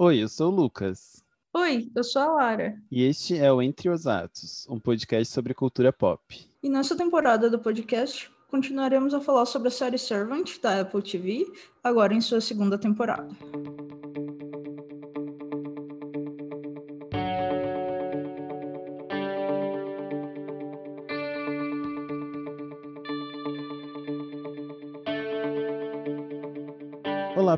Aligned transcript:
Oi, 0.00 0.22
eu 0.22 0.28
sou 0.28 0.52
o 0.52 0.54
Lucas. 0.54 1.24
Oi, 1.52 1.90
eu 1.92 2.04
sou 2.04 2.22
a 2.22 2.26
Lara. 2.26 2.80
E 2.88 3.02
este 3.02 3.36
é 3.36 3.52
o 3.52 3.60
Entre 3.60 3.90
os 3.90 4.06
Atos, 4.06 4.64
um 4.70 4.78
podcast 4.78 5.34
sobre 5.34 5.52
cultura 5.52 5.92
pop. 5.92 6.22
E 6.62 6.68
nessa 6.68 6.96
temporada 6.96 7.50
do 7.50 7.58
podcast, 7.58 8.30
continuaremos 8.48 9.12
a 9.12 9.20
falar 9.20 9.44
sobre 9.44 9.66
a 9.66 9.72
série 9.72 9.98
Servant 9.98 10.60
da 10.62 10.82
Apple 10.82 11.02
TV, 11.02 11.44
agora 11.82 12.14
em 12.14 12.20
sua 12.20 12.40
segunda 12.40 12.78
temporada. 12.78 13.26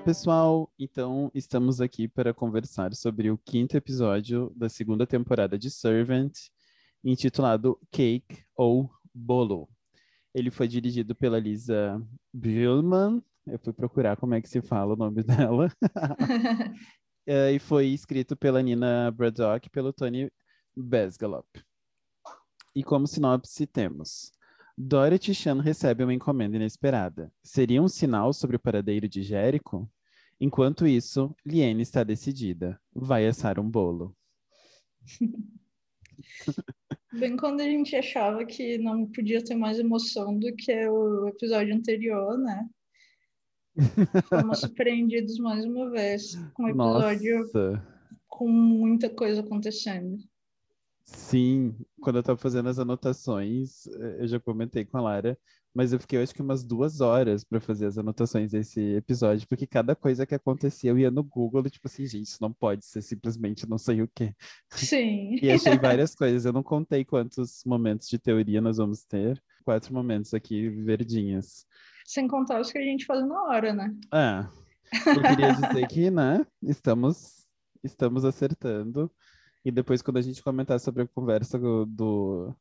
Pessoal! 0.05 0.73
Então, 0.79 1.31
estamos 1.35 1.79
aqui 1.81 2.09
para 2.09 2.33
conversar 2.33 2.95
sobre 2.95 3.31
o 3.31 3.37
quinto 3.37 3.77
episódio 3.77 4.51
da 4.57 4.69
segunda 4.69 5.07
temporada 5.07 5.59
de 5.59 5.71
Servant, 5.71 6.33
intitulado 7.05 7.79
Cake 7.91 8.43
ou 8.57 8.91
Bolo. 9.15 9.69
Ele 10.35 10.51
foi 10.51 10.67
dirigido 10.67 11.15
pela 11.15 11.39
Lisa 11.39 12.01
Billman, 12.33 13.23
eu 13.47 13.59
fui 13.59 13.75
procurar 13.75 14.17
como 14.17 14.35
é 14.35 14.41
que 14.41 14.49
se 14.49 14.63
fala 14.63 14.95
o 14.95 14.97
nome 14.97 15.23
dela, 15.23 15.71
e 17.27 17.59
foi 17.59 17.89
escrito 17.89 18.35
pela 18.35 18.63
Nina 18.63 19.11
Braddock 19.11 19.67
e 19.67 19.71
pelo 19.71 19.93
Tony 19.93 20.33
Besgalop. 20.75 21.47
E 22.75 22.83
como 22.83 23.07
sinopse 23.07 23.67
temos... 23.67 24.33
Dorothy 24.83 25.35
Chan 25.35 25.61
recebe 25.61 26.03
uma 26.03 26.15
encomenda 26.15 26.57
inesperada. 26.57 27.31
Seria 27.43 27.83
um 27.83 27.89
sinal 27.89 28.33
sobre 28.33 28.57
o 28.57 28.59
paradeiro 28.59 29.07
de 29.07 29.23
Jericho? 29.23 29.87
Enquanto 30.41 30.87
isso, 30.87 31.37
Liane 31.45 31.83
está 31.83 32.03
decidida. 32.03 32.81
Vai 32.95 33.27
assar 33.27 33.61
um 33.61 33.71
bolo. 33.71 34.17
Bem 37.13 37.37
quando 37.37 37.61
a 37.61 37.65
gente 37.65 37.95
achava 37.95 38.43
que 38.47 38.79
não 38.79 39.05
podia 39.07 39.45
ter 39.45 39.55
mais 39.55 39.79
emoção 39.79 40.39
do 40.39 40.51
que 40.57 40.89
o 40.89 41.29
episódio 41.29 41.75
anterior, 41.75 42.39
né? 42.39 42.67
Fomos 44.31 44.61
surpreendidos 44.61 45.37
mais 45.39 45.63
uma 45.63 45.91
vez 45.91 46.37
com 46.55 46.65
o 46.65 46.69
episódio 46.71 47.41
Nossa. 47.41 47.87
com 48.27 48.49
muita 48.49 49.11
coisa 49.11 49.43
acontecendo. 49.43 50.17
Sim, 51.13 51.77
quando 52.01 52.17
eu 52.17 52.21
estava 52.21 52.39
fazendo 52.39 52.69
as 52.69 52.79
anotações, 52.79 53.87
eh, 53.87 54.19
eu 54.21 54.29
já 54.29 54.41
comentei 54.41 54.85
com 54.85 54.97
a 54.99 55.01
Lara, 55.01 55.39
mas 55.75 55.93
eu 55.93 56.01
fiquei 56.01 56.21
acho 56.21 56.35
que 56.35 56.43
umas 56.43 56.65
duas 56.65 57.01
horas 57.01 57.45
para 57.45 57.61
fazer 57.61 57.87
as 57.87 57.99
anotações 57.99 58.51
desse 58.51 58.81
episódio, 58.95 59.47
porque 59.49 59.67
cada 59.67 59.95
coisa 59.95 60.27
que 60.27 60.35
acontecia 60.35 60.91
eu 60.91 60.99
ia 60.99 61.11
no 61.11 61.23
Google 61.23 61.65
e 61.67 61.71
tipo 61.71 61.87
assim, 61.87 62.07
gente, 62.07 62.27
isso 62.27 62.39
não 62.41 62.53
pode 62.53 62.85
ser 62.85 63.03
simplesmente 63.03 63.69
não 63.69 63.79
sei 63.79 64.03
o 64.03 64.11
quê. 64.15 64.35
Sim. 64.71 65.39
E 65.41 65.51
achei 65.51 65.77
várias 65.79 66.15
coisas. 66.15 66.45
Eu 66.45 66.53
não 66.53 66.63
contei 66.63 67.05
quantos 67.05 67.63
momentos 67.65 68.09
de 68.09 68.19
teoria 68.19 68.61
nós 68.61 68.79
vamos 68.79 69.05
ter. 69.05 69.41
Quatro 69.65 69.95
momentos 69.95 70.35
aqui 70.35 70.69
verdinhos. 70.69 71.65
Sem 72.05 72.27
contar 72.27 72.61
os 72.61 72.73
que 72.73 72.79
a 72.79 72.83
gente 72.83 73.05
faz 73.05 73.27
na 73.27 73.43
hora, 73.45 73.73
né? 73.73 73.95
Ah, 74.11 74.51
eu 75.07 75.23
queria 75.23 75.53
dizer 75.55 75.87
que, 75.87 76.11
né, 76.11 76.45
estamos, 76.63 77.47
estamos 77.85 78.25
acertando. 78.25 79.11
E 79.65 79.71
depois, 79.71 80.03
quando 80.03 80.17
a 80.19 80.23
gente 80.23 80.43
comentar 80.43 80.81
sobre 80.81 81.03
a 81.03 81.09
conversa 81.09 81.59
do, 81.59 81.85
do 81.87 82.57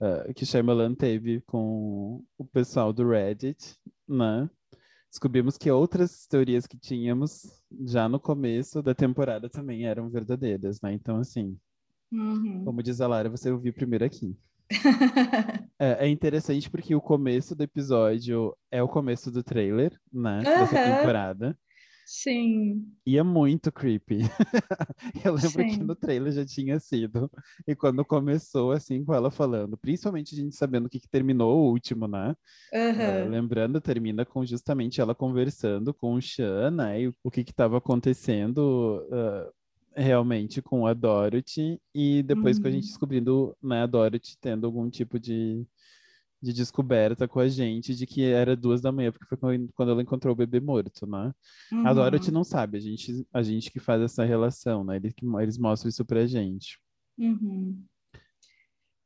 uh, 0.00 0.32
que 0.34 0.46
Shyamalan 0.46 0.94
teve 0.94 1.40
com 1.42 2.24
o 2.38 2.44
pessoal 2.44 2.92
do 2.92 3.08
Reddit, 3.08 3.76
né? 4.08 4.48
Descobrimos 5.10 5.56
que 5.56 5.70
outras 5.70 6.26
teorias 6.26 6.66
que 6.66 6.78
tínhamos 6.78 7.64
já 7.86 8.08
no 8.08 8.20
começo 8.20 8.82
da 8.82 8.94
temporada 8.94 9.48
também 9.48 9.86
eram 9.86 10.10
verdadeiras, 10.10 10.80
né? 10.82 10.92
Então, 10.92 11.18
assim, 11.18 11.58
Uhum. 12.12 12.64
como 12.64 12.82
diz 12.82 13.00
a 13.00 13.06
Lara, 13.08 13.28
você 13.28 13.50
ouviu 13.50 13.72
primeiro 13.72 14.04
aqui. 14.04 14.36
É, 15.78 16.06
é 16.06 16.08
interessante 16.08 16.70
porque 16.70 16.94
o 16.94 17.00
começo 17.02 17.54
do 17.54 17.62
episódio 17.62 18.56
é 18.70 18.82
o 18.82 18.88
começo 18.88 19.30
do 19.30 19.42
trailer, 19.42 19.92
né? 20.12 20.42
Dessa 20.42 20.76
Aham. 20.76 20.96
temporada. 20.96 21.58
Sim, 22.12 22.96
E 23.06 23.16
é 23.18 23.22
muito 23.22 23.70
creepy. 23.70 24.18
Eu 25.24 25.34
lembro 25.34 25.64
que 25.64 25.78
Sim. 25.78 25.84
no 25.84 25.94
trailer 25.94 26.32
já 26.32 26.44
tinha 26.44 26.80
sido. 26.80 27.30
E 27.66 27.74
quando 27.76 28.04
começou, 28.04 28.72
assim, 28.72 29.04
com 29.04 29.14
ela 29.14 29.30
falando, 29.30 29.76
principalmente 29.78 30.34
a 30.34 30.38
gente 30.38 30.56
sabendo 30.56 30.86
o 30.86 30.90
que, 30.90 30.98
que 31.00 31.08
terminou 31.08 31.56
o 31.56 31.70
último, 31.70 32.08
né? 32.08 32.34
Eh, 32.94 33.22
aham. 33.22 33.26
lembrando, 33.26 33.80
termina 33.80 34.24
com 34.26 34.44
justamente 34.46 35.00
ela 35.00 35.14
conversando 35.14 35.94
com 35.94 36.14
o 36.14 36.22
Sean, 36.22 36.70
né? 36.72 37.02
E 37.02 37.08
o 37.24 37.30
que 37.30 37.44
que 37.44 37.52
estava 37.52 37.78
acontecendo 37.78 39.06
eh, 39.96 40.02
realmente 40.04 40.62
com 40.62 40.86
a 40.86 40.94
Dorothy. 40.94 41.80
E 41.94 42.22
depois 42.24 42.58
com 42.58 42.68
a 42.68 42.70
gente 42.70 42.84
Uhum. 42.84 42.88
descobrindo, 42.88 43.56
né, 43.62 43.82
a 43.82 43.86
Dorothy 43.86 44.36
tendo 44.40 44.66
algum 44.66 44.90
tipo 44.90 45.18
de, 45.20 45.66
de 46.42 46.52
descoberta 46.52 47.26
com 47.26 47.40
a 47.40 47.48
gente 47.48 47.94
de 47.94 48.06
que 48.06 48.22
era 48.22 48.54
duas 48.54 48.80
da 48.80 48.92
manhã, 48.92 49.10
porque 49.10 49.36
foi 49.36 49.68
quando 49.74 49.90
ela 49.92 50.02
encontrou 50.02 50.32
o 50.32 50.36
bebê 50.36 50.60
morto, 50.60 51.06
né? 51.06 51.32
A 51.84 51.92
Dorothy 51.92 52.28
Uhum. 52.28 52.34
não 52.34 52.44
sabe, 52.44 52.78
a 52.78 52.80
gente, 52.80 53.26
a 53.32 53.42
gente 53.42 53.70
que 53.70 53.80
faz 53.80 54.02
essa 54.02 54.24
relação, 54.24 54.84
né? 54.84 54.96
Eles, 54.96 55.14
eles 55.40 55.58
mostram 55.58 55.88
isso 55.88 56.04
pra 56.04 56.26
gente. 56.26 56.78
Uhum. 57.18 57.82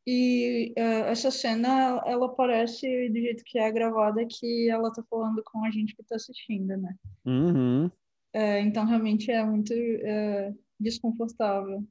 E 0.06 0.72
eh, 0.76 1.10
essa 1.10 1.30
cena, 1.30 2.02
ela 2.06 2.28
parece 2.34 3.08
do 3.10 3.18
jeito 3.18 3.44
que 3.44 3.58
é 3.58 3.70
gravada, 3.70 4.26
que 4.26 4.68
ela 4.68 4.92
tá 4.92 5.04
falando 5.08 5.42
com 5.44 5.64
a 5.64 5.70
gente 5.70 5.94
que 5.94 6.02
tá 6.02 6.16
assistindo, 6.16 6.76
né? 6.76 6.94
Uhum. 7.24 7.90
Eh, 8.32 8.60
então, 8.60 8.84
realmente 8.86 9.30
é 9.30 9.44
muito 9.44 9.72
eh, 9.72 10.52
desconfortável. 10.80 11.84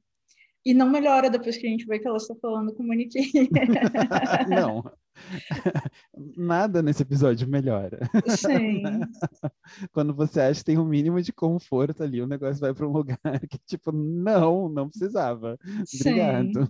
E 0.66 0.74
não 0.74 0.90
melhora 0.90 1.30
depois 1.30 1.56
que 1.56 1.66
a 1.66 1.70
gente 1.70 1.86
vê 1.86 1.98
que 1.98 2.06
ela 2.06 2.18
está 2.18 2.34
falando 2.34 2.74
com 2.74 2.82
o 2.82 2.86
manequim. 2.86 3.22
Não. 4.50 4.84
Nada 6.36 6.82
nesse 6.82 7.02
episódio 7.02 7.48
melhora. 7.48 7.98
Sim, 8.26 8.82
Quando 9.92 10.14
você 10.14 10.40
acha 10.40 10.60
que 10.60 10.64
tem 10.66 10.78
um 10.78 10.84
mínimo 10.84 11.20
de 11.20 11.32
conforto 11.32 12.02
ali, 12.02 12.20
o 12.22 12.26
negócio 12.26 12.60
vai 12.60 12.72
para 12.74 12.86
um 12.86 12.92
lugar 12.92 13.18
que, 13.50 13.58
tipo, 13.66 13.92
não, 13.92 14.68
não 14.68 14.88
precisava. 14.88 15.58
sim. 15.86 16.10
Obrigado. 16.10 16.68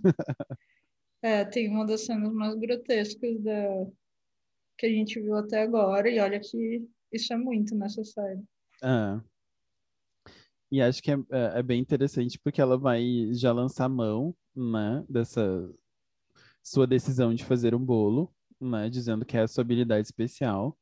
É, 1.21 1.45
tem 1.45 1.69
uma 1.69 1.85
das 1.85 2.01
cenas 2.01 2.33
mais 2.33 2.55
grotescas 2.55 3.39
da... 3.41 3.85
que 4.77 4.87
a 4.87 4.89
gente 4.89 5.19
viu 5.19 5.35
até 5.35 5.61
agora, 5.61 6.09
e 6.09 6.19
olha 6.19 6.39
que 6.39 6.87
isso 7.11 7.31
é 7.33 7.37
muito 7.37 7.75
nessa 7.75 8.03
série. 8.03 8.41
Ah. 8.81 9.21
E 10.71 10.81
acho 10.81 11.03
que 11.03 11.11
é, 11.11 11.15
é- 11.29 11.59
é 11.59 11.63
bem 11.63 11.79
interessante 11.79 12.39
porque 12.39 12.61
ela 12.61 12.77
vai 12.77 13.29
já 13.33 13.51
lançar 13.51 13.89
mão, 13.89 14.33
né, 14.55 15.03
dessa 15.07 15.69
sua 16.63 16.87
decisão 16.87 17.33
de 17.33 17.43
fazer 17.45 17.75
um 17.75 17.83
bolo, 17.83 18.33
né, 18.59 18.89
dizendo 18.89 19.25
que 19.25 19.37
é 19.37 19.41
a 19.41 19.47
sua 19.47 19.61
habilidade 19.63 20.07
especial. 20.07 20.77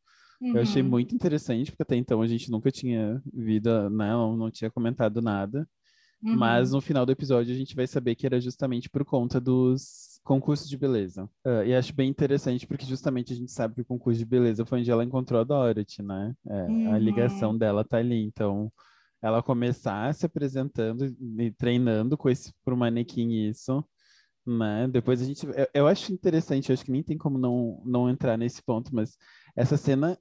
Eu 0.54 0.62
achei 0.62 0.82
Uhum, 0.82 0.84
muito 0.84 1.16
interessante, 1.16 1.72
porque 1.72 1.84
até 1.84 1.96
então 1.98 2.22
a 2.22 2.28
gente 2.28 2.52
nunca 2.52 2.72
tinha 2.72 3.22
visto, 3.34 3.70
né, 3.92 4.12
não, 4.12 4.38
não 4.38 4.52
tinha 4.52 4.72
comentado 4.72 5.22
nada. 5.22 5.68
uhum. 6.24 6.32
Mas 6.32 6.72
no 6.72 6.82
final 6.82 7.06
do 7.06 7.12
episódio 7.12 7.54
a 7.54 7.58
gente 7.58 7.76
vai 7.76 7.88
saber 7.88 8.16
que 8.16 8.26
era 8.26 8.40
justamente 8.40 8.90
por 8.90 9.04
conta 9.06 9.40
dos 9.42 10.20
concursos 10.24 10.70
de 10.70 10.78
beleza. 10.78 11.30
Ah, 11.46 11.64
e 11.66 11.74
acho 11.74 11.94
bem 11.94 12.10
interessante 12.10 12.68
porque 12.68 12.86
justamente 12.86 13.34
a 13.34 13.36
gente 13.36 13.52
sabe 13.52 13.76
que 13.76 13.82
o 13.82 13.86
concurso 13.86 14.20
de 14.20 14.26
beleza 14.26 14.66
foi 14.66 14.80
onde 14.82 14.92
ela 14.92 15.04
encontrou 15.04 15.40
a 15.42 15.44
Dorothy, 15.44 16.02
né? 16.04 16.36
É, 16.48 16.72
A 16.94 16.98
Uhum. 16.98 17.00
ligação 17.00 17.58
dela 17.58 17.84
tá 17.86 17.98
ali. 17.98 18.22
Então, 18.24 18.72
ela 19.22 19.42
começar 19.44 20.14
se 20.14 20.26
apresentando 20.26 21.06
e 21.40 21.52
treinando 21.52 22.18
com 22.18 22.30
esse 22.30 22.54
pro 22.64 22.78
manequim 22.78 23.32
isso, 23.50 23.84
né? 24.46 24.88
Depois 24.88 25.22
a 25.22 25.26
gente, 25.26 25.46
eu, 25.46 25.68
eu 25.74 25.88
acho 25.88 26.12
interessante, 26.14 26.70
eu 26.70 26.74
acho 26.74 26.86
que 26.86 26.92
nem 26.92 27.04
tem 27.04 27.18
como 27.18 27.38
não 27.38 27.82
não 27.86 28.10
entrar 28.10 28.38
nesse 28.38 28.62
ponto, 28.64 28.94
mas 28.94 29.18
essa 29.56 29.78
cena 29.78 30.18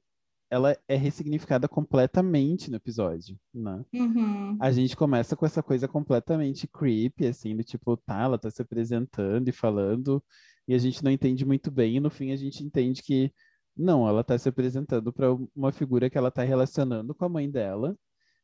ela 0.51 0.77
é 0.89 0.97
ressignificada 0.97 1.69
completamente 1.69 2.71
no 2.71 2.77
episódio, 2.77 3.39
né? 3.53 3.85
Uhum, 3.95 4.57
A 4.61 4.73
gente 4.73 4.97
começa 4.97 5.37
com 5.37 5.45
essa 5.45 5.63
coisa 5.63 5.87
completamente 5.87 6.67
creepy, 6.67 7.27
assim, 7.27 7.55
do 7.57 7.63
tipo, 7.63 7.97
tá, 7.99 8.23
ela 8.23 8.39
tá 8.39 8.51
se 8.51 8.63
apresentando 8.63 9.49
e 9.49 9.53
falando, 9.53 10.25
e 10.67 10.75
a 10.75 10.79
gente 10.79 11.05
não 11.05 11.11
entende 11.11 11.45
muito 11.45 11.71
bem, 11.71 11.97
e 11.97 12.01
no 12.01 12.11
fim 12.11 12.33
a 12.33 12.37
gente 12.37 12.65
entende 12.65 13.03
que 13.03 13.33
não, 13.77 14.09
ela 14.09 14.25
tá 14.25 14.37
se 14.39 14.49
apresentando 14.49 15.13
para 15.13 15.29
uma 15.55 15.71
figura 15.73 16.11
que 16.11 16.19
ela 16.19 16.31
tá 16.31 16.43
relacionando 16.43 17.15
com 17.15 17.25
a 17.25 17.29
mãe 17.29 17.51
dela, 17.51 17.97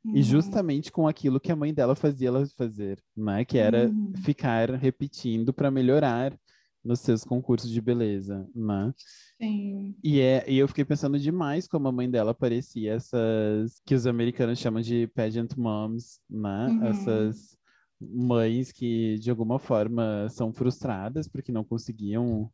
e 0.04 0.18
uhum, 0.18 0.22
justamente 0.22 0.92
com 0.92 1.08
aquilo 1.08 1.40
que 1.40 1.50
a 1.50 1.56
mãe 1.56 1.72
dela 1.72 1.94
fazia 1.94 2.28
ela 2.28 2.46
fazer, 2.46 3.02
né? 3.16 3.44
Que 3.44 3.56
era 3.56 3.88
uhum. 3.88 4.12
ficar 4.22 4.70
repetindo 4.70 5.52
para 5.52 5.70
melhorar 5.70 6.38
nos 6.84 7.00
seus 7.00 7.24
concursos 7.24 7.70
de 7.70 7.80
beleza, 7.80 8.46
né? 8.54 8.92
Sim. 9.40 9.94
E, 10.04 10.20
é, 10.20 10.44
e 10.46 10.58
eu 10.58 10.68
fiquei 10.68 10.84
pensando 10.84 11.18
demais 11.18 11.66
como 11.66 11.88
a 11.88 11.92
mãe 11.92 12.10
dela 12.10 12.34
parecia 12.34 12.92
essas 12.92 13.80
que 13.86 13.94
os 13.94 14.06
americanos 14.06 14.58
chamam 14.58 14.82
de 14.82 15.06
pageant 15.14 15.56
moms, 15.56 16.20
né? 16.28 16.66
Uhum. 16.68 16.84
Essas 16.84 17.56
mães 17.98 18.70
que 18.70 19.18
de 19.18 19.30
alguma 19.30 19.58
forma 19.58 20.28
são 20.28 20.52
frustradas 20.52 21.26
porque 21.26 21.50
não 21.50 21.64
conseguiam 21.64 22.50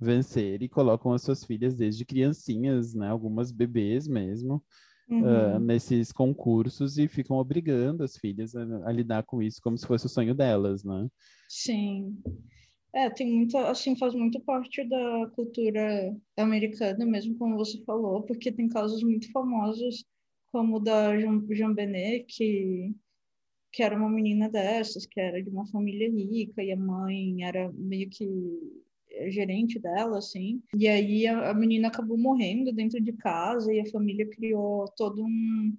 vencer 0.00 0.62
e 0.62 0.68
colocam 0.68 1.12
as 1.12 1.22
suas 1.22 1.44
filhas 1.44 1.74
desde 1.74 2.06
criancinhas, 2.06 2.94
né? 2.94 3.08
Algumas 3.08 3.52
bebês 3.52 4.08
mesmo, 4.08 4.64
uhum. 5.08 5.22
uh, 5.22 5.58
nesses 5.58 6.12
concursos 6.12 6.98
e 6.98 7.08
ficam 7.08 7.36
obrigando 7.36 8.02
as 8.02 8.16
filhas 8.16 8.54
a, 8.54 8.62
a, 8.86 8.92
lidar 8.92 9.22
com 9.24 9.42
isso 9.42 9.60
como 9.62 9.76
se 9.76 9.86
fosse 9.86 10.06
o 10.06 10.08
sonho 10.08 10.34
delas, 10.34 10.84
né? 10.84 11.08
Sim. 11.48 12.16
É, 12.92 13.10
tem 13.10 13.32
muita, 13.32 13.68
assim, 13.68 13.96
faz 13.96 14.14
muito 14.14 14.40
parte 14.40 14.84
da 14.88 15.30
cultura 15.34 16.16
americana, 16.36 17.04
mesmo 17.04 17.36
como 17.36 17.56
você 17.56 17.82
falou, 17.84 18.22
porque 18.22 18.52
tem 18.52 18.68
casos 18.68 19.02
muito 19.02 19.30
famosos, 19.32 20.04
como 20.52 20.76
o 20.76 20.80
da 20.80 21.18
Jean, 21.18 21.44
Jean 21.50 21.74
Benet, 21.74 22.24
que, 22.28 22.94
que 23.72 23.82
era 23.82 23.96
uma 23.96 24.08
menina 24.08 24.48
dessas, 24.48 25.06
que 25.06 25.20
era 25.20 25.42
de 25.42 25.50
uma 25.50 25.66
família 25.66 26.08
rica, 26.08 26.62
e 26.62 26.70
a 26.70 26.76
mãe 26.76 27.42
era 27.42 27.72
meio 27.72 28.08
que 28.08 28.83
gerente 29.30 29.78
dela, 29.78 30.18
assim. 30.18 30.62
E 30.76 30.86
aí 30.88 31.26
a, 31.26 31.50
a 31.50 31.54
menina 31.54 31.88
acabou 31.88 32.18
morrendo 32.18 32.72
dentro 32.72 33.00
de 33.00 33.12
casa 33.12 33.72
e 33.72 33.80
a 33.80 33.90
família 33.90 34.28
criou 34.28 34.86
todo 34.96 35.22
um, 35.22 35.76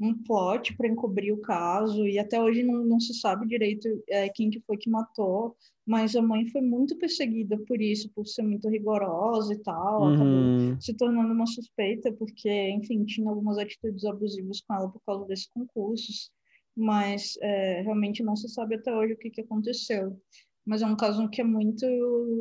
um 0.00 0.14
plot 0.22 0.76
para 0.76 0.88
encobrir 0.88 1.32
o 1.32 1.40
caso. 1.40 2.06
E 2.06 2.18
até 2.18 2.40
hoje 2.40 2.62
não, 2.62 2.84
não 2.84 3.00
se 3.00 3.14
sabe 3.14 3.46
direito 3.46 3.88
é, 4.08 4.28
quem 4.28 4.50
que 4.50 4.60
foi 4.60 4.76
que 4.76 4.90
matou, 4.90 5.56
mas 5.86 6.16
a 6.16 6.22
mãe 6.22 6.46
foi 6.48 6.60
muito 6.60 6.96
perseguida 6.96 7.56
por 7.66 7.80
isso, 7.80 8.10
por 8.14 8.26
ser 8.26 8.42
muito 8.42 8.68
rigorosa 8.68 9.54
e 9.54 9.58
tal, 9.58 10.02
uhum. 10.02 10.14
acabou 10.14 10.80
se 10.80 10.94
tornando 10.94 11.32
uma 11.32 11.46
suspeita 11.46 12.12
porque, 12.12 12.70
enfim, 12.70 13.04
tinha 13.04 13.28
algumas 13.28 13.56
atitudes 13.58 14.04
abusivas 14.04 14.60
com 14.60 14.74
ela 14.74 14.88
por 14.88 15.00
causa 15.06 15.24
desses 15.26 15.46
concursos, 15.46 16.30
mas 16.76 17.38
é, 17.40 17.82
realmente 17.82 18.22
não 18.22 18.36
se 18.36 18.48
sabe 18.48 18.74
até 18.74 18.92
hoje 18.92 19.14
o 19.14 19.18
que, 19.18 19.30
que 19.30 19.40
aconteceu 19.40 20.20
mas 20.66 20.82
é 20.82 20.86
um 20.86 20.96
caso 20.96 21.28
que 21.28 21.40
é 21.40 21.44
muito, 21.44 21.86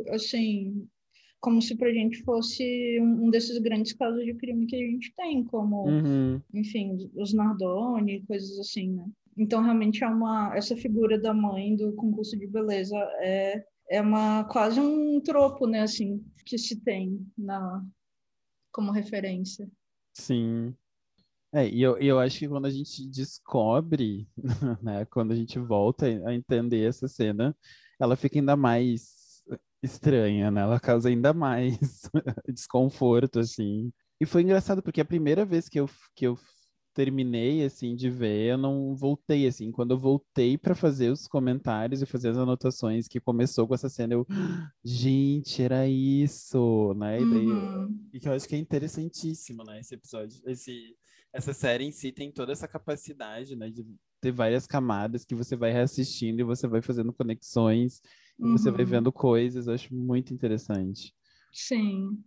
assim, 0.09 0.87
como 1.39 1.61
se 1.61 1.75
para 1.75 1.89
a 1.89 1.93
gente 1.93 2.23
fosse 2.23 2.99
um, 2.99 3.29
desses 3.29 3.59
grandes 3.59 3.93
casos 3.93 4.25
de 4.25 4.33
crime 4.33 4.65
que 4.65 4.75
a 4.75 4.79
gente 4.79 5.13
tem, 5.15 5.43
como, 5.43 5.87
uhum. 5.87 6.41
enfim, 6.53 6.97
os 7.15 7.33
Nardoni, 7.33 8.25
coisas 8.25 8.57
assim, 8.57 8.89
né? 8.93 9.05
Então, 9.37 9.61
realmente, 9.61 10.03
é 10.03 10.07
uma, 10.07 10.55
essa 10.55 10.75
figura 10.75 11.19
da 11.19 11.33
mãe 11.33 11.75
do 11.75 11.93
concurso 11.93 12.35
de 12.35 12.47
beleza 12.47 12.97
é, 13.19 13.63
é 13.91 14.01
uma, 14.01 14.45
quase 14.45 14.79
um 14.79 15.21
tropo, 15.21 15.67
né, 15.67 15.81
assim, 15.81 16.25
que 16.45 16.57
se 16.57 16.81
tem 16.81 17.23
na, 17.37 17.85
como 18.71 18.91
referência. 18.91 19.69
Sim. 20.13 20.73
É, 21.53 21.69
e 21.69 21.81
eu, 21.81 21.97
eu 21.97 22.19
acho 22.19 22.39
que 22.39 22.47
quando 22.47 22.65
a 22.65 22.71
gente 22.71 23.07
descobre, 23.07 24.27
né, 24.81 25.05
quando 25.05 25.31
a 25.31 25.35
gente 25.35 25.59
volta 25.59 26.05
a 26.05 26.33
entender 26.33 26.87
essa 26.87 27.07
cena, 27.07 27.55
ela 27.99 28.15
fica 28.15 28.39
ainda 28.39 28.55
mais 28.55 29.43
estranha, 29.81 30.51
né? 30.51 30.61
Ela 30.61 30.79
causa 30.79 31.09
ainda 31.09 31.33
mais 31.33 31.77
desconforto, 32.53 33.39
assim. 33.39 33.91
E 34.19 34.25
foi 34.25 34.41
engraçado 34.41 34.81
porque 34.81 35.01
a 35.01 35.05
primeira 35.05 35.45
vez 35.45 35.69
que 35.69 35.79
eu, 35.79 35.89
que 36.15 36.25
eu 36.25 36.37
terminei, 36.93 37.63
assim, 37.63 37.93
de 37.93 38.09
ver, 38.09 38.51
eu 38.51 38.57
não 38.57 38.95
voltei, 38.95 39.45
assim. 39.45 39.71
Quando 39.71 39.91
eu 39.91 39.97
voltei 39.97 40.57
para 40.57 40.73
fazer 40.73 41.11
os 41.11 41.27
comentários 41.27 42.01
e 42.01 42.05
fazer 42.05 42.29
as 42.29 42.37
anotações 42.37 43.07
que 43.07 43.19
começou 43.19 43.67
com 43.67 43.75
essa 43.75 43.89
cena, 43.89 44.13
eu... 44.13 44.25
Gente, 44.83 45.61
era 45.61 45.87
isso, 45.87 46.93
né? 46.95 47.21
E, 47.21 47.29
daí, 47.29 47.47
uhum. 47.47 48.09
e 48.13 48.19
que 48.19 48.29
eu 48.29 48.33
acho 48.33 48.47
que 48.47 48.55
é 48.55 48.57
interessantíssimo, 48.57 49.63
né? 49.63 49.81
Esse 49.81 49.95
episódio, 49.95 50.41
esse, 50.45 50.95
essa 51.33 51.53
série 51.53 51.83
em 51.83 51.91
si 51.91 52.13
tem 52.13 52.31
toda 52.31 52.53
essa 52.53 52.67
capacidade, 52.67 53.57
né? 53.57 53.69
De 53.69 53.85
ter 54.25 54.31
várias 54.31 54.65
camadas 54.65 55.23
que 55.23 55.35
você 55.35 55.55
vai 55.55 55.71
reassistindo 55.71 56.41
e 56.41 56.43
você 56.43 56.67
vai 56.67 56.81
fazendo 56.81 57.13
conexões 57.13 58.01
e 58.39 58.43
você 58.43 58.71
vai 58.71 58.81
uhum. 58.83 58.89
vendo 58.89 59.11
coisas. 59.11 59.67
Eu 59.67 59.75
acho 59.75 59.93
muito 59.93 60.33
interessante. 60.33 61.13
Sim. 61.53 62.23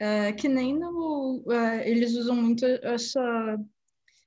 É, 0.00 0.32
que 0.32 0.48
nem 0.48 0.78
no. 0.78 1.44
É, 1.50 1.90
eles 1.90 2.14
usam 2.14 2.36
muito 2.36 2.64
essa 2.64 3.58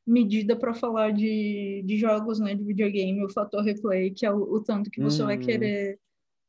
medida 0.05 0.55
para 0.55 0.73
falar 0.73 1.11
de, 1.11 1.81
de 1.85 1.97
jogos 1.97 2.39
né, 2.39 2.55
de 2.55 2.63
videogame, 2.63 3.23
o 3.23 3.29
fator 3.29 3.63
replay, 3.63 4.11
que 4.11 4.25
é 4.25 4.31
o, 4.31 4.37
o 4.37 4.61
tanto 4.61 4.89
que 4.89 5.01
você 5.01 5.23
vai 5.23 5.37
uhum. 5.37 5.43
querer 5.43 5.99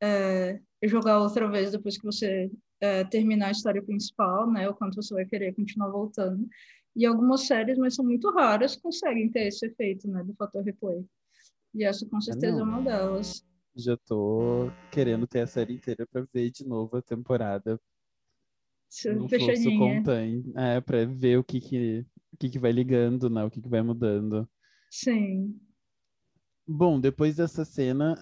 é, 0.02 0.60
jogar 0.84 1.20
outra 1.20 1.48
vez 1.48 1.70
depois 1.70 1.96
que 1.96 2.04
você 2.04 2.50
é, 2.80 3.04
terminar 3.04 3.48
a 3.48 3.52
história 3.52 3.82
principal, 3.82 4.50
né? 4.50 4.68
O 4.68 4.74
quanto 4.74 4.96
você 4.96 5.14
vai 5.14 5.24
querer 5.24 5.54
continuar 5.54 5.90
voltando. 5.90 6.48
E 6.96 7.06
algumas 7.06 7.46
séries, 7.46 7.78
mas 7.78 7.94
são 7.94 8.04
muito 8.04 8.30
raras, 8.30 8.76
conseguem 8.76 9.30
ter 9.30 9.46
esse 9.46 9.66
efeito, 9.66 10.08
né, 10.08 10.24
do 10.24 10.34
fator 10.34 10.62
replay. 10.62 11.04
E 11.74 11.84
essa 11.84 12.06
com 12.08 12.20
certeza 12.20 12.60
é 12.60 12.62
uma 12.62 12.82
delas. 12.82 13.44
Já 13.76 13.96
tô 13.96 14.70
querendo 14.90 15.26
ter 15.26 15.40
a 15.40 15.46
série 15.46 15.74
inteira 15.74 16.06
para 16.06 16.26
ver 16.32 16.50
de 16.50 16.66
novo 16.66 16.96
a 16.96 17.02
temporada. 17.02 17.80
No 19.14 19.28
fluxo 19.28 19.70
contém. 19.78 20.44
É, 20.56 20.80
para 20.80 21.04
ver 21.04 21.38
o 21.38 21.44
que 21.44 21.60
que, 21.60 22.06
o 22.32 22.36
que 22.36 22.50
que 22.50 22.58
vai 22.58 22.72
ligando, 22.72 23.30
né? 23.30 23.44
O 23.44 23.50
que 23.50 23.60
que 23.60 23.68
vai 23.68 23.82
mudando. 23.82 24.48
Sim. 24.90 25.60
Bom, 26.66 27.00
depois 27.00 27.36
dessa 27.36 27.64
cena, 27.64 28.14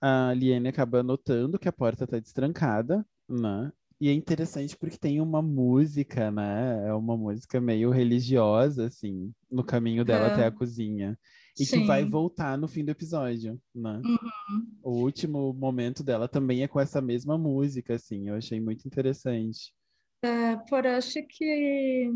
a, 0.00 0.28
a 0.30 0.34
Liane 0.34 0.68
acaba 0.68 1.02
notando 1.02 1.58
que 1.58 1.68
a 1.68 1.72
porta 1.72 2.06
tá 2.06 2.18
destrancada, 2.18 3.04
né? 3.28 3.72
E 4.02 4.08
é 4.08 4.12
interessante 4.12 4.76
porque 4.76 4.98
tem 4.98 5.20
uma 5.20 5.40
música, 5.40 6.28
né? 6.28 6.88
É 6.88 6.92
uma 6.92 7.16
música 7.16 7.60
meio 7.60 7.88
religiosa, 7.88 8.86
assim, 8.86 9.32
no 9.48 9.62
caminho 9.62 10.04
dela 10.04 10.26
é. 10.26 10.32
até 10.32 10.44
a 10.44 10.50
cozinha. 10.50 11.16
E 11.56 11.64
Sim. 11.64 11.82
que 11.82 11.86
vai 11.86 12.04
voltar 12.04 12.58
no 12.58 12.66
fim 12.66 12.84
do 12.84 12.90
episódio, 12.90 13.62
né? 13.72 14.02
Uhum. 14.04 14.66
O 14.82 14.90
último 15.02 15.52
momento 15.52 16.02
dela 16.02 16.26
também 16.26 16.64
é 16.64 16.66
com 16.66 16.80
essa 16.80 17.00
mesma 17.00 17.38
música, 17.38 17.94
assim. 17.94 18.28
Eu 18.28 18.34
achei 18.34 18.60
muito 18.60 18.84
interessante. 18.88 19.72
É, 20.24 20.56
parece 20.68 21.22
que 21.22 22.10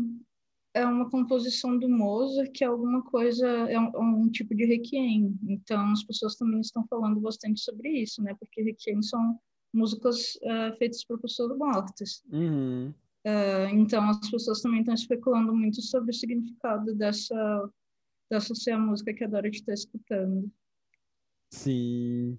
é 0.73 0.85
uma 0.85 1.09
composição 1.09 1.79
do 1.79 1.87
Mozart, 1.87 2.51
que 2.53 2.65
é 2.65 2.67
alguma 2.67 3.01
coisa, 3.01 3.47
é 3.47 3.79
um, 3.79 4.23
um, 4.23 4.29
tipo 4.29 4.53
de 4.53 4.65
requiem. 4.65 5.39
Então, 5.47 5.89
as 5.93 6.03
pessoas 6.03 6.35
também 6.35 6.59
estão 6.59 6.85
falando 6.89 7.21
bastante 7.21 7.61
sobre 7.61 8.01
isso, 8.01 8.21
né? 8.21 8.35
Porque 8.37 8.61
requiem 8.61 9.01
são 9.01 9.39
músicas 9.73 10.35
uh, 10.35 10.75
feitas 10.77 11.03
por 11.03 11.19
pessoas 11.19 11.57
mortas. 11.57 12.23
Uhum. 12.31 12.93
Uh, 13.25 13.67
então 13.73 14.09
as 14.09 14.29
pessoas 14.29 14.61
também 14.61 14.79
estão 14.79 14.93
especulando 14.93 15.53
muito 15.53 15.81
sobre 15.81 16.11
o 16.11 16.13
significado 16.13 16.95
dessa 16.95 17.69
dessa 18.29 18.53
ser 18.53 18.71
a 18.71 18.79
música 18.79 19.13
que 19.13 19.23
a 19.23 19.27
Dorothy 19.27 19.57
está 19.57 19.73
escutando. 19.73 20.51
Sim. 21.49 22.37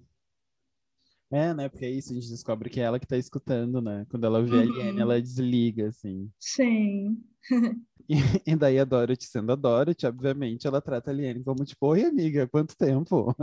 É, 1.31 1.53
né? 1.53 1.69
Porque 1.69 1.85
é 1.85 1.89
isso, 1.89 2.11
a 2.11 2.15
gente 2.15 2.29
descobre 2.29 2.69
que 2.69 2.79
é 2.79 2.83
ela 2.83 2.99
que 2.99 3.05
está 3.05 3.17
escutando, 3.17 3.81
né? 3.81 4.05
Quando 4.09 4.25
ela 4.25 4.41
vê 4.41 4.55
uhum. 4.55 4.61
a 4.61 4.65
Liane, 4.65 5.01
ela 5.01 5.21
desliga, 5.21 5.87
assim. 5.87 6.29
Sim. 6.39 7.23
e, 8.09 8.15
e, 8.47 8.55
daí 8.55 8.79
a 8.79 8.85
Dorothy, 8.85 9.25
sendo 9.25 9.51
a 9.51 9.55
Dorothy, 9.55 10.07
obviamente, 10.07 10.65
ela 10.65 10.81
trata 10.81 11.11
a 11.11 11.13
Liane 11.13 11.43
como 11.43 11.63
tipo, 11.63 11.87
oi, 11.87 12.03
amiga, 12.03 12.47
quanto 12.47 12.75
tempo? 12.75 13.35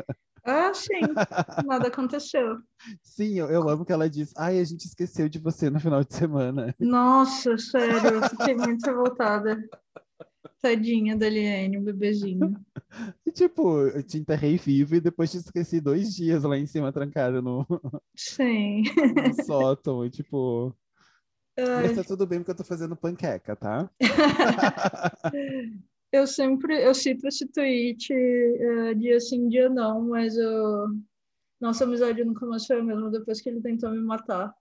Ah, 0.44 0.72
sim. 0.72 1.00
Nada 1.64 1.88
aconteceu. 1.88 2.58
Sim, 3.02 3.38
eu, 3.38 3.50
eu 3.50 3.68
amo 3.68 3.84
que 3.84 3.92
ela 3.92 4.08
diz, 4.08 4.32
ai, 4.36 4.60
a 4.60 4.64
gente 4.64 4.84
esqueceu 4.84 5.28
de 5.28 5.38
você 5.38 5.68
no 5.70 5.80
final 5.80 6.04
de 6.04 6.14
semana. 6.14 6.74
Nossa, 6.78 7.58
sério, 7.58 8.14
eu 8.14 8.28
fiquei 8.28 8.54
muito 8.54 8.84
revoltada. 8.86 9.58
Tadinha 10.60 11.16
da 11.16 11.28
Liane, 11.28 11.78
um 11.78 11.84
bebezinho. 11.84 12.54
E, 13.26 13.30
tipo, 13.30 13.80
eu 13.80 14.02
te 14.02 14.16
enterrei 14.16 14.56
vivo 14.56 14.94
e 14.94 15.00
depois 15.00 15.30
te 15.30 15.36
esqueci 15.36 15.80
dois 15.80 16.14
dias 16.14 16.44
lá 16.44 16.56
em 16.56 16.64
cima, 16.64 16.92
trancada 16.92 17.42
no, 17.42 17.66
Sim. 18.16 18.84
no 19.36 19.44
sótão. 19.44 20.06
E, 20.06 20.08
tipo, 20.08 20.74
Ai. 21.58 21.88
Mas 21.88 21.96
tá 21.96 22.04
tudo 22.04 22.26
bem 22.26 22.40
porque 22.40 22.50
eu 22.50 22.56
tô 22.56 22.64
fazendo 22.64 22.94
panqueca, 22.94 23.56
tá? 23.56 23.90
eu 26.12 26.26
sempre, 26.26 26.84
eu 26.84 26.94
cito 26.94 27.26
esse 27.26 27.46
tweet 27.46 28.12
uh, 28.12 28.94
dia 28.94 29.18
sim, 29.18 29.48
dia 29.48 29.70
não, 29.70 30.02
mas 30.02 30.36
eu... 30.36 30.88
nossa 31.58 31.84
amizade 31.84 32.22
nunca 32.24 32.44
mais 32.44 32.66
foi 32.66 32.80
a 32.80 32.84
mesma 32.84 33.10
depois 33.10 33.40
que 33.40 33.48
ele 33.48 33.62
tentou 33.62 33.90
me 33.90 34.02
matar. 34.02 34.54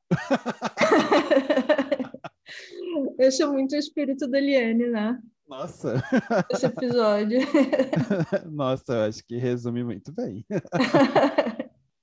Esse 3.19 3.43
é 3.43 3.45
muito 3.45 3.73
o 3.73 3.77
espírito 3.77 4.25
da 4.27 4.37
Eliane, 4.37 4.87
né? 4.87 5.21
Nossa! 5.47 6.03
Esse 6.51 6.65
episódio. 6.65 7.39
Nossa, 8.51 8.93
eu 8.93 9.01
acho 9.03 9.23
que 9.25 9.37
resume 9.37 9.83
muito 9.83 10.11
bem. 10.11 10.45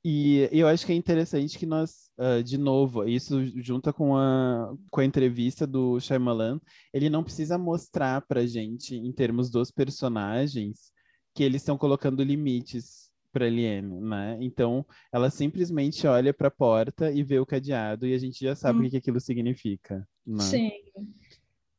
E 0.05 0.49
eu 0.51 0.67
acho 0.67 0.85
que 0.85 0.93
é 0.93 0.97
interessante 0.97 1.57
que 1.57 1.65
nós, 1.65 2.11
uh, 2.19 2.43
de 2.43 2.59
novo, 2.59 3.09
isso 3.09 3.41
junta 3.61 3.93
com 3.93 4.17
a, 4.17 4.75
com 4.91 5.01
a 5.01 5.05
entrevista 5.05 5.65
do 5.65 6.01
Shyamalan, 6.01 6.61
ele 6.93 7.09
não 7.09 7.23
precisa 7.23 7.57
mostrar 7.57 8.21
pra 8.23 8.45
gente, 8.45 8.97
em 8.97 9.13
termos 9.13 9.49
dos 9.49 9.71
personagens, 9.71 10.91
que 11.33 11.45
eles 11.45 11.63
estão 11.63 11.79
colocando 11.79 12.25
limites 12.25 13.13
para 13.33 13.49
Liane, 13.49 14.01
né? 14.01 14.39
Então, 14.41 14.85
ela 15.13 15.31
simplesmente 15.31 16.05
olha 16.07 16.35
para 16.35 16.49
a 16.49 16.51
porta 16.51 17.13
e 17.13 17.23
vê 17.23 17.39
o 17.39 17.47
cadeado 17.47 18.05
e 18.05 18.13
a 18.13 18.19
gente 18.19 18.45
já 18.45 18.57
sabe 18.57 18.81
hum. 18.81 18.87
o 18.87 18.91
que 18.91 18.97
aquilo 18.97 19.21
significa. 19.21 20.07
Né? 20.27 20.43
Sim. 20.43 20.71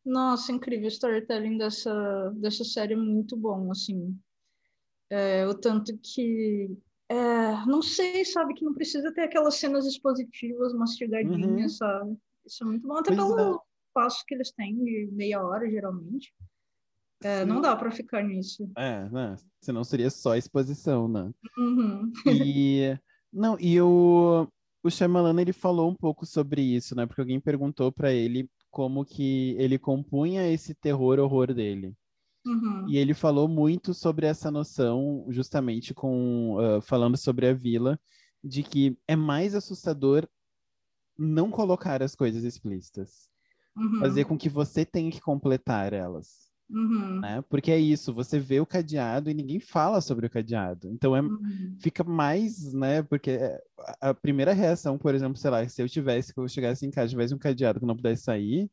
Nossa, 0.05 0.51
incrível 0.51 0.85
o 0.85 0.87
storytelling 0.87 1.57
dessa, 1.57 2.31
dessa 2.35 2.63
série 2.63 2.93
é 2.93 2.97
muito 2.97 3.37
bom, 3.37 3.71
assim. 3.71 4.17
É, 5.09 5.47
o 5.47 5.53
tanto 5.53 5.97
que 5.97 6.69
é, 7.09 7.65
não 7.65 7.81
sei, 7.81 8.25
sabe, 8.25 8.53
que 8.53 8.65
não 8.65 8.73
precisa 8.73 9.13
ter 9.13 9.21
aquelas 9.21 9.55
cenas 9.55 9.85
expositivas 9.85 10.73
mastigadinhas, 10.73 11.73
uhum. 11.73 11.77
sabe? 11.77 12.17
Isso 12.45 12.63
é 12.63 12.67
muito 12.67 12.87
bom, 12.87 12.97
até 12.97 13.15
pois 13.15 13.27
pelo 13.27 13.55
é. 13.55 13.59
passo 13.93 14.23
que 14.27 14.33
eles 14.33 14.51
têm 14.51 14.75
de 14.83 15.09
meia 15.11 15.41
hora, 15.41 15.69
geralmente. 15.69 16.33
É, 17.23 17.45
não 17.45 17.61
dá 17.61 17.75
para 17.75 17.91
ficar 17.91 18.21
nisso. 18.21 18.69
É, 18.77 19.07
né? 19.09 19.35
Senão 19.61 19.83
seria 19.83 20.09
só 20.09 20.35
exposição, 20.35 21.07
né? 21.07 21.31
Uhum. 21.57 22.11
E 22.27 22.97
não, 23.31 23.57
e 23.59 23.79
o 23.79 24.47
o 24.83 24.91
Shyamalan 24.91 25.39
ele 25.41 25.53
falou 25.53 25.89
um 25.89 25.95
pouco 25.95 26.25
sobre 26.25 26.61
isso, 26.61 26.93
né? 26.93 27.05
Porque 27.05 27.21
alguém 27.21 27.39
perguntou 27.39 27.91
para 27.91 28.11
ele 28.11 28.49
como 28.73 29.05
que 29.05 29.55
ele 29.59 29.77
compunha 29.77 30.51
esse 30.51 30.73
terror 30.73 31.19
horror 31.19 31.53
dele. 31.53 31.93
Uhum. 32.43 32.89
E 32.89 32.97
ele 32.97 33.13
falou 33.13 33.47
muito 33.47 33.93
sobre 33.93 34.25
essa 34.25 34.49
noção, 34.49 35.27
justamente 35.29 35.93
com 35.93 36.55
uh, 36.55 36.81
falando 36.81 37.15
sobre 37.15 37.47
a 37.47 37.53
vila, 37.53 37.99
de 38.43 38.63
que 38.63 38.97
é 39.07 39.15
mais 39.15 39.53
assustador 39.53 40.27
não 41.15 41.51
colocar 41.51 42.01
as 42.01 42.15
coisas 42.15 42.43
explícitas, 42.43 43.29
Uhum. 43.75 43.99
fazer 43.99 44.25
com 44.25 44.37
que 44.37 44.49
você 44.49 44.83
tenha 44.83 45.11
que 45.11 45.21
completar 45.21 45.93
elas, 45.93 46.51
Uhum. 46.73 47.19
né? 47.21 47.41
Porque 47.49 47.71
é 47.71 47.77
isso, 47.79 48.13
você 48.13 48.39
vê 48.39 48.59
o 48.59 48.65
cadeado 48.65 49.29
e 49.29 49.33
ninguém 49.33 49.59
fala 49.59 50.01
sobre 50.01 50.25
o 50.25 50.29
cadeado. 50.29 50.89
Então 50.89 51.15
é 51.15 51.21
Uhum. 51.21 51.75
fica 51.79 52.03
mais, 52.03 52.73
né? 52.73 53.03
Porque 53.03 53.31
é, 53.31 53.59
a 54.01 54.13
primeira 54.13 54.53
reação, 54.53 54.97
por 54.97 55.13
exemplo, 55.15 55.37
sei 55.37 55.51
lá, 55.51 55.67
se 55.67 55.81
eu 55.81 55.87
tivesse, 55.89 56.33
que 56.33 56.39
eu 56.39 56.47
chegasse 56.47 56.85
em 56.85 56.91
casa, 56.91 57.09
tivesse 57.09 57.33
um 57.33 57.37
cadeado 57.37 57.79
que 57.79 57.85
não 57.85 57.95
pudesse 57.95 58.23
sair, 58.23 58.69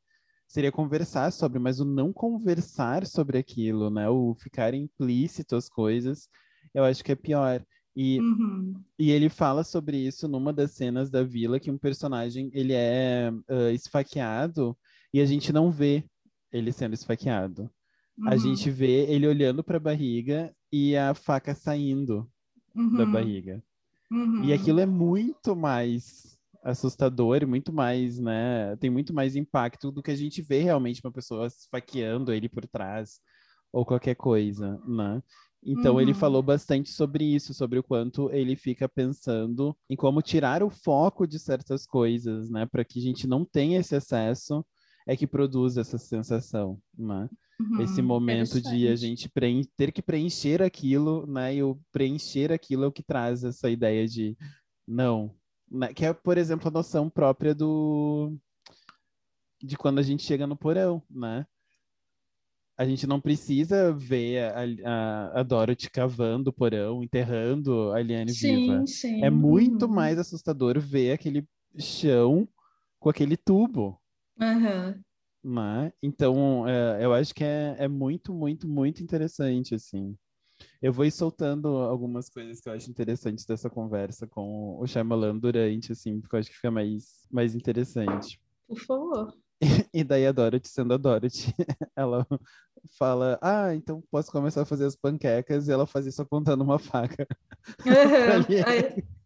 seria 0.49 0.73
conversar 0.73 1.31
sobre, 1.33 1.59
mas 1.59 1.79
o 1.81 1.85
não 1.85 2.13
conversar 2.13 3.07
sobre 3.07 3.39
aquilo, 3.39 3.91
né? 3.91 4.09
O 4.09 4.35
ficar 4.35 4.75
implícito 4.75 5.55
as 5.57 5.69
coisas, 5.69 6.29
eu 6.75 6.85
acho 6.85 7.05
que 7.05 7.13
é 7.13 7.17
pior. 7.17 7.65
E, 7.95 8.19
Uhum. 8.21 8.75
e 8.99 9.11
ele 9.11 9.29
fala 9.29 9.63
sobre 9.65 9.97
isso 9.99 10.27
numa 10.29 10.53
das 10.53 10.73
cenas 10.73 11.11
da 11.11 11.23
vila, 11.23 11.61
que 11.61 11.71
um 11.71 11.79
personagem, 11.79 12.51
ele 12.53 12.73
é 12.73 13.31
ah, 13.49 13.71
esfaqueado 13.73 14.77
e 15.13 15.21
a 15.21 15.27
gente 15.27 15.53
não 15.53 15.71
vê 15.71 16.05
ele 16.53 16.73
sendo 16.73 16.95
esfaqueado. 16.95 17.71
A 18.27 18.33
Uhum. 18.35 18.39
gente 18.39 18.71
vê 18.71 19.07
ele 19.11 19.27
olhando 19.27 19.65
para 19.65 19.77
a 19.79 19.81
barriga 19.81 20.55
e 20.73 20.97
a 20.97 21.15
faca 21.15 21.55
saindo 21.55 22.31
da 22.75 23.05
Uhum. 23.05 23.13
barriga. 23.13 23.63
Uhum. 24.11 24.45
E 24.45 24.53
aquilo 24.53 24.81
é 24.81 24.87
muito 24.87 25.57
mais 25.57 26.39
assustador, 26.63 27.47
muito 27.47 27.73
mais, 27.73 28.19
né? 28.19 28.77
Tem 28.77 28.91
muito 28.91 29.15
mais 29.15 29.37
impacto 29.37 29.91
do 29.91 30.03
que 30.03 30.11
a 30.11 30.17
gente 30.17 30.43
vê 30.43 30.61
realmente 30.63 31.01
uma 31.05 31.13
pessoa 31.13 31.47
esfaqueando 31.47 32.33
ele 32.33 32.49
por 32.49 32.67
trás 32.67 33.21
ou 33.73 33.85
qualquer 33.85 34.15
coisa, 34.17 34.79
né? 34.87 35.23
Então 35.63 36.01
ele 36.01 36.13
Uhum. 36.13 36.15
falou 36.15 36.43
bastante 36.43 36.91
sobre 36.91 37.25
isso, 37.25 37.53
sobre 37.55 37.79
o 37.79 37.83
quanto 37.83 38.31
ele 38.33 38.57
fica 38.57 38.89
pensando 38.89 39.77
em 39.91 39.97
como 39.97 40.23
tirar 40.23 40.63
o 40.63 40.71
foco 40.71 41.27
de 41.27 41.39
certas 41.39 41.87
coisas, 41.87 42.51
né? 42.51 42.67
Para 42.67 42.85
que 42.85 42.99
a 42.99 43.03
gente 43.03 43.27
não 43.27 43.45
tenha 43.45 43.79
esse 43.81 43.95
acesso, 43.95 44.65
é 45.07 45.17
que 45.17 45.27
produz 45.27 45.77
essa 45.77 45.99
sensação, 45.99 46.81
né? 46.97 47.29
Uhum. 47.61 47.83
esse 47.83 48.03
momento 48.03 48.61
de 48.61 48.89
a 48.89 48.97
gente 48.97 49.29
preen- 49.29 49.65
ter 49.77 49.93
que 49.93 50.03
preencher 50.03 50.63
aquilo, 50.63 51.27
né? 51.27 51.55
E 51.57 51.63
o 51.63 51.79
preencher 51.93 52.53
aquilo 52.53 52.85
é 52.85 52.87
o 52.87 52.93
que 52.93 53.03
traz 53.03 53.45
essa 53.45 53.69
ideia 53.71 54.07
de 54.07 54.37
não, 54.87 55.35
né? 55.71 55.93
Que 55.95 56.05
é, 56.07 56.13
por 56.13 56.39
exemplo, 56.39 56.69
a 56.69 56.71
noção 56.71 57.09
própria 57.11 57.55
do 57.55 58.37
de 59.63 59.77
quando 59.77 59.99
a 59.99 60.03
gente 60.03 60.23
chega 60.23 60.47
no 60.47 60.57
porão, 60.57 61.03
né? 61.11 61.47
A 62.77 62.87
gente 62.87 63.07
não 63.07 63.21
precisa 63.21 63.93
ver 63.93 64.53
a, 64.55 64.65
a, 65.35 65.41
a 65.41 65.43
Dorothy 65.43 65.91
cavando 65.91 66.49
o 66.49 66.53
porão, 66.53 67.03
enterrando 67.05 67.93
a 67.93 68.01
Liane 68.01 68.33
viva. 68.33 68.81
Sim, 68.81 68.87
sim. 68.87 69.23
É 69.23 69.29
muito 69.31 69.87
Uhum. 69.87 69.95
mais 69.95 70.19
assustador 70.19 70.81
ver 70.81 71.13
aquele 71.13 71.47
chão 71.79 72.49
com 72.99 73.11
aquele 73.11 73.37
tubo, 73.37 74.01
Aham. 74.41 75.05
Né? 75.43 75.93
Então, 76.03 76.67
é, 76.69 77.05
eu 77.05 77.13
acho 77.13 77.35
que 77.35 77.45
é, 77.45 77.77
é 77.79 77.89
muito, 77.89 78.33
muito, 78.33 78.69
muito 78.69 79.03
interessante, 79.03 79.75
assim. 79.75 80.17
Eu 80.83 80.93
vou 80.93 81.05
ir 81.05 81.11
soltando 81.11 81.69
algumas 81.69 82.29
coisas 82.29 82.61
que 82.61 82.69
eu 82.69 82.73
acho 82.73 82.91
interessantes 82.91 83.47
dessa 83.47 83.71
conversa 83.71 84.27
com 84.27 84.79
o 84.79 84.87
Shyamalan 84.87 85.39
durante, 85.39 85.93
assim, 85.93 86.21
porque 86.21 86.37
eu 86.37 86.41
acho 86.41 86.51
que 86.51 86.57
fica 86.57 86.71
mais, 86.71 87.27
mais 87.31 87.55
interessante. 87.55 88.41
Por 88.69 88.79
favor. 88.81 89.35
E 89.93 90.03
daí 90.03 90.27
a 90.27 90.33
Dorothy, 90.33 90.69
sendo 90.69 90.95
a 90.95 90.97
Dorothy, 90.97 91.55
ela 91.95 92.27
fala, 92.99 93.39
ah, 93.43 93.75
então 93.75 94.03
posso 94.11 94.33
começar 94.33 94.63
a 94.63 94.65
fazer 94.65 94.87
as 94.87 94.97
panquecas, 94.97 95.69
e 95.69 95.73
ela 95.73 95.87
faz 95.87 96.07
isso 96.07 96.23
apontando 96.23 96.65
uma 96.65 96.79
faca. 96.79 97.27
Aham. 97.87 99.20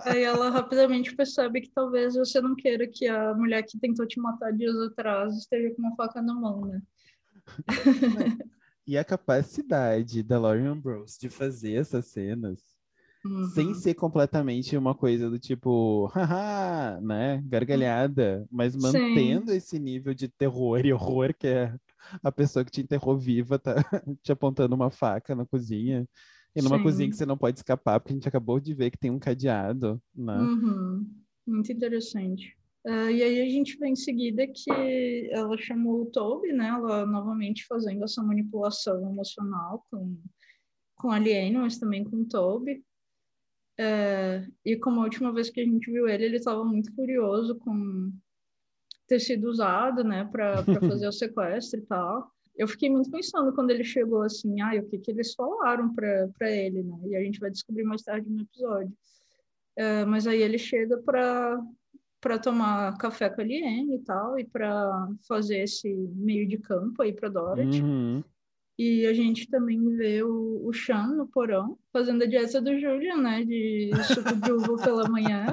Aí, 0.00 0.22
ela 0.22 0.50
rapidamente 0.50 1.14
percebe 1.14 1.60
que 1.60 1.70
talvez 1.70 2.14
você 2.14 2.40
não 2.40 2.54
queira 2.54 2.86
que 2.86 3.06
a 3.06 3.34
mulher 3.34 3.62
que 3.62 3.78
tentou 3.78 4.06
te 4.06 4.20
matar 4.20 4.52
dias 4.52 4.76
atrás 4.76 5.36
esteja 5.36 5.74
com 5.74 5.82
uma 5.82 5.96
faca 5.96 6.22
na 6.22 6.34
mão, 6.34 6.66
né? 6.66 6.80
E 8.86 8.96
a 8.96 9.04
capacidade 9.04 10.22
da 10.22 10.38
Lauren 10.38 10.66
Ambrose 10.66 11.18
de 11.20 11.28
fazer 11.28 11.74
essas 11.74 12.06
cenas 12.06 12.78
Uhum. 13.24 13.44
sem 13.50 13.74
ser 13.74 13.94
completamente 13.94 14.76
uma 14.76 14.94
coisa 14.94 15.28
do 15.28 15.38
tipo, 15.38 16.06
haha, 16.06 17.00
né, 17.00 17.42
gargalhada, 17.46 18.46
mas 18.50 18.74
Sim. 18.74 18.80
mantendo 18.80 19.52
esse 19.52 19.78
nível 19.78 20.14
de 20.14 20.28
terror 20.28 20.84
e 20.84 20.92
horror 20.92 21.34
que 21.34 21.46
é 21.48 21.74
a 22.22 22.32
pessoa 22.32 22.64
que 22.64 22.70
te 22.70 22.80
enterrou 22.80 23.18
viva 23.18 23.58
tá 23.58 23.74
te 24.22 24.32
apontando 24.32 24.74
uma 24.74 24.90
faca 24.90 25.34
na 25.34 25.44
cozinha. 25.44 26.08
E 26.56 26.62
numa 26.62 26.78
Sim. 26.78 26.82
cozinha 26.82 27.10
que 27.10 27.16
você 27.16 27.26
não 27.26 27.36
pode 27.36 27.58
escapar, 27.58 28.00
porque 28.00 28.12
a 28.12 28.16
gente 28.16 28.28
acabou 28.28 28.58
de 28.58 28.74
ver 28.74 28.90
que 28.90 28.98
tem 28.98 29.10
um 29.10 29.18
cadeado, 29.18 30.00
né? 30.14 30.38
Uhum. 30.38 31.06
Muito 31.46 31.72
interessante. 31.72 32.56
Ah, 32.86 33.10
e 33.10 33.22
aí 33.22 33.40
a 33.40 33.48
gente 33.48 33.76
vê 33.78 33.88
em 33.88 33.96
seguida 33.96 34.46
que 34.46 35.28
ela 35.30 35.56
chamou 35.58 36.02
o 36.02 36.06
Toby, 36.06 36.52
né? 36.52 36.68
Ela 36.68 37.04
novamente 37.04 37.66
fazendo 37.66 38.04
essa 38.04 38.22
manipulação 38.22 39.00
emocional 39.10 39.84
com, 39.90 40.16
com 40.96 41.10
a 41.10 41.16
Aliene, 41.16 41.58
mas 41.58 41.78
também 41.78 42.04
com 42.04 42.16
o 42.16 42.28
Toby. 42.28 42.82
É, 43.78 44.44
e 44.64 44.76
como 44.76 45.00
a 45.00 45.04
última 45.04 45.32
vez 45.32 45.50
que 45.50 45.60
a 45.60 45.64
gente 45.64 45.90
viu 45.90 46.08
ele, 46.08 46.24
ele 46.24 46.36
estava 46.36 46.64
muito 46.64 46.92
furioso 46.94 47.56
com 47.58 48.12
ter 49.06 49.20
sido 49.20 49.48
usado, 49.48 50.02
né, 50.02 50.24
para 50.24 50.62
fazer 50.80 51.08
o 51.08 51.12
sequestro 51.12 51.80
e 51.80 51.86
tal. 51.86 52.30
Eu 52.58 52.66
fiquei 52.66 52.90
muito 52.90 53.10
pensando 53.10 53.54
quando 53.54 53.70
ele 53.70 53.84
chegou 53.84 54.22
assim, 54.22 54.60
ah, 54.60 54.74
o 54.74 54.88
que 54.88 54.98
que 54.98 55.12
eles 55.12 55.32
falaram 55.34 55.94
para 55.94 56.50
ele, 56.50 56.82
né? 56.82 56.98
E 57.06 57.16
a 57.16 57.22
gente 57.22 57.38
vai 57.38 57.50
descobrir 57.50 57.84
mais 57.84 58.02
tarde 58.02 58.28
no 58.28 58.42
episódio. 58.42 58.92
É, 59.76 60.04
mas 60.04 60.26
aí 60.26 60.42
ele 60.42 60.58
chega 60.58 60.98
para 60.98 61.62
para 62.20 62.36
tomar 62.36 62.98
café 62.98 63.30
com 63.30 63.40
a 63.40 63.44
Liane 63.44 63.94
e 63.94 63.98
tal, 64.00 64.36
e 64.36 64.44
para 64.44 65.08
fazer 65.28 65.58
esse 65.58 65.88
meio 66.16 66.48
de 66.48 66.58
campo 66.58 67.00
aí 67.00 67.12
para 67.12 67.28
Dorothy. 67.28 67.80
Uhum. 67.80 68.24
E 68.76 69.06
a 69.06 69.14
gente 69.14 69.48
também 69.48 69.96
vê 69.96 70.24
o, 70.24 70.66
o 70.66 70.72
Sean 70.72 71.14
no 71.14 71.28
porão, 71.28 71.78
fazendo 71.92 72.24
a 72.24 72.26
dieta 72.26 72.60
do 72.60 72.76
Julian, 72.78 73.18
né? 73.18 73.44
De 73.44 73.90
suco 74.04 74.34
de 74.34 74.52
uva 74.52 74.76
pela 74.82 75.08
manhã. 75.08 75.46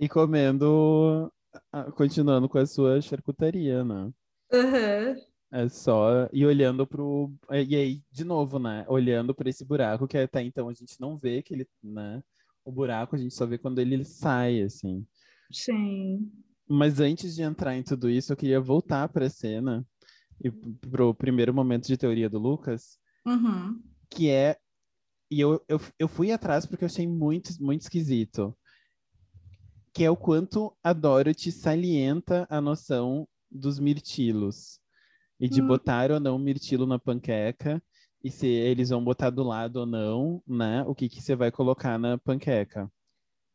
E 0.00 0.08
comendo, 0.08 1.32
ah, 1.72 1.90
continuando 1.92 2.48
com 2.48 2.58
a 2.58 2.66
sua 2.66 3.00
charcutaria, 3.00 3.84
né? 3.84 4.12
Aham. 4.52 5.16
É 5.52 5.68
só 5.68 6.28
e 6.32 6.46
olhando 6.46 6.86
pro 6.86 7.32
e 7.50 7.74
aí 7.74 8.02
de 8.10 8.24
novo, 8.24 8.58
né? 8.58 8.84
Olhando 8.88 9.34
para 9.34 9.48
esse 9.50 9.64
buraco 9.64 10.06
que 10.06 10.16
até 10.16 10.42
então 10.42 10.68
a 10.68 10.72
gente 10.72 11.00
não 11.00 11.16
vê 11.16 11.42
que 11.42 11.54
ele, 11.54 11.66
né? 11.82 12.22
O 12.64 12.70
buraco 12.70 13.16
a 13.16 13.18
gente 13.18 13.34
só 13.34 13.46
vê 13.46 13.58
quando 13.58 13.80
ele 13.80 14.04
sai, 14.04 14.62
assim. 14.62 15.04
Sim. 15.52 16.30
Mas 16.68 17.00
antes 17.00 17.34
de 17.34 17.42
entrar 17.42 17.76
em 17.76 17.82
tudo 17.82 18.08
isso, 18.08 18.32
eu 18.32 18.36
queria 18.36 18.60
voltar 18.60 19.08
para 19.08 19.26
a 19.26 19.30
cena 19.30 19.84
e 20.42 20.50
pro 20.50 21.14
primeiro 21.14 21.52
momento 21.52 21.86
de 21.86 21.96
teoria 21.96 22.30
do 22.30 22.38
Lucas, 22.38 22.98
Uhum. 23.26 23.82
que 24.10 24.28
é 24.30 24.56
e 25.30 25.40
eu, 25.40 25.62
eu, 25.68 25.80
eu 25.98 26.08
fui 26.08 26.32
atrás 26.32 26.66
porque 26.66 26.84
eu 26.84 26.88
achei 26.88 27.06
muito 27.06 27.50
muito 27.62 27.82
esquisito, 27.82 28.56
que 29.92 30.04
é 30.04 30.10
o 30.10 30.16
quanto 30.16 30.76
a 30.82 30.92
Dorothy 30.92 31.50
salienta 31.52 32.46
a 32.48 32.60
noção 32.60 33.28
dos 33.50 33.78
mirtilos 33.78 34.80
e 35.40 35.48
de 35.48 35.62
Hum. 35.62 35.66
botar 35.68 36.10
ou 36.12 36.20
não 36.20 36.38
mirtilo 36.38 36.86
na 36.86 36.98
panqueca 36.98 37.82
e 38.24 38.30
se 38.30 38.46
eles 38.48 38.90
vão 38.90 39.04
botar 39.04 39.30
do 39.30 39.42
lado 39.42 39.78
ou 39.78 39.86
não, 39.86 40.42
né? 40.46 40.82
O 40.84 40.94
que 40.94 41.08
que 41.08 41.22
você 41.22 41.36
vai 41.36 41.50
colocar 41.52 41.98
na 41.98 42.18
panqueca. 42.18 42.90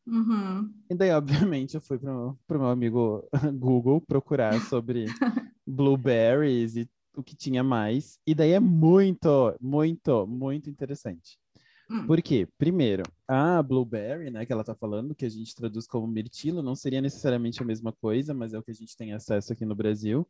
Uhum. 0.08 0.86
E 0.90 0.96
daí, 0.96 1.12
obviamente, 1.12 1.76
eu 1.76 1.82
fui 1.82 1.98
pro, 1.98 2.38
pro 2.48 2.60
meu 2.60 2.70
amigo 2.70 3.28
Google 3.60 4.02
procurar 4.02 4.62
sobre 4.62 5.16
blueberries 5.66 6.76
e 6.76 6.90
o 7.16 7.24
que 7.24 7.36
tinha 7.36 7.64
mais. 7.64 8.20
E 8.26 8.36
daí 8.36 8.52
é 8.52 8.60
muito, 8.60 9.56
muito, 9.60 10.28
muito 10.28 10.70
interessante. 10.70 11.40
Hum. 11.90 12.08
Por 12.08 12.22
quê? 12.22 12.48
Primeiro, 12.58 13.04
a 13.28 13.62
blueberry, 13.62 14.30
né, 14.30 14.46
que 14.46 14.52
ela 14.52 14.64
tá 14.64 14.76
falando, 14.76 15.16
que 15.16 15.26
a 15.26 15.30
gente 15.30 15.56
traduz 15.56 15.86
como 15.88 16.08
mirtilo, 16.08 16.64
não 16.64 16.76
seria 16.76 17.02
necessariamente 17.02 17.62
a 17.62 17.66
mesma 17.66 17.92
coisa, 17.94 18.34
mas 18.34 18.54
é 18.54 18.60
o 18.60 18.64
que 18.64 18.72
a 18.72 18.76
gente 18.76 18.98
tem 18.98 19.14
acesso 19.14 19.54
aqui 19.54 19.66
no 19.66 19.76
Brasil. 19.76 20.28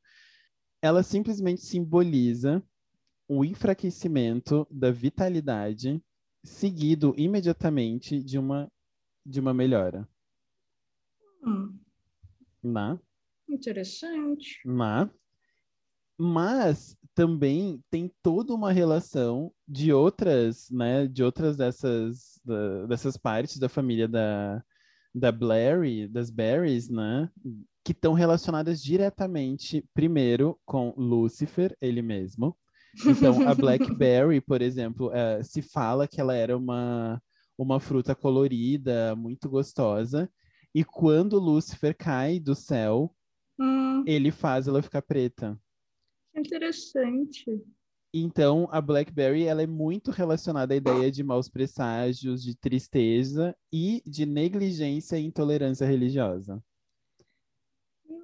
Ela 0.81 1.03
simplesmente 1.03 1.61
simboliza 1.61 2.63
o 3.27 3.43
enfraquecimento 3.43 4.67
da 4.69 4.91
vitalidade, 4.91 6.01
seguido 6.43 7.13
imediatamente 7.17 8.21
de 8.21 8.37
uma 8.37 8.71
de 9.25 9.39
uma 9.39 9.53
melhora. 9.55 10.07
Hum. 11.43 11.79
Na, 12.61 12.99
Interessante. 13.49 14.59
na. 14.63 15.09
Mas 16.17 16.95
também 17.13 17.81
tem 17.89 18.11
toda 18.21 18.53
uma 18.53 18.71
relação 18.71 19.51
de 19.67 19.93
outras, 19.93 20.69
né, 20.69 21.07
de 21.07 21.23
outras 21.23 21.55
dessas, 21.55 22.39
da, 22.43 22.85
dessas 22.87 23.17
partes 23.17 23.57
da 23.57 23.69
família 23.69 24.07
da, 24.07 24.61
da 25.13 25.31
Blairy, 25.31 26.07
das 26.07 26.29
Berries, 26.29 26.89
né, 26.89 27.29
que 27.83 27.93
estão 27.93 28.13
relacionadas 28.13 28.81
diretamente, 28.81 29.85
primeiro, 29.93 30.59
com 30.65 30.93
Lucifer, 30.97 31.75
ele 31.81 32.01
mesmo. 32.01 32.55
Então, 33.05 33.47
a 33.47 33.53
Blackberry, 33.53 34.39
por 34.41 34.61
exemplo, 34.61 35.09
uh, 35.09 35.43
se 35.43 35.61
fala 35.61 36.07
que 36.07 36.19
ela 36.19 36.35
era 36.35 36.57
uma, 36.57 37.21
uma 37.57 37.79
fruta 37.79 38.15
colorida, 38.15 39.15
muito 39.15 39.49
gostosa, 39.49 40.29
e 40.73 40.83
quando 40.83 41.39
Lúcifer 41.39 41.95
cai 41.95 42.39
do 42.39 42.53
céu, 42.53 43.13
hum. 43.59 44.03
ele 44.05 44.31
faz 44.31 44.67
ela 44.67 44.81
ficar 44.81 45.01
preta. 45.01 45.57
Interessante. 46.35 47.63
Então, 48.13 48.67
a 48.71 48.79
Blackberry 48.79 49.43
ela 49.43 49.61
é 49.61 49.67
muito 49.67 50.09
relacionada 50.09 50.73
à 50.73 50.77
ideia 50.77 51.11
de 51.11 51.21
maus 51.21 51.49
presságios, 51.49 52.41
de 52.41 52.55
tristeza 52.55 53.53
e 53.73 54.01
de 54.05 54.25
negligência 54.25 55.17
e 55.17 55.25
intolerância 55.25 55.85
religiosa. 55.85 56.63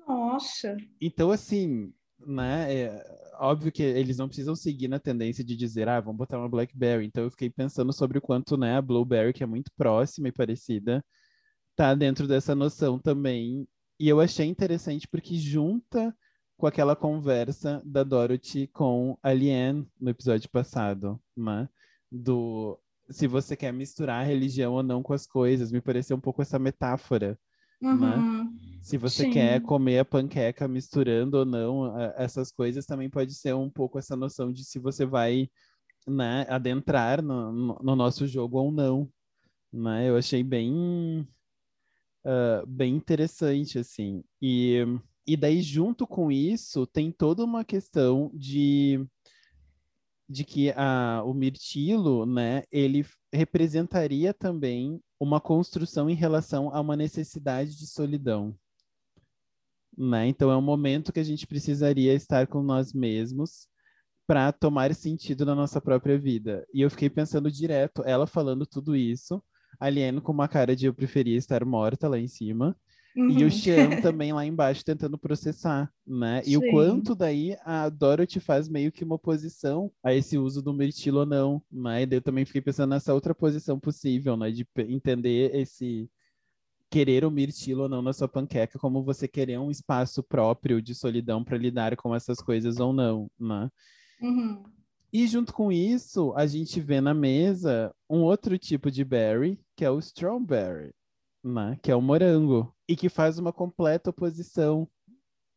Nossa. 0.08 0.77
Então, 1.01 1.30
assim, 1.30 1.94
né, 2.25 2.74
é 2.74 3.20
óbvio 3.38 3.70
que 3.70 3.84
eles 3.84 4.18
não 4.18 4.27
precisam 4.27 4.56
seguir 4.56 4.88
na 4.88 4.98
tendência 4.98 5.44
de 5.44 5.58
dizer, 5.58 5.89
ah, 5.89 6.00
vamos 6.00 6.20
botar 6.20 6.38
uma 6.38 6.48
Blackberry. 6.50 7.06
Então, 7.06 7.25
eu 7.25 7.32
fiquei 7.32 7.50
pensando 7.50 7.91
sobre 7.91 8.18
o 8.18 8.22
quanto, 8.22 8.56
né, 8.56 8.77
a 8.77 8.82
Blueberry, 8.82 9.34
que 9.34 9.44
é 9.44 9.48
muito 9.48 9.72
próxima 9.75 10.30
e 10.30 10.32
parecida, 10.32 11.03
tá 11.75 11.94
dentro 11.94 12.30
dessa 12.30 12.56
noção 12.56 12.98
também. 12.98 13.68
E 14.00 14.08
eu 14.08 14.22
achei 14.22 14.48
interessante 14.48 15.06
porque 15.06 15.36
junta 15.36 16.15
com 16.62 16.68
aquela 16.68 16.96
conversa 16.96 17.82
da 17.84 18.03
Dorothy 18.03 18.68
com 18.68 19.18
a 19.24 19.34
Liane 19.34 19.88
no 20.00 20.12
episódio 20.12 20.48
passado, 20.48 21.20
né? 21.36 21.68
Do 22.12 22.80
se 23.10 23.25
você 23.25 23.58
quer 23.58 23.74
misturar 23.74 24.22
a 24.22 24.24
religião 24.24 24.74
ou 24.74 24.84
não 24.84 25.01
com 25.01 25.12
as 25.12 25.25
coisas, 25.25 25.72
me 25.72 25.82
pareceu 25.82 26.15
um 26.15 26.20
pouco 26.20 26.39
essa 26.39 26.60
metáfora, 26.60 27.36
né? 27.82 27.89
uhum. 27.89 28.44
né? 28.44 28.50
Se 28.84 28.96
você 28.96 29.24
Sim. 29.24 29.32
quer 29.32 29.60
comer 29.63 30.00
a 30.00 30.06
panqueca 30.06 30.68
misturando 30.68 31.38
ou 31.38 31.46
não 31.46 32.00
essas 32.12 32.51
coisas, 32.51 32.86
também 32.86 33.10
pode 33.10 33.34
ser 33.34 33.56
um 33.56 33.70
pouco 33.70 33.98
essa 33.98 34.15
noção 34.15 34.53
de 34.53 34.63
se 34.63 34.77
você 34.77 35.03
vai 35.03 35.50
né, 36.08 36.46
adentrar 36.48 37.24
no, 37.24 37.80
no 37.82 37.96
nosso 37.96 38.27
jogo 38.27 38.60
ou 38.60 38.72
não. 38.72 39.10
Né? 39.74 40.08
Eu 40.08 40.15
achei 40.15 40.44
bem, 40.44 41.27
uh, 42.24 42.68
bem 42.68 42.96
interessante, 42.96 43.80
assim. 43.80 44.24
E 44.39 44.86
e 45.31 45.38
daí, 45.38 45.61
junto 45.61 46.05
com 46.05 46.29
isso, 46.29 46.85
tem 46.85 47.09
toda 47.09 47.45
uma 47.45 47.63
questão 47.63 48.29
de, 48.33 49.07
de 50.27 50.43
que 50.43 50.71
a, 50.71 51.23
o 51.25 51.33
mirtilo, 51.33 52.25
né, 52.25 52.63
ele 52.69 53.05
representaria 53.31 54.33
também 54.33 55.01
uma 55.17 55.39
construção 55.39 56.09
em 56.09 56.15
relação 56.15 56.75
a 56.75 56.81
uma 56.81 56.97
necessidade 56.97 57.77
de 57.77 57.88
solidão. 57.88 58.53
Né? 59.97 60.27
Então, 60.27 60.51
é 60.51 60.57
um 60.57 60.61
momento 60.61 61.13
que 61.13 61.19
a 61.21 61.23
gente 61.23 61.47
precisaria 61.47 62.13
estar 62.13 62.45
com 62.45 62.61
nós 62.61 62.91
mesmos 62.91 63.69
para 64.27 64.51
tomar 64.51 64.93
sentido 64.93 65.45
na 65.45 65.55
nossa 65.55 65.79
própria 65.79 66.19
vida. 66.19 66.67
E 66.73 66.81
eu 66.81 66.89
fiquei 66.89 67.09
pensando 67.09 67.50
direto, 67.50 68.03
ela 68.05 68.27
falando 68.27 68.65
tudo 68.65 68.97
isso, 68.97 69.41
alieno 69.79 70.21
com 70.21 70.33
uma 70.33 70.50
cara 70.50 70.75
de 70.75 70.88
eu 70.88 70.93
preferia 70.93 71.38
estar 71.38 71.63
morta 71.63 72.09
lá 72.09 72.19
em 72.19 72.27
cima, 72.27 72.75
Uhum. 73.15 73.30
E 73.30 73.38
o 73.38 73.44
uhum. 73.44 73.50
Xian 73.50 73.89
também 74.01 74.32
lá 74.32 74.46
embaixo 74.46 74.86
tentando 74.86 75.18
processar, 75.18 75.91
né? 76.06 76.41
E 76.46 76.51
Sim. 76.51 76.58
o 76.58 76.72
quanto 76.72 77.13
daí 77.13 77.58
a 77.63 77.89
Dorothy 77.89 78.39
faz 78.39 78.70
meio 78.70 78.91
que 78.91 79.03
uma 79.03 79.15
oposição 79.15 79.91
a 80.03 80.13
esse 80.13 80.38
uso 80.38 80.62
do 80.62 80.74
mirtilo 80.74 81.20
ou 81.20 81.25
não, 81.25 81.62
né? 81.72 82.03
E 82.03 82.06
daí 82.06 82.18
eu 82.18 82.22
também 82.22 82.46
fiquei 82.46 82.62
pensando 82.62 82.91
nessa 82.91 83.13
outra 83.13 83.36
posição 83.36 83.80
possível, 83.80 84.38
né? 84.38 84.51
De 84.51 84.65
entender 84.88 85.53
esse 85.56 86.10
querer 86.89 87.24
o 87.24 87.32
mirtilo 87.32 87.84
ou 87.84 87.89
não 87.89 88.02
na 88.02 88.12
sua 88.12 88.28
panqueca, 88.28 88.78
como 88.78 89.02
você 89.02 89.26
querer 89.26 89.58
um 89.58 89.71
espaço 89.71 90.21
próprio 90.21 90.82
de 90.82 90.93
solidão 90.93 91.41
para 91.41 91.58
lidar 91.58 91.95
com 91.95 92.13
essas 92.13 92.39
coisas 92.39 92.80
ou 92.82 92.91
não, 92.91 93.32
né? 93.39 93.69
Uhum. 94.21 94.62
E 95.13 95.28
junto 95.28 95.54
com 95.54 95.71
isso, 95.71 96.34
a 96.36 96.45
gente 96.45 96.80
vê 96.80 97.02
na 97.02 97.13
mesa 97.13 97.93
um 98.10 98.19
outro 98.19 98.58
tipo 98.58 98.91
de 98.91 99.04
berry, 99.04 99.60
que 99.76 99.84
é 99.84 99.89
o 99.89 100.00
strawberry, 100.00 100.93
né? 101.43 101.77
Que 101.82 101.91
é 101.91 101.95
o 101.95 102.01
morango 102.01 102.73
e 102.88 102.95
que 102.95 103.10
faz 103.10 103.38
uma 103.38 103.54
completa 103.54 104.10
oposição 104.10 104.88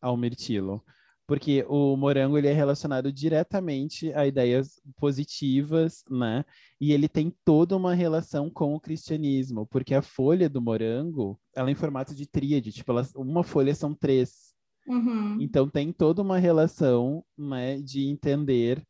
ao 0.01 0.17
mirtilo. 0.17 0.83
Porque 1.27 1.65
o 1.69 1.97
morango 1.97 2.37
ele 2.37 2.49
é 2.49 2.53
relacionado 2.53 3.11
diretamente 3.11 4.13
a 4.13 4.27
ideias 4.27 4.79
positivas, 4.97 6.05
né? 6.11 6.45
E 6.79 6.93
ele 6.93 7.09
tem 7.09 7.35
toda 7.45 7.75
uma 7.77 7.95
relação 7.95 8.51
com 8.51 8.75
o 8.75 8.81
cristianismo, 8.81 9.67
porque 9.67 9.95
a 9.95 10.03
folha 10.03 10.51
do 10.51 10.61
morango, 10.61 11.41
ela 11.57 11.71
é 11.71 11.73
em 11.73 11.75
formato 11.75 12.15
de 12.15 12.27
tríade, 12.27 12.73
tipo, 12.73 12.93
ela, 12.93 13.09
uma 13.17 13.43
folha 13.43 13.75
são 13.75 13.95
três. 13.95 14.53
Uhum. 14.87 15.39
Então 15.41 15.67
tem 15.67 15.91
toda 15.91 16.21
uma 16.21 16.37
relação, 16.37 17.25
né, 17.39 17.81
de 17.81 18.07
entender 18.07 18.87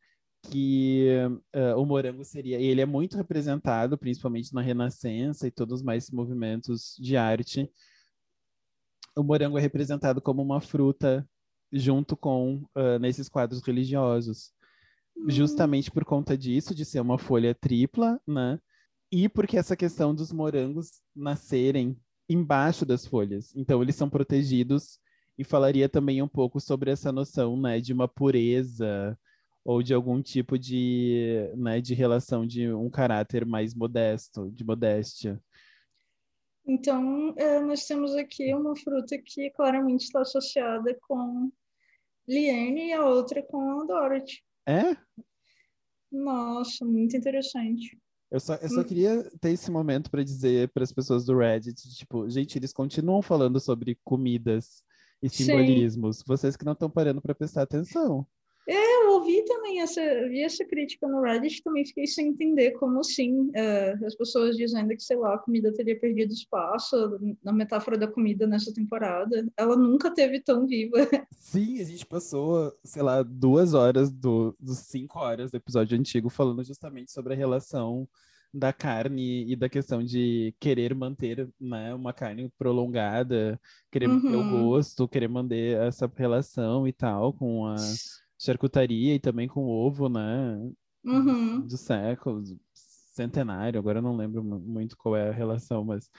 que 0.49 1.07
uh, 1.53 1.79
o 1.79 1.85
morango 1.85 2.23
seria, 2.23 2.59
ele 2.59 2.81
é 2.81 2.85
muito 2.85 3.17
representado, 3.17 3.97
principalmente 3.97 4.53
na 4.53 4.61
Renascença 4.61 5.47
e 5.47 5.51
todos 5.51 5.79
os 5.79 5.85
mais 5.85 6.09
movimentos 6.09 6.95
de 6.99 7.17
arte, 7.17 7.69
o 9.15 9.23
morango 9.23 9.57
é 9.57 9.61
representado 9.61 10.21
como 10.21 10.41
uma 10.41 10.59
fruta 10.59 11.27
junto 11.71 12.15
com 12.15 12.65
uh, 12.75 12.99
nesses 12.99 13.29
quadros 13.29 13.61
religiosos. 13.61 14.51
Hum. 15.17 15.29
Justamente 15.29 15.89
por 15.89 16.03
conta 16.03 16.37
disso, 16.37 16.75
de 16.75 16.85
ser 16.85 16.99
uma 16.99 17.17
folha 17.17 17.55
tripla, 17.55 18.19
né? 18.27 18.59
E 19.11 19.29
porque 19.29 19.57
essa 19.57 19.75
questão 19.75 20.13
dos 20.13 20.31
morangos 20.31 21.01
nascerem 21.15 21.97
embaixo 22.27 22.85
das 22.85 23.05
folhas. 23.05 23.55
Então, 23.55 23.81
eles 23.81 23.95
são 23.95 24.09
protegidos 24.09 24.99
e 25.37 25.43
falaria 25.43 25.87
também 25.87 26.21
um 26.21 26.27
pouco 26.27 26.59
sobre 26.59 26.91
essa 26.91 27.11
noção, 27.11 27.59
né, 27.59 27.79
de 27.79 27.93
uma 27.93 28.07
pureza 28.07 29.17
ou 29.65 29.81
de 29.81 29.95
algum 29.95 30.21
tipo 30.21 30.59
de, 30.59 31.51
né, 31.57 31.81
de 31.81 31.95
relação 31.95 32.45
de 32.45 32.71
um 32.71 32.87
caráter 32.87 33.47
mais 33.47 33.73
modesto, 33.73 34.51
de 34.51 34.63
modéstia. 34.63 35.41
Então, 36.67 37.33
é, 37.35 37.59
nós 37.61 37.85
temos 37.85 38.15
aqui 38.15 38.53
uma 38.53 38.75
fruta 38.75 39.17
que 39.17 39.49
claramente 39.51 40.03
está 40.03 40.21
associada 40.21 40.95
com 41.01 41.51
Liane 42.27 42.89
e 42.89 42.93
a 42.93 43.03
outra 43.05 43.41
com 43.41 43.81
a 43.81 43.85
Dorothy. 43.85 44.43
É? 44.67 44.95
Nossa, 46.11 46.85
muito 46.85 47.17
interessante. 47.17 47.99
Eu 48.31 48.39
só, 48.39 48.55
eu 48.55 48.69
só 48.69 48.81
hum. 48.81 48.83
queria 48.83 49.23
ter 49.39 49.49
esse 49.49 49.71
momento 49.71 50.11
para 50.11 50.23
dizer 50.23 50.69
para 50.69 50.83
as 50.83 50.91
pessoas 50.91 51.25
do 51.25 51.37
Reddit, 51.37 51.75
tipo, 51.95 52.29
gente, 52.29 52.57
eles 52.57 52.73
continuam 52.73 53.21
falando 53.21 53.59
sobre 53.59 53.97
comidas 54.03 54.83
e 55.21 55.29
simbolismos. 55.29 56.17
Sim. 56.17 56.23
Vocês 56.27 56.55
que 56.55 56.65
não 56.65 56.73
estão 56.73 56.89
parando 56.89 57.21
para 57.21 57.33
prestar 57.33 57.63
atenção. 57.63 58.27
É, 58.67 59.03
eu 59.03 59.11
ouvi 59.11 59.45
também 59.45 59.79
essa, 59.81 60.01
vi 60.27 60.41
essa 60.41 60.65
crítica 60.65 61.07
no 61.07 61.21
Reddit, 61.21 61.61
também 61.63 61.85
fiquei 61.85 62.07
sem 62.07 62.29
entender 62.29 62.71
como 62.71 62.99
assim, 62.99 63.49
uh, 63.49 64.05
as 64.05 64.15
pessoas 64.15 64.57
dizendo 64.57 64.89
que, 64.89 65.03
sei 65.03 65.17
lá, 65.17 65.35
a 65.35 65.39
comida 65.39 65.71
teria 65.71 65.99
perdido 65.99 66.33
espaço 66.33 67.19
na 67.43 67.53
metáfora 67.53 67.97
da 67.97 68.07
comida 68.07 68.47
nessa 68.47 68.73
temporada. 68.73 69.45
Ela 69.55 69.75
nunca 69.75 70.11
teve 70.11 70.41
tão 70.41 70.65
viva. 70.65 70.97
Sim, 71.37 71.79
a 71.79 71.83
gente 71.83 72.05
passou, 72.05 72.73
sei 72.83 73.03
lá, 73.03 73.21
duas 73.21 73.75
horas 73.75 74.11
do, 74.11 74.55
dos 74.59 74.79
cinco 74.79 75.19
horas 75.19 75.51
do 75.51 75.57
episódio 75.57 75.97
antigo 75.97 76.29
falando 76.29 76.63
justamente 76.63 77.11
sobre 77.11 77.33
a 77.33 77.37
relação 77.37 78.07
da 78.55 78.71
carne 78.71 79.51
e 79.51 79.55
da 79.55 79.67
questão 79.67 80.01
de 80.01 80.55
querer 80.59 80.95
manter 80.95 81.47
né, 81.59 81.93
uma 81.93 82.13
carne 82.13 82.49
prolongada, 82.57 83.59
querer 83.91 84.07
uhum. 84.07 84.15
manter 84.15 84.35
o 84.35 84.39
uhum. 84.39 84.63
gosto, 84.63 85.07
querer 85.07 85.27
manter 85.27 85.77
essa 85.77 86.09
relação 86.15 86.87
e 86.87 86.93
tal 86.93 87.33
com 87.33 87.65
a 87.65 87.75
charcutaria 88.45 89.15
e 89.15 89.19
também 89.19 89.47
com 89.47 89.65
ovo, 89.65 90.07
né? 90.07 90.71
Uhum. 91.03 91.61
Do 91.61 91.77
século, 91.77 92.43
centenário, 92.73 93.79
agora 93.79 93.99
eu 93.99 94.03
não 94.03 94.15
lembro 94.15 94.43
muito 94.43 94.97
qual 94.97 95.15
é 95.15 95.29
a 95.29 95.33
relação, 95.33 95.83
mas. 95.83 96.09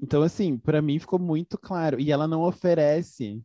Então, 0.00 0.22
assim, 0.22 0.58
para 0.58 0.82
mim 0.82 0.98
ficou 0.98 1.18
muito 1.18 1.56
claro. 1.56 2.00
E 2.00 2.10
ela 2.10 2.26
não 2.26 2.42
oferece 2.42 3.42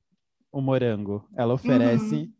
o 0.52 0.62
morango, 0.62 1.28
ela 1.36 1.54
oferece 1.54 2.16
uhum. 2.16 2.34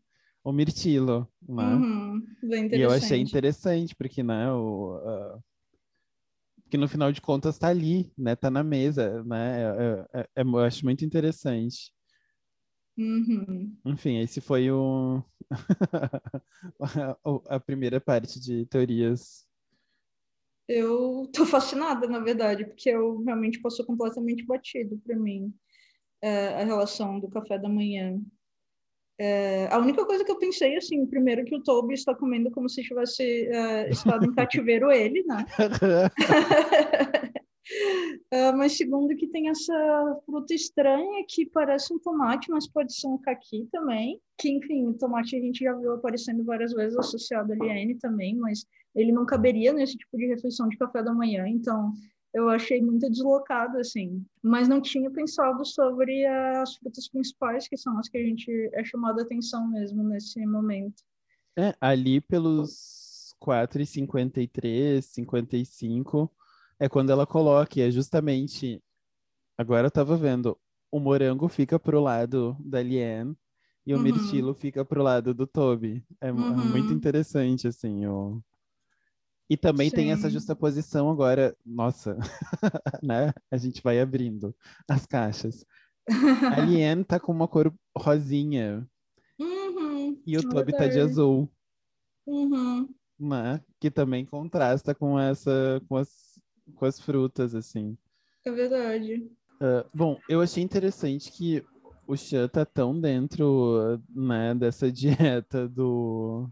o 0.44 0.52
mirtilo, 0.52 1.28
né? 1.48 1.74
Uhum. 1.74 2.26
E 2.72 2.80
eu 2.80 2.90
achei 2.90 3.20
interessante, 3.20 3.94
porque, 3.94 4.22
né, 4.22 4.50
o, 4.52 4.96
uh, 4.96 5.42
que 6.70 6.76
no 6.76 6.88
final 6.88 7.12
de 7.12 7.20
contas 7.20 7.58
tá 7.58 7.68
ali, 7.68 8.12
né? 8.16 8.34
Tá 8.36 8.50
na 8.50 8.62
mesa, 8.62 9.22
né? 9.24 9.62
É, 9.62 10.20
é, 10.20 10.28
é, 10.36 10.42
eu 10.42 10.58
acho 10.58 10.84
muito 10.84 11.04
interessante. 11.04 11.92
Uhum. 12.98 13.76
Enfim, 13.84 14.18
esse 14.20 14.40
foi 14.40 14.70
o... 14.70 15.22
a 17.48 17.58
primeira 17.58 18.00
parte 18.00 18.38
de 18.40 18.66
teorias. 18.66 19.46
Eu 20.68 21.28
tô 21.34 21.44
fascinada, 21.46 22.06
na 22.06 22.20
verdade, 22.20 22.64
porque 22.64 22.90
eu 22.90 23.22
realmente 23.22 23.60
passou 23.60 23.84
completamente 23.84 24.44
batido 24.44 24.98
para 24.98 25.16
mim 25.16 25.52
é, 26.22 26.62
a 26.62 26.64
relação 26.64 27.18
do 27.18 27.28
café 27.28 27.58
da 27.58 27.68
manhã 27.68 28.20
É, 29.18 29.68
a 29.70 29.78
única 29.78 30.06
coisa 30.06 30.24
que 30.24 30.32
eu 30.32 30.38
pensei, 30.38 30.76
assim, 30.76 31.04
primeiro 31.06 31.44
que 31.44 31.54
o 31.54 31.62
Toby 31.62 31.92
está 31.92 32.14
comendo 32.14 32.50
como 32.50 32.70
se 32.70 32.82
tivesse 32.82 33.50
uh, 33.50 33.90
estado 33.90 34.24
em 34.24 34.32
cativeiro 34.34 34.90
ele, 34.90 35.22
né? 35.24 35.44
uh, 38.32 38.56
mas 38.56 38.76
segundo 38.76 39.14
que 39.16 39.26
tem 39.28 39.48
essa 39.48 40.20
fruta 40.24 40.54
estranha 40.54 41.24
que 41.28 41.46
parece 41.46 41.92
um 41.92 41.98
tomate, 41.98 42.50
mas 42.50 42.68
pode 42.68 42.94
ser 42.94 43.08
um 43.08 43.18
caqui 43.18 43.68
também. 43.70 44.20
Que, 44.38 44.50
enfim, 44.50 44.86
o 44.86 44.94
tomate 44.94 45.36
a 45.36 45.40
gente 45.40 45.64
já 45.64 45.74
viu 45.74 45.94
aparecendo 45.94 46.44
várias 46.44 46.72
vezes 46.72 46.96
associado 46.96 47.52
a 47.52 47.56
liane 47.56 47.96
também, 47.96 48.36
mas 48.36 48.64
ele 48.94 49.12
não 49.12 49.26
caberia 49.26 49.72
nesse 49.72 49.96
tipo 49.96 50.16
de 50.16 50.26
refeição 50.26 50.68
de 50.68 50.76
café 50.76 51.02
da 51.02 51.12
manhã, 51.12 51.46
então 51.46 51.92
eu 52.32 52.48
achei 52.48 52.80
muito 52.80 53.10
deslocado, 53.10 53.78
assim. 53.78 54.24
Mas 54.42 54.68
não 54.68 54.80
tinha 54.80 55.10
pensado 55.10 55.64
sobre 55.64 56.24
as 56.26 56.76
frutas 56.76 57.08
principais, 57.08 57.68
que 57.68 57.76
são 57.76 57.98
as 57.98 58.08
que 58.08 58.18
a 58.18 58.24
gente 58.24 58.70
é 58.72 58.84
chamado 58.84 59.18
a 59.18 59.22
atenção 59.22 59.68
mesmo 59.68 60.02
nesse 60.04 60.44
momento. 60.46 61.02
É, 61.58 61.74
ali 61.80 62.20
pelos 62.20 63.34
4,53, 63.42 65.02
55, 65.02 66.30
é 66.80 66.88
quando 66.88 67.10
ela 67.10 67.26
coloca, 67.26 67.80
é 67.80 67.90
justamente. 67.90 68.82
Agora 69.56 69.86
eu 69.86 69.90
tava 69.90 70.16
vendo, 70.16 70.58
o 70.90 70.98
morango 70.98 71.46
fica 71.46 71.78
pro 71.78 72.00
lado 72.00 72.56
da 72.58 72.82
Liane 72.82 73.36
e 73.86 73.92
o 73.92 73.98
uhum. 73.98 74.02
mirtilo 74.02 74.54
fica 74.54 74.84
pro 74.84 75.02
lado 75.02 75.34
do 75.34 75.46
Toby. 75.46 76.02
É, 76.20 76.32
uhum. 76.32 76.52
é 76.52 76.64
muito 76.64 76.92
interessante, 76.92 77.68
assim, 77.68 78.06
o 78.06 78.42
e 79.50 79.56
também 79.56 79.90
Sim. 79.90 79.96
tem 79.96 80.12
essa 80.12 80.30
justaposição 80.30 81.10
agora, 81.10 81.56
nossa, 81.66 82.16
né? 83.02 83.34
A 83.50 83.56
gente 83.56 83.82
vai 83.82 84.00
abrindo 84.00 84.54
as 84.88 85.04
caixas. 85.04 85.66
A 86.06 86.60
Liane 86.62 87.02
tá 87.02 87.18
com 87.18 87.32
uma 87.32 87.48
cor 87.48 87.74
rosinha. 87.98 88.88
Uhum, 89.40 90.22
e 90.24 90.38
o 90.38 90.48
Toby 90.48 90.70
tá 90.72 90.86
de 90.86 91.00
azul. 91.00 91.50
Uhum. 92.24 92.88
Né? 93.18 93.60
Que 93.80 93.90
também 93.90 94.24
contrasta 94.24 94.94
com 94.94 95.18
essa, 95.18 95.82
com 95.88 95.96
as, 95.96 96.29
com 96.76 96.86
as 96.86 97.00
frutas, 97.00 97.54
assim. 97.54 97.96
É 98.44 98.50
verdade. 98.50 99.30
Uh, 99.60 99.84
bom, 99.92 100.18
eu 100.28 100.40
achei 100.40 100.62
interessante 100.62 101.30
que 101.30 101.64
o 102.06 102.16
Chan 102.16 102.48
tá 102.48 102.64
tão 102.64 102.98
dentro, 102.98 104.00
né, 104.08 104.54
dessa 104.54 104.90
dieta 104.92 105.68
do, 105.68 106.48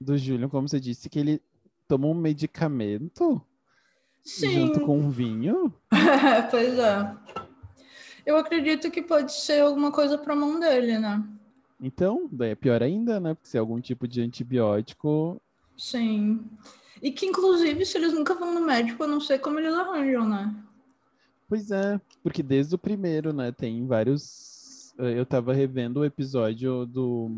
do 0.00 0.18
Julian, 0.18 0.48
como 0.48 0.68
você 0.68 0.80
disse, 0.80 1.08
que 1.08 1.18
ele 1.18 1.42
toma 1.86 2.06
um 2.06 2.14
medicamento 2.14 3.40
Sim. 4.22 4.52
junto 4.52 4.80
com 4.80 4.98
um 4.98 5.10
vinho? 5.10 5.72
pois 6.50 6.78
é. 6.78 7.16
Eu 8.26 8.36
acredito 8.36 8.90
que 8.90 9.02
pode 9.02 9.32
ser 9.32 9.60
alguma 9.62 9.90
coisa 9.90 10.18
para 10.18 10.36
mão 10.36 10.60
dele, 10.60 10.98
né? 10.98 11.22
Então, 11.80 12.28
é 12.40 12.54
pior 12.54 12.82
ainda, 12.82 13.18
né? 13.18 13.34
Porque 13.34 13.48
se 13.48 13.56
é 13.56 13.60
algum 13.60 13.80
tipo 13.80 14.06
de 14.06 14.20
antibiótico. 14.20 15.40
Sim. 15.80 16.44
E 17.02 17.10
que, 17.10 17.24
inclusive, 17.24 17.86
se 17.86 17.96
eles 17.96 18.12
nunca 18.12 18.34
vão 18.34 18.52
no 18.52 18.60
médico, 18.60 19.02
eu 19.02 19.08
não 19.08 19.18
sei 19.18 19.38
como 19.38 19.58
eles 19.58 19.72
arranjam, 19.72 20.28
né? 20.28 20.54
Pois 21.48 21.70
é, 21.70 21.98
porque 22.22 22.42
desde 22.42 22.74
o 22.74 22.78
primeiro, 22.78 23.32
né? 23.32 23.50
Tem 23.50 23.86
vários. 23.86 24.94
Eh, 24.98 25.18
eu 25.18 25.24
tava 25.24 25.54
revendo 25.54 26.00
o 26.00 26.04
episódio 26.04 26.84
do. 26.84 27.30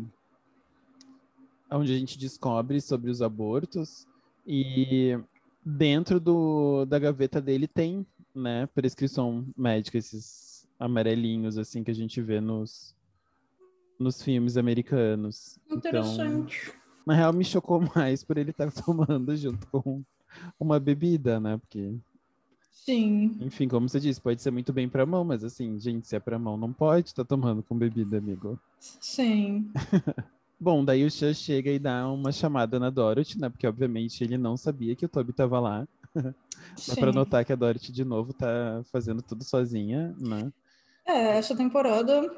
Onde 1.71 1.93
a 1.93 1.97
gente 1.97 2.19
descobre 2.19 2.81
sobre 2.81 3.09
os 3.09 3.21
abortos. 3.21 4.05
E 4.45 5.17
dentro 5.65 6.19
do, 6.19 6.83
da 6.83 6.99
gaveta 6.99 7.39
dele 7.39 7.65
tem, 7.65 8.05
né, 8.35 8.67
prescrição 8.75 9.47
médica, 9.57 9.97
esses 9.97 10.67
amarelinhos, 10.77 11.57
assim, 11.57 11.81
que 11.81 11.91
a 11.91 11.95
gente 11.95 12.21
vê 12.21 12.41
nos, 12.41 12.93
nos 13.97 14.21
filmes 14.21 14.57
americanos. 14.57 15.57
Então, 15.65 15.77
Interessante. 15.77 16.67
Então, 16.67 16.82
na 17.05 17.13
real, 17.13 17.33
me 17.33 17.43
chocou 17.43 17.81
mais 17.95 18.23
por 18.23 18.37
ele 18.37 18.51
estar 18.51 18.71
tomando 18.71 19.35
junto 19.35 19.65
com 19.67 20.01
uma 20.59 20.79
bebida, 20.79 21.39
né, 21.39 21.57
porque... 21.57 21.95
Sim. 22.71 23.37
Enfim, 23.39 23.67
como 23.67 23.87
você 23.87 23.97
disse, 23.97 24.19
pode 24.19 24.41
ser 24.41 24.51
muito 24.51 24.73
bem 24.73 24.89
para 24.89 25.05
mão, 25.05 25.23
mas 25.23 25.41
assim, 25.43 25.79
gente, 25.79 26.05
se 26.05 26.17
é 26.17 26.19
para 26.19 26.37
mão, 26.37 26.57
não 26.57 26.73
pode 26.73 27.07
estar 27.09 27.23
tá 27.23 27.27
tomando 27.29 27.63
com 27.63 27.77
bebida, 27.77 28.17
amigo. 28.17 28.59
Sim. 28.79 29.71
Bom, 30.59 30.83
daí 30.83 31.05
o 31.05 31.11
Chan 31.11 31.33
chega 31.33 31.71
e 31.71 31.79
dá 31.79 32.09
uma 32.09 32.31
chamada 32.31 32.79
na 32.79 32.89
Dorothy, 32.89 33.39
né? 33.39 33.49
Porque 33.49 33.67
obviamente 33.67 34.23
ele 34.23 34.37
não 34.37 34.55
sabia 34.55 34.95
que 34.95 35.05
o 35.05 35.09
Toby 35.09 35.33
tava 35.33 35.59
lá. 35.59 35.87
Dá 36.87 36.95
pra 36.95 37.11
notar 37.11 37.43
que 37.43 37.51
a 37.51 37.55
Dorothy 37.55 37.91
de 37.91 38.05
novo 38.05 38.31
tá 38.31 38.81
fazendo 38.91 39.21
tudo 39.21 39.43
sozinha, 39.43 40.15
né? 40.17 40.51
É, 41.05 41.37
essa 41.37 41.55
temporada 41.55 42.31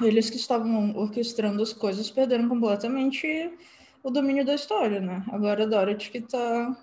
eles 0.00 0.30
que 0.30 0.36
estavam 0.36 0.94
orquestrando 0.96 1.62
as 1.62 1.72
coisas 1.72 2.10
perderam 2.10 2.48
completamente 2.48 3.26
o 4.02 4.10
domínio 4.10 4.44
da 4.44 4.54
história, 4.54 5.00
né? 5.00 5.24
Agora 5.30 5.64
a 5.64 5.66
Dorothy 5.66 6.10
que 6.10 6.20
tá 6.20 6.76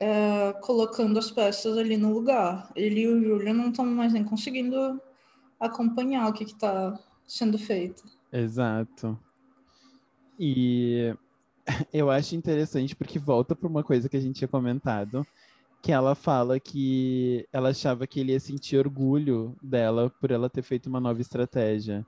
é, 0.00 0.52
colocando 0.60 1.18
as 1.18 1.30
peças 1.30 1.78
ali 1.78 1.96
no 1.96 2.12
lugar. 2.12 2.70
Ele 2.74 3.02
e 3.02 3.08
o 3.08 3.22
Julian 3.22 3.54
não 3.54 3.70
estão 3.70 3.86
mais 3.86 4.12
nem 4.12 4.24
conseguindo 4.24 5.00
acompanhar 5.60 6.28
o 6.28 6.32
que, 6.32 6.44
que 6.44 6.54
tá 6.54 6.98
sendo 7.26 7.56
feito. 7.56 8.02
Exato. 8.32 9.18
E 10.38 11.14
eu 11.92 12.10
acho 12.10 12.34
interessante 12.34 12.96
porque 12.96 13.18
volta 13.18 13.54
para 13.54 13.68
uma 13.68 13.84
coisa 13.84 14.08
que 14.08 14.16
a 14.16 14.20
gente 14.20 14.36
tinha 14.36 14.48
comentado, 14.48 15.24
que 15.80 15.92
ela 15.92 16.16
fala 16.16 16.58
que 16.58 17.46
ela 17.52 17.68
achava 17.68 18.06
que 18.06 18.18
ele 18.18 18.32
ia 18.32 18.40
sentir 18.40 18.76
orgulho 18.76 19.56
dela 19.62 20.10
por 20.20 20.32
ela 20.32 20.50
ter 20.50 20.62
feito 20.62 20.88
uma 20.88 21.00
nova 21.00 21.20
estratégia. 21.20 22.04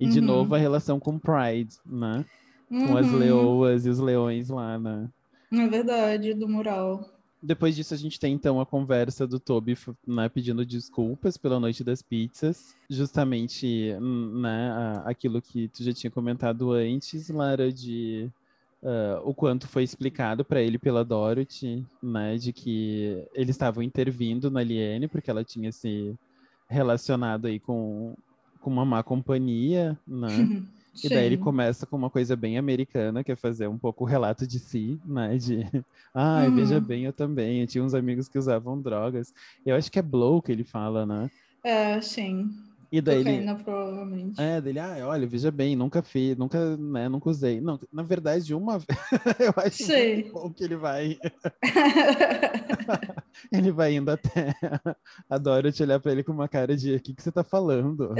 E 0.00 0.06
uhum. 0.06 0.10
de 0.10 0.20
novo 0.20 0.54
a 0.54 0.58
relação 0.58 0.98
com 0.98 1.18
Pride, 1.18 1.76
né? 1.86 2.24
Uhum. 2.70 2.88
Com 2.88 2.96
as 2.96 3.06
uhum. 3.06 3.18
leoas 3.18 3.86
e 3.86 3.88
os 3.88 3.98
leões 3.98 4.48
lá, 4.48 4.78
né? 4.78 5.08
É 5.52 5.66
verdade, 5.68 6.34
do 6.34 6.48
mural. 6.48 7.16
Depois 7.42 7.76
disso, 7.76 7.94
a 7.94 7.96
gente 7.96 8.18
tem 8.18 8.32
então 8.34 8.60
a 8.60 8.66
conversa 8.66 9.26
do 9.26 9.38
Toby 9.38 9.78
né, 10.06 10.28
pedindo 10.28 10.66
desculpas 10.66 11.36
pela 11.36 11.60
noite 11.60 11.84
das 11.84 12.02
pizzas. 12.02 12.74
Justamente 12.90 13.94
né, 14.00 15.02
aquilo 15.04 15.40
que 15.40 15.68
tu 15.68 15.84
já 15.84 15.92
tinha 15.92 16.10
comentado 16.10 16.72
antes, 16.72 17.28
Lara, 17.28 17.70
de 17.70 18.28
uh, 18.82 19.20
o 19.22 19.32
quanto 19.32 19.68
foi 19.68 19.84
explicado 19.84 20.44
para 20.44 20.60
ele 20.60 20.78
pela 20.78 21.04
Dorothy, 21.04 21.84
né, 22.02 22.36
de 22.36 22.52
que 22.52 23.24
eles 23.34 23.50
estavam 23.50 23.82
intervindo 23.82 24.50
na 24.50 24.62
Liane, 24.62 25.06
porque 25.06 25.30
ela 25.30 25.44
tinha 25.44 25.70
se 25.70 26.14
relacionado 26.68 27.46
aí 27.46 27.60
com, 27.60 28.14
com 28.60 28.70
uma 28.70 28.84
má 28.84 29.02
companhia, 29.02 29.96
né? 30.06 30.28
E 31.04 31.08
daí 31.08 31.26
ele 31.26 31.36
começa 31.36 31.86
com 31.86 31.96
uma 31.96 32.10
coisa 32.10 32.36
bem 32.36 32.58
americana, 32.58 33.22
que 33.22 33.32
é 33.32 33.36
fazer 33.36 33.68
um 33.68 33.78
pouco 33.78 34.04
o 34.04 34.06
relato 34.06 34.46
de 34.46 34.58
si, 34.58 34.98
né? 35.04 35.36
De, 35.36 35.66
ah, 36.14 36.44
uhum. 36.46 36.54
veja 36.54 36.80
bem, 36.80 37.04
eu 37.04 37.12
também. 37.12 37.60
Eu 37.60 37.66
tinha 37.66 37.84
uns 37.84 37.94
amigos 37.94 38.28
que 38.28 38.38
usavam 38.38 38.80
drogas. 38.80 39.32
Eu 39.64 39.76
acho 39.76 39.90
que 39.90 39.98
é 39.98 40.02
blow 40.02 40.40
que 40.40 40.52
ele 40.52 40.64
fala, 40.64 41.04
né? 41.04 41.30
É, 41.62 42.00
sim. 42.00 42.50
E 42.90 43.00
daí 43.00 43.18
Cocaína, 43.18 43.52
ele... 43.52 43.64
provavelmente. 43.64 44.40
É, 44.40 44.60
dele, 44.60 44.78
ah, 44.78 44.96
olha, 45.02 45.26
veja 45.26 45.50
bem, 45.50 45.74
nunca 45.74 46.02
fiz, 46.02 46.36
nunca, 46.36 46.76
né, 46.76 47.08
nunca 47.08 47.28
usei. 47.28 47.60
Não, 47.60 47.78
na 47.92 48.02
verdade, 48.02 48.54
uma 48.54 48.78
vez, 48.78 48.86
eu 49.40 49.52
acho 49.56 49.82
Sim. 49.84 50.30
bom 50.32 50.52
que 50.52 50.64
ele 50.64 50.76
vai... 50.76 51.18
ele 53.50 53.72
vai 53.72 53.94
indo 53.94 54.10
até 54.10 54.54
a 55.28 55.36
Dorothy 55.36 55.82
olhar 55.82 56.00
pra 56.00 56.12
ele 56.12 56.22
com 56.22 56.32
uma 56.32 56.48
cara 56.48 56.76
de, 56.76 56.94
o 56.94 57.00
que, 57.00 57.12
que 57.12 57.22
você 57.22 57.32
tá 57.32 57.42
falando? 57.42 58.14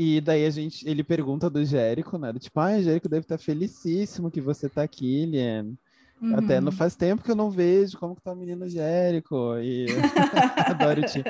E 0.00 0.20
daí 0.20 0.46
a 0.46 0.50
gente, 0.50 0.88
ele 0.88 1.02
pergunta 1.02 1.50
do 1.50 1.64
Jérico, 1.64 2.16
né? 2.16 2.32
Tipo, 2.34 2.60
ah, 2.60 2.80
Jérico 2.80 3.08
deve 3.08 3.24
estar 3.24 3.36
felicíssimo 3.36 4.30
que 4.30 4.40
você 4.40 4.68
tá 4.68 4.84
aqui, 4.84 5.26
Liane. 5.26 5.76
Uhum. 6.22 6.38
Até 6.38 6.60
não 6.60 6.70
faz 6.70 6.94
tempo 6.94 7.24
que 7.24 7.30
eu 7.32 7.34
não 7.34 7.50
vejo 7.50 7.98
como 7.98 8.14
que 8.14 8.22
tá 8.22 8.30
o 8.30 8.36
menino 8.36 8.68
Jérico. 8.68 9.56
E 9.58 9.86
a 10.70 10.72
Dorothy, 10.72 11.24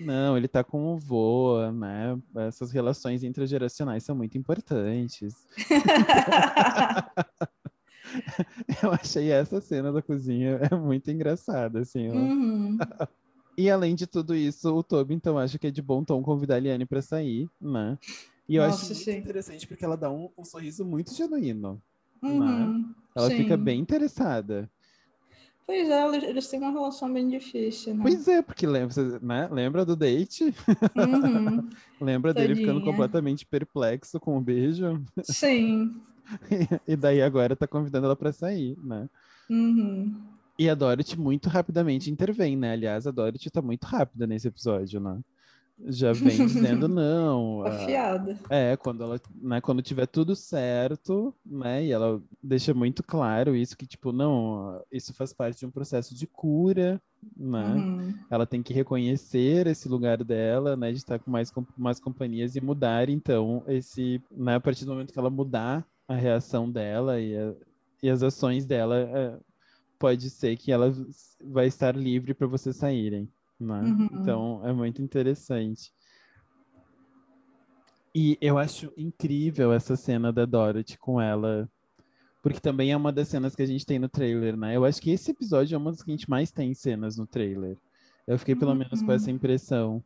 não, 0.00 0.36
ele 0.36 0.48
tá 0.48 0.64
com 0.64 0.92
o 0.92 0.98
vô, 0.98 1.60
né? 1.70 2.18
Essas 2.48 2.72
relações 2.72 3.22
intergeracionais 3.22 4.02
são 4.02 4.16
muito 4.16 4.36
importantes. 4.36 5.36
eu 8.82 8.90
achei 8.90 9.30
essa 9.30 9.60
cena 9.60 9.92
da 9.92 10.02
cozinha 10.02 10.58
é 10.68 10.74
muito 10.74 11.08
engraçada, 11.08 11.78
assim. 11.78 12.08
Uhum. 12.08 12.78
E 13.58 13.68
além 13.68 13.96
de 13.96 14.06
tudo 14.06 14.36
isso, 14.36 14.72
o 14.72 14.84
Toby, 14.84 15.14
então, 15.14 15.36
acha 15.36 15.58
que 15.58 15.66
é 15.66 15.70
de 15.72 15.82
bom 15.82 16.04
tom 16.04 16.22
convidar 16.22 16.54
a 16.54 16.58
Liane 16.60 16.86
pra 16.86 17.02
sair, 17.02 17.50
né? 17.60 17.98
E 18.48 18.54
eu 18.54 18.62
Nossa, 18.62 18.92
acho 18.92 18.94
muito 18.94 19.10
interessante 19.10 19.66
porque 19.66 19.84
ela 19.84 19.96
dá 19.96 20.08
um, 20.08 20.30
um 20.38 20.44
sorriso 20.44 20.84
muito 20.84 21.12
genuíno. 21.12 21.82
Né? 22.22 22.30
Uhum, 22.30 22.38
né? 22.38 22.84
Ela 23.16 23.28
sim. 23.28 23.36
fica 23.36 23.56
bem 23.56 23.80
interessada. 23.80 24.70
Pois 25.66 25.90
é, 25.90 26.06
eles 26.30 26.46
têm 26.46 26.60
uma 26.60 26.70
relação 26.70 27.12
bem 27.12 27.28
difícil, 27.28 27.96
né? 27.96 28.02
Pois 28.02 28.28
é, 28.28 28.42
porque 28.42 28.64
lembra, 28.64 29.18
né? 29.20 29.48
lembra 29.50 29.84
do 29.84 29.96
date? 29.96 30.44
Uhum. 30.94 31.68
lembra 32.00 32.32
Tadinha. 32.32 32.54
dele 32.54 32.60
ficando 32.60 32.80
completamente 32.80 33.44
perplexo 33.44 34.20
com 34.20 34.38
o 34.38 34.40
beijo? 34.40 35.02
Sim. 35.24 36.00
e 36.86 36.94
daí 36.94 37.20
agora 37.20 37.56
tá 37.56 37.66
convidando 37.66 38.06
ela 38.06 38.14
para 38.14 38.32
sair, 38.32 38.78
né? 38.78 39.08
Uhum. 39.50 40.37
E 40.58 40.68
a 40.68 40.74
Dorothy 40.74 41.18
muito 41.18 41.48
rapidamente 41.48 42.10
intervém, 42.10 42.56
né? 42.56 42.72
Aliás, 42.72 43.06
a 43.06 43.10
Dorothy 43.10 43.50
tá 43.50 43.62
muito 43.62 43.84
rápida 43.84 44.26
nesse 44.26 44.48
episódio, 44.48 44.98
né? 44.98 45.20
já 45.86 46.12
vem 46.12 46.36
dizendo 46.46 46.88
não. 46.88 47.62
Afiada. 47.66 48.38
É, 48.50 48.76
quando 48.76 49.02
ela, 49.02 49.20
né, 49.40 49.60
quando 49.60 49.82
tiver 49.82 50.06
tudo 50.06 50.34
certo, 50.34 51.34
né, 51.44 51.84
e 51.84 51.92
ela 51.92 52.20
deixa 52.42 52.74
muito 52.74 53.02
claro 53.02 53.54
isso 53.54 53.76
que 53.76 53.86
tipo, 53.86 54.12
não, 54.12 54.82
isso 54.90 55.14
faz 55.14 55.32
parte 55.32 55.60
de 55.60 55.66
um 55.66 55.70
processo 55.70 56.14
de 56.14 56.26
cura, 56.26 57.00
né? 57.36 57.74
Uhum. 57.74 58.14
Ela 58.30 58.46
tem 58.46 58.62
que 58.62 58.72
reconhecer 58.72 59.66
esse 59.66 59.88
lugar 59.88 60.22
dela, 60.24 60.76
né, 60.76 60.90
de 60.90 60.98
estar 60.98 61.18
com 61.18 61.30
mais 61.30 61.50
com 61.50 61.64
mais 61.76 62.00
companhias 62.00 62.56
e 62.56 62.60
mudar 62.60 63.08
então 63.08 63.62
esse, 63.66 64.20
né, 64.30 64.56
a 64.56 64.60
partir 64.60 64.84
do 64.84 64.92
momento 64.92 65.12
que 65.12 65.18
ela 65.18 65.30
mudar 65.30 65.86
a 66.06 66.14
reação 66.14 66.70
dela 66.70 67.20
e, 67.20 67.36
a, 67.36 67.54
e 68.02 68.10
as 68.10 68.22
ações 68.22 68.64
dela, 68.64 68.96
é, 68.96 69.36
pode 69.98 70.30
ser 70.30 70.56
que 70.56 70.70
ela 70.70 70.94
vai 71.42 71.66
estar 71.66 71.96
livre 71.96 72.34
para 72.34 72.46
vocês 72.46 72.76
saírem. 72.76 73.28
Né? 73.58 73.80
Uhum. 73.80 74.08
Então 74.12 74.60
é 74.64 74.72
muito 74.72 75.02
interessante. 75.02 75.92
E 78.14 78.38
eu 78.40 78.58
acho 78.58 78.92
incrível 78.96 79.72
essa 79.72 79.96
cena 79.96 80.32
da 80.32 80.44
Dorothy 80.44 80.98
com 80.98 81.20
ela, 81.20 81.68
porque 82.42 82.60
também 82.60 82.92
é 82.92 82.96
uma 82.96 83.12
das 83.12 83.28
cenas 83.28 83.54
que 83.54 83.62
a 83.62 83.66
gente 83.66 83.84
tem 83.84 83.98
no 83.98 84.08
trailer, 84.08 84.56
né? 84.56 84.76
Eu 84.76 84.84
acho 84.84 85.00
que 85.00 85.10
esse 85.10 85.30
episódio 85.30 85.74
é 85.74 85.78
uma 85.78 85.90
das 85.90 86.02
que 86.02 86.10
a 86.10 86.16
gente 86.16 86.30
mais 86.30 86.50
tem 86.50 86.72
cenas 86.74 87.16
no 87.16 87.26
trailer. 87.26 87.76
Eu 88.26 88.38
fiquei 88.38 88.54
pelo 88.54 88.72
uhum. 88.72 88.78
menos 88.78 89.02
com 89.02 89.12
essa 89.12 89.30
impressão. 89.30 90.02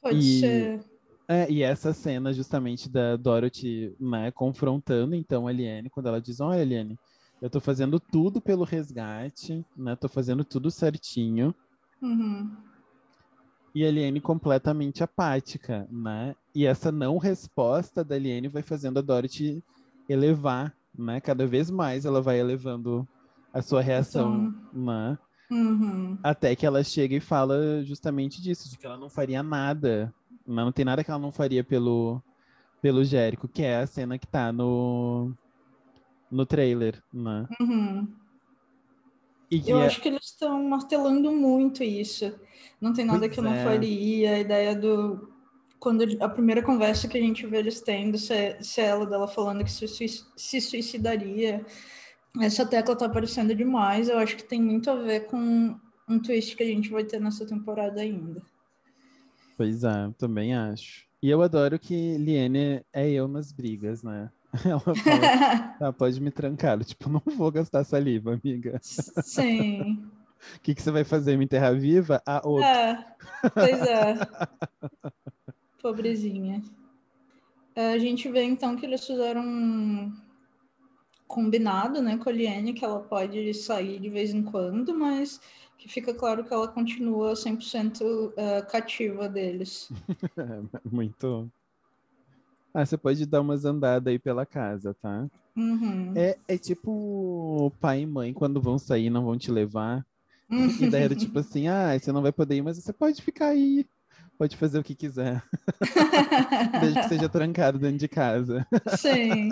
Pode 0.00 0.18
e, 0.18 0.40
ser. 0.40 0.80
É, 1.28 1.50
e 1.50 1.62
essa 1.62 1.92
cena 1.92 2.32
justamente 2.32 2.88
da 2.88 3.16
Dorothy, 3.16 3.94
né, 4.00 4.30
confrontando 4.32 5.14
então 5.14 5.46
a 5.46 5.52
Eliane, 5.52 5.88
quando 5.88 6.06
ela 6.06 6.20
diz, 6.20 6.40
olha, 6.40 6.60
Eliane, 6.60 6.98
eu 7.40 7.50
tô 7.50 7.60
fazendo 7.60 7.98
tudo 7.98 8.40
pelo 8.40 8.64
resgate, 8.64 9.64
né? 9.76 9.96
Tô 9.96 10.08
fazendo 10.08 10.44
tudo 10.44 10.70
certinho. 10.70 11.54
Uhum 12.02 12.50
e 13.74 13.84
a 13.84 13.88
Eliane 13.88 14.20
completamente 14.20 15.02
apática, 15.02 15.86
né? 15.90 16.34
E 16.54 16.66
essa 16.66 16.90
não 16.90 17.18
resposta 17.18 18.02
da 18.02 18.16
Eliane 18.16 18.48
vai 18.48 18.62
fazendo 18.62 18.98
a 18.98 19.02
Dorothy 19.02 19.62
elevar, 20.08 20.74
né? 20.96 21.20
Cada 21.20 21.46
vez 21.46 21.70
mais 21.70 22.04
ela 22.04 22.20
vai 22.20 22.38
elevando 22.40 23.06
a 23.52 23.62
sua 23.62 23.80
reação, 23.80 24.54
então... 24.70 24.82
né? 24.82 25.18
Uhum. 25.50 26.18
Até 26.22 26.54
que 26.54 26.64
ela 26.64 26.82
chega 26.82 27.16
e 27.16 27.20
fala 27.20 27.82
justamente 27.82 28.40
disso, 28.40 28.70
de 28.70 28.78
que 28.78 28.86
ela 28.86 28.96
não 28.96 29.08
faria 29.08 29.42
nada, 29.42 30.14
né? 30.46 30.64
não 30.64 30.72
tem 30.72 30.84
nada 30.84 31.02
que 31.02 31.10
ela 31.10 31.18
não 31.20 31.32
faria 31.32 31.64
pelo 31.64 32.22
pelo 32.80 33.04
Jérico, 33.04 33.46
que 33.46 33.62
é 33.62 33.80
a 33.80 33.86
cena 33.86 34.18
que 34.18 34.26
tá 34.26 34.50
no 34.50 35.32
no 36.30 36.46
trailer, 36.46 37.02
né? 37.12 37.46
Uhum. 37.60 38.08
eu 39.50 39.80
é... 39.80 39.86
acho 39.86 40.00
que 40.00 40.08
eles 40.08 40.26
estão 40.26 40.62
martelando 40.64 41.32
muito 41.32 41.82
isso. 41.82 42.32
Não 42.80 42.92
tem 42.92 43.04
nada 43.04 43.20
pois 43.20 43.32
que 43.32 43.40
eu 43.40 43.44
não 43.44 43.54
é. 43.54 43.64
faria. 43.64 44.34
A 44.34 44.38
ideia 44.38 44.76
do. 44.76 45.28
Quando 45.78 46.04
a 46.22 46.28
primeira 46.28 46.62
conversa 46.62 47.08
que 47.08 47.16
a 47.16 47.20
gente 47.20 47.46
vê 47.46 47.58
eles 47.58 47.80
tendo, 47.80 48.18
se, 48.18 48.34
é, 48.34 48.62
se 48.62 48.80
é 48.80 48.86
ela 48.86 49.06
dela 49.06 49.26
falando 49.26 49.64
que 49.64 49.72
se, 49.72 49.86
se 49.88 50.60
suicidaria. 50.60 51.64
Essa 52.40 52.64
tecla 52.64 52.94
tá 52.94 53.06
aparecendo 53.06 53.54
demais. 53.54 54.08
Eu 54.08 54.18
acho 54.18 54.36
que 54.36 54.44
tem 54.44 54.62
muito 54.62 54.90
a 54.90 54.94
ver 54.94 55.26
com 55.26 55.74
um 56.08 56.18
twist 56.18 56.54
que 56.56 56.62
a 56.62 56.66
gente 56.66 56.90
vai 56.90 57.02
ter 57.02 57.20
nessa 57.20 57.46
temporada 57.46 58.00
ainda. 58.00 58.42
Pois 59.56 59.84
é, 59.84 60.10
também 60.16 60.54
acho. 60.54 61.06
E 61.22 61.28
eu 61.28 61.42
adoro 61.42 61.78
que 61.78 62.16
Liene 62.16 62.82
é 62.92 63.10
eu 63.10 63.28
nas 63.28 63.52
brigas, 63.52 64.02
né? 64.02 64.30
Ela 64.64 64.80
fala, 64.80 65.76
ah, 65.80 65.92
pode 65.92 66.20
me 66.20 66.30
trancar. 66.30 66.78
Tipo, 66.84 67.08
não 67.08 67.22
vou 67.36 67.50
gastar 67.50 67.84
saliva, 67.84 68.34
amiga. 68.34 68.78
Sim. 68.82 70.04
O 70.56 70.60
que, 70.62 70.74
que 70.74 70.82
você 70.82 70.90
vai 70.90 71.04
fazer? 71.04 71.36
Me 71.36 71.44
enterrar 71.44 71.74
viva? 71.78 72.22
Ah, 72.26 72.42
outro. 72.44 72.64
É, 72.64 73.04
pois 73.54 73.80
é. 73.82 74.14
Pobrezinha. 75.80 76.62
É, 77.74 77.92
a 77.92 77.98
gente 77.98 78.28
vê 78.28 78.42
então 78.42 78.76
que 78.76 78.84
eles 78.84 79.06
fizeram 79.06 79.42
um 79.42 80.12
combinado 81.28 82.02
né, 82.02 82.18
com 82.18 82.28
a 82.28 82.32
Liane, 82.32 82.72
que 82.72 82.84
ela 82.84 83.00
pode 83.00 83.54
sair 83.54 84.00
de 84.00 84.10
vez 84.10 84.34
em 84.34 84.42
quando, 84.42 84.92
mas 84.92 85.40
que 85.78 85.88
fica 85.88 86.12
claro 86.12 86.44
que 86.44 86.52
ela 86.52 86.66
continua 86.66 87.34
100% 87.34 88.02
uh, 88.02 88.32
é, 88.36 88.62
cativa 88.62 89.28
deles. 89.28 89.90
Muito. 90.84 91.50
Ah, 92.72 92.86
você 92.86 92.96
pode 92.96 93.26
dar 93.26 93.40
umas 93.40 93.64
andadas 93.64 94.10
aí 94.10 94.18
pela 94.18 94.46
casa, 94.46 94.94
tá? 94.94 95.26
Uhum. 95.56 96.12
É, 96.14 96.38
é 96.46 96.56
tipo 96.58 97.72
pai 97.80 98.02
e 98.02 98.06
mãe 98.06 98.32
quando 98.32 98.60
vão 98.60 98.78
sair 98.78 99.10
não 99.10 99.24
vão 99.24 99.36
te 99.36 99.50
levar. 99.50 100.06
E 100.80 100.90
daí 100.90 101.02
era 101.02 101.14
tipo 101.14 101.38
assim, 101.38 101.68
ah, 101.68 101.96
você 101.98 102.10
não 102.10 102.22
vai 102.22 102.32
poder 102.32 102.56
ir, 102.56 102.62
mas 102.62 102.76
você 102.76 102.92
pode 102.92 103.22
ficar 103.22 103.48
aí. 103.48 103.86
Pode 104.36 104.56
fazer 104.56 104.78
o 104.78 104.82
que 104.82 104.94
quiser. 104.94 105.44
Desde 106.80 107.00
que 107.00 107.08
seja 107.08 107.28
trancado 107.28 107.78
dentro 107.78 107.98
de 107.98 108.08
casa. 108.08 108.66
Sim. 108.96 109.50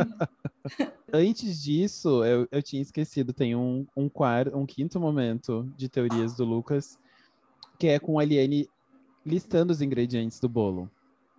Antes 1.12 1.62
disso, 1.62 2.24
eu, 2.24 2.48
eu 2.50 2.62
tinha 2.62 2.80
esquecido, 2.82 3.32
tem 3.32 3.54
um, 3.54 3.86
um, 3.96 4.08
quarto, 4.08 4.56
um 4.56 4.64
quinto 4.64 4.98
momento 4.98 5.70
de 5.76 5.88
teorias 5.88 6.34
do 6.34 6.44
Lucas, 6.44 6.98
que 7.78 7.86
é 7.86 7.98
com 7.98 8.18
a 8.18 8.22
Aliene 8.22 8.66
listando 9.24 9.72
os 9.72 9.82
ingredientes 9.82 10.40
do 10.40 10.48
bolo. 10.48 10.90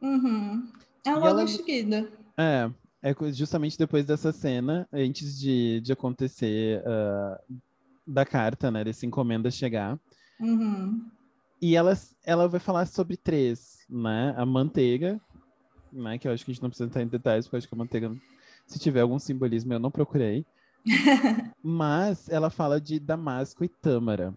Uhum. 0.01 0.71
É 1.05 1.13
logo 1.13 1.27
ela... 1.27 1.43
em 1.43 1.47
seguida. 1.47 2.11
É, 2.37 2.69
é 3.01 3.13
justamente 3.31 3.77
depois 3.77 4.05
dessa 4.05 4.31
cena, 4.31 4.87
antes 4.91 5.39
de, 5.39 5.81
de 5.81 5.91
acontecer 5.91 6.81
uh, 6.81 7.55
da 8.05 8.25
carta, 8.25 8.71
né? 8.71 8.83
Dessa 8.83 9.05
encomenda 9.05 9.51
chegar. 9.51 9.99
Uhum. 10.39 11.05
E 11.61 11.75
ela, 11.75 11.97
ela 12.25 12.47
vai 12.47 12.59
falar 12.59 12.85
sobre 12.85 13.17
três, 13.17 13.85
né? 13.89 14.33
A 14.37 14.45
manteiga, 14.45 15.19
né? 15.91 16.17
Que 16.17 16.27
eu 16.27 16.31
acho 16.31 16.45
que 16.45 16.51
a 16.51 16.53
gente 16.53 16.63
não 16.63 16.69
precisa 16.69 16.87
entrar 16.87 17.01
em 17.01 17.07
detalhes, 17.07 17.45
porque 17.45 17.55
eu 17.55 17.57
acho 17.59 17.67
que 17.67 17.75
a 17.75 17.77
manteiga, 17.77 18.15
se 18.65 18.79
tiver 18.79 19.01
algum 19.01 19.19
simbolismo, 19.19 19.73
eu 19.73 19.79
não 19.79 19.91
procurei. 19.91 20.45
Mas 21.61 22.29
ela 22.29 22.49
fala 22.49 22.79
de 22.79 22.99
Damasco 22.99 23.63
e 23.63 23.69
Tâmara. 23.69 24.33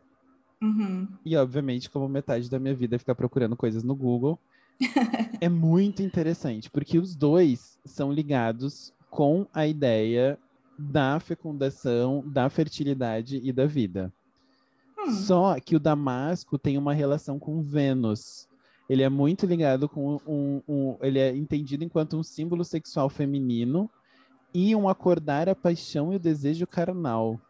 Uhum. 0.61 1.09
E, 1.25 1.37
obviamente, 1.37 1.91
como 1.91 2.09
metade 2.09 2.49
da 2.49 2.59
minha 2.59 2.75
vida 2.75 2.97
é 2.97 2.99
ficar 2.99 3.15
procurando 3.15 3.57
coisas 3.57 3.83
no 3.83 3.95
Google, 3.95 4.39
é 5.41 5.49
muito 5.49 6.03
interessante, 6.03 6.71
porque 6.71 6.99
os 6.99 7.15
dois 7.15 7.79
são 7.85 8.13
ligados 8.13 8.93
com 9.11 9.47
a 9.53 9.67
ideia 9.67 10.39
da 10.79 11.21
fecundação, 11.21 12.23
da 12.27 12.49
fertilidade 12.49 13.41
e 13.43 13.53
da 13.53 13.67
vida. 13.67 14.13
Hum. 14.99 15.13
Só 15.13 15.61
que 15.61 15.77
o 15.77 15.81
Damasco 15.81 16.59
tem 16.59 16.79
uma 16.79 16.95
relação 16.95 17.39
com 17.39 17.63
Vênus. 17.63 18.49
Ele 18.89 19.03
é 19.03 19.09
muito 19.09 19.47
ligado 19.47 19.89
com 19.89 20.21
um, 20.27 20.63
um, 20.69 20.97
Ele 21.01 21.19
é 21.19 21.35
entendido 21.35 21.85
enquanto 21.85 22.17
um 22.17 22.23
símbolo 22.23 22.65
sexual 22.65 23.09
feminino 23.09 23.89
e 24.53 24.75
um 24.75 24.89
acordar 24.89 25.49
a 25.49 25.55
paixão 25.55 26.13
e 26.13 26.17
o 26.17 26.21
desejo 26.21 26.67
carnal. 26.67 27.41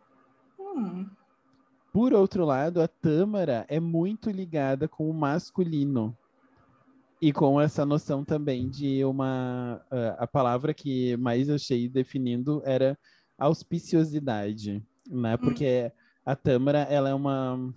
Hum. 0.58 1.06
Por 1.92 2.14
outro 2.14 2.44
lado, 2.44 2.80
a 2.80 2.88
Tâmara 2.88 3.66
é 3.68 3.78
muito 3.78 4.30
ligada 4.30 4.88
com 4.88 5.10
o 5.10 5.14
masculino. 5.14 6.16
E 7.22 7.32
com 7.32 7.60
essa 7.60 7.86
noção 7.86 8.24
também 8.24 8.68
de 8.68 9.04
uma. 9.04 9.80
Uh, 9.92 10.16
a 10.18 10.26
palavra 10.26 10.74
que 10.74 11.16
mais 11.18 11.48
achei 11.48 11.88
definindo 11.88 12.60
era 12.64 12.98
auspiciosidade, 13.38 14.82
né? 15.08 15.36
Hum. 15.36 15.38
Porque 15.38 15.92
a 16.26 16.34
tâmara, 16.34 16.80
ela 16.80 17.08
é 17.08 17.14
uma... 17.14 17.72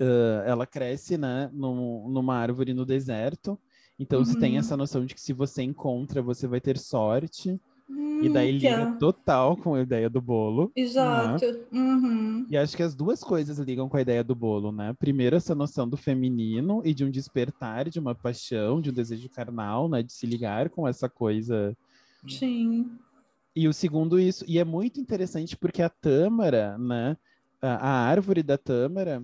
Uh, 0.00 0.42
ela 0.46 0.66
cresce, 0.68 1.18
né, 1.18 1.50
num, 1.52 2.08
numa 2.08 2.36
árvore 2.36 2.72
no 2.72 2.86
deserto. 2.86 3.58
Então, 3.98 4.20
uhum. 4.20 4.24
você 4.24 4.38
tem 4.38 4.56
essa 4.56 4.76
noção 4.76 5.04
de 5.04 5.16
que 5.16 5.20
se 5.20 5.32
você 5.32 5.64
encontra, 5.64 6.22
você 6.22 6.46
vai 6.46 6.60
ter 6.60 6.78
sorte. 6.78 7.60
Hum, 7.88 8.22
e 8.22 8.28
daí 8.30 8.52
liga 8.52 8.68
é. 8.68 8.92
total 8.96 9.56
com 9.56 9.74
a 9.74 9.82
ideia 9.82 10.08
do 10.08 10.20
bolo. 10.20 10.72
Né? 10.76 10.82
Exato. 10.82 11.44
Né? 11.44 11.58
Uhum. 11.72 12.46
E 12.48 12.56
acho 12.56 12.76
que 12.76 12.82
as 12.82 12.94
duas 12.94 13.22
coisas 13.22 13.58
ligam 13.58 13.88
com 13.88 13.96
a 13.96 14.00
ideia 14.00 14.24
do 14.24 14.34
bolo, 14.34 14.72
né? 14.72 14.94
Primeiro, 14.98 15.36
essa 15.36 15.54
noção 15.54 15.88
do 15.88 15.96
feminino 15.96 16.80
e 16.84 16.94
de 16.94 17.04
um 17.04 17.10
despertar, 17.10 17.90
de 17.90 18.00
uma 18.00 18.14
paixão, 18.14 18.80
de 18.80 18.90
um 18.90 18.92
desejo 18.92 19.28
carnal, 19.28 19.88
né? 19.88 20.02
De 20.02 20.12
se 20.12 20.26
ligar 20.26 20.70
com 20.70 20.88
essa 20.88 21.08
coisa. 21.08 21.76
Sim. 22.26 22.90
E 23.54 23.68
o 23.68 23.72
segundo, 23.72 24.18
isso. 24.18 24.44
E 24.48 24.58
é 24.58 24.64
muito 24.64 24.98
interessante 24.98 25.56
porque 25.56 25.82
a 25.82 25.90
tâmara, 25.90 26.78
né? 26.78 27.16
A, 27.60 27.88
a 27.88 28.08
árvore 28.08 28.42
da 28.42 28.56
tâmara, 28.56 29.22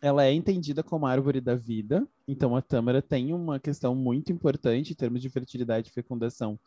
ela 0.00 0.24
é 0.24 0.32
entendida 0.32 0.82
como 0.82 1.06
a 1.06 1.10
árvore 1.10 1.40
da 1.40 1.56
vida. 1.56 2.06
Então, 2.26 2.54
a 2.54 2.62
tâmara 2.62 3.02
tem 3.02 3.32
uma 3.32 3.58
questão 3.58 3.96
muito 3.96 4.30
importante 4.30 4.92
em 4.92 4.96
termos 4.96 5.20
de 5.20 5.28
fertilidade 5.28 5.88
e 5.88 5.92
fecundação 5.92 6.58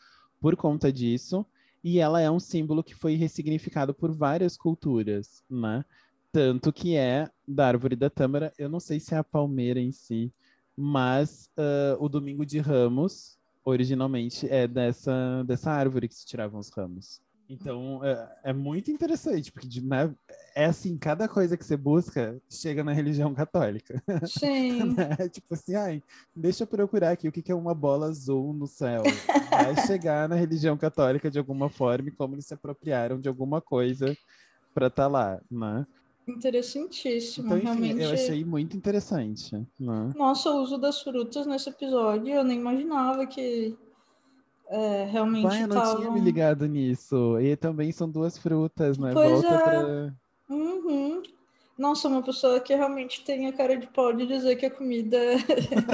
por 0.42 0.58
conta 0.58 0.92
disso. 0.92 1.46
E 1.84 2.00
ela 2.00 2.20
é 2.20 2.30
um 2.30 2.40
símbolo 2.40 2.84
que 2.84 2.94
foi 2.94 3.16
ressignificado 3.16 3.94
por 3.94 4.12
várias 4.12 4.58
culturas, 4.58 5.44
né? 5.50 5.86
Tanto 6.32 6.74
que 6.74 6.96
é 6.96 7.30
da 7.48 7.68
árvore 7.68 7.96
da 7.96 8.10
tâmara, 8.10 8.54
eu 8.58 8.70
não 8.70 8.80
sei 8.80 9.00
se 9.00 9.14
é 9.14 9.18
a 9.18 9.24
palmeira 9.24 9.80
em 9.80 9.92
si, 9.92 10.34
mas 10.76 11.50
uh, 11.58 12.04
o 12.04 12.08
domingo 12.08 12.46
de 12.46 12.60
ramos, 12.60 13.38
originalmente 13.64 14.48
é 14.50 14.68
dessa, 14.68 15.44
dessa 15.46 15.72
árvore 15.72 16.08
que 16.08 16.16
se 16.16 16.26
tiravam 16.26 16.60
os 16.60 16.70
ramos. 16.70 17.22
Então 17.52 18.00
é, 18.02 18.30
é 18.46 18.54
muito 18.54 18.90
interessante, 18.90 19.52
porque 19.52 19.82
né, 19.82 20.16
é 20.56 20.66
assim, 20.66 20.98
cada 20.98 21.28
coisa 21.28 21.58
que 21.58 21.66
você 21.66 21.76
busca 21.76 22.42
chega 22.50 22.82
na 22.82 22.94
religião 22.94 23.34
católica. 23.34 24.02
Sim. 24.26 24.96
né? 24.96 25.28
Tipo 25.30 25.54
assim, 25.54 25.76
ai, 25.76 26.04
deixa 26.34 26.64
eu 26.64 26.68
procurar 26.68 27.12
aqui 27.12 27.28
o 27.28 27.32
que 27.32 27.52
é 27.52 27.56
uma 27.56 27.76
bola 27.76 28.08
azul 28.08 28.54
no 28.54 28.68
céu. 28.68 29.04
Vai 29.50 29.86
chegar 29.86 30.30
na 30.30 30.36
religião 30.36 30.78
católica 30.78 31.30
de 31.30 31.38
alguma 31.38 31.70
forma 31.70 32.08
e 32.08 32.14
como 32.14 32.36
eles 32.36 32.46
se 32.46 32.54
apropriaram 32.54 33.20
de 33.20 33.28
alguma 33.28 33.60
coisa 33.60 34.16
para 34.74 34.88
estar 34.88 35.04
tá 35.04 35.10
lá, 35.10 35.42
né? 35.52 35.86
Interessantíssimo, 36.26 37.48
então, 37.48 37.58
enfim, 37.58 37.66
realmente. 37.66 38.02
Eu 38.02 38.12
achei 38.12 38.46
muito 38.46 38.78
interessante. 38.78 39.54
Né? 39.78 40.14
Nossa, 40.16 40.50
o 40.52 40.62
uso 40.62 40.78
das 40.78 41.02
frutas 41.02 41.46
nesse 41.46 41.68
episódio, 41.70 42.34
eu 42.34 42.44
nem 42.44 42.60
imaginava 42.60 43.26
que 43.26 43.76
é, 44.72 45.04
realmente 45.04 45.44
Pai, 45.44 45.64
eu 45.64 45.68
não 45.68 45.76
tavam... 45.76 45.98
tinha 45.98 46.12
me 46.12 46.22
ligado 46.22 46.66
nisso. 46.66 47.38
E 47.42 47.58
também 47.58 47.92
são 47.92 48.10
duas 48.10 48.38
frutas, 48.38 48.98
né? 48.98 49.12
Pois 49.14 49.30
Volta 49.30 49.54
é. 49.54 49.60
pra... 49.60 50.14
Uhum. 50.50 51.22
Nossa, 51.78 52.08
uma 52.08 52.22
pessoa 52.22 52.60
que 52.60 52.74
realmente 52.74 53.22
tem 53.26 53.48
a 53.48 53.54
cara 53.54 53.76
de 53.76 53.88
pau 53.88 54.14
de 54.14 54.26
dizer 54.26 54.56
que 54.56 54.68
a 54.68 54.72
comida 54.72 55.18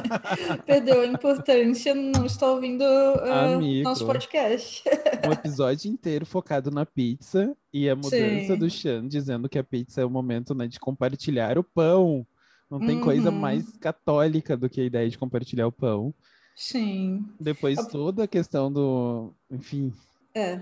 perdeu 0.66 1.02
a 1.02 1.06
importância 1.08 1.96
não 1.96 2.26
está 2.26 2.52
ouvindo 2.52 2.84
uh, 2.84 3.84
nosso 3.84 4.06
podcast. 4.06 4.84
um 5.26 5.32
episódio 5.32 5.90
inteiro 5.90 6.26
focado 6.26 6.70
na 6.70 6.86
pizza 6.86 7.56
e 7.74 7.90
a 7.90 7.96
mudança 7.96 8.54
Sim. 8.54 8.58
do 8.58 8.70
Chan 8.70 9.08
dizendo 9.08 9.48
que 9.48 9.58
a 9.58 9.64
pizza 9.64 10.02
é 10.02 10.06
o 10.06 10.10
momento 10.10 10.54
né, 10.54 10.68
de 10.68 10.80
compartilhar 10.80 11.58
o 11.58 11.64
pão. 11.64 12.28
Não 12.70 12.80
tem 12.80 12.98
uhum. 12.98 13.04
coisa 13.04 13.32
mais 13.32 13.78
católica 13.78 14.58
do 14.58 14.70
que 14.70 14.82
a 14.82 14.86
ideia 14.86 15.10
de 15.10 15.18
compartilhar 15.18 15.68
o 15.68 15.72
pão. 15.72 16.14
Sim. 16.58 17.24
Depois 17.40 17.78
toda 17.86 18.24
a 18.24 18.28
questão 18.28 18.74
do. 18.74 19.32
Enfim. 19.50 19.94
É, 20.34 20.60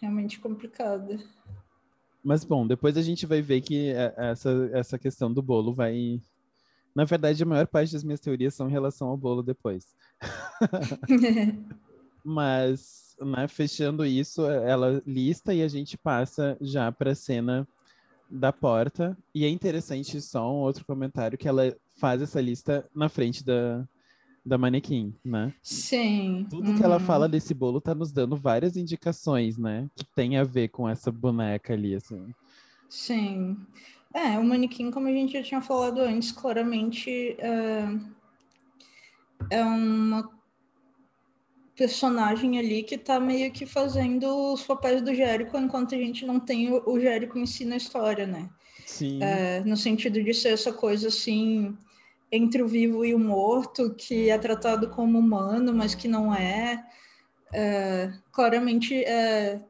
realmente 0.00 0.40
complicada. 0.40 1.20
Mas 2.22 2.42
bom, 2.42 2.66
depois 2.66 2.96
a 2.96 3.02
gente 3.02 3.26
vai 3.26 3.40
ver 3.40 3.60
que 3.60 3.90
é, 3.90 4.12
essa, 4.16 4.68
essa 4.72 4.98
questão 4.98 5.32
do 5.32 5.40
bolo 5.40 5.72
vai. 5.72 6.20
Na 6.92 7.04
verdade, 7.04 7.44
a 7.44 7.46
maior 7.46 7.68
parte 7.68 7.92
das 7.92 8.02
minhas 8.02 8.18
teorias 8.18 8.54
são 8.54 8.68
em 8.68 8.72
relação 8.72 9.06
ao 9.06 9.16
bolo 9.16 9.40
depois. 9.40 9.94
Mas, 12.24 13.14
né, 13.20 13.46
fechando 13.46 14.04
isso, 14.04 14.44
ela 14.44 15.00
lista 15.06 15.54
e 15.54 15.62
a 15.62 15.68
gente 15.68 15.96
passa 15.96 16.58
já 16.60 16.90
para 16.90 17.12
a 17.12 17.14
cena 17.14 17.66
da 18.28 18.52
porta. 18.52 19.16
E 19.32 19.44
é 19.44 19.48
interessante 19.48 20.20
só 20.20 20.52
um 20.52 20.58
outro 20.58 20.84
comentário 20.84 21.38
que 21.38 21.46
ela 21.46 21.72
faz 21.94 22.20
essa 22.20 22.40
lista 22.40 22.84
na 22.92 23.08
frente 23.08 23.44
da, 23.44 23.86
da 24.44 24.56
manequim, 24.56 25.14
né? 25.24 25.52
Sim. 25.62 26.46
Tudo 26.48 26.70
uhum. 26.70 26.76
que 26.76 26.82
ela 26.82 26.98
uhum. 26.98 27.04
fala 27.04 27.28
desse 27.28 27.52
bolo 27.52 27.80
tá 27.80 27.94
nos 27.94 28.12
dando 28.12 28.36
várias 28.36 28.76
indicações, 28.76 29.58
né? 29.58 29.88
Que 29.94 30.04
tem 30.14 30.38
a 30.38 30.44
ver 30.44 30.68
com 30.68 30.88
essa 30.88 31.12
boneca 31.12 31.74
ali, 31.74 31.94
assim. 31.94 32.34
Sim. 32.88 33.56
É, 34.12 34.38
o 34.38 34.44
manequim, 34.44 34.90
como 34.90 35.06
a 35.06 35.12
gente 35.12 35.34
já 35.34 35.42
tinha 35.42 35.60
falado 35.60 36.00
antes, 36.00 36.32
claramente 36.32 37.36
é, 37.38 37.84
é 39.50 39.64
uma 39.64 40.28
personagem 41.76 42.58
ali 42.58 42.82
que 42.82 42.98
tá 42.98 43.20
meio 43.20 43.52
que 43.52 43.64
fazendo 43.64 44.52
os 44.52 44.64
papéis 44.64 45.00
do 45.00 45.14
Jérico, 45.14 45.56
enquanto 45.56 45.94
a 45.94 45.98
gente 45.98 46.26
não 46.26 46.40
tem 46.40 46.72
o, 46.72 46.82
o 46.90 46.98
Jérico 46.98 47.38
em 47.38 47.46
si 47.46 47.64
na 47.64 47.76
história, 47.76 48.26
né? 48.26 48.50
Sim. 48.84 49.22
É, 49.22 49.60
no 49.60 49.76
sentido 49.76 50.22
de 50.22 50.34
ser 50.34 50.48
essa 50.48 50.72
coisa 50.72 51.08
assim 51.08 51.76
entre 52.32 52.62
o 52.62 52.68
vivo 52.68 53.04
e 53.04 53.14
o 53.14 53.18
morto, 53.18 53.94
que 53.94 54.30
é 54.30 54.38
tratado 54.38 54.88
como 54.90 55.18
humano, 55.18 55.72
mas 55.72 55.94
que 55.94 56.08
não 56.08 56.34
é. 56.34 56.84
é 57.52 58.12
claramente 58.32 59.02
é, 59.04 59.60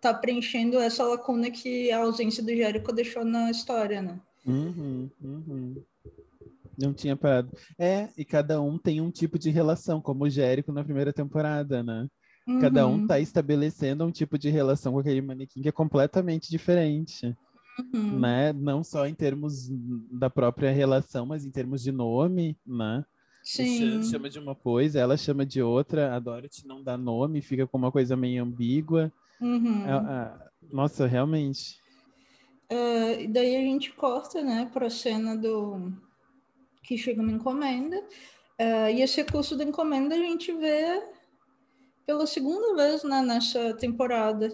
tá 0.00 0.14
preenchendo 0.14 0.78
essa 0.78 1.04
lacuna 1.04 1.50
que 1.50 1.90
a 1.90 1.98
ausência 1.98 2.42
do 2.42 2.54
Jericho 2.54 2.92
deixou 2.92 3.24
na 3.24 3.50
história, 3.50 4.00
né? 4.00 4.20
Uhum, 4.46 5.10
uhum. 5.22 5.82
Não 6.78 6.94
tinha 6.94 7.14
parado. 7.14 7.50
É, 7.78 8.08
e 8.16 8.24
cada 8.24 8.60
um 8.60 8.78
tem 8.78 9.00
um 9.00 9.10
tipo 9.10 9.38
de 9.38 9.50
relação, 9.50 10.00
como 10.00 10.24
o 10.24 10.30
Jericho 10.30 10.72
na 10.72 10.84
primeira 10.84 11.12
temporada, 11.12 11.82
né? 11.82 12.08
Uhum. 12.46 12.60
Cada 12.60 12.86
um 12.86 13.06
tá 13.06 13.20
estabelecendo 13.20 14.04
um 14.04 14.10
tipo 14.10 14.38
de 14.38 14.48
relação 14.48 14.92
com 14.92 14.98
aquele 15.00 15.20
manequim 15.20 15.60
que 15.60 15.68
é 15.68 15.72
completamente 15.72 16.48
diferente 16.48 17.36
uhum. 17.94 18.18
né? 18.18 18.52
Não 18.52 18.82
só 18.82 19.06
em 19.06 19.14
termos 19.14 19.68
da 20.10 20.28
própria 20.28 20.70
relação, 20.70 21.26
mas 21.26 21.44
em 21.44 21.50
termos 21.50 21.82
de 21.82 21.92
nome, 21.92 22.56
né? 22.66 23.04
Sim. 23.42 24.02
Chama 24.02 24.28
de 24.28 24.38
uma 24.38 24.54
coisa, 24.54 25.00
ela 25.00 25.16
chama 25.16 25.46
de 25.46 25.62
outra, 25.62 26.14
a 26.14 26.18
Dorothy 26.18 26.66
não 26.66 26.82
dá 26.82 26.96
nome, 26.96 27.40
fica 27.40 27.66
com 27.66 27.78
uma 27.78 27.90
coisa 27.90 28.16
meio 28.16 28.42
ambígua. 28.42 29.12
Uhum. 29.40 29.84
nossa, 30.70 31.06
realmente. 31.06 31.78
Uh, 32.70 33.26
daí 33.32 33.56
a 33.56 33.60
gente 33.60 33.90
corta, 33.92 34.42
né, 34.42 34.70
para 34.72 34.86
a 34.86 34.90
cena 34.90 35.36
do 35.36 35.92
que 36.84 36.96
chega 36.96 37.22
uma 37.22 37.32
encomenda. 37.32 37.98
Uh, 38.60 38.90
e 38.94 39.02
esse 39.02 39.22
recurso 39.22 39.56
da 39.56 39.64
encomenda 39.64 40.14
a 40.14 40.18
gente 40.18 40.52
vê 40.52 41.02
pela 42.06 42.26
segunda 42.26 42.74
vez 42.76 43.02
né, 43.02 43.22
nessa 43.22 43.74
temporada 43.74 44.52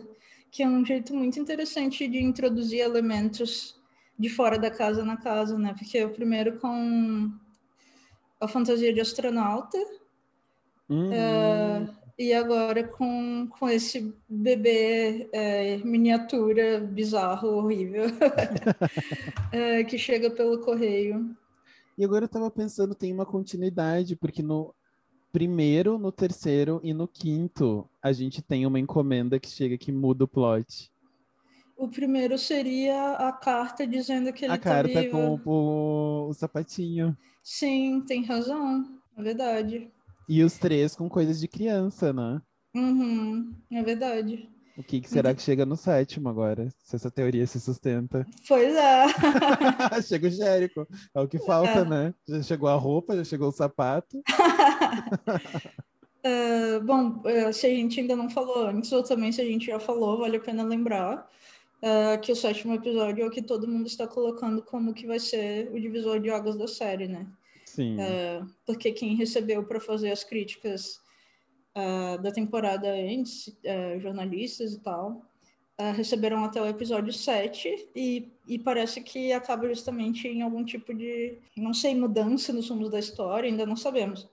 que 0.56 0.62
é 0.62 0.68
um 0.68 0.82
jeito 0.82 1.14
muito 1.14 1.38
interessante 1.38 2.08
de 2.08 2.16
introduzir 2.16 2.80
elementos 2.80 3.78
de 4.18 4.30
fora 4.30 4.58
da 4.58 4.70
casa 4.70 5.04
na 5.04 5.18
casa, 5.18 5.58
né? 5.58 5.74
Porque 5.78 6.02
o 6.02 6.08
primeiro 6.08 6.58
com 6.58 7.30
a 8.40 8.48
fantasia 8.48 8.90
de 8.90 8.98
astronauta 8.98 9.76
uhum. 10.88 11.12
é, 11.12 11.86
e 12.18 12.32
agora 12.32 12.88
com, 12.88 13.46
com 13.50 13.68
esse 13.68 14.14
bebê 14.26 15.28
é, 15.30 15.76
miniatura 15.76 16.80
bizarro, 16.80 17.48
horrível, 17.48 18.06
é, 19.52 19.84
que 19.84 19.98
chega 19.98 20.30
pelo 20.30 20.62
correio. 20.62 21.36
E 21.98 22.04
agora 22.04 22.24
eu 22.24 22.30
tava 22.30 22.50
pensando, 22.50 22.94
tem 22.94 23.12
uma 23.12 23.26
continuidade, 23.26 24.16
porque 24.16 24.42
no, 24.42 24.74
primeiro, 25.36 25.98
no 25.98 26.10
terceiro 26.10 26.80
e 26.82 26.94
no 26.94 27.06
quinto, 27.06 27.86
a 28.02 28.10
gente 28.10 28.40
tem 28.40 28.64
uma 28.64 28.80
encomenda 28.80 29.38
que 29.38 29.50
chega 29.50 29.76
que 29.76 29.92
muda 29.92 30.24
o 30.24 30.28
plot. 30.28 30.90
O 31.76 31.88
primeiro 31.88 32.38
seria 32.38 33.12
a 33.16 33.30
carta 33.32 33.86
dizendo 33.86 34.32
que 34.32 34.46
ele 34.46 34.54
a 34.54 34.56
tá 34.56 34.62
carta 34.62 35.10
com 35.10 35.38
o, 35.44 36.28
o, 36.30 36.32
sapatinho. 36.32 37.14
Sim, 37.42 38.02
tem 38.08 38.24
razão. 38.24 38.98
É 39.14 39.22
verdade. 39.22 39.90
E 40.26 40.42
os 40.42 40.56
três 40.56 40.96
com 40.96 41.06
coisas 41.06 41.38
de 41.38 41.48
criança, 41.48 42.14
né? 42.14 42.40
Uhum, 42.74 43.52
é 43.70 43.82
verdade. 43.82 44.48
O 44.78 44.82
que, 44.82 45.00
que 45.00 45.08
será 45.08 45.34
que 45.34 45.40
chega 45.40 45.64
no 45.64 45.74
sétimo 45.74 46.28
agora? 46.28 46.68
Se 46.84 46.96
essa 46.96 47.10
teoria 47.10 47.46
se 47.46 47.58
sustenta. 47.58 48.26
Pois 48.46 48.74
é. 48.74 49.06
chega 50.02 50.28
o 50.28 50.30
Jérico. 50.30 50.86
É 51.14 51.20
o 51.20 51.26
que 51.26 51.38
falta, 51.38 51.80
é. 51.80 51.84
né? 51.84 52.14
Já 52.28 52.42
chegou 52.42 52.68
a 52.68 52.74
roupa, 52.74 53.16
já 53.16 53.24
chegou 53.24 53.48
o 53.48 53.52
sapato. 53.52 54.22
uh, 56.24 56.80
bom, 56.84 57.22
uh, 57.24 57.52
se 57.52 57.66
a 57.66 57.70
gente 57.70 58.00
ainda 58.00 58.16
não 58.16 58.30
falou 58.30 58.66
antes, 58.66 58.92
ou 58.92 59.02
também 59.02 59.32
se 59.32 59.40
a 59.40 59.44
gente 59.44 59.66
já 59.66 59.78
falou, 59.78 60.18
vale 60.18 60.36
a 60.36 60.40
pena 60.40 60.62
lembrar 60.62 61.28
uh, 61.82 62.20
que 62.20 62.32
o 62.32 62.36
sétimo 62.36 62.74
episódio 62.74 63.24
é 63.24 63.26
o 63.26 63.30
que 63.30 63.42
todo 63.42 63.68
mundo 63.68 63.86
está 63.86 64.06
colocando 64.06 64.62
como 64.62 64.94
que 64.94 65.06
vai 65.06 65.18
ser 65.18 65.70
o 65.72 65.80
divisor 65.80 66.20
de 66.20 66.30
águas 66.30 66.56
da 66.56 66.68
série, 66.68 67.08
né? 67.08 67.26
Sim. 67.66 67.96
porque 68.64 68.90
quem 68.92 69.16
recebeu 69.16 69.62
para 69.62 69.78
fazer 69.78 70.10
as 70.10 70.24
críticas 70.24 70.98
da 72.22 72.32
temporada 72.32 72.88
antes, 72.90 73.54
jornalistas 74.00 74.72
e 74.72 74.80
tal, 74.80 75.26
uh, 75.80 75.92
receberam 75.94 76.44
até 76.44 76.60
o 76.60 76.66
episódio 76.66 77.12
7 77.12 77.90
e, 77.94 78.32
e 78.46 78.58
parece 78.58 79.00
que 79.00 79.32
acaba 79.32 79.68
justamente 79.68 80.26
em 80.26 80.42
algum 80.42 80.64
tipo 80.64 80.94
de, 80.94 81.38
não 81.56 81.74
sei, 81.74 81.94
mudança 81.94 82.52
nos 82.52 82.68
rumos 82.68 82.90
da 82.90 82.98
história, 82.98 83.48
ainda 83.48 83.66
não 83.66 83.76
sabemos 83.76 84.28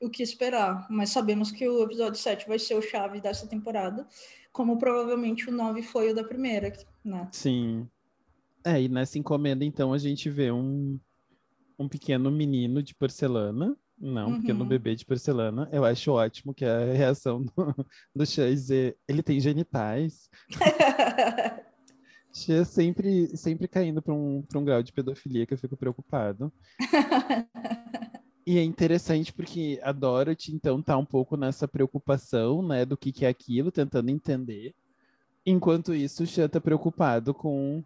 o 0.00 0.08
que 0.08 0.22
esperar, 0.22 0.86
mas 0.90 1.10
sabemos 1.10 1.50
que 1.50 1.68
o 1.68 1.82
episódio 1.82 2.18
7 2.18 2.48
vai 2.48 2.58
ser 2.58 2.74
o 2.74 2.82
chave 2.82 3.20
dessa 3.20 3.46
temporada, 3.46 4.06
como 4.52 4.78
provavelmente 4.78 5.48
o 5.48 5.52
9 5.52 5.82
foi 5.82 6.10
o 6.10 6.14
da 6.14 6.24
primeira, 6.24 6.72
né? 7.04 7.28
Sim. 7.32 7.88
É, 8.64 8.80
e 8.80 8.88
nessa 8.88 9.18
encomenda, 9.18 9.64
então, 9.64 9.92
a 9.92 9.98
gente 9.98 10.28
vê 10.28 10.50
um, 10.50 10.98
um 11.78 11.88
pequeno 11.88 12.30
menino 12.30 12.82
de 12.82 12.94
porcelana 12.94 13.76
não, 14.00 14.28
uhum. 14.28 14.36
porque 14.36 14.52
no 14.54 14.64
bebê 14.64 14.96
de 14.96 15.04
porcelana 15.04 15.68
eu 15.70 15.84
acho 15.84 16.10
ótimo 16.12 16.54
que 16.54 16.64
a 16.64 16.86
reação 16.86 17.42
do, 17.42 17.52
do 18.16 18.24
dizer 18.24 18.96
ele 19.06 19.22
tem 19.22 19.38
genitais. 19.38 20.30
Xê 22.32 22.64
sempre, 22.64 23.36
sempre 23.36 23.68
caindo 23.68 24.00
para 24.00 24.14
um, 24.14 24.42
um 24.54 24.64
grau 24.64 24.82
de 24.82 24.92
pedofilia 24.92 25.44
que 25.44 25.52
eu 25.52 25.58
fico 25.58 25.76
preocupado. 25.76 26.50
e 28.50 28.58
é 28.58 28.64
interessante 28.64 29.32
porque 29.32 29.78
a 29.80 29.92
Dorothy, 29.92 30.52
então, 30.52 30.82
tá 30.82 30.96
um 30.96 31.04
pouco 31.04 31.36
nessa 31.36 31.68
preocupação, 31.68 32.66
né, 32.66 32.84
do 32.84 32.96
que, 32.96 33.12
que 33.12 33.24
é 33.24 33.28
aquilo, 33.28 33.70
tentando 33.70 34.10
entender. 34.10 34.74
Enquanto 35.46 35.94
isso, 35.94 36.24
o 36.24 36.26
Xê 36.26 36.48
tá 36.48 36.60
preocupado 36.60 37.32
com 37.32 37.84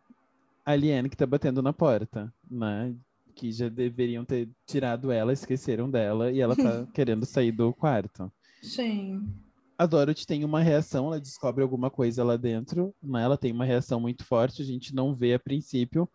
a 0.65 0.73
Aliene 0.73 1.11
que 1.11 1.17
tá 1.19 1.27
batendo 1.27 1.61
na 1.61 1.75
porta, 1.75 2.33
né? 2.51 2.95
que 3.35 3.53
já 3.53 3.69
deveriam 3.69 4.25
ter 4.25 4.49
tirado 4.67 5.13
ela, 5.13 5.35
esqueceram 5.35 5.91
dela 5.91 6.33
e 6.33 6.41
ela 6.41 6.57
tá 6.57 6.87
querendo 6.95 7.27
sair 7.27 7.53
do 7.53 7.71
quarto. 7.75 8.33
Sim. 8.63 9.29
a 9.77 9.85
Dorothy 9.85 10.27
tem 10.27 10.45
uma 10.45 10.63
reação, 10.63 11.09
ela 11.09 11.21
descobre 11.21 11.63
alguma 11.63 11.91
coisa 11.91 12.25
lá 12.25 12.39
dentro, 12.39 12.95
né? 13.03 13.23
Ela 13.23 13.37
tem 13.37 13.53
uma 13.53 13.67
reação 13.67 14.01
muito 14.01 14.25
forte, 14.25 14.63
a 14.63 14.65
gente 14.65 14.95
não 14.95 15.15
vê 15.15 15.35
a 15.35 15.39
princípio. 15.39 16.09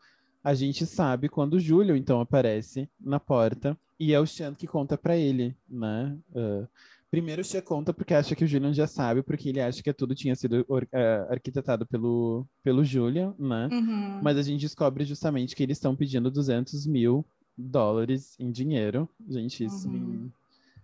A 0.43 0.55
gente 0.55 0.87
sabe 0.87 1.29
quando 1.29 1.55
o 1.55 1.59
Júlio, 1.59 1.95
então, 1.95 2.19
aparece 2.19 2.89
na 2.99 3.19
porta. 3.19 3.77
E 3.99 4.13
é 4.13 4.19
o 4.19 4.25
Sean 4.25 4.53
que 4.55 4.65
conta 4.65 4.97
para 4.97 5.17
ele, 5.17 5.53
né? 5.67 6.17
Uh, 6.31 6.65
primeiro 7.11 7.41
o 7.41 7.45
Sean 7.45 7.61
conta 7.61 7.93
porque 7.93 8.13
acha 8.13 8.33
que 8.33 8.45
o 8.45 8.47
Julian 8.47 8.73
já 8.73 8.87
sabe, 8.87 9.21
porque 9.21 9.49
ele 9.49 9.59
acha 9.59 9.83
que 9.83 9.91
tudo 9.91 10.15
tinha 10.15 10.35
sido 10.35 10.65
uh, 10.69 10.87
arquitetado 11.29 11.85
pelo, 11.85 12.47
pelo 12.63 12.85
Julian, 12.85 13.35
né? 13.37 13.67
Uhum. 13.69 14.21
Mas 14.23 14.37
a 14.37 14.41
gente 14.41 14.61
descobre 14.61 15.03
justamente 15.03 15.53
que 15.53 15.63
eles 15.63 15.77
estão 15.77 15.95
pedindo 15.97 16.31
200 16.31 16.87
mil 16.87 17.25
dólares 17.57 18.37
em 18.39 18.49
dinheiro. 18.49 19.09
Gente, 19.27 19.65
isso 19.65 19.89
uhum. 19.89 20.31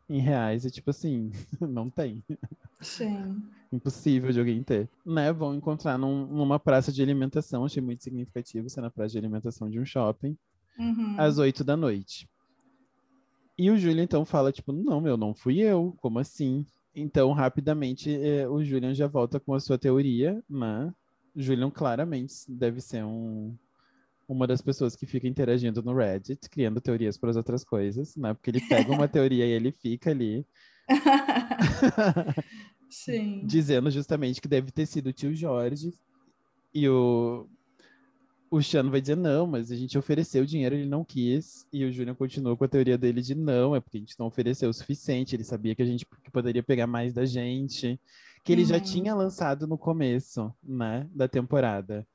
em, 0.09 0.17
em 0.17 0.19
reais 0.19 0.65
é 0.65 0.69
tipo 0.69 0.89
assim, 0.89 1.31
não 1.61 1.89
tem. 1.89 2.21
Sim. 2.81 3.41
Impossível 3.71 4.33
de 4.33 4.39
alguém 4.39 4.61
ter. 4.61 4.89
Né? 5.05 5.31
Vão 5.31 5.55
encontrar 5.55 5.97
num, 5.97 6.25
numa 6.27 6.59
praça 6.59 6.91
de 6.91 7.01
alimentação, 7.01 7.63
achei 7.63 7.81
muito 7.81 8.03
significativo 8.03 8.69
ser 8.69 8.81
na 8.81 8.91
praça 8.91 9.13
de 9.13 9.17
alimentação 9.19 9.69
de 9.69 9.79
um 9.79 9.85
shopping, 9.85 10.37
uhum. 10.77 11.15
às 11.17 11.37
oito 11.37 11.63
da 11.63 11.77
noite. 11.77 12.27
E 13.57 13.71
o 13.71 13.77
Julian 13.77 14.03
então 14.03 14.25
fala, 14.25 14.51
tipo, 14.51 14.71
não, 14.73 14.99
meu, 14.99 15.15
não 15.15 15.33
fui 15.33 15.59
eu, 15.59 15.95
como 16.01 16.19
assim? 16.19 16.65
Então, 16.93 17.31
rapidamente, 17.31 18.09
eh, 18.09 18.47
o 18.47 18.63
Julian 18.63 18.93
já 18.93 19.07
volta 19.07 19.39
com 19.39 19.53
a 19.53 19.59
sua 19.59 19.77
teoria, 19.77 20.41
né? 20.49 20.93
Julian 21.35 21.69
claramente 21.69 22.33
deve 22.47 22.79
ser 22.79 23.03
um, 23.03 23.55
uma 24.27 24.47
das 24.47 24.61
pessoas 24.61 24.95
que 24.95 25.05
fica 25.05 25.27
interagindo 25.27 25.83
no 25.83 25.93
Reddit, 25.93 26.49
criando 26.49 26.81
teorias 26.81 27.17
para 27.17 27.29
as 27.29 27.35
outras 27.35 27.63
coisas, 27.63 28.15
né? 28.15 28.33
Porque 28.33 28.49
ele 28.49 28.61
pega 28.61 28.91
uma 28.91 29.07
teoria 29.09 29.45
e 29.45 29.51
ele 29.51 29.71
fica 29.71 30.11
ali. 30.11 30.45
Sim. 32.89 33.41
Dizendo 33.45 33.91
justamente 33.91 34.41
que 34.41 34.47
deve 34.47 34.71
ter 34.71 34.85
sido 34.85 35.07
o 35.07 35.13
tio 35.13 35.35
Jorge. 35.35 35.93
E 36.73 36.87
o, 36.89 37.47
o 38.49 38.61
Chano 38.61 38.91
vai 38.91 39.01
dizer 39.01 39.17
não, 39.17 39.47
mas 39.47 39.71
a 39.71 39.75
gente 39.75 39.97
ofereceu 39.97 40.43
o 40.43 40.45
dinheiro, 40.45 40.75
ele 40.75 40.87
não 40.87 41.03
quis. 41.03 41.67
E 41.71 41.83
o 41.83 41.91
Júnior 41.91 42.15
continuou 42.15 42.55
com 42.55 42.63
a 42.63 42.67
teoria 42.67 42.97
dele 42.97 43.21
de 43.21 43.35
não, 43.35 43.75
é 43.75 43.79
porque 43.79 43.97
a 43.97 43.99
gente 43.99 44.17
não 44.19 44.27
ofereceu 44.27 44.69
o 44.69 44.73
suficiente. 44.73 45.35
Ele 45.35 45.43
sabia 45.43 45.75
que 45.75 45.81
a 45.81 45.85
gente 45.85 46.05
que 46.05 46.31
poderia 46.31 46.63
pegar 46.63 46.87
mais 46.87 47.13
da 47.13 47.25
gente. 47.25 47.99
Que 48.43 48.53
ele 48.53 48.61
uhum. 48.61 48.67
já 48.67 48.79
tinha 48.79 49.15
lançado 49.15 49.67
no 49.67 49.77
começo, 49.77 50.53
né, 50.63 51.07
da 51.13 51.27
temporada. 51.27 52.07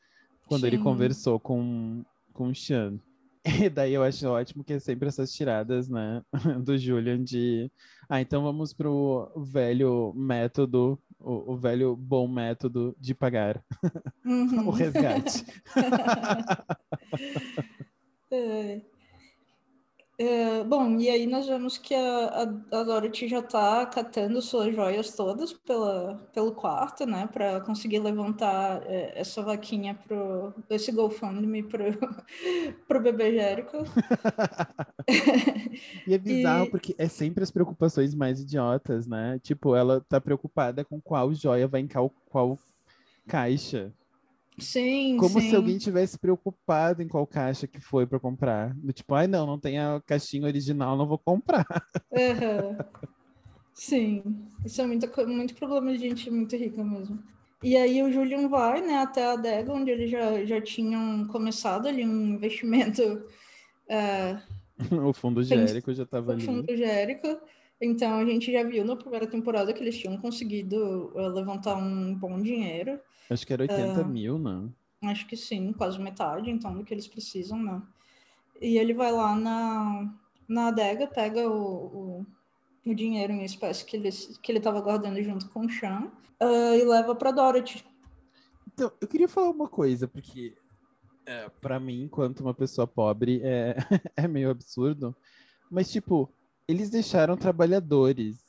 Quando 0.46 0.62
Sim. 0.62 0.66
ele 0.68 0.78
conversou 0.78 1.40
com, 1.40 2.04
com 2.32 2.48
o 2.48 2.54
Sean. 2.54 2.98
E 3.64 3.70
daí 3.70 3.94
eu 3.94 4.02
acho 4.02 4.28
ótimo 4.28 4.62
que 4.62 4.74
é 4.74 4.78
sempre 4.78 5.08
essas 5.08 5.32
tiradas, 5.32 5.88
né, 5.88 6.22
do 6.62 6.76
Julian 6.76 7.24
de, 7.24 7.72
ah, 8.06 8.20
então 8.20 8.42
vamos 8.42 8.74
pro 8.74 9.32
velho 9.34 10.12
método, 10.14 10.98
o, 11.20 11.52
o 11.52 11.56
velho 11.56 11.94
bom 11.96 12.26
método 12.26 12.96
de 12.98 13.14
pagar 13.14 13.62
uhum. 14.24 14.68
o 14.68 14.70
resgate. 14.70 15.44
É, 20.22 20.62
bom, 20.64 20.98
e 20.98 21.08
aí 21.08 21.26
nós 21.26 21.46
vemos 21.46 21.78
que 21.78 21.94
a, 21.94 22.26
a, 22.26 22.42
a 22.42 22.84
Dorothy 22.84 23.26
já 23.26 23.38
está 23.38 23.86
catando 23.86 24.42
suas 24.42 24.74
joias 24.74 25.16
todas 25.16 25.54
pela, 25.54 26.28
pelo 26.34 26.52
quarto, 26.52 27.06
né? 27.06 27.26
Para 27.26 27.62
conseguir 27.62 28.00
levantar 28.00 28.82
é, 28.84 29.18
essa 29.18 29.40
vaquinha 29.40 29.94
pro 29.94 30.52
esse 30.68 30.92
GoFundMe 30.92 31.62
pro, 31.62 31.84
pro 32.86 33.00
bebê 33.00 33.32
Jérico. 33.32 33.78
e 36.06 36.12
é 36.12 36.18
bizarro 36.18 36.66
e... 36.66 36.70
porque 36.70 36.94
é 36.98 37.08
sempre 37.08 37.42
as 37.42 37.50
preocupações 37.50 38.14
mais 38.14 38.42
idiotas, 38.42 39.06
né? 39.06 39.40
Tipo, 39.42 39.74
ela 39.74 40.02
tá 40.06 40.20
preocupada 40.20 40.84
com 40.84 41.00
qual 41.00 41.32
joia 41.32 41.66
vai 41.66 41.80
em 41.80 41.88
qual, 41.88 42.12
qual 42.28 42.58
caixa. 43.26 43.90
Sim, 44.60 45.16
Como 45.18 45.40
sim. 45.40 45.50
se 45.50 45.56
alguém 45.56 45.78
tivesse 45.78 46.18
preocupado 46.18 47.02
em 47.02 47.08
qual 47.08 47.26
caixa 47.26 47.66
que 47.66 47.80
foi 47.80 48.06
para 48.06 48.20
comprar. 48.20 48.74
Do 48.74 48.92
tipo, 48.92 49.14
ai 49.14 49.26
não, 49.26 49.46
não 49.46 49.58
tem 49.58 49.78
a 49.78 50.02
caixinha 50.06 50.46
original, 50.46 50.96
não 50.96 51.06
vou 51.06 51.18
comprar. 51.18 51.66
Uhum. 52.10 52.76
Sim, 53.74 54.22
isso 54.64 54.80
é 54.82 54.86
muito, 54.86 55.08
muito 55.26 55.54
problema 55.54 55.92
de 55.92 55.98
gente 55.98 56.30
muito 56.30 56.54
rica 56.56 56.84
mesmo. 56.84 57.18
E 57.62 57.76
aí 57.76 58.02
o 58.02 58.12
Julian 58.12 58.48
vai, 58.48 58.80
né, 58.80 58.98
até 58.98 59.24
a 59.24 59.32
adega, 59.32 59.72
onde 59.72 59.90
eles 59.90 60.10
já, 60.10 60.44
já 60.44 60.60
tinham 60.60 61.26
começado 61.26 61.86
ali 61.86 62.06
um 62.06 62.34
investimento... 62.34 63.02
É... 63.88 64.38
o 65.04 65.12
fundo 65.12 65.42
Jérico 65.42 65.92
já 65.92 66.04
estava 66.04 66.32
ali. 66.32 66.42
O 66.42 66.46
fundo 66.46 66.76
Jérico. 66.76 67.38
Então 67.80 68.18
a 68.18 68.24
gente 68.24 68.52
já 68.52 68.62
viu 68.62 68.84
na 68.84 68.94
primeira 68.94 69.26
temporada 69.26 69.72
que 69.72 69.82
eles 69.82 69.98
tinham 69.98 70.18
conseguido 70.18 71.10
uh, 71.14 71.28
levantar 71.28 71.76
um 71.76 72.14
bom 72.14 72.40
dinheiro. 72.40 73.00
Acho 73.30 73.46
que 73.46 73.52
era 73.52 73.62
80 73.62 74.00
uh, 74.00 74.06
mil, 74.06 74.38
não? 74.38 74.74
Acho 75.04 75.26
que 75.26 75.36
sim, 75.36 75.72
quase 75.72 75.98
metade, 75.98 76.50
então, 76.50 76.76
do 76.76 76.84
que 76.84 76.92
eles 76.92 77.06
precisam, 77.06 77.62
né? 77.62 77.80
E 78.60 78.76
ele 78.76 78.92
vai 78.92 79.10
lá 79.12 79.34
na, 79.34 80.12
na 80.46 80.66
adega, 80.66 81.06
pega 81.06 81.48
o, 81.48 81.54
o, 81.54 82.26
o 82.86 82.94
dinheiro 82.94 83.32
em 83.32 83.44
espécie 83.44 83.84
que 83.84 83.96
ele 83.96 84.10
que 84.10 84.52
ele 84.52 84.58
estava 84.58 84.80
guardando 84.80 85.22
junto 85.22 85.48
com 85.48 85.64
o 85.64 85.70
Sean 85.70 86.10
uh, 86.42 86.74
e 86.74 86.84
leva 86.84 87.14
para 87.14 87.30
Dorothy. 87.30 87.84
Então, 88.74 88.92
eu 89.00 89.08
queria 89.08 89.28
falar 89.28 89.50
uma 89.50 89.68
coisa, 89.68 90.06
porque 90.06 90.54
é, 91.26 91.48
para 91.60 91.78
mim, 91.78 92.02
enquanto 92.02 92.40
uma 92.40 92.52
pessoa 92.52 92.86
pobre, 92.86 93.40
é, 93.44 93.76
é 94.16 94.26
meio 94.26 94.50
absurdo, 94.50 95.14
mas, 95.70 95.90
tipo, 95.90 96.28
eles 96.66 96.90
deixaram 96.90 97.36
trabalhadores 97.36 98.44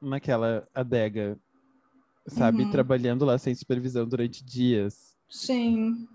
naquela 0.00 0.68
adega 0.74 1.38
sabe? 2.28 2.64
Uhum. 2.64 2.70
Trabalhando 2.70 3.24
lá 3.24 3.38
sem 3.38 3.54
supervisão 3.54 4.06
durante 4.06 4.44
dias. 4.44 5.16
Sim. 5.28 6.06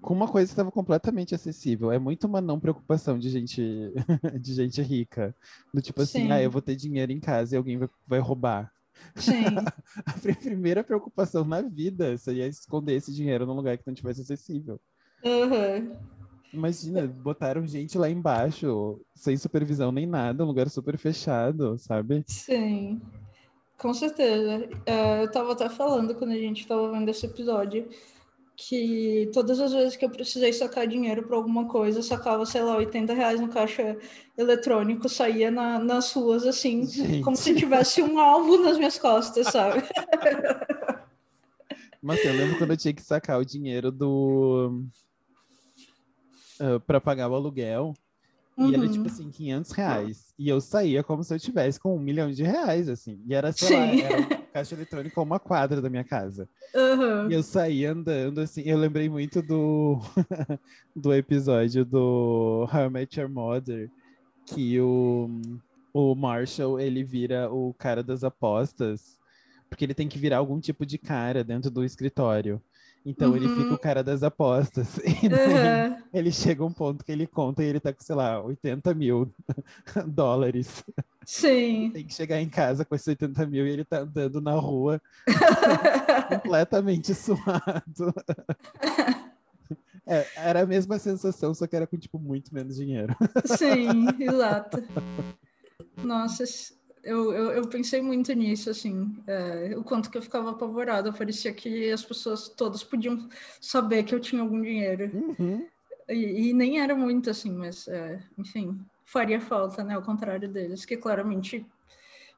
Com 0.00 0.14
uma 0.14 0.26
coisa 0.26 0.48
que 0.48 0.52
estava 0.52 0.70
completamente 0.70 1.34
acessível. 1.34 1.92
É 1.92 1.98
muito 1.98 2.26
uma 2.26 2.40
não 2.40 2.58
preocupação 2.58 3.18
de 3.18 3.30
gente, 3.30 3.92
de 4.40 4.54
gente 4.54 4.82
rica. 4.82 5.34
Do 5.72 5.80
tipo 5.80 6.02
assim, 6.02 6.22
Sim. 6.22 6.32
ah, 6.32 6.42
eu 6.42 6.50
vou 6.50 6.62
ter 6.62 6.76
dinheiro 6.76 7.12
em 7.12 7.20
casa 7.20 7.54
e 7.54 7.58
alguém 7.58 7.78
vai, 7.78 7.88
vai 8.06 8.18
roubar. 8.18 8.72
Sim. 9.16 9.44
a 10.06 10.34
primeira 10.34 10.82
preocupação 10.82 11.44
na 11.44 11.60
vida 11.60 12.16
seria 12.18 12.46
esconder 12.46 12.94
esse 12.94 13.12
dinheiro 13.12 13.46
num 13.46 13.54
lugar 13.54 13.76
que 13.78 13.86
não 13.86 13.94
tivesse 13.94 14.22
acessível. 14.22 14.80
Uhum. 15.24 15.96
Imagina, 16.52 17.06
botaram 17.06 17.66
gente 17.66 17.96
lá 17.96 18.10
embaixo, 18.10 19.00
sem 19.14 19.36
supervisão 19.36 19.90
nem 19.90 20.06
nada, 20.06 20.44
um 20.44 20.46
lugar 20.46 20.68
super 20.68 20.98
fechado, 20.98 21.78
sabe? 21.78 22.22
Sim. 22.26 23.00
Com 23.82 23.92
certeza. 23.92 24.68
É, 24.86 25.22
eu 25.22 25.24
estava 25.24 25.52
até 25.52 25.68
falando 25.68 26.14
quando 26.14 26.30
a 26.30 26.36
gente 26.36 26.60
estava 26.60 26.92
vendo 26.92 27.08
esse 27.08 27.26
episódio 27.26 27.88
que 28.54 29.28
todas 29.34 29.58
as 29.58 29.72
vezes 29.72 29.96
que 29.96 30.04
eu 30.04 30.10
precisei 30.10 30.52
sacar 30.52 30.86
dinheiro 30.86 31.24
para 31.24 31.36
alguma 31.36 31.66
coisa, 31.66 32.00
sacava, 32.00 32.46
sei 32.46 32.62
lá, 32.62 32.76
80 32.76 33.12
reais 33.12 33.40
no 33.40 33.48
caixa 33.48 33.98
eletrônico, 34.38 35.08
saía 35.08 35.50
na, 35.50 35.80
nas 35.80 36.12
ruas 36.12 36.46
assim, 36.46 36.86
gente. 36.86 37.24
como 37.24 37.36
se 37.36 37.56
tivesse 37.56 38.00
um 38.00 38.20
alvo 38.20 38.56
nas 38.58 38.78
minhas 38.78 38.96
costas, 38.96 39.48
sabe? 39.48 39.82
Mas 42.00 42.24
eu 42.24 42.34
lembro 42.34 42.58
quando 42.58 42.70
eu 42.70 42.76
tinha 42.76 42.94
que 42.94 43.02
sacar 43.02 43.40
o 43.40 43.44
dinheiro 43.44 43.90
do. 43.90 44.84
Uh, 46.60 46.78
para 46.86 47.00
pagar 47.00 47.28
o 47.28 47.34
aluguel. 47.34 47.94
Uhum. 48.62 48.70
E 48.70 48.74
era 48.74 48.88
tipo 48.88 49.06
assim, 49.06 49.30
500 49.30 49.72
reais. 49.72 50.34
E 50.38 50.48
eu 50.48 50.60
saía 50.60 51.02
como 51.02 51.24
se 51.24 51.34
eu 51.34 51.38
tivesse 51.38 51.80
com 51.80 51.96
um 51.96 51.98
milhão 51.98 52.30
de 52.30 52.42
reais, 52.42 52.88
assim. 52.88 53.20
E 53.26 53.34
era, 53.34 53.52
sei 53.52 53.68
Sim. 53.68 53.74
lá, 53.74 53.86
era 53.86 54.20
um 54.20 54.42
caixa 54.52 54.74
eletrônico 54.74 55.18
a 55.18 55.22
uma 55.22 55.40
quadra 55.40 55.80
da 55.80 55.90
minha 55.90 56.04
casa. 56.04 56.48
Uhum. 56.74 57.30
E 57.30 57.34
eu 57.34 57.42
saía 57.42 57.92
andando, 57.92 58.40
assim. 58.40 58.62
Eu 58.62 58.78
lembrei 58.78 59.08
muito 59.08 59.42
do, 59.42 59.98
do 60.94 61.12
episódio 61.12 61.84
do 61.84 62.68
How 62.72 62.86
I 62.86 62.90
Met 62.90 63.18
Your 63.18 63.28
Mother, 63.28 63.90
que 64.46 64.80
o, 64.80 65.28
o 65.92 66.14
Marshall, 66.14 66.78
ele 66.78 67.02
vira 67.02 67.52
o 67.52 67.74
cara 67.74 68.02
das 68.02 68.22
apostas, 68.24 69.18
porque 69.68 69.84
ele 69.84 69.94
tem 69.94 70.08
que 70.08 70.18
virar 70.18 70.38
algum 70.38 70.60
tipo 70.60 70.86
de 70.86 70.98
cara 70.98 71.42
dentro 71.42 71.70
do 71.70 71.84
escritório. 71.84 72.60
Então 73.04 73.30
uhum. 73.30 73.36
ele 73.36 73.48
fica 73.48 73.68
o 73.68 73.70
uhum. 73.70 73.76
cara 73.76 74.02
das 74.02 74.22
apostas. 74.22 74.98
E 75.22 75.28
daí 75.28 75.90
uhum. 75.90 75.96
ele 76.12 76.32
chega 76.32 76.64
um 76.64 76.72
ponto 76.72 77.04
que 77.04 77.12
ele 77.12 77.26
conta 77.26 77.62
e 77.62 77.66
ele 77.66 77.80
tá 77.80 77.92
com, 77.92 78.02
sei 78.02 78.14
lá, 78.14 78.40
80 78.40 78.94
mil 78.94 79.32
dólares. 80.06 80.84
Sim. 81.24 81.90
Tem 81.92 82.04
que 82.04 82.14
chegar 82.14 82.40
em 82.40 82.48
casa 82.48 82.84
com 82.84 82.94
esses 82.94 83.06
80 83.08 83.46
mil 83.46 83.66
e 83.66 83.70
ele 83.70 83.84
tá 83.84 84.00
andando 84.00 84.40
na 84.40 84.54
rua 84.54 85.00
completamente 86.28 87.14
suado. 87.14 88.14
É, 90.06 90.26
era 90.36 90.62
a 90.62 90.66
mesma 90.66 90.98
sensação, 90.98 91.54
só 91.54 91.66
que 91.66 91.76
era 91.76 91.86
com, 91.86 91.96
tipo, 91.96 92.18
muito 92.18 92.52
menos 92.52 92.76
dinheiro. 92.76 93.14
Sim, 93.44 94.06
exato. 94.18 94.82
Nossa, 96.02 96.44
eu, 97.02 97.32
eu, 97.32 97.50
eu, 97.52 97.68
pensei 97.68 98.00
muito 98.00 98.32
nisso, 98.32 98.70
assim, 98.70 99.16
é, 99.26 99.74
o 99.76 99.82
quanto 99.82 100.10
que 100.10 100.18
eu 100.18 100.22
ficava 100.22 100.50
apavorada. 100.50 101.12
Parecia 101.12 101.52
que 101.52 101.90
as 101.90 102.04
pessoas 102.04 102.48
todas 102.48 102.84
podiam 102.84 103.28
saber 103.60 104.02
que 104.04 104.14
eu 104.14 104.20
tinha 104.20 104.42
algum 104.42 104.60
dinheiro. 104.60 105.10
Uhum. 105.12 105.66
E, 106.08 106.48
e, 106.48 106.52
nem 106.52 106.80
era 106.80 106.94
muito, 106.94 107.30
assim, 107.30 107.52
mas, 107.52 107.88
é, 107.88 108.20
enfim, 108.38 108.80
faria 109.04 109.40
falta, 109.40 109.82
né? 109.82 109.94
Ao 109.94 110.02
contrário 110.02 110.48
deles, 110.48 110.84
que 110.84 110.96
claramente 110.96 111.66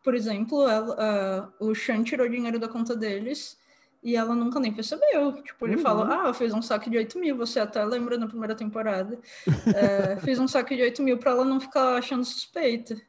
por 0.04 0.14
exemplo, 0.14 0.68
ela, 0.68 1.50
uh, 1.58 1.66
o 1.70 1.74
Sean 1.74 2.04
tirou 2.04 2.28
dinheiro 2.28 2.58
da 2.58 2.68
conta 2.68 2.94
deles 2.94 3.58
e 4.02 4.14
ela 4.14 4.34
nunca 4.34 4.60
nem 4.60 4.70
percebeu. 4.70 5.32
Tipo, 5.42 5.66
ele 5.66 5.76
uhum. 5.76 5.82
fala, 5.82 6.28
ah, 6.28 6.34
fiz 6.34 6.52
um 6.52 6.60
saque 6.60 6.90
de 6.90 6.98
8 6.98 7.18
mil, 7.18 7.34
você 7.34 7.58
até 7.58 7.82
lembra 7.82 8.18
na 8.18 8.26
primeira 8.26 8.54
temporada. 8.54 9.18
é, 9.74 10.18
fiz 10.18 10.38
um 10.38 10.46
saque 10.46 10.76
de 10.76 10.82
8 10.82 11.02
mil 11.02 11.16
para 11.16 11.30
ela 11.30 11.44
não 11.44 11.58
ficar 11.58 11.96
achando 11.96 12.22
suspeita. 12.22 13.00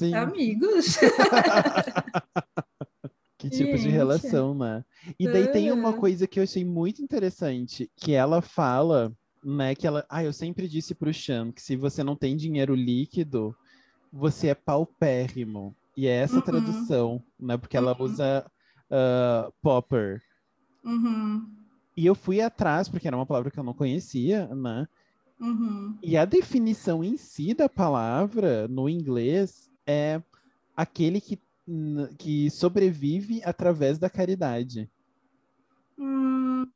Sim. 0.00 0.14
Amigos. 0.14 0.96
que 3.36 3.50
tipo 3.50 3.76
Gente. 3.76 3.82
de 3.82 3.88
relação, 3.90 4.54
né? 4.54 4.82
E 5.18 5.28
daí 5.28 5.42
é. 5.42 5.48
tem 5.48 5.70
uma 5.70 5.92
coisa 5.92 6.26
que 6.26 6.40
eu 6.40 6.42
achei 6.42 6.64
muito 6.64 7.02
interessante, 7.02 7.90
que 7.94 8.12
ela 8.12 8.40
fala, 8.40 9.12
né, 9.44 9.74
que 9.74 9.86
ela, 9.86 10.06
ah, 10.08 10.24
eu 10.24 10.32
sempre 10.32 10.66
disse 10.66 10.94
pro 10.94 11.12
Chan 11.12 11.52
que 11.52 11.60
se 11.60 11.76
você 11.76 12.02
não 12.02 12.16
tem 12.16 12.34
dinheiro 12.34 12.74
líquido, 12.74 13.54
você 14.10 14.48
é 14.48 14.54
paupérrimo. 14.54 15.76
E 15.94 16.06
é 16.06 16.12
essa 16.12 16.36
uhum. 16.36 16.40
tradução, 16.40 17.22
né? 17.38 17.58
Porque 17.58 17.76
ela 17.76 17.94
uhum. 17.94 18.06
usa 18.06 18.50
uh, 18.90 19.52
popper. 19.60 20.22
Uhum. 20.82 21.46
E 21.94 22.06
eu 22.06 22.14
fui 22.14 22.40
atrás, 22.40 22.88
porque 22.88 23.06
era 23.06 23.18
uma 23.18 23.26
palavra 23.26 23.50
que 23.50 23.58
eu 23.58 23.64
não 23.64 23.74
conhecia, 23.74 24.46
né? 24.54 24.88
Uhum. 25.38 25.98
E 26.02 26.16
a 26.16 26.24
definição 26.24 27.04
em 27.04 27.18
si 27.18 27.52
da 27.52 27.68
palavra, 27.68 28.66
no 28.66 28.88
inglês, 28.88 29.69
é 29.90 30.22
aquele 30.76 31.20
que, 31.20 31.38
que 32.18 32.50
sobrevive 32.50 33.42
através 33.44 33.98
da 33.98 34.08
caridade. 34.08 34.88
Hum, 35.98 36.66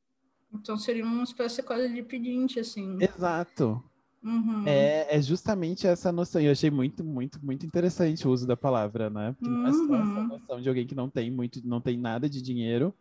então 0.52 0.76
seria 0.76 1.04
uma 1.04 1.22
espécie 1.24 1.62
quase 1.62 1.92
de 1.92 2.02
pedinte, 2.02 2.60
assim. 2.60 2.98
Exato. 3.00 3.82
Uhum. 4.22 4.66
É, 4.66 5.16
é 5.16 5.22
justamente 5.22 5.86
essa 5.86 6.10
noção. 6.10 6.40
E 6.40 6.46
eu 6.46 6.52
achei 6.52 6.70
muito, 6.70 7.04
muito, 7.04 7.44
muito 7.44 7.66
interessante 7.66 8.26
o 8.26 8.30
uso 8.30 8.46
da 8.46 8.56
palavra, 8.56 9.10
né? 9.10 9.32
Porque 9.32 9.50
não 9.50 9.66
é 9.66 9.72
só 9.72 9.94
essa 9.96 10.20
Uhum. 10.20 10.28
noção 10.28 10.60
de 10.60 10.68
alguém 10.68 10.86
que 10.86 10.94
não 10.94 11.10
tem 11.10 11.30
muito, 11.30 11.60
não 11.66 11.80
tem 11.80 11.98
nada 11.98 12.28
de 12.28 12.40
dinheiro, 12.40 12.94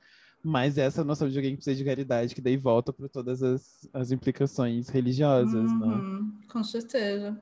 mas 0.43 0.77
essa 0.77 1.03
noção 1.05 1.29
de 1.29 1.37
alguém 1.37 1.51
que 1.51 1.57
precisa 1.57 1.77
de 1.77 1.85
caridade, 1.85 2.35
que 2.35 2.41
daí 2.41 2.57
volta 2.57 2.91
para 2.91 3.07
todas 3.07 3.41
as, 3.41 3.87
as 3.93 4.11
implicações 4.11 4.89
religiosas, 4.89 5.71
né? 5.71 5.87
Uhum, 5.87 6.33
Com 6.51 6.63
certeza. 6.63 7.39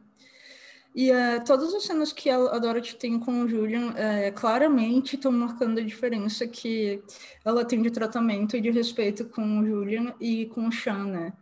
E 0.93 1.09
é, 1.09 1.39
todas 1.39 1.73
as 1.73 1.83
cenas 1.83 2.11
que 2.11 2.29
a 2.29 2.59
Dorothy 2.59 2.95
tem 2.95 3.17
com 3.17 3.41
o 3.41 3.47
Julian 3.47 3.93
é, 3.95 4.29
claramente 4.31 5.15
estão 5.15 5.31
marcando 5.31 5.79
a 5.79 5.83
diferença 5.83 6.45
que 6.45 7.01
ela 7.45 7.63
tem 7.63 7.81
de 7.81 7.89
tratamento 7.89 8.57
e 8.57 8.61
de 8.61 8.69
respeito 8.69 9.25
com 9.25 9.59
o 9.59 9.65
Julian 9.65 10.13
e 10.19 10.47
com 10.47 10.67
o 10.67 10.71
Sean, 10.71 11.05
né? 11.05 11.33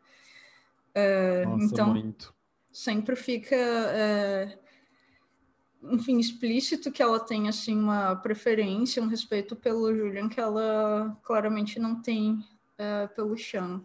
É, 0.93 1.45
Nossa, 1.45 1.65
então, 1.65 1.93
muito. 1.93 2.33
sempre 2.71 3.15
fica, 3.15 3.55
enfim, 5.83 6.19
explícito 6.19 6.91
que 6.91 7.01
ela 7.01 7.19
tem, 7.19 7.49
assim, 7.49 7.75
uma 7.75 8.15
preferência, 8.17 9.01
um 9.01 9.07
respeito 9.07 9.55
pelo 9.55 9.95
Julian 9.95 10.29
que 10.29 10.39
ela 10.39 11.17
claramente 11.23 11.79
não 11.79 11.99
tem 12.01 12.43
pelo 13.15 13.35
Sean. 13.35 13.81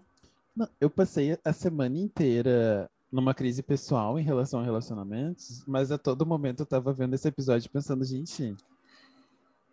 Eu 0.81 0.91
passei 0.91 1.39
a 1.43 1.53
semana 1.53 1.99
inteira 1.99 2.91
numa 3.15 3.33
crise 3.33 3.63
pessoal 3.63 4.19
em 4.19 4.25
relação 4.25 4.59
a 4.59 4.65
relacionamentos, 4.65 5.63
mas 5.69 5.93
a 5.93 5.97
todo 5.99 6.27
momento 6.27 6.61
eu 6.61 6.67
tava 6.67 6.93
vendo 6.93 7.15
esse 7.15 7.29
episódio 7.29 7.71
pensando, 7.71 8.05
gente, 8.05 8.57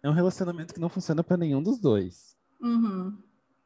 é 0.03 0.07
um 0.09 0.13
relacionamento 0.13 0.73
que 0.75 0.79
não 0.79 0.89
funciona 0.89 1.23
para 1.23 1.37
nenhum 1.37 1.61
dos 1.61 1.79
dois. 1.79 2.37
Uhum. 2.61 3.17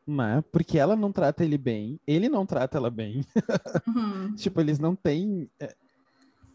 Né? 0.07 0.41
Porque 0.49 0.77
ela 0.79 0.95
não 0.95 1.11
trata 1.11 1.43
ele 1.43 1.57
bem, 1.57 1.99
ele 2.07 2.29
não 2.29 2.45
trata 2.45 2.77
ela 2.77 2.89
bem. 2.89 3.25
Uhum. 3.87 4.33
tipo, 4.35 4.59
eles 4.61 4.79
não 4.79 4.95
têm. 4.95 5.49
é, 5.59 5.75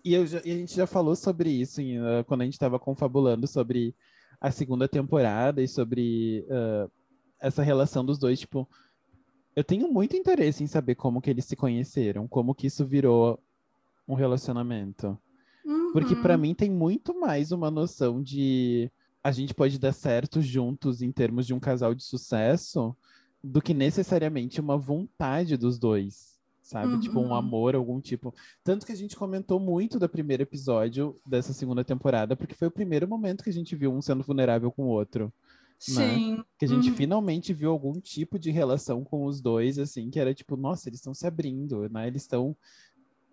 E, 0.04 0.14
eu 0.14 0.26
já- 0.26 0.40
e 0.44 0.50
a 0.52 0.56
gente 0.56 0.74
já 0.74 0.86
falou 0.86 1.14
sobre 1.14 1.50
isso 1.50 1.80
em, 1.82 1.98
ah, 1.98 2.24
quando 2.26 2.40
a 2.40 2.44
gente 2.44 2.54
estava 2.54 2.78
confabulando 2.78 3.46
sobre 3.46 3.94
a 4.40 4.50
segunda 4.50 4.88
temporada 4.88 5.60
e 5.62 5.68
sobre 5.68 6.46
ah, 6.50 6.88
essa 7.38 7.62
relação 7.62 8.02
dos 8.04 8.18
dois. 8.18 8.40
Tipo, 8.40 8.66
eu 9.54 9.64
tenho 9.64 9.90
muito 9.92 10.16
interesse 10.16 10.62
em 10.62 10.66
saber 10.66 10.94
como 10.94 11.20
que 11.20 11.30
eles 11.30 11.44
se 11.44 11.56
conheceram, 11.56 12.26
como 12.28 12.54
que 12.54 12.66
isso 12.66 12.84
virou 12.84 13.38
um 14.06 14.14
relacionamento. 14.14 15.18
Porque 15.92 16.14
Uhum. 16.14 16.22
pra 16.22 16.36
mim 16.36 16.54
tem 16.54 16.70
muito 16.70 17.18
mais 17.18 17.52
uma 17.52 17.70
noção 17.70 18.22
de 18.22 18.90
a 19.22 19.30
gente 19.32 19.52
pode 19.52 19.78
dar 19.78 19.92
certo 19.92 20.40
juntos 20.40 21.02
em 21.02 21.12
termos 21.12 21.46
de 21.46 21.52
um 21.52 21.60
casal 21.60 21.94
de 21.94 22.02
sucesso 22.02 22.96
do 23.42 23.60
que 23.60 23.74
necessariamente 23.74 24.60
uma 24.60 24.78
vontade 24.78 25.56
dos 25.56 25.78
dois, 25.78 26.38
sabe? 26.62 26.98
Tipo 26.98 27.20
um 27.20 27.26
Uhum. 27.28 27.34
amor, 27.34 27.74
algum 27.74 28.00
tipo. 28.00 28.34
Tanto 28.64 28.86
que 28.86 28.92
a 28.92 28.96
gente 28.96 29.16
comentou 29.16 29.58
muito 29.60 29.98
do 29.98 30.08
primeiro 30.08 30.42
episódio 30.42 31.16
dessa 31.26 31.52
segunda 31.52 31.84
temporada, 31.84 32.36
porque 32.36 32.54
foi 32.54 32.68
o 32.68 32.70
primeiro 32.72 33.06
momento 33.08 33.44
que 33.44 33.50
a 33.50 33.52
gente 33.52 33.74
viu 33.76 33.92
um 33.92 34.00
sendo 34.00 34.22
vulnerável 34.22 34.70
com 34.70 34.84
o 34.84 34.88
outro. 34.88 35.32
Sim. 35.82 36.44
Que 36.58 36.66
a 36.66 36.68
gente 36.68 36.90
Uhum. 36.90 36.94
finalmente 36.96 37.52
viu 37.54 37.70
algum 37.70 37.98
tipo 38.00 38.38
de 38.38 38.50
relação 38.50 39.02
com 39.02 39.24
os 39.24 39.40
dois, 39.40 39.78
assim, 39.78 40.10
que 40.10 40.20
era 40.20 40.34
tipo, 40.34 40.56
nossa, 40.56 40.88
eles 40.88 40.98
estão 41.00 41.14
se 41.14 41.26
abrindo, 41.26 41.88
né? 41.90 42.06
Eles 42.06 42.22
estão. 42.22 42.54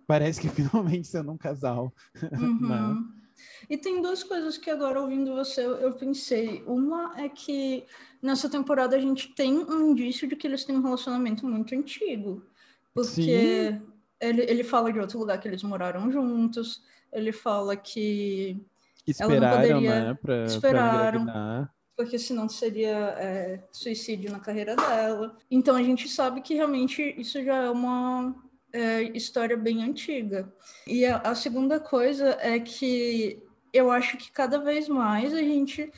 Parece 0.07 0.39
que 0.39 0.47
finalmente 1.03 1.07
sendo 1.07 1.31
um 1.31 1.37
casal. 1.37 1.93
né? 2.31 2.37
Uhum. 2.39 3.11
E 3.69 3.77
tem 3.77 4.01
duas 4.01 4.23
coisas 4.23 4.57
que 4.57 4.69
agora, 4.69 4.99
ouvindo 5.01 5.35
você, 5.35 5.63
eu 5.65 5.93
pensei. 5.93 6.63
Uma 6.65 7.13
é 7.19 7.27
que 7.29 7.85
nessa 8.21 8.49
temporada 8.49 8.95
a 8.95 8.99
gente 8.99 9.35
tem 9.35 9.53
um 9.57 9.91
indício 9.91 10.27
de 10.27 10.35
que 10.35 10.47
eles 10.47 10.63
têm 10.63 10.75
um 10.77 10.81
relacionamento 10.81 11.45
muito 11.45 11.75
antigo. 11.75 12.43
Porque 12.93 13.79
ele, 14.19 14.41
ele 14.43 14.63
fala 14.63 14.91
de 14.91 14.99
outro 14.99 15.19
lugar 15.19 15.39
que 15.39 15.47
eles 15.47 15.61
moraram 15.61 16.09
juntos, 16.11 16.81
ele 17.11 17.31
fala 17.31 17.75
que 17.75 18.59
Esperaram, 19.05 19.57
poderia- 19.75 19.79
né, 20.05 20.13
pra, 20.15 20.35
pra 20.37 20.45
esperaram. 20.45 21.21
engravidar. 21.21 21.73
Porque 21.97 22.19
senão 22.19 22.47
seria 22.47 23.15
é, 23.17 23.59
suicídio 23.71 24.31
na 24.31 24.39
carreira 24.39 24.75
dela. 24.75 25.35
Então 25.49 25.75
a 25.75 25.81
gente 25.81 26.07
sabe 26.07 26.41
que 26.41 26.53
realmente 26.53 27.01
isso 27.17 27.43
já 27.43 27.63
é 27.63 27.69
uma 27.71 28.35
é, 28.71 29.01
história 29.17 29.57
bem 29.57 29.83
antiga. 29.83 30.53
E 30.85 31.03
a, 31.03 31.17
a 31.17 31.33
segunda 31.33 31.79
coisa 31.79 32.37
é 32.39 32.59
que 32.59 33.43
eu 33.73 33.89
acho 33.89 34.15
que 34.15 34.31
cada 34.31 34.59
vez 34.59 34.87
mais 34.87 35.33
a 35.33 35.41
gente 35.41 35.91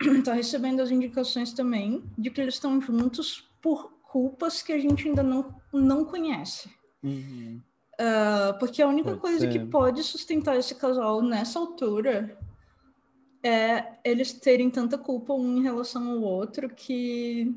está 0.00 0.32
recebendo 0.34 0.80
as 0.80 0.92
indicações 0.92 1.52
também 1.52 2.04
de 2.16 2.30
que 2.30 2.40
eles 2.40 2.54
estão 2.54 2.80
juntos 2.80 3.50
por 3.60 3.90
culpas 4.00 4.62
que 4.62 4.72
a 4.72 4.78
gente 4.78 5.08
ainda 5.08 5.24
não, 5.24 5.52
não 5.72 6.04
conhece. 6.04 6.70
Uhum. 7.02 7.60
Ah, 7.98 8.56
porque 8.60 8.80
a 8.80 8.86
única 8.86 9.10
Pode 9.10 9.20
coisa 9.20 9.48
que 9.48 9.58
ser. 9.58 9.66
pode 9.66 10.04
sustentar 10.04 10.56
esse 10.56 10.76
casal 10.76 11.20
nessa 11.20 11.58
altura 11.58 12.37
é 13.42 13.98
eles 14.04 14.32
terem 14.32 14.70
tanta 14.70 14.98
culpa 14.98 15.32
um 15.34 15.58
em 15.58 15.62
relação 15.62 16.10
ao 16.10 16.20
outro 16.22 16.68
que 16.74 17.54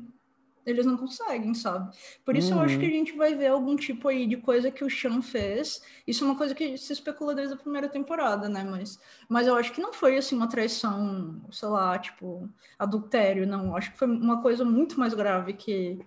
eles 0.64 0.86
não 0.86 0.96
conseguem, 0.96 1.54
sabe? 1.54 1.92
Por 2.24 2.36
isso 2.36 2.54
eu 2.54 2.60
acho 2.60 2.78
que 2.78 2.86
a 2.86 2.88
Uhum. 2.88 2.94
gente 2.94 3.12
vai 3.16 3.34
ver 3.34 3.48
algum 3.48 3.74
tipo 3.74 4.06
aí 4.08 4.26
de 4.28 4.36
coisa 4.36 4.70
que 4.70 4.84
o 4.84 4.90
Sean 4.90 5.20
fez. 5.20 5.82
Isso 6.06 6.22
é 6.24 6.26
uma 6.28 6.36
coisa 6.38 6.54
que 6.54 6.76
se 6.78 6.92
especula 6.92 7.34
desde 7.34 7.54
a 7.54 7.56
primeira 7.58 7.88
temporada, 7.88 8.48
né? 8.48 8.62
Mas, 8.64 8.98
mas 9.28 9.48
eu 9.48 9.56
acho 9.56 9.72
que 9.72 9.80
não 9.80 9.92
foi 9.92 10.16
assim 10.16 10.36
uma 10.36 10.48
traição, 10.48 11.42
sei 11.50 11.68
lá, 11.68 11.98
tipo, 11.98 12.48
adultério, 12.78 13.46
não. 13.46 13.66
Eu 13.68 13.76
acho 13.76 13.92
que 13.92 13.98
foi 13.98 14.08
uma 14.08 14.40
coisa 14.40 14.64
muito 14.64 15.00
mais 15.00 15.14
grave 15.14 15.54
que, 15.54 15.98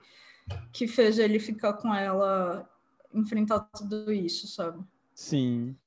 que 0.74 0.88
fez 0.88 1.20
ele 1.20 1.40
ficar 1.40 1.74
com 1.74 1.94
ela, 1.94 2.70
enfrentar 3.14 3.62
tudo 3.76 4.12
isso, 4.14 4.48
sabe? 4.48 4.84
Sim. 5.16 5.80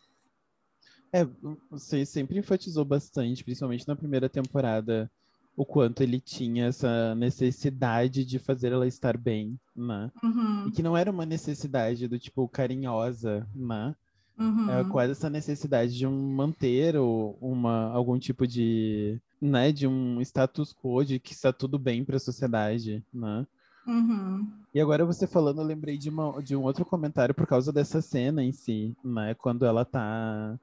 É, 1.13 1.27
você 1.71 2.05
sempre 2.05 2.39
enfatizou 2.39 2.85
bastante, 2.85 3.43
principalmente 3.45 3.89
na 3.89 3.97
primeira 3.97 4.29
temporada, 4.29 5.11
o 5.57 5.65
quanto 5.65 6.03
ele 6.03 6.21
tinha 6.21 6.67
essa 6.67 7.15
necessidade 7.15 8.25
de 8.25 8.39
fazer 8.39 8.73
ela 8.73 8.87
estar 8.87 9.17
bem, 9.17 9.59
né? 9.75 10.11
Uhum, 10.23 10.69
E 10.69 10.71
que 10.71 10.83
não 10.83 10.97
era 10.97 11.11
uma 11.11 11.27
necessidade 11.27 12.07
do 12.07 12.19
tipo 12.19 12.47
carinhosa, 12.49 13.47
né? 13.55 13.95
uhum. 14.39 14.71
É 14.71 14.85
quase 14.85 15.13
essa 15.13 15.29
necessidade 15.31 15.97
de 15.97 16.07
um 16.07 16.35
manter 16.35 16.97
o- 16.97 17.37
uma, 17.41 17.91
algum 17.91 18.19
tipo 18.19 18.47
de, 18.47 19.19
né, 19.41 19.73
de 19.73 19.87
um 19.87 20.21
status 20.21 20.73
quo 20.75 21.03
de 21.05 21.19
que 21.19 21.33
está 21.33 21.53
tudo 21.53 21.79
bem 21.79 22.05
para 22.05 22.17
a 22.17 22.21
sociedade, 22.21 23.03
né? 23.13 23.47
Uhum. 23.87 24.47
E 24.75 24.81
agora 24.81 25.05
você 25.05 25.27
falando, 25.27 25.61
eu 25.61 25.67
lembrei 25.67 25.97
de, 25.97 26.11
uma, 26.11 26.43
de 26.43 26.55
um 26.55 26.63
outro 26.63 26.85
comentário 26.85 27.35
por 27.35 27.47
causa 27.47 27.73
dessa 27.73 28.03
cena 28.03 28.45
em 28.45 28.53
si, 28.53 28.95
né? 29.03 29.35
Quando 29.35 29.65
ela 29.65 29.85
tá 29.85 30.59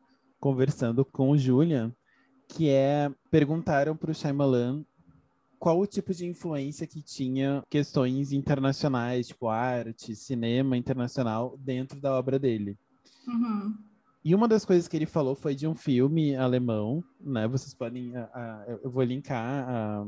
conversando 0.49 1.03
com 1.03 1.31
o 1.31 1.37
Julian, 1.39 1.91
que 2.47 2.69
é 2.69 3.11
perguntaram 3.31 3.97
para 3.97 4.11
o 4.11 4.13
Shyamalan 4.13 4.85
qual 5.57 5.79
o 5.79 5.87
tipo 5.87 6.13
de 6.13 6.27
influência 6.27 6.85
que 6.85 7.01
tinha 7.01 7.63
questões 7.67 8.31
internacionais, 8.31 9.29
tipo 9.29 9.47
arte, 9.47 10.15
cinema 10.15 10.77
internacional, 10.77 11.57
dentro 11.57 11.99
da 11.99 12.13
obra 12.13 12.37
dele. 12.37 12.77
Uhum. 13.27 13.75
E 14.23 14.35
uma 14.35 14.47
das 14.47 14.63
coisas 14.63 14.87
que 14.87 14.95
ele 14.95 15.07
falou 15.07 15.33
foi 15.33 15.55
de 15.55 15.65
um 15.67 15.73
filme 15.73 16.35
alemão, 16.35 17.03
né? 17.19 17.47
Vocês 17.47 17.73
podem, 17.73 18.15
a- 18.15 18.29
a- 18.31 18.65
eu 18.83 18.91
vou 18.91 19.01
linkar 19.01 19.67
a, 19.67 20.07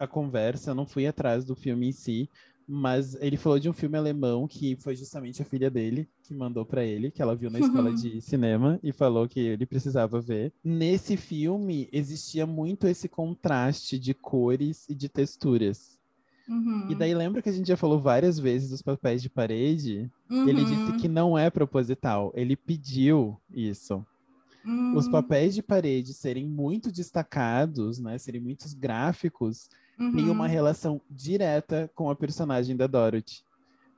a 0.00 0.06
conversa, 0.06 0.72
eu 0.72 0.74
não 0.74 0.84
fui 0.84 1.06
atrás 1.06 1.46
do 1.46 1.56
filme 1.56 1.88
em 1.88 1.92
si, 1.92 2.28
Mas 2.72 3.16
ele 3.20 3.36
falou 3.36 3.58
de 3.58 3.68
um 3.68 3.72
filme 3.72 3.98
alemão 3.98 4.46
que 4.46 4.76
foi 4.76 4.94
justamente 4.94 5.42
a 5.42 5.44
filha 5.44 5.68
dele 5.68 6.08
que 6.22 6.32
mandou 6.32 6.64
para 6.64 6.84
ele, 6.84 7.10
que 7.10 7.20
ela 7.20 7.34
viu 7.34 7.50
na 7.50 7.58
escola 7.58 7.92
de 7.92 8.20
cinema 8.22 8.78
e 8.80 8.92
falou 8.92 9.26
que 9.26 9.40
ele 9.40 9.66
precisava 9.66 10.20
ver. 10.20 10.52
Nesse 10.62 11.16
filme 11.16 11.88
existia 11.92 12.46
muito 12.46 12.86
esse 12.86 13.08
contraste 13.08 13.98
de 13.98 14.14
cores 14.14 14.88
e 14.88 14.94
de 14.94 15.08
texturas. 15.08 15.98
Uhum. 16.48 16.86
E 16.88 16.94
daí 16.94 17.12
lembra 17.12 17.42
que 17.42 17.48
a 17.48 17.52
gente 17.52 17.66
já 17.66 17.76
falou 17.76 17.98
várias 17.98 18.38
vezes 18.38 18.70
dos 18.70 18.82
papéis 18.82 19.20
de 19.20 19.28
parede? 19.28 20.08
Uhum. 20.30 20.48
Ele 20.48 20.64
disse 20.64 20.92
que 21.00 21.08
não 21.08 21.36
é 21.36 21.50
proposital, 21.50 22.32
ele 22.36 22.54
pediu 22.54 23.36
isso. 23.52 24.06
Uhum. 24.64 24.96
Os 24.96 25.08
papéis 25.08 25.56
de 25.56 25.62
parede 25.62 26.14
serem 26.14 26.46
muito 26.46 26.92
destacados, 26.92 27.98
né, 27.98 28.16
serem 28.16 28.40
muitos 28.40 28.74
gráficos, 28.74 29.68
tem 30.12 30.30
uma 30.30 30.44
Uhum. 30.44 30.50
relação 30.50 31.00
direta 31.10 31.90
com 31.94 32.08
a 32.10 32.16
personagem 32.16 32.76
da 32.76 32.86
Dorothy. 32.86 33.42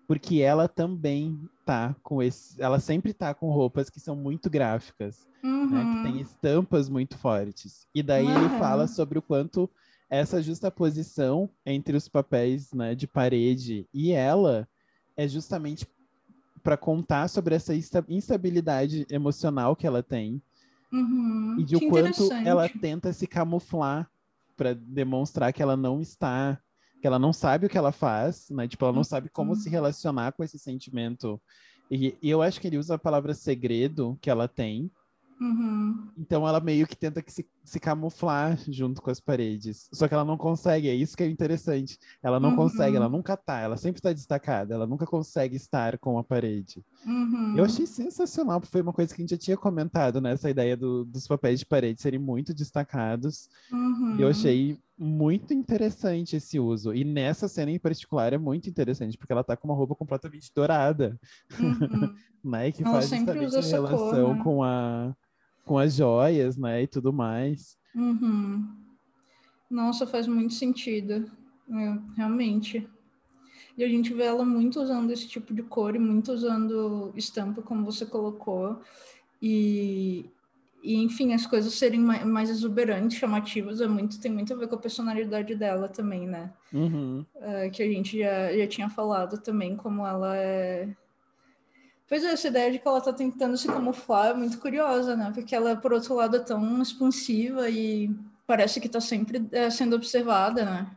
Porque 0.07 0.41
ela 0.41 0.67
também 0.69 1.39
tá 1.65 1.95
com 2.03 2.23
esse. 2.23 2.61
Ela 2.61 2.81
sempre 2.81 3.15
tá 3.15 3.33
com 3.33 3.51
roupas 3.51 3.89
que 3.89 4.01
são 4.01 4.17
muito 4.17 4.51
gráficas, 4.51 5.27
né? 5.43 5.87
Que 5.87 6.03
tem 6.03 6.15
Uhum. 6.17 6.21
estampas 6.21 6.89
muito 6.89 7.17
fortes. 7.17 7.87
E 7.95 8.03
daí 8.03 8.27
ele 8.27 8.47
Aham. 8.47 8.59
fala 8.59 8.87
sobre 8.89 9.19
o 9.19 9.23
quanto 9.23 9.71
essa 10.11 10.43
justaposição 10.43 11.49
entre 11.65 11.97
os 11.97 12.09
papéis 12.09 12.73
né, 12.75 12.95
de 12.95 13.07
parede 13.07 13.89
e 13.95 14.11
ela 14.13 14.69
é 15.17 15.27
justamente 15.27 15.87
para 16.63 16.77
contar 16.77 17.29
sobre 17.29 17.55
essa 17.55 17.75
insta- 17.75 18.05
instabilidade 18.09 19.07
emocional 19.11 19.75
que 19.75 19.87
ela 19.87 20.03
tem 20.03 20.43
Uhum. 20.93 21.57
e 21.59 21.65
de 21.65 21.77
o 21.77 21.89
quanto 21.89 22.31
ela 22.45 22.69
tenta 22.69 23.11
se 23.15 23.27
camuflar 23.27 24.11
para 24.63 24.75
demonstrar 24.77 25.53
que 25.53 25.61
ela 25.61 25.77
não 25.77 26.01
está, 26.01 26.57
que 27.01 27.07
ela 27.07 27.19
não 27.19 27.33
sabe 27.33 27.67
o 27.67 27.69
que 27.69 27.77
ela 27.77 27.91
faz, 27.91 28.49
né? 28.51 28.69
Tipo, 28.69 28.85
ela 28.85 28.95
não 28.95 29.03
sabe 29.03 29.29
como 29.29 29.51
Uhum. 29.51 29.57
se 29.57 29.69
relacionar 29.69 30.31
com 30.33 30.45
esse 30.45 30.57
sentimento. 30.57 31.43
E, 31.91 32.17
e 32.23 32.31
eu 32.31 32.41
acho 32.41 32.61
que 32.61 32.69
ele 32.69 32.79
usa 32.79 32.95
a 32.95 32.99
palavra 32.99 33.35
segredo 33.35 34.17
que 34.23 34.31
ela 34.31 34.47
tem. 34.47 34.89
Uhum. 35.43 36.09
Então 36.17 36.47
ela 36.47 36.61
meio 36.61 36.87
que 36.87 36.97
tenta 36.97 37.21
que 37.21 37.33
se, 37.33 37.45
se 37.65 37.81
camuflar 37.81 38.57
junto 38.69 39.03
com 39.03 39.11
as 39.11 39.19
paredes. 39.19 39.89
Só 39.93 40.07
que 40.07 40.15
ela 40.15 40.25
não 40.25 40.37
consegue, 40.37 40.89
é 40.89 40.95
isso 40.95 41.17
que 41.17 41.23
é 41.25 41.27
interessante. 41.29 41.99
Ela 42.23 42.39
não 42.39 42.51
Uhum. 42.51 42.57
consegue, 42.57 42.97
ela 42.97 43.09
nunca 43.09 43.37
tá, 43.37 43.59
ela 43.59 43.77
sempre 43.77 43.99
está 43.99 44.13
destacada, 44.13 44.75
ela 44.75 44.87
nunca 44.87 45.05
consegue 45.07 45.57
estar 45.57 45.99
com 45.99 46.17
a 46.19 46.23
parede. 46.23 46.85
Uhum. 47.05 47.57
Eu 47.57 47.65
achei 47.65 47.87
sensacional, 47.87 48.61
porque 48.61 48.71
foi 48.73 48.83
uma 48.83 48.93
coisa 48.93 49.13
que 49.15 49.21
a 49.21 49.25
gente 49.25 49.31
já 49.31 49.39
tinha 49.39 49.57
comentado, 49.57 50.21
né? 50.21 50.33
Essa 50.33 50.49
ideia 50.51 50.77
do- 50.77 51.05
dos 51.05 51.27
papéis 51.27 51.59
de 51.59 51.67
parede 51.67 52.01
serem 52.01 52.21
muito 52.21 52.55
destacados. 52.55 53.49
Uhum. 53.73 54.17
E 54.19 54.23
eu 54.23 54.29
achei 54.29 54.79
muito 54.97 55.53
interessante 55.53 56.37
esse 56.37 56.61
uso. 56.61 56.95
E 56.95 57.03
nessa 57.03 57.49
cena 57.49 57.71
em 57.73 57.79
particular 57.79 58.33
é 58.33 58.39
muito 58.39 58.71
interessante, 58.71 59.19
porque 59.19 59.33
ela 59.33 59.43
tá 59.43 59.57
com 59.57 59.67
uma 59.67 59.75
roupa 59.75 59.97
completamente 59.97 60.53
dourada, 60.55 61.19
Uhum. 61.59 61.59
né? 62.45 62.71
Que 62.71 62.83
Ela 62.83 62.93
faz 62.93 63.09
justamente 63.09 63.47
usa 63.47 63.59
essa 63.61 63.79
cor, 63.81 63.89
relação 63.89 64.35
né? 64.35 64.43
com, 64.45 64.63
a, 64.63 65.15
com 65.65 65.79
as 65.79 65.97
joias, 65.97 66.57
né? 66.57 66.83
E 66.83 66.87
tudo 66.87 67.13
mais. 67.13 67.77
Uhum. 67.95 68.69
Nossa, 69.71 70.07
faz 70.07 70.27
muito 70.27 70.55
sentido. 70.55 71.31
É, 71.71 71.99
realmente. 72.17 72.87
E 73.77 73.85
a 73.85 73.89
gente 73.89 74.13
vê 74.13 74.25
ela 74.25 74.45
muito 74.45 74.81
usando 74.81 75.11
esse 75.11 75.27
tipo 75.27 75.55
de 75.55 75.63
cor 75.63 75.97
e 75.97 75.99
muito 75.99 76.33
usando 76.33 77.13
estampa, 77.17 77.63
como 77.63 77.85
você 77.85 78.05
colocou. 78.05 78.81
E, 79.41 80.27
e 80.83 80.97
enfim, 81.03 81.33
as 81.33 81.47
coisas 81.47 81.73
serem 81.75 82.01
mais, 82.01 82.51
exuberantes, 82.51 83.17
chamativas, 83.17 83.81
é 83.81 83.89
muito, 83.89 84.21
tem 84.21 84.31
muito 84.31 84.53
a 84.53 84.57
ver 84.57 84.69
com 84.69 84.75
a 84.75 84.79
personalidade 84.79 85.55
dela 85.55 85.89
também, 85.89 86.27
né? 86.27 86.53
Uhum. 86.73 87.25
É, 87.37 87.71
que 87.71 87.83
a 87.83 87.87
gente 87.87 88.19
já, 88.19 88.57
já 88.57 88.67
tinha 88.67 88.91
falado 88.91 89.39
também, 89.39 89.77
como 89.77 90.07
ela 90.07 90.37
é. 90.37 90.95
Pois 92.13 92.25
é, 92.25 92.33
essa 92.33 92.49
ideia 92.49 92.71
de 92.71 92.79
que 92.79 92.87
ela 92.87 93.01
tá 93.01 93.11
tentando 93.11 93.57
se 93.57 93.67
camuflar 93.67 94.27
é 94.27 94.35
muito 94.35 94.59
curiosa, 94.59 95.17
né? 95.17 95.33
Porque 95.35 95.55
ela, 95.55 95.75
por 95.75 95.95
outro 95.95 96.15
lado, 96.15 96.37
é 96.37 96.41
tão 96.41 96.83
expansiva 96.83 97.71
e 97.71 98.15
parece 98.47 98.83
que 98.83 98.87
tá 98.87 99.01
sempre 99.01 99.49
é, 99.51 99.71
sendo 99.71 99.97
observada, 99.97 100.63
né? 100.63 100.95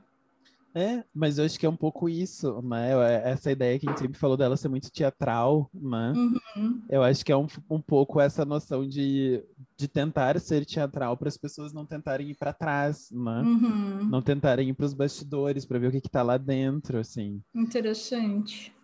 É, 0.75 1.05
mas 1.13 1.37
eu 1.37 1.45
acho 1.45 1.57
que 1.57 1.65
é 1.65 1.69
um 1.69 1.77
pouco 1.77 2.09
isso, 2.09 2.61
né? 2.63 2.91
É- 2.91 3.31
Essa 3.31 3.49
ideia 3.49 3.79
que 3.79 3.85
a 3.85 3.89
gente 3.91 3.99
sempre 4.01 4.19
falou 4.19 4.35
dela 4.35 4.57
ser 4.57 4.67
muito 4.67 4.91
teatral, 4.91 5.69
né? 5.73 6.11
Uhum, 6.11 6.81
Eu 6.89 7.01
acho 7.01 7.23
que 7.23 7.31
é 7.31 7.37
um, 7.37 7.47
um 7.69 7.79
pouco 7.79 8.19
essa 8.19 8.43
noção 8.43 8.85
de, 8.85 9.41
de 9.79 9.87
tentar 9.87 10.37
ser 10.41 10.65
teatral 10.65 11.15
para 11.15 11.29
as 11.29 11.37
pessoas 11.37 11.71
não 11.71 11.85
tentarem 11.85 12.31
ir 12.31 12.35
para 12.35 12.51
trás, 12.51 13.07
né? 13.09 13.41
uhum. 13.43 14.09
Não 14.09 14.21
tentarem 14.21 14.67
ir 14.67 14.73
para 14.73 14.85
os 14.85 14.93
bastidores 14.93 15.65
para 15.65 15.79
ver 15.79 15.87
o 15.87 15.91
que 15.93 16.01
que 16.01 16.09
tá 16.09 16.21
lá 16.21 16.37
dentro, 16.37 16.97
assim. 16.99 17.41
Interessante. 17.55 18.75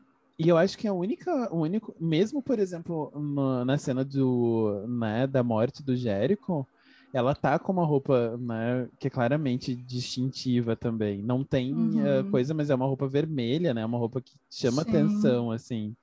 E 0.43 0.47
eu 0.49 0.57
acho 0.57 0.77
que 0.77 0.87
a 0.87 0.93
única, 0.93 1.53
o 1.53 1.59
único, 1.61 1.95
mesmo 1.99 2.41
por 2.41 2.57
exemplo, 2.57 3.11
no- 3.13 3.63
na 3.63 3.77
cena 3.77 4.03
do, 4.03 4.85
né, 4.87 5.27
da 5.27 5.43
morte 5.43 5.83
do 5.83 5.95
Jericho, 5.95 6.65
ela 7.13 7.35
tá 7.35 7.59
com 7.59 7.71
uma 7.73 7.85
roupa, 7.85 8.37
né, 8.37 8.87
que 8.99 9.07
é 9.07 9.09
claramente 9.09 9.75
distintiva 9.75 10.75
também. 10.75 11.21
Não 11.21 11.43
tem 11.43 11.73
Uhum. 11.73 12.07
eh, 12.07 12.23
coisa, 12.23 12.53
mas 12.53 12.69
é 12.69 12.75
uma 12.75 12.85
roupa 12.87 13.07
vermelha, 13.07 13.73
né? 13.73 13.85
Uma 13.85 13.97
roupa 13.97 14.21
que 14.21 14.31
chama 14.49 14.81
Sim. 14.83 14.89
atenção, 14.89 15.51
assim. 15.51 15.95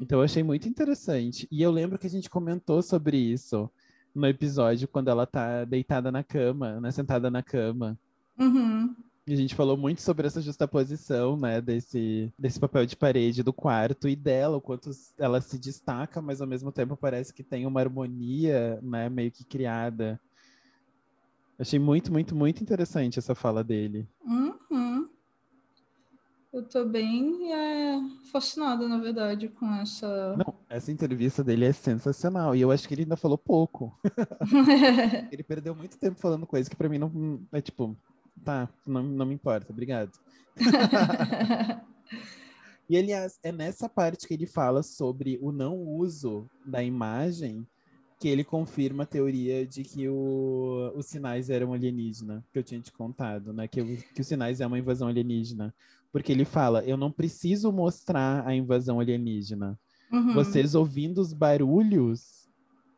Então 0.00 0.18
eu 0.20 0.24
achei 0.24 0.42
muito 0.42 0.68
interessante. 0.68 1.48
E 1.50 1.62
eu 1.62 1.70
lembro 1.72 1.98
que 1.98 2.06
a 2.06 2.10
gente 2.10 2.30
comentou 2.30 2.82
sobre 2.82 3.16
isso 3.18 3.70
no 4.14 4.26
episódio 4.26 4.88
quando 4.88 5.08
ela 5.08 5.26
tá 5.26 5.64
deitada 5.64 6.12
na 6.12 6.22
cama, 6.24 6.80
né, 6.80 6.90
sentada 6.92 7.30
na 7.30 7.42
cama. 7.42 7.98
Uhum, 8.38 8.94
a 9.28 9.34
gente 9.36 9.54
falou 9.54 9.76
muito 9.76 10.02
sobre 10.02 10.26
essa 10.26 10.40
justaposição, 10.40 11.36
né, 11.36 11.60
desse, 11.60 12.32
desse 12.38 12.58
papel 12.58 12.86
de 12.86 12.96
parede 12.96 13.42
do 13.42 13.52
quarto 13.52 14.08
e 14.08 14.16
dela, 14.16 14.56
o 14.56 14.60
quanto 14.60 14.90
ela 15.18 15.40
se 15.40 15.58
destaca, 15.58 16.20
mas 16.20 16.40
ao 16.40 16.46
mesmo 16.46 16.72
tempo 16.72 16.96
parece 16.96 17.32
que 17.32 17.42
tem 17.42 17.66
uma 17.66 17.80
harmonia, 17.80 18.80
né, 18.82 19.08
meio 19.08 19.30
que 19.30 19.44
criada. 19.44 20.20
Achei 21.58 21.78
muito, 21.78 22.10
muito, 22.12 22.34
muito 22.34 22.62
interessante 22.62 23.18
essa 23.18 23.34
fala 23.34 23.62
dele. 23.62 24.08
uhum. 24.24 25.08
Eu 26.52 26.64
tô 26.64 26.84
bem 26.84 27.52
é, 27.52 28.00
fascinada, 28.32 28.88
na 28.88 28.98
verdade, 28.98 29.48
com 29.48 29.72
essa. 29.76 30.36
Não, 30.36 30.52
essa 30.68 30.90
entrevista 30.90 31.44
dele 31.44 31.64
é 31.64 31.72
sensacional 31.72 32.56
e 32.56 32.60
eu 32.60 32.72
acho 32.72 32.88
que 32.88 32.94
ele 32.94 33.02
ainda 33.02 33.16
falou 33.16 33.38
pouco. 33.38 33.96
Ele 35.30 35.44
perdeu 35.44 35.76
muito 35.76 35.96
tempo 35.96 36.18
falando 36.18 36.48
coisa 36.48 36.68
que 36.68 36.74
pra 36.74 36.88
mim 36.88 36.98
não 36.98 37.40
é 37.52 37.60
tipo, 37.60 37.96
tá, 38.44 38.68
não, 38.86 39.02
não 39.02 39.26
me 39.26 39.34
importa, 39.34 39.72
obrigado. 39.72 40.12
E, 42.88 42.96
aliás, 42.96 43.38
é 43.44 43.52
nessa 43.52 43.88
parte 43.88 44.26
que 44.26 44.34
ele 44.34 44.46
fala 44.48 44.82
sobre 44.82 45.38
o 45.40 45.52
não 45.52 45.78
uso 45.78 46.50
da 46.66 46.82
imagem 46.82 47.64
que 48.18 48.26
ele 48.28 48.42
confirma 48.42 49.04
a 49.04 49.06
teoria 49.06 49.64
de 49.64 49.84
que 49.84 50.08
o- 50.08 50.92
os 50.96 51.06
sinais 51.06 51.48
eram 51.50 51.72
alienígena, 51.72 52.44
que 52.52 52.58
eu 52.58 52.64
tinha 52.64 52.80
te 52.80 52.90
contado, 52.92 53.52
né? 53.52 53.68
Que, 53.68 53.96
que 54.12 54.20
os 54.20 54.26
sinais 54.26 54.60
é 54.60 54.66
uma 54.66 54.76
invasão 54.78 55.06
alienígena. 55.06 55.72
Porque 56.12 56.32
ele 56.32 56.44
fala, 56.44 56.82
eu 56.84 56.96
não 56.96 57.12
preciso 57.12 57.70
mostrar 57.70 58.44
a 58.44 58.52
invasão 58.56 58.98
alienígena. 58.98 59.78
Uhum, 60.12 60.34
Vocês 60.34 60.74
ouvindo 60.74 61.18
os 61.20 61.32
barulhos, 61.32 62.48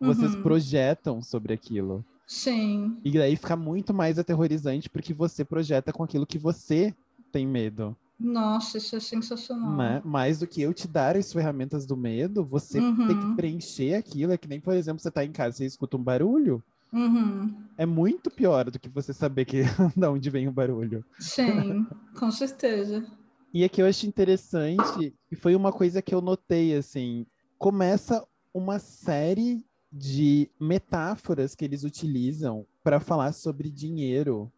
vocês 0.01 0.34
Uhum. 0.34 0.43
projetam 0.43 1.20
sobre 1.20 1.53
aquilo. 1.53 2.03
Sim. 2.27 2.97
E 3.05 3.11
daí 3.11 3.37
fica 3.37 3.57
muito 3.57 3.93
mais 3.93 4.18
aterrorizante 4.18 4.89
porque 4.89 5.12
você 5.12 5.45
projeta 5.45 5.93
com 5.93 6.03
aquilo 6.03 6.27
que 6.27 6.39
você 6.39 6.95
tem 7.33 7.47
medo. 7.47 7.97
Nossa, 8.18 8.79
isso 8.79 8.95
é 8.95 9.01
sensacional. 9.01 9.77
né? 9.77 10.01
Mais 10.05 10.39
do 10.39 10.47
que 10.47 10.62
eu 10.62 10.73
te 10.73 10.87
dar 10.87 11.16
as 11.16 11.33
ferramentas 11.33 11.85
do 11.87 11.97
medo, 11.97 12.45
você 12.45 12.81
tem 12.81 13.16
que 13.16 13.27
Uhum. 13.27 13.37
preencher 13.37 13.95
aquilo. 13.95 14.33
É 14.33 14.39
que 14.39 14.47
nem, 14.49 14.61
por 14.61 14.75
exemplo, 14.75 15.03
você 15.03 15.11
tá 15.11 15.25
em 15.25 15.33
casa 15.33 15.64
e 15.64 15.66
escuta 15.66 15.97
um 15.97 16.03
barulho. 16.03 16.62
Uhum. 16.93 17.53
É 17.77 17.87
muito 17.87 18.31
pior 18.31 18.70
do 18.70 18.79
que 18.79 18.89
você 18.89 19.12
saber 19.12 19.45
que 19.45 19.62
da 19.97 20.11
onde 20.11 20.31
vem 20.31 20.47
o 20.47 20.53
barulho. 20.53 21.05
Sim, 21.18 21.85
com 22.18 22.31
certeza. 22.31 23.05
E 23.53 23.64
aqui 23.64 23.83
eu 23.83 23.87
acho 23.87 24.07
interessante, 24.07 25.14
e 25.31 25.37
foi 25.37 25.55
uma 25.55 25.73
coisa 25.73 26.01
que 26.01 26.14
eu 26.14 26.20
notei, 26.23 26.75
assim, 26.77 27.27
começa 27.59 28.25
uma 28.55 28.79
série 28.79 29.64
de 29.93 30.51
metáforas 30.59 31.55
que 31.55 31.64
eles 31.64 31.84
utilizam 31.84 32.66
para 32.82 32.99
falar 32.99 33.32
sobre 33.32 33.70
dinheiro 33.70 34.51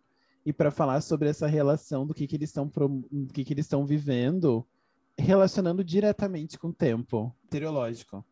e 0.46 0.52
para 0.52 0.70
falar 0.70 1.00
sobre 1.00 1.28
essa 1.28 1.46
relação 1.46 2.06
do 2.06 2.14
que, 2.14 2.26
que 2.26 2.36
eles 2.36 2.50
estão 2.50 2.66
do 2.68 3.32
que, 3.32 3.44
que 3.44 3.52
eles 3.52 3.64
estão 3.64 3.84
vivendo, 3.84 4.64
relacionando 5.18 5.82
diretamente 5.82 6.58
com 6.58 6.68
o 6.68 6.72
tempo 6.72 7.34
meteorológico, 7.44 8.24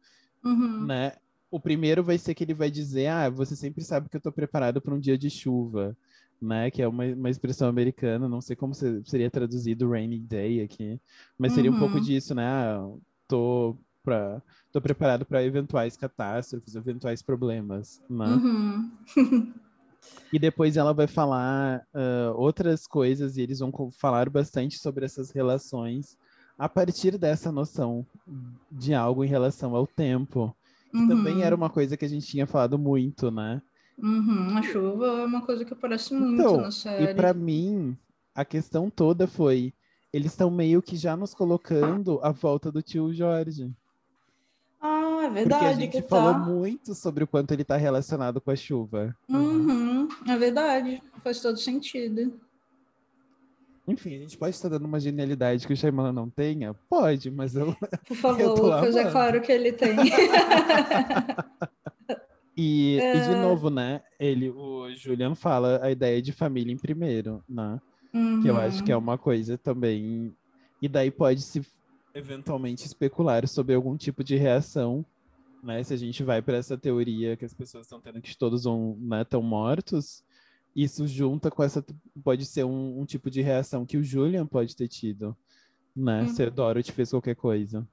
Uhum. 0.44 0.86
né? 0.86 1.12
O 1.50 1.60
primeiro 1.60 2.02
vai 2.02 2.18
ser 2.18 2.34
que 2.34 2.44
ele 2.44 2.54
vai 2.54 2.70
dizer, 2.70 3.08
ah, 3.08 3.28
você 3.28 3.54
sempre 3.54 3.84
sabe 3.84 4.08
que 4.08 4.16
eu 4.16 4.18
estou 4.18 4.32
preparado 4.32 4.80
para 4.80 4.94
um 4.94 4.98
dia 4.98 5.18
de 5.18 5.28
chuva, 5.28 5.96
né? 6.40 6.70
Que 6.70 6.82
é 6.82 6.88
uma, 6.88 7.04
uma 7.04 7.30
expressão 7.30 7.68
americana, 7.68 8.28
não 8.28 8.40
sei 8.40 8.56
como 8.56 8.74
se- 8.74 9.02
seria 9.04 9.30
traduzido 9.30 9.88
rainy 9.90 10.18
day 10.18 10.62
aqui, 10.62 11.00
mas 11.38 11.52
seria 11.52 11.70
um 11.70 11.78
pouco 11.78 11.96
Uhum. 11.96 12.00
disso, 12.00 12.34
né? 12.34 12.44
Ah, 12.46 12.80
tô 13.28 13.76
pra, 14.02 14.42
tô 14.72 14.80
preparado 14.80 15.24
para 15.24 15.44
eventuais 15.44 15.96
catástrofes, 15.96 16.74
eventuais 16.74 17.22
problemas, 17.22 18.02
né? 18.08 18.26
Uhum. 18.26 18.90
E 20.32 20.38
depois 20.38 20.76
ela 20.76 20.92
vai 20.92 21.06
falar 21.06 21.86
ah, 21.94 22.32
outras 22.34 22.86
coisas 22.86 23.36
e 23.36 23.42
eles 23.42 23.60
vão 23.60 23.72
falar 23.92 24.28
bastante 24.28 24.78
sobre 24.78 25.04
essas 25.04 25.30
relações 25.30 26.16
a 26.58 26.68
partir 26.68 27.18
dessa 27.18 27.50
noção 27.50 28.06
de 28.70 28.94
algo 28.94 29.24
em 29.24 29.28
relação 29.28 29.74
ao 29.74 29.86
tempo, 29.86 30.54
que 30.90 30.96
uhum. 30.96 31.08
também 31.08 31.42
era 31.42 31.56
uma 31.56 31.70
coisa 31.70 31.96
que 31.96 32.04
a 32.04 32.08
gente 32.08 32.26
tinha 32.26 32.46
falado 32.46 32.78
muito, 32.78 33.30
né? 33.30 33.60
Uhum, 33.98 34.56
a 34.56 34.62
chuva 34.62 35.06
é 35.06 35.24
uma 35.24 35.42
coisa 35.42 35.64
que 35.64 35.72
aparece 35.72 36.14
muito 36.14 36.40
então, 36.40 36.60
na 36.60 36.70
série. 36.70 37.10
E 37.10 37.14
para 37.14 37.32
mim, 37.34 37.96
a 38.34 38.44
questão 38.44 38.90
toda 38.90 39.26
foi: 39.26 39.72
eles 40.12 40.32
estão 40.32 40.50
meio 40.50 40.82
que 40.82 40.96
já 40.96 41.16
nos 41.16 41.34
colocando 41.34 42.20
à 42.22 42.30
volta 42.30 42.70
do 42.70 42.82
tio 42.82 43.12
Jorge. 43.12 43.70
Ah, 45.22 45.26
é 45.26 45.30
verdade. 45.30 45.64
Porque 45.64 45.66
a 45.66 45.74
gente 45.74 46.02
falou 46.08 46.32
tá. 46.32 46.38
muito 46.40 46.94
sobre 46.94 47.22
o 47.22 47.26
quanto 47.28 47.52
ele 47.52 47.62
está 47.62 47.76
relacionado 47.76 48.40
com 48.40 48.50
a 48.50 48.56
chuva. 48.56 49.16
Uhum, 49.28 50.08
é 50.28 50.36
verdade. 50.36 51.00
Faz 51.22 51.40
todo 51.40 51.56
sentido. 51.58 52.40
Enfim, 53.86 54.16
a 54.16 54.18
gente 54.18 54.36
pode 54.36 54.54
estar 54.54 54.68
dando 54.68 54.84
uma 54.84 54.98
genialidade 54.98 55.64
que 55.66 55.72
o 55.72 55.76
Shyamalan 55.76 56.12
não 56.12 56.28
tenha? 56.28 56.74
Pode, 56.88 57.30
mas 57.30 57.54
eu. 57.54 57.76
Por 58.06 58.16
favor, 58.18 58.58
Lucas, 58.58 58.96
é 58.96 59.10
claro 59.10 59.40
que 59.40 59.52
ele 59.52 59.72
tem. 59.72 59.94
e, 62.56 62.98
é... 63.00 63.16
e, 63.16 63.20
de 63.20 63.30
é. 63.30 63.42
novo, 63.42 63.70
né? 63.70 64.02
Ele, 64.18 64.50
o 64.50 64.92
Julian 64.94 65.36
fala 65.36 65.80
a 65.82 65.90
ideia 65.90 66.20
de 66.20 66.32
família 66.32 66.72
em 66.72 66.78
primeiro, 66.78 67.42
né? 67.48 67.80
Uhum. 68.12 68.42
Que 68.42 68.48
eu 68.48 68.56
acho 68.56 68.82
que 68.82 68.90
é 68.90 68.96
uhum. 68.96 69.02
uma 69.02 69.18
coisa 69.18 69.56
também. 69.56 70.34
E 70.80 70.88
daí 70.88 71.12
pode 71.12 71.42
se 71.42 71.62
eventualmente 72.14 72.84
especular 72.86 73.46
sobre 73.48 73.74
algum 73.74 73.96
tipo 73.96 74.22
de 74.22 74.36
reação, 74.36 75.04
né? 75.62 75.82
Se 75.82 75.94
a 75.94 75.96
gente 75.96 76.22
vai 76.22 76.42
para 76.42 76.56
essa 76.56 76.76
teoria 76.76 77.36
que 77.36 77.44
as 77.44 77.54
pessoas 77.54 77.86
estão 77.86 78.00
tendo 78.00 78.20
que 78.20 78.36
todos 78.36 78.64
vão, 78.64 78.96
né, 79.00 79.22
estão 79.22 79.42
mortos, 79.42 80.24
isso 80.74 81.06
junta 81.06 81.50
com 81.50 81.62
essa 81.62 81.84
pode 82.24 82.44
ser 82.44 82.64
um, 82.64 83.00
um, 83.00 83.04
tipo 83.04 83.30
de 83.30 83.40
reação 83.40 83.86
que 83.86 83.96
o 83.96 84.02
Julian 84.02 84.46
pode 84.46 84.74
ter 84.74 84.88
tido, 84.88 85.36
né? 85.94 86.22
Uhum. 86.22 86.28
Se 86.28 86.42
a 86.42 86.50
Dorothy 86.50 86.92
fez 86.92 87.10
qualquer 87.10 87.36
coisa. 87.36 87.86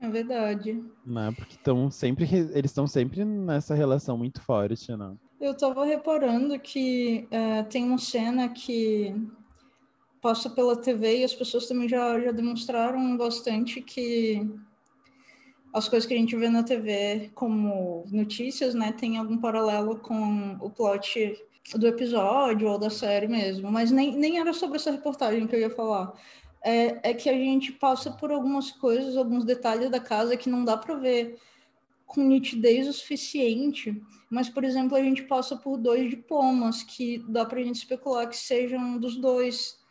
É 0.00 0.08
verdade. 0.08 0.82
Né? 1.06 1.32
Porque 1.36 1.54
estão 1.54 1.90
sempre 1.90 2.24
eles 2.54 2.70
estão 2.70 2.86
sempre 2.86 3.24
nessa 3.24 3.74
relação 3.74 4.16
muito 4.16 4.40
forte, 4.40 4.96
né? 4.96 5.16
Eu 5.40 5.52
estava 5.52 5.84
reparando 5.84 6.58
que 6.58 7.26
é, 7.30 7.64
tem 7.64 7.84
uma 7.84 7.98
cena 7.98 8.48
que 8.48 9.14
passa 10.20 10.48
pela 10.48 10.76
TV 10.76 11.18
e 11.18 11.24
as 11.24 11.34
pessoas 11.34 11.66
também 11.66 11.88
já, 11.88 12.18
já 12.20 12.30
demonstraram 12.30 13.16
bastante 13.16 13.80
que 13.80 14.48
as 15.72 15.88
coisas 15.88 16.06
que 16.06 16.14
a 16.14 16.16
gente 16.16 16.36
vê 16.36 16.48
na 16.48 16.62
TV 16.62 17.30
como 17.34 18.04
notícias, 18.10 18.74
né, 18.74 18.92
tem 18.92 19.16
algum 19.16 19.38
paralelo 19.38 19.96
com 19.98 20.56
o 20.60 20.68
plot 20.68 21.34
do 21.74 21.86
episódio 21.86 22.68
ou 22.68 22.78
da 22.78 22.90
série 22.90 23.26
mesmo, 23.26 23.70
mas 23.70 23.90
nem, 23.90 24.16
nem 24.16 24.38
era 24.38 24.52
sobre 24.52 24.76
essa 24.76 24.90
reportagem 24.90 25.46
que 25.46 25.54
eu 25.54 25.60
ia 25.60 25.70
falar. 25.70 26.12
É, 26.64 27.10
é 27.10 27.14
que 27.14 27.28
a 27.28 27.32
gente 27.32 27.72
passa 27.72 28.10
por 28.10 28.30
algumas 28.30 28.70
coisas, 28.70 29.16
alguns 29.16 29.44
detalhes 29.44 29.90
da 29.90 29.98
casa 29.98 30.36
que 30.36 30.50
não 30.50 30.64
dá 30.64 30.76
para 30.76 30.94
ver 30.94 31.38
com 32.06 32.22
nitidez 32.22 32.86
o 32.86 32.92
suficiente, 32.92 34.00
mas, 34.28 34.48
por 34.48 34.64
exemplo, 34.64 34.96
a 34.96 35.02
gente 35.02 35.22
passa 35.22 35.56
por 35.56 35.78
dois 35.78 36.10
diplomas 36.10 36.82
que 36.82 37.24
dá 37.28 37.44
para 37.44 37.58
a 37.60 37.62
gente 37.62 37.76
especular 37.76 38.28
que 38.28 38.36
sejam 38.36 38.98
dos 38.98 39.16
dois 39.16 39.81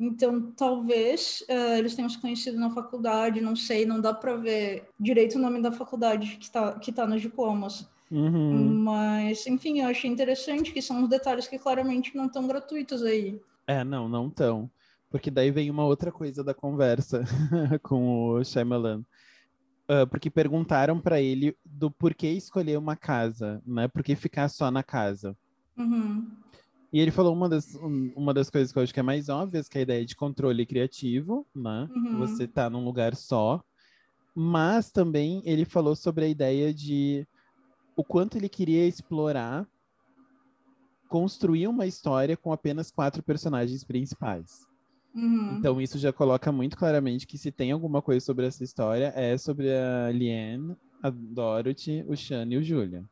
então, 0.00 0.50
talvez 0.52 1.44
uh, 1.50 1.76
eles 1.76 1.94
tenham 1.94 2.08
se 2.08 2.18
conhecido 2.18 2.58
na 2.58 2.70
faculdade, 2.70 3.42
não 3.42 3.54
sei, 3.54 3.84
não 3.84 4.00
dá 4.00 4.14
para 4.14 4.34
ver 4.34 4.88
direito 4.98 5.36
o 5.36 5.38
nome 5.38 5.60
da 5.60 5.70
faculdade 5.70 6.38
que 6.38 6.44
está 6.44 6.72
que 6.78 6.90
tá 6.90 7.06
nos 7.06 7.20
diplomas. 7.20 7.86
Uhum. 8.10 8.82
Mas, 8.82 9.46
enfim, 9.46 9.80
eu 9.80 9.88
achei 9.88 10.10
interessante 10.10 10.72
que 10.72 10.80
são 10.80 11.02
uns 11.02 11.08
detalhes 11.08 11.46
que 11.46 11.58
claramente 11.58 12.16
não 12.16 12.26
estão 12.26 12.48
gratuitos 12.48 13.02
aí. 13.02 13.38
É, 13.66 13.84
não, 13.84 14.08
não 14.08 14.28
estão. 14.28 14.70
Porque 15.10 15.30
daí 15.30 15.50
vem 15.50 15.70
uma 15.70 15.84
outra 15.84 16.10
coisa 16.10 16.42
da 16.42 16.54
conversa 16.54 17.22
com 17.82 18.30
o 18.30 18.42
Shyamalan. 18.42 19.04
Uh, 19.90 20.06
porque 20.08 20.30
perguntaram 20.30 20.98
para 20.98 21.20
ele 21.20 21.54
do 21.64 21.90
porquê 21.90 22.28
escolher 22.28 22.78
uma 22.78 22.96
casa, 22.96 23.60
né? 23.66 23.86
Por 23.86 24.02
que 24.02 24.16
ficar 24.16 24.48
só 24.48 24.70
na 24.70 24.82
casa. 24.82 25.36
Uhum. 25.76 26.30
E 26.92 26.98
ele 26.98 27.10
falou 27.10 27.32
uma 27.32 27.48
das, 27.48 27.74
uma 28.16 28.34
das 28.34 28.50
coisas 28.50 28.72
que 28.72 28.78
eu 28.78 28.82
acho 28.82 28.92
que 28.92 29.00
é 29.00 29.02
mais 29.02 29.28
óbvias, 29.28 29.68
que 29.68 29.78
é 29.78 29.80
a 29.80 29.82
ideia 29.82 30.04
de 30.04 30.16
controle 30.16 30.66
criativo, 30.66 31.46
né? 31.54 31.88
Uhum. 31.94 32.18
Você 32.18 32.48
tá 32.48 32.68
num 32.68 32.84
lugar 32.84 33.14
só. 33.14 33.62
Mas 34.34 34.90
também 34.90 35.42
ele 35.44 35.64
falou 35.64 35.94
sobre 35.94 36.24
a 36.24 36.28
ideia 36.28 36.74
de 36.74 37.26
o 37.96 38.02
quanto 38.02 38.36
ele 38.36 38.48
queria 38.48 38.86
explorar 38.86 39.66
construir 41.08 41.66
uma 41.66 41.86
história 41.86 42.36
com 42.36 42.52
apenas 42.52 42.90
quatro 42.90 43.20
personagens 43.20 43.82
principais. 43.82 44.66
Uhum. 45.12 45.56
Então 45.58 45.80
isso 45.80 45.98
já 45.98 46.12
coloca 46.12 46.52
muito 46.52 46.76
claramente 46.76 47.26
que 47.26 47.36
se 47.36 47.50
tem 47.50 47.72
alguma 47.72 48.00
coisa 48.00 48.24
sobre 48.24 48.46
essa 48.46 48.62
história 48.62 49.12
é 49.16 49.36
sobre 49.36 49.68
a 49.74 50.10
Liane, 50.12 50.76
a 51.02 51.10
Dorothy, 51.10 52.04
o 52.06 52.16
Sean 52.16 52.46
e 52.46 52.56
o 52.56 52.62
Julian. 52.62 53.04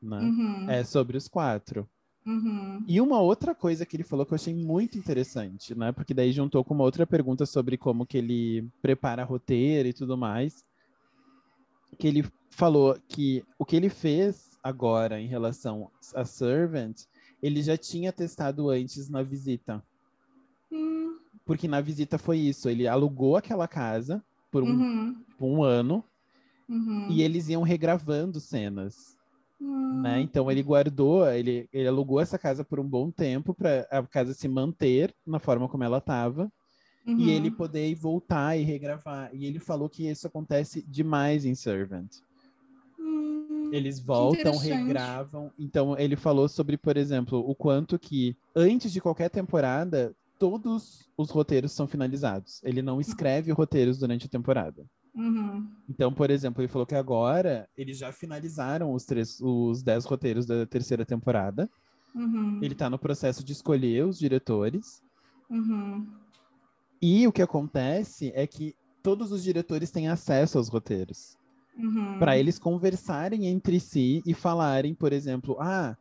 Né? 0.00 0.18
Uhum. 0.18 0.70
É 0.70 0.82
sobre 0.82 1.16
os 1.16 1.28
quatro. 1.28 1.86
Uhum. 2.24 2.84
E 2.86 3.00
uma 3.00 3.20
outra 3.20 3.54
coisa 3.54 3.84
que 3.84 3.96
ele 3.96 4.04
falou 4.04 4.24
que 4.24 4.32
eu 4.32 4.36
achei 4.36 4.54
muito 4.54 4.96
interessante, 4.96 5.74
né? 5.74 5.90
Porque 5.90 6.14
daí 6.14 6.32
juntou 6.32 6.64
com 6.64 6.74
uma 6.74 6.84
outra 6.84 7.06
pergunta 7.06 7.44
sobre 7.44 7.76
como 7.76 8.06
que 8.06 8.18
ele 8.18 8.68
prepara 8.80 9.24
roteiro 9.24 9.88
e 9.88 9.92
tudo 9.92 10.16
mais. 10.16 10.64
Que 11.98 12.06
ele 12.06 12.24
falou 12.50 12.96
que 13.08 13.44
o 13.58 13.64
que 13.64 13.76
ele 13.76 13.88
fez 13.88 14.58
agora 14.62 15.20
em 15.20 15.26
relação 15.26 15.90
a 16.14 16.24
Servant, 16.24 17.02
ele 17.42 17.60
já 17.62 17.76
tinha 17.76 18.12
testado 18.12 18.70
antes 18.70 19.08
na 19.08 19.22
visita. 19.22 19.82
Uhum. 20.70 21.18
Porque 21.44 21.66
na 21.66 21.80
visita 21.80 22.18
foi 22.18 22.38
isso, 22.38 22.68
ele 22.68 22.86
alugou 22.86 23.36
aquela 23.36 23.66
casa 23.66 24.24
por 24.50 24.62
um, 24.62 24.68
uhum. 24.68 25.24
por 25.36 25.46
um 25.46 25.64
ano 25.64 26.04
uhum. 26.68 27.08
e 27.10 27.22
eles 27.22 27.48
iam 27.48 27.62
regravando 27.62 28.38
cenas. 28.38 29.16
Né? 30.02 30.20
Então 30.20 30.50
ele 30.50 30.62
guardou, 30.62 31.30
ele, 31.30 31.68
ele 31.72 31.86
alugou 31.86 32.20
essa 32.20 32.38
casa 32.38 32.64
por 32.64 32.80
um 32.80 32.88
bom 32.88 33.10
tempo 33.10 33.54
para 33.54 33.86
a 33.90 34.02
casa 34.02 34.34
se 34.34 34.48
manter 34.48 35.14
na 35.24 35.38
forma 35.38 35.68
como 35.68 35.84
ela 35.84 35.98
estava 35.98 36.50
uhum. 37.06 37.18
e 37.18 37.30
ele 37.30 37.50
poder 37.50 37.94
voltar 37.94 38.56
e 38.56 38.64
regravar. 38.64 39.30
E 39.32 39.46
ele 39.46 39.60
falou 39.60 39.88
que 39.88 40.08
isso 40.08 40.26
acontece 40.26 40.82
demais 40.82 41.44
em 41.44 41.54
Servant. 41.54 42.10
Hum, 42.98 43.70
Eles 43.72 44.00
voltam, 44.00 44.56
regravam. 44.56 45.52
Então 45.58 45.96
ele 45.96 46.16
falou 46.16 46.48
sobre, 46.48 46.76
por 46.76 46.96
exemplo, 46.96 47.38
o 47.38 47.54
quanto 47.54 47.98
que 47.98 48.36
antes 48.56 48.92
de 48.92 49.00
qualquer 49.00 49.30
temporada 49.30 50.12
todos 50.38 51.08
os 51.16 51.30
roteiros 51.30 51.70
são 51.70 51.86
finalizados. 51.86 52.60
Ele 52.64 52.82
não 52.82 53.00
escreve 53.00 53.52
roteiros 53.52 53.98
durante 53.98 54.26
a 54.26 54.28
temporada. 54.28 54.84
Uhum. 55.14 55.68
Então, 55.88 56.12
por 56.12 56.30
exemplo, 56.30 56.62
ele 56.62 56.68
falou 56.68 56.86
que 56.86 56.94
agora 56.94 57.68
eles 57.76 57.98
já 57.98 58.12
finalizaram 58.12 58.92
os, 58.92 59.04
três, 59.04 59.40
os 59.40 59.82
dez 59.82 60.04
roteiros 60.04 60.46
da 60.46 60.64
terceira 60.66 61.04
temporada. 61.04 61.68
Uhum. 62.14 62.58
Ele 62.62 62.72
está 62.72 62.88
no 62.88 62.98
processo 62.98 63.44
de 63.44 63.52
escolher 63.52 64.06
os 64.06 64.18
diretores. 64.18 65.02
Uhum. 65.50 66.06
E 67.00 67.26
o 67.26 67.32
que 67.32 67.42
acontece 67.42 68.32
é 68.34 68.46
que 68.46 68.74
todos 69.02 69.32
os 69.32 69.42
diretores 69.42 69.90
têm 69.90 70.08
acesso 70.08 70.56
aos 70.56 70.68
roteiros. 70.68 71.36
Uhum. 71.76 72.18
Para 72.18 72.38
eles 72.38 72.58
conversarem 72.58 73.46
entre 73.46 73.80
si 73.80 74.22
e 74.26 74.34
falarem, 74.34 74.94
por 74.94 75.12
exemplo, 75.12 75.56
ah, 75.58 75.96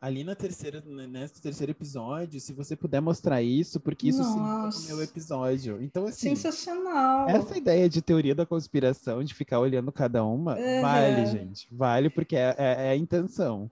ali 0.00 0.22
na 0.24 0.34
terceira, 0.34 0.82
nesse 0.86 1.40
terceiro 1.40 1.72
episódio, 1.72 2.40
se 2.40 2.52
você 2.52 2.76
puder 2.76 3.00
mostrar 3.00 3.42
isso, 3.42 3.80
porque 3.80 4.08
isso 4.08 4.22
Nossa. 4.22 4.78
se 4.78 4.90
no 4.90 4.96
meu 4.96 5.04
episódio. 5.04 5.82
Então, 5.82 6.06
assim. 6.06 6.34
Sensacional. 6.34 7.28
Essa 7.28 7.56
ideia 7.56 7.88
de 7.88 8.02
teoria 8.02 8.34
da 8.34 8.46
conspiração, 8.46 9.24
de 9.24 9.34
ficar 9.34 9.60
olhando 9.60 9.90
cada 9.90 10.24
uma, 10.24 10.58
é. 10.58 10.80
vale, 10.80 11.26
gente. 11.26 11.66
Vale, 11.70 12.10
porque 12.10 12.36
é, 12.36 12.54
é, 12.58 12.86
é 12.86 12.90
a 12.90 12.96
intenção. 12.96 13.70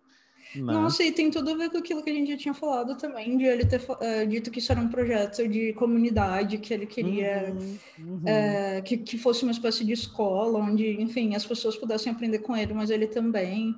Né? 0.55 0.73
Nossa, 0.73 1.03
e 1.03 1.11
tem 1.11 1.31
tudo 1.31 1.51
a 1.51 1.57
ver 1.57 1.71
com 1.71 1.79
aquilo 1.79 2.03
que 2.03 2.11
a 2.11 2.15
gente 2.15 2.31
já 2.31 2.37
tinha 2.37 2.55
falado 2.55 2.97
também, 2.97 3.37
de 3.37 3.45
ele 3.45 3.65
ter 3.65 3.81
uh, 3.81 4.27
dito 4.29 4.51
que 4.51 4.61
isso 4.61 4.71
era 4.71 4.81
um 4.81 4.89
projeto 4.89 5.49
de 5.49 5.73
comunidade, 5.73 6.59
que 6.59 6.73
ele 6.73 6.87
queria 6.87 7.53
uhum, 7.53 7.79
uhum. 7.99 8.17
Uh, 8.19 8.83
que, 8.85 8.97
que 8.99 9.19
fosse 9.19 9.43
uma 9.43 9.51
espécie 9.51 9.85
de 9.85 9.93
escola, 9.93 10.61
onde, 10.61 11.01
enfim, 11.03 11.35
as 11.35 11.45
pessoas 11.45 11.77
pudessem 11.77 12.13
aprender 12.13 12.39
com 12.39 12.57
ele, 12.57 12.73
mas 12.73 12.91
ele 12.91 13.07
também. 13.07 13.75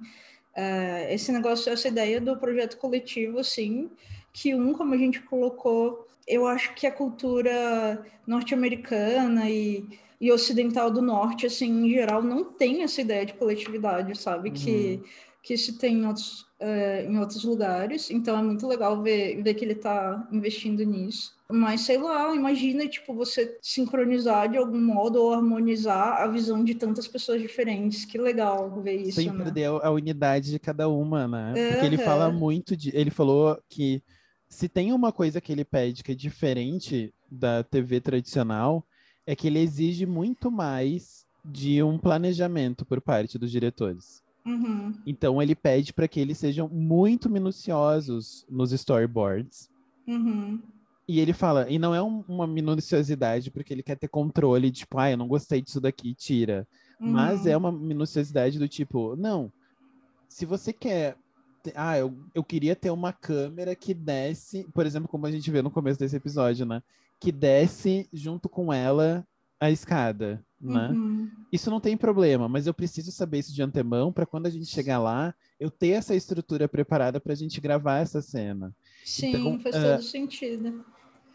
Uh, 0.57 1.13
esse 1.13 1.31
negócio, 1.31 1.71
essa 1.71 1.89
ideia 1.89 2.19
do 2.19 2.37
projeto 2.37 2.79
coletivo, 2.79 3.39
assim, 3.39 3.91
que 4.33 4.55
um, 4.55 4.73
como 4.73 4.95
a 4.95 4.97
gente 4.97 5.21
colocou, 5.21 6.07
eu 6.27 6.47
acho 6.47 6.75
que 6.75 6.87
a 6.87 6.93
cultura 6.93 8.03
norte-americana 8.27 9.51
e, 9.51 9.87
e 10.19 10.33
ocidental 10.33 10.91
do 10.91 11.03
norte, 11.03 11.47
assim, 11.47 11.87
em 11.87 11.91
geral, 11.91 12.23
não 12.23 12.43
tem 12.45 12.83
essa 12.83 13.03
ideia 13.03 13.27
de 13.27 13.35
coletividade, 13.35 14.19
sabe? 14.19 14.49
Uhum. 14.49 14.55
Que, 14.55 15.03
que 15.43 15.59
se 15.59 15.77
tem 15.79 15.99
em 15.99 16.07
outros, 16.07 16.46
uh, 16.61 17.11
em 17.11 17.19
outros 17.19 17.45
lugares, 17.45 18.11
então 18.11 18.39
é 18.39 18.43
muito 18.43 18.67
legal 18.67 19.03
ver, 19.03 19.43
ver 19.43 19.55
que 19.55 19.65
ele 19.65 19.73
está 19.73 20.27
investindo 20.33 20.85
nisso. 20.85 21.35
Mas 21.49 21.83
sei 21.83 21.99
lá, 21.99 22.35
imagina 22.35 22.89
tipo 22.89 23.15
você 23.15 23.57
sincronizar 23.63 24.51
de 24.51 24.59
algum 24.59 24.81
modo 24.81 25.23
ou 25.23 25.33
harmonizar 25.33 26.21
a 26.21 26.27
visão 26.27 26.65
de 26.65 26.75
tantas 26.75 27.07
pessoas 27.07 27.41
diferentes. 27.41 28.05
Que 28.05 28.19
legal 28.19 28.83
ver 28.83 28.97
isso. 28.97 29.21
Sem 29.21 29.31
né? 29.31 29.45
perder 29.45 29.67
a 29.67 29.91
unidade 29.91 30.51
de 30.51 30.59
cada 30.59 30.89
uma, 30.89 31.29
né? 31.29 31.53
Porque 31.71 31.87
ele 31.87 31.99
fala 31.99 32.31
muito 32.33 32.77
de. 32.77 32.91
Ele 32.97 33.11
falou 33.11 33.57
que 33.69 34.03
se 34.49 34.69
tem 34.69 34.93
uma 34.93 35.13
coisa 35.13 35.41
que 35.41 35.53
ele 35.53 35.65
pede 35.65 36.03
que 36.03 36.13
é 36.13 36.15
diferente 36.17 37.15
da 37.31 37.63
TV 37.63 38.01
tradicional, 38.01 38.85
é 39.25 39.37
que 39.37 39.47
ele 39.47 39.61
exige 39.61 40.05
muito 40.05 40.51
mais 40.51 41.27
de 41.45 41.81
um 41.83 41.97
planejamento 41.97 42.85
por 42.85 43.01
parte 43.01 43.39
dos 43.39 43.53
diretores. 43.53 44.21
Uhum. 44.47 44.95
Então 45.05 45.43
ele 45.43 45.57
pede 45.57 45.93
para 45.93 46.07
que 46.07 46.21
eles 46.21 46.39
sejam 46.39 46.69
muito 46.69 47.29
minuciosos 47.29 48.47
nos 48.49 48.73
storyboards. 48.73 49.69
Uhum. 50.07 50.63
E 51.09 51.21
ele 51.21 51.33
fala, 51.33 51.69
e 51.69 51.79
não 51.79 51.95
é 51.95 52.03
um, 52.03 52.25
uma 52.29 52.47
minuciosidade 52.47 53.51
porque 53.51 53.75
ele 53.75 53.83
quer 53.83 53.97
ter 53.97 54.09
controle, 54.09 54.71
tipo, 54.71 54.99
ah, 54.99 55.11
eu 55.11 55.17
não 55.17 55.29
gostei 55.29 55.61
disso 55.61 55.81
daqui, 55.81 56.15
tira. 56.15 56.67
Uhum. 57.01 57.11
Mas 57.11 57.47
é 57.47 57.57
uma 57.57 57.73
minuciosidade 57.73 58.59
do 58.59 58.69
tipo, 58.69 59.17
não, 59.17 59.53
se 60.29 60.47
você 60.47 60.73
quer. 60.73 61.17
Ah, 61.75 61.99
eu, 61.99 62.17
eu 62.33 62.45
queria 62.45 62.77
ter 62.77 62.91
uma 62.91 63.13
câmera 63.13 63.75
que 63.75 63.93
desce, 63.93 64.65
por 64.73 64.87
exemplo, 64.87 65.09
como 65.09 65.27
a 65.27 65.33
gente 65.33 65.51
vê 65.51 65.61
no 65.63 65.71
começo 65.71 65.99
desse 65.99 66.15
episódio, 66.15 66.65
né? 66.65 66.81
Que 67.19 67.33
desce 67.33 68.09
junto 68.13 68.49
com 68.49 68.73
ela 68.73 69.27
a 69.61 69.71
escada, 69.71 70.45
né? 70.61 70.91
Uhum. 70.91 71.31
Isso 71.53 71.71
não 71.71 71.81
tem 71.81 71.97
problema, 71.97 72.49
mas 72.49 72.67
eu 72.67 72.75
preciso 72.75 73.11
saber 73.13 73.39
isso 73.39 73.55
de 73.55 73.63
antemão 73.63 74.13
para 74.13 74.27
quando 74.27 74.47
a 74.47 74.51
gente 74.51 74.67
chegar 74.67 74.99
lá, 74.99 75.35
eu 75.59 75.71
ter 75.71 75.91
essa 75.91 76.15
estrutura 76.15 76.69
preparada 76.69 77.21
para 77.21 77.33
a 77.33 77.37
gente 77.37 77.61
gravar 77.61 77.99
essa 77.99 78.21
cena. 78.21 78.75
Sim, 79.05 79.29
Então, 79.37 79.59
faz 79.61 79.75
é, 79.77 79.93
todo 79.95 80.03
sentido. 80.03 80.85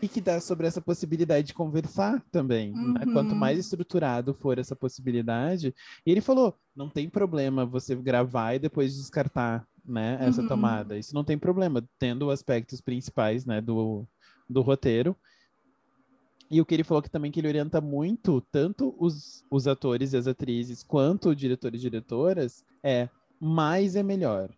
E 0.02 0.08
que 0.08 0.20
dá 0.20 0.40
sobre 0.42 0.66
essa 0.68 0.82
possibilidade 0.82 1.48
de 1.48 1.54
conversar 1.54 2.22
também. 2.32 2.72
né? 2.74 3.04
Uhum. 3.06 3.14
Quanto 3.14 3.36
mais 3.36 3.58
estruturado 3.60 4.34
for 4.34 4.58
essa 4.58 4.76
possibilidade. 4.76 5.74
E 6.06 6.12
ele 6.12 6.22
falou: 6.22 6.58
não 6.76 6.90
tem 6.90 7.08
problema 7.10 7.66
você 7.66 7.96
gravar 7.96 8.56
e 8.56 8.60
depois 8.60 8.96
descartar 8.96 9.66
né, 9.86 10.18
essa 10.22 10.42
Uhum. 10.42 10.48
tomada. 10.48 10.98
Isso 10.98 11.14
não 11.14 11.24
tem 11.24 11.38
problema, 11.38 11.84
tendo 12.00 12.28
os 12.28 12.34
aspectos 12.34 12.82
principais 12.82 13.46
né, 13.46 13.62
do, 13.62 14.08
do 14.50 14.62
roteiro. 14.62 15.16
E 16.52 16.60
o 16.60 16.66
que 16.66 16.74
ele 16.76 16.84
falou 16.84 17.02
que 17.02 17.10
também 17.10 17.32
que 17.32 17.40
ele 17.40 17.48
orienta 17.48 17.80
muito, 17.80 18.42
tanto 18.52 18.94
os, 19.00 19.46
os 19.50 19.68
atores 19.68 20.12
e 20.12 20.18
as 20.18 20.28
atrizes, 20.28 20.84
quanto 20.84 21.34
diretores 21.34 21.80
e 21.80 21.84
diretoras, 21.84 22.64
é 22.84 23.08
mais 23.40 23.96
é 23.96 24.04
melhor. 24.04 24.50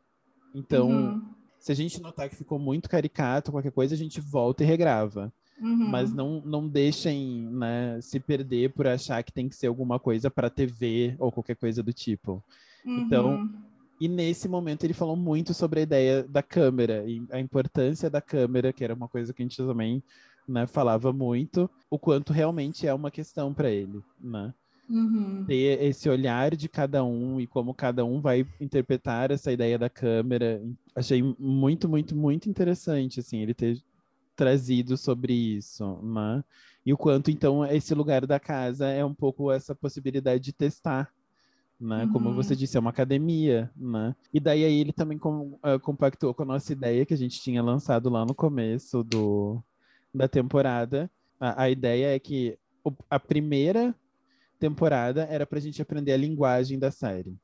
Então, 0.56 0.90
Uhum. 0.90 1.22
se 1.60 1.72
a 1.72 1.76
gente 1.76 2.02
notar 2.02 2.28
que 2.30 2.36
ficou 2.36 2.58
muito 2.58 2.90
caricato, 2.90 3.52
qualquer 3.52 3.72
coisa, 3.72 3.94
a 3.94 3.98
gente 3.98 4.20
volta 4.20 4.64
e 4.64 4.68
regrava. 4.68 5.32
Uhum. 5.62 5.88
Mas 5.90 6.12
não, 6.12 6.42
não 6.44 6.68
deixem 6.68 7.48
né, 7.52 8.00
se 8.02 8.20
perder 8.20 8.72
por 8.74 8.88
achar 8.88 9.24
que 9.24 9.32
tem 9.32 9.48
que 9.48 9.56
ser 9.56 9.68
alguma 9.68 10.00
coisa 10.00 10.32
para 10.32 10.50
TV 10.50 11.16
ou 11.20 11.32
qualquer 11.32 11.56
coisa 11.56 11.84
do 11.84 11.94
tipo. 11.94 12.44
então, 12.86 13.36
Uhum. 13.36 13.54
E 14.02 14.08
nesse 14.10 14.50
momento 14.50 14.84
ele 14.84 14.94
falou 14.94 15.16
muito 15.16 15.54
sobre 15.54 15.80
a 15.80 15.84
ideia 15.84 16.24
da 16.24 16.44
câmera 16.44 17.06
e 17.08 17.24
a 17.32 17.40
importância 17.40 18.10
da 18.10 18.20
câmera, 18.20 18.74
que 18.74 18.84
era 18.84 18.94
uma 18.94 19.08
coisa 19.08 19.32
que 19.32 19.42
a 19.42 19.46
gente 19.46 19.56
também 19.56 20.04
né, 20.48 20.68
falava 20.68 21.12
muito, 21.14 21.70
o 21.90 21.98
quanto 21.98 22.34
realmente 22.34 22.88
é 22.88 22.94
uma 22.94 23.12
questão 23.12 23.54
para 23.54 23.70
ele, 23.70 24.02
né? 24.20 24.54
Uhum. 24.90 25.46
Ter 25.46 25.82
esse 25.84 26.10
olhar 26.10 26.56
de 26.56 26.68
cada 26.68 27.04
um 27.04 27.40
e 27.40 27.48
como 27.48 27.74
cada 27.74 28.04
um 28.06 28.20
vai 28.22 28.46
interpretar 28.60 29.32
essa 29.32 29.52
ideia 29.52 29.78
da 29.78 29.90
câmera. 29.90 30.62
Achei 30.96 31.22
muito, 31.40 31.88
muito, 31.88 32.16
muito 32.16 32.50
interessante, 32.50 33.20
assim, 33.20 33.40
ele 33.40 33.54
ter 33.54 33.82
trazido 34.36 34.98
sobre 34.98 35.34
isso, 35.34 36.02
né? 36.04 36.44
E 36.86 36.92
o 36.94 36.98
quanto, 36.98 37.32
então, 37.32 37.66
esse 37.66 37.94
lugar 37.94 38.26
da 38.26 38.40
casa 38.40 38.88
é 38.88 39.04
um 39.06 39.14
pouco 39.14 39.52
essa 39.52 39.74
possibilidade 39.74 40.44
de 40.44 40.52
testar, 40.54 41.10
né? 41.80 42.08
Como 42.12 42.30
Uhum. 42.30 42.36
você 42.36 42.56
disse, 42.56 42.76
é 42.76 42.80
uma 42.80 42.90
academia, 42.90 43.72
né? 43.76 44.16
E 44.34 44.40
daí 44.40 44.66
aí 44.66 44.80
ele 44.80 44.92
também 44.94 45.18
com- 45.18 45.58
ah, 45.64 45.80
compactou 45.80 46.34
com 46.34 46.44
a 46.44 46.46
nossa 46.46 46.72
ideia 46.74 47.06
que 47.06 47.14
a 47.14 47.18
gente 47.18 47.42
tinha 47.42 47.62
lançado 47.64 48.10
lá 48.10 48.26
no 48.26 48.36
começo 48.36 49.04
do, 49.04 49.64
da 50.14 50.28
temporada. 50.28 51.10
A, 51.40 51.64
a 51.64 51.70
ideia 51.70 52.16
é 52.16 52.20
que 52.20 52.58
o- 52.84 52.92
a 53.10 53.20
primeira 53.20 53.96
temporada 54.60 55.24
era 55.24 55.46
para 55.46 55.58
a 55.58 55.62
gente 55.62 55.82
aprender 55.82 56.14
a 56.14 56.18
linguagem 56.18 56.78
da 56.80 56.92
série. 56.92 57.36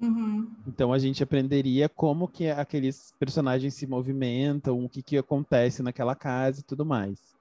Uhum. 0.00 0.50
Então 0.66 0.92
a 0.92 0.98
gente 0.98 1.22
aprenderia 1.22 1.88
como 1.88 2.26
que 2.26 2.48
aqueles 2.48 3.14
personagens 3.18 3.74
se 3.74 3.86
movimentam, 3.86 4.84
o 4.84 4.88
que, 4.88 5.02
que 5.02 5.16
acontece 5.18 5.82
naquela 5.82 6.14
casa 6.14 6.60
e 6.60 6.64
tudo 6.64 6.84
mais. 6.84 7.32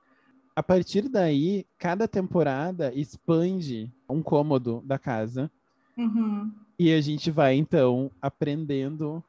A 0.55 0.61
partir 0.61 1.07
daí, 1.07 1.65
cada 1.77 2.07
temporada 2.07 2.93
expande 2.93 3.89
um 4.09 4.21
cômodo 4.21 4.81
da 4.85 4.99
casa 4.99 5.49
Uhum. 5.97 6.51
e 6.79 6.91
a 6.93 7.01
gente 7.01 7.29
vai 7.31 7.55
então 7.55 8.11
aprendendo 8.21 9.23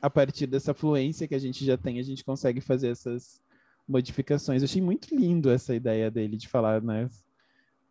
a 0.00 0.08
partir 0.10 0.46
dessa 0.46 0.74
fluência 0.74 1.26
que 1.26 1.34
a 1.34 1.38
gente 1.38 1.64
já 1.64 1.76
tem, 1.78 1.98
a 1.98 2.02
gente 2.02 2.24
consegue 2.24 2.60
fazer 2.60 2.88
essas 2.88 3.40
modificações. 3.88 4.62
Eu 4.62 4.66
achei 4.66 4.82
muito 4.82 5.14
lindo 5.14 5.50
essa 5.50 5.74
ideia 5.74 6.10
dele 6.10 6.36
de 6.36 6.48
falar, 6.48 6.82
né? 6.82 7.08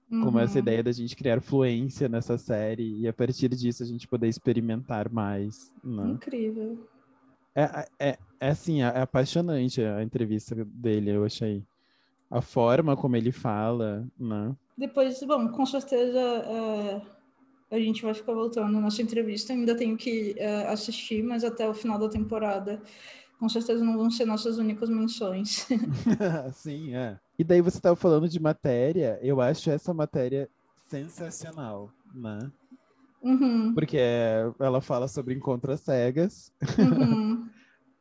Como 0.09 0.37
essa 0.39 0.53
Uhum. 0.55 0.59
ideia 0.59 0.83
da 0.83 0.91
gente 0.91 1.15
criar 1.15 1.41
fluência 1.41 2.07
nessa 2.07 2.37
série 2.37 2.99
e 2.99 3.07
a 3.07 3.13
partir 3.13 3.49
disso 3.49 3.81
a 3.81 3.85
gente 3.85 4.07
poder 4.07 4.27
experimentar 4.27 5.09
mais, 5.09 5.71
né? 5.83 6.11
Incrível. 6.11 6.87
É, 7.55 7.87
é, 7.99 8.17
é 8.39 8.49
assim, 8.49 8.81
é, 8.83 8.85
é 8.85 9.01
apaixonante 9.01 9.81
a 9.81 10.03
entrevista 10.03 10.55
dele, 10.65 11.11
eu 11.11 11.23
achei. 11.23 11.63
A 12.29 12.41
forma 12.41 12.95
como 12.95 13.15
ele 13.15 13.31
fala, 13.31 14.07
né? 14.19 14.55
Depois, 14.77 15.21
bom, 15.23 15.47
com 15.49 15.65
certeza 15.65 16.19
é, 16.19 17.01
a 17.75 17.79
gente 17.79 18.01
vai 18.03 18.13
ficar 18.13 18.33
voltando 18.33 18.71
na 18.71 18.81
nossa 18.81 19.01
entrevista. 19.01 19.53
Ainda 19.53 19.75
tenho 19.75 19.95
que 19.97 20.35
é, 20.37 20.67
assistir, 20.67 21.23
mas 21.23 21.43
até 21.43 21.67
o 21.69 21.73
final 21.73 21.97
da 21.99 22.09
temporada, 22.09 22.81
com 23.43 23.49
certeza 23.49 23.83
não 23.83 23.97
vão 23.97 24.09
ser 24.09 24.23
nossas 24.23 24.57
únicas 24.57 24.89
menções. 24.89 25.67
Sim, 26.53 26.95
é. 26.95 27.19
E 27.37 27.43
daí 27.43 27.59
você 27.59 27.75
estava 27.75 27.93
falando 27.93 28.29
de 28.29 28.39
matéria, 28.39 29.19
eu 29.21 29.41
acho 29.41 29.69
essa 29.69 29.93
matéria 29.93 30.49
sensacional, 30.87 31.91
né? 32.15 32.39
Uhum, 33.21 33.73
Porque 33.73 33.97
é- 33.97 34.49
ela 34.61 34.79
fala 34.79 35.09
sobre 35.09 35.33
encontros 35.33 35.81
cegas. 35.81 36.53
uhum, 36.79 37.49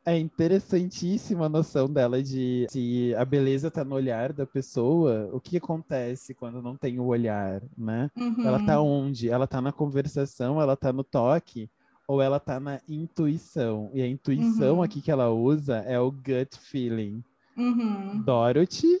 É 0.05 0.17
interessantíssima 0.17 1.45
a 1.45 1.49
noção 1.49 1.87
dela 1.87 2.21
de 2.21 2.67
se 2.69 3.13
a 3.15 3.23
beleza 3.23 3.71
tá 3.71 3.83
no 3.85 3.95
olhar 3.95 4.33
da 4.33 4.45
pessoa, 4.45 5.29
o 5.33 5.39
que 5.39 5.55
acontece 5.57 6.33
quando 6.33 6.61
não 6.61 6.75
tem 6.77 6.99
o 6.99 7.05
olhar, 7.05 7.61
né? 7.77 8.09
uhum. 8.17 8.45
Ela 8.45 8.59
tá 8.65 8.81
onde? 8.81 9.29
Ela 9.29 9.47
tá 9.47 9.61
na 9.61 9.71
conversação, 9.71 10.61
ela 10.61 10.75
tá 10.75 10.91
no 10.91 11.03
toque, 11.05 11.69
ou 12.07 12.21
ela 12.21 12.39
tá 12.39 12.59
na 12.59 12.81
intuição? 12.87 13.89
E 13.93 14.01
a 14.01 14.07
intuição 14.07 14.77
Uhum. 14.77 14.83
aqui 14.83 15.01
que 15.01 15.11
ela 15.11 15.29
usa 15.29 15.77
é 15.77 15.99
o 15.99 16.11
gut 16.11 16.57
feeling. 16.59 17.23
Uhum, 17.55 18.21
Dorothy 18.23 18.99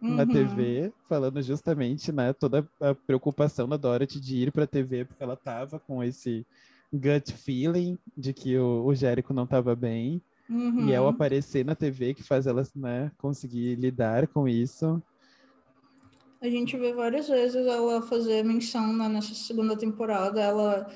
na 0.00 0.24
uhum. 0.24 0.28
TV, 0.28 0.92
falando 1.08 1.40
justamente, 1.40 2.12
né, 2.12 2.32
toda 2.32 2.68
a 2.80 2.94
preocupação 2.94 3.66
da 3.66 3.76
Dorothy 3.76 4.20
de 4.20 4.36
ir 4.36 4.52
pra 4.52 4.66
TV, 4.66 5.06
porque 5.06 5.22
ela 5.22 5.36
tava 5.36 5.80
com 5.80 6.02
esse 6.04 6.46
gut 6.92 7.32
feeling 7.32 7.98
de 8.16 8.32
que 8.32 8.56
o, 8.58 8.84
o 8.84 8.94
Jérico 8.94 9.32
não 9.32 9.46
tava 9.46 9.74
bem. 9.74 10.20
Uhum. 10.48 10.86
E 10.88 10.92
é 10.92 11.00
o 11.00 11.08
aparecer 11.08 11.64
na 11.64 11.74
TV 11.74 12.12
que 12.12 12.22
faz 12.22 12.46
ela, 12.46 12.62
né, 12.76 13.10
conseguir 13.16 13.76
lidar 13.76 14.28
com 14.28 14.46
isso. 14.46 15.02
A 16.40 16.50
gente 16.50 16.76
vê 16.76 16.92
várias 16.92 17.26
vezes 17.26 17.66
ela 17.66 18.02
fazer 18.02 18.44
menção 18.44 18.92
né, 18.92 19.08
nessa 19.08 19.32
segunda 19.34 19.74
temporada, 19.74 20.42
ela 20.42 20.86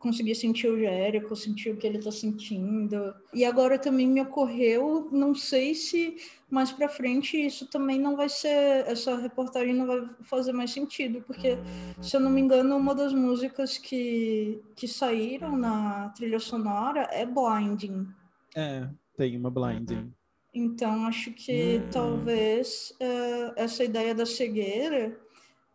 conseguir 0.00 0.34
sentir 0.34 0.66
o 0.66 0.78
Jérico, 0.78 1.36
sentir 1.36 1.70
o 1.70 1.76
que 1.76 1.86
ele 1.86 1.98
tá 1.98 2.10
sentindo. 2.10 3.14
E 3.32 3.44
agora 3.44 3.78
também 3.78 4.08
me 4.08 4.20
ocorreu, 4.22 5.08
não 5.12 5.34
sei 5.34 5.74
se 5.74 6.16
mais 6.50 6.72
pra 6.72 6.88
frente 6.88 7.36
isso 7.36 7.66
também 7.66 8.00
não 8.00 8.16
vai 8.16 8.28
ser, 8.28 8.84
essa 8.88 9.16
reportagem 9.16 9.74
não 9.74 9.86
vai 9.86 10.08
fazer 10.22 10.52
mais 10.52 10.72
sentido, 10.72 11.22
porque, 11.26 11.56
se 12.00 12.16
eu 12.16 12.20
não 12.20 12.30
me 12.30 12.40
engano, 12.40 12.76
uma 12.76 12.94
das 12.94 13.12
músicas 13.12 13.78
que, 13.78 14.60
que 14.74 14.88
saíram 14.88 15.56
na 15.56 16.08
trilha 16.08 16.40
sonora 16.40 17.02
é 17.12 17.24
Blinding. 17.24 18.08
É, 18.56 18.88
tem 19.16 19.36
uma 19.36 19.50
blinding. 19.50 20.12
Então, 20.52 21.04
acho 21.06 21.30
que 21.32 21.78
Hum. 21.84 21.88
talvez 21.92 22.92
eh, 22.98 23.52
essa 23.54 23.84
ideia 23.84 24.12
da 24.14 24.26
cegueira 24.26 25.16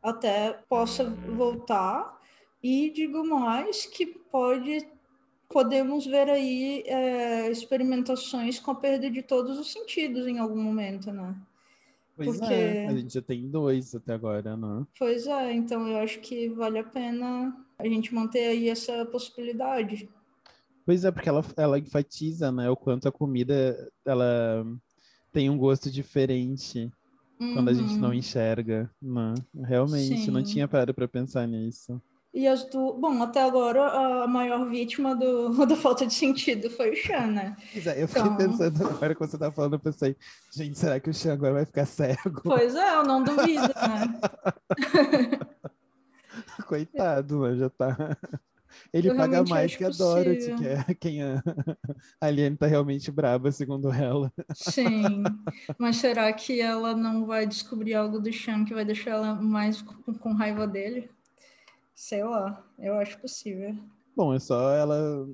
até 0.03 0.51
possa 0.67 1.05
voltar. 1.29 2.19
E 2.67 2.89
digo 2.89 3.23
mais 3.23 3.85
que 3.85 4.07
pode 4.07 4.87
podemos 5.47 6.03
ver 6.07 6.27
aí 6.31 6.83
eh, 6.87 7.51
experimentações 7.51 8.59
com 8.59 8.71
a 8.71 8.75
perda 8.75 9.07
de 9.07 9.21
todos 9.21 9.59
os 9.59 9.71
sentidos 9.71 10.25
em 10.25 10.39
algum 10.39 10.59
momento, 10.59 11.11
né? 11.11 11.35
Pois 12.15 12.39
Porque- 12.39 12.53
é, 12.55 12.87
a 12.87 12.95
gente 12.95 13.13
já 13.13 13.21
tem 13.21 13.47
dois 13.47 13.93
até 13.93 14.13
agora, 14.13 14.57
né? 14.57 14.83
Pois 14.97 15.27
é, 15.27 15.53
então 15.53 15.87
eu 15.87 15.97
acho 15.99 16.19
que 16.21 16.49
vale 16.49 16.79
a 16.79 16.83
pena 16.83 17.55
a 17.77 17.87
gente 17.87 18.11
manter 18.15 18.47
aí 18.47 18.67
essa 18.67 19.05
possibilidade. 19.05 20.09
Pois 20.87 21.05
é, 21.05 21.11
porque 21.11 21.29
ela, 21.29 21.45
ela 21.57 21.77
enfatiza, 21.77 22.51
né, 22.51 22.67
o 22.67 22.75
quanto 22.75 23.07
a 23.07 23.11
comida, 23.11 23.91
ela 24.03 24.65
tem 25.31 25.51
um 25.51 25.57
gosto 25.57 25.91
diferente 25.91 26.89
quando 27.53 27.69
a 27.69 27.73
gente 27.73 28.01
não 28.01 28.09
Uhum. 28.09 28.15
enxerga, 28.15 28.89
né? 28.99 29.35
Realmente, 29.53 30.31
não 30.31 30.43
Sim. 30.43 30.53
tinha 30.53 30.67
parado 30.67 30.95
pra 30.95 31.07
pensar 31.07 31.47
nisso. 31.47 32.01
E 32.35 32.49
as 32.49 32.65
do... 32.65 32.93
Bom, 32.95 33.23
até 33.23 33.41
agora 33.41 34.23
a 34.23 34.27
maior 34.27 34.69
vítima 34.69 35.15
do, 35.15 35.49
da 35.65 35.77
falta 35.77 36.05
de 36.05 36.13
sentido 36.13 36.69
foi 36.69 36.91
o 36.91 36.95
Chan, 36.95 37.27
né? 37.27 37.55
É, 37.73 38.03
eu 38.03 38.09
fiquei 38.09 38.23
então... 38.23 38.35
pensando, 38.35 38.87
agora 38.87 39.15
que 39.15 39.21
você 39.21 39.37
tá 39.37 39.49
falando, 39.49 39.75
eu 39.75 39.79
pensei, 39.79 40.17
gente, 40.51 40.77
será 40.77 40.99
que 40.99 41.09
o 41.09 41.13
Chan 41.13 41.31
agora 41.31 41.53
vai 41.53 41.65
ficar 41.65 41.85
cego? 41.85 42.41
Pois 42.43 42.75
é, 42.75 42.95
eu 42.95 43.05
não 43.05 43.23
duvido, 43.23 43.61
né? 43.61 44.19
Coitado, 46.67 47.47
né? 47.47 47.55
Já 47.55 47.69
tá. 47.69 48.17
Ele 48.93 49.09
eu 49.09 49.15
paga 49.15 49.41
mais 49.45 49.73
que 49.73 49.85
a 49.85 49.89
Dorothy, 49.89 50.55
que 50.55 50.67
é 50.67 50.93
quem 50.93 51.23
a 51.23 51.41
Aliene 52.19 52.57
tá 52.57 52.67
realmente 52.67 53.09
brava, 53.09 53.49
segundo 53.49 53.89
ela. 53.93 54.29
Sim, 54.53 55.23
mas 55.77 55.95
será 55.95 56.33
que 56.33 56.59
ela 56.59 56.93
não 56.93 57.25
vai 57.25 57.47
descobrir 57.47 57.93
algo 57.93 58.19
do 58.19 58.33
Chan 58.33 58.65
que 58.65 58.73
vai 58.73 58.83
deixar 58.83 59.11
ela 59.11 59.35
mais 59.35 59.81
com, 59.81 60.13
com 60.13 60.33
raiva 60.33 60.67
dele? 60.67 61.14
Sei 61.95 62.21
lá, 62.21 62.61
eu 62.77 62.95
acho 62.99 63.17
possível. 63.19 63.73
Bom, 64.15 64.33
é 64.33 64.39
só 64.39 64.71
ela 64.73 65.27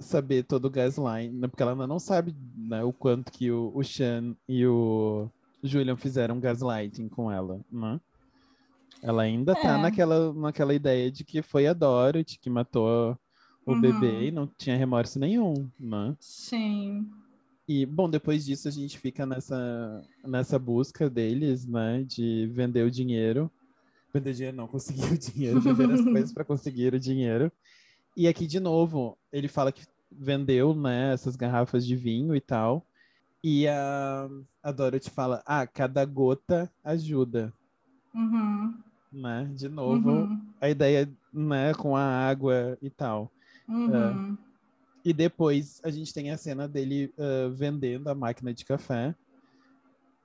saber 0.00 0.42
todo 0.42 0.64
o 0.64 0.70
gaslight, 0.70 1.32
né? 1.32 1.46
porque 1.46 1.62
ela 1.62 1.72
ainda 1.72 1.86
não 1.86 2.00
sabe 2.00 2.34
né, 2.56 2.82
o 2.82 2.92
quanto 2.92 3.30
que 3.30 3.50
o, 3.50 3.70
o 3.74 3.84
Sean 3.84 4.34
e 4.48 4.66
o 4.66 5.28
Julian 5.62 5.96
fizeram 5.96 6.40
gaslighting 6.40 7.08
com 7.08 7.30
ela, 7.30 7.60
né? 7.70 8.00
Ela 9.00 9.22
ainda 9.22 9.54
tá 9.54 9.60
é. 9.60 9.62
tá 9.62 9.78
naquela, 9.78 10.32
naquela 10.34 10.74
ideia 10.74 11.10
de 11.10 11.24
que 11.24 11.40
foi 11.40 11.68
a 11.68 11.72
Dorothy 11.72 12.38
que 12.38 12.50
matou 12.50 13.16
o 13.64 13.72
uhum. 13.72 13.80
bebê 13.80 14.26
e 14.26 14.30
não 14.32 14.46
tinha 14.46 14.76
remorso 14.76 15.20
nenhum, 15.20 15.68
né? 15.78 16.16
Sim. 16.18 17.08
E, 17.68 17.86
bom, 17.86 18.10
depois 18.10 18.44
disso 18.44 18.66
a 18.66 18.72
gente 18.72 18.98
fica 18.98 19.24
nessa, 19.24 20.02
nessa 20.24 20.58
busca 20.58 21.08
deles, 21.08 21.64
né? 21.64 22.02
De 22.02 22.48
vender 22.52 22.84
o 22.84 22.90
dinheiro 22.90 23.50
Vender 24.12 24.32
dinheiro 24.32 24.56
não, 24.56 24.66
conseguir 24.66 25.04
o 25.12 25.18
dinheiro, 25.18 25.60
vender 25.60 25.92
as 25.92 26.00
coisas 26.00 26.32
para 26.32 26.44
conseguir 26.44 26.94
o 26.94 27.00
dinheiro. 27.00 27.52
E 28.16 28.26
aqui, 28.26 28.46
de 28.46 28.58
novo, 28.58 29.16
ele 29.32 29.48
fala 29.48 29.70
que 29.70 29.82
vendeu, 30.10 30.74
né, 30.74 31.12
essas 31.12 31.36
garrafas 31.36 31.86
de 31.86 31.94
vinho 31.94 32.34
e 32.34 32.40
tal. 32.40 32.84
E 33.42 33.68
a, 33.68 34.28
a 34.62 34.72
Dorothy 34.72 35.10
fala, 35.10 35.42
ah, 35.46 35.66
cada 35.66 36.04
gota 36.04 36.70
ajuda. 36.82 37.52
Uhum. 38.14 38.74
Né? 39.12 39.50
De 39.54 39.68
novo, 39.68 40.10
uhum. 40.10 40.40
a 40.60 40.68
ideia, 40.68 41.08
né, 41.32 41.72
com 41.74 41.96
a 41.96 42.02
água 42.02 42.76
e 42.82 42.90
tal. 42.90 43.30
Uhum. 43.68 44.32
Uh, 44.32 44.38
e 45.04 45.12
depois 45.12 45.80
a 45.84 45.90
gente 45.90 46.12
tem 46.12 46.30
a 46.30 46.36
cena 46.36 46.66
dele 46.66 47.12
uh, 47.16 47.50
vendendo 47.50 48.08
a 48.08 48.14
máquina 48.14 48.52
de 48.52 48.64
café 48.64 49.14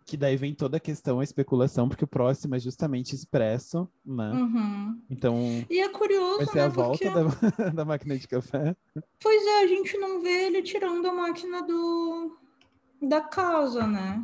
que 0.06 0.18
daí 0.18 0.36
vem 0.36 0.54
toda 0.54 0.78
a 0.78 0.80
questão, 0.80 1.20
a 1.20 1.24
especulação, 1.24 1.88
porque 1.88 2.04
o 2.04 2.08
próximo 2.08 2.56
é 2.56 2.60
justamente 2.60 3.16
expresso, 3.16 3.90
né? 4.06 4.32
Uhum. 4.32 5.02
Então. 5.10 5.66
E 5.70 5.80
é 5.80 5.90
curioso, 5.90 6.38
vai 6.38 6.46
ser 6.48 6.58
né? 6.58 6.64
a 6.64 6.70
volta 6.70 7.12
porque... 7.12 7.64
da, 7.64 7.70
da 7.72 7.86
máquina 7.86 8.18
de 8.18 8.28
café. 8.28 8.76
Pois 9.20 9.46
é, 9.46 9.64
a 9.64 9.68
gente 9.68 9.98
não 9.98 10.22
vê 10.22 10.46
ele 10.46 10.62
tirando 10.62 11.06
a 11.08 11.14
máquina 11.14 11.62
do 11.64 12.38
da 13.02 13.22
casa, 13.22 13.86
né? 13.86 14.24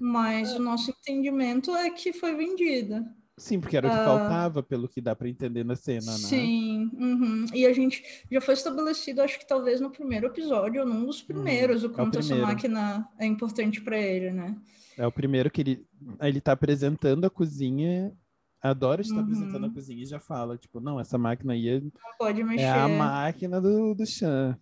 Mas 0.00 0.54
o 0.54 0.58
nosso 0.58 0.90
entendimento 0.90 1.74
é 1.74 1.90
que 1.90 2.12
foi 2.12 2.34
vendida. 2.34 3.04
Sim, 3.36 3.58
porque 3.58 3.76
era 3.76 3.88
o 3.88 3.90
que 3.90 3.96
uh, 3.96 4.04
faltava, 4.04 4.62
pelo 4.62 4.86
que 4.86 5.00
dá 5.00 5.16
para 5.16 5.28
entender 5.28 5.64
na 5.64 5.74
cena, 5.74 6.12
né? 6.12 6.18
Sim, 6.18 6.90
uhum. 6.92 7.46
e 7.54 7.64
a 7.64 7.72
gente 7.72 8.04
já 8.30 8.38
foi 8.38 8.52
estabelecido, 8.52 9.22
acho 9.22 9.38
que 9.38 9.48
talvez 9.48 9.80
no 9.80 9.90
primeiro 9.90 10.26
episódio, 10.26 10.82
ou 10.82 10.86
num 10.86 11.06
dos 11.06 11.22
primeiros, 11.22 11.82
uhum. 11.82 11.90
o 11.90 11.92
quanto 11.94 12.16
é 12.16 12.18
o 12.18 12.20
essa 12.20 12.36
máquina 12.36 13.08
é 13.18 13.24
importante 13.24 13.80
para 13.80 13.98
ele, 13.98 14.30
né? 14.30 14.54
É 14.96 15.06
o 15.06 15.12
primeiro 15.12 15.50
que 15.50 15.60
ele, 15.60 15.86
ele 16.20 16.40
tá 16.40 16.52
apresentando 16.52 17.24
a 17.24 17.30
cozinha. 17.30 18.12
A 18.62 18.72
Dora 18.72 19.00
está 19.00 19.14
uhum. 19.14 19.22
apresentando 19.22 19.66
a 19.66 19.70
cozinha 19.70 20.02
e 20.02 20.06
já 20.06 20.20
fala, 20.20 20.58
tipo, 20.58 20.80
não, 20.80 21.00
essa 21.00 21.16
máquina 21.16 21.54
aí 21.54 21.68
é, 21.68 21.80
pode 22.18 22.44
mexer. 22.44 22.64
é 22.64 22.70
a 22.70 22.88
máquina 22.88 23.60
do, 23.60 23.94
do 23.94 24.06
Chan. 24.06 24.58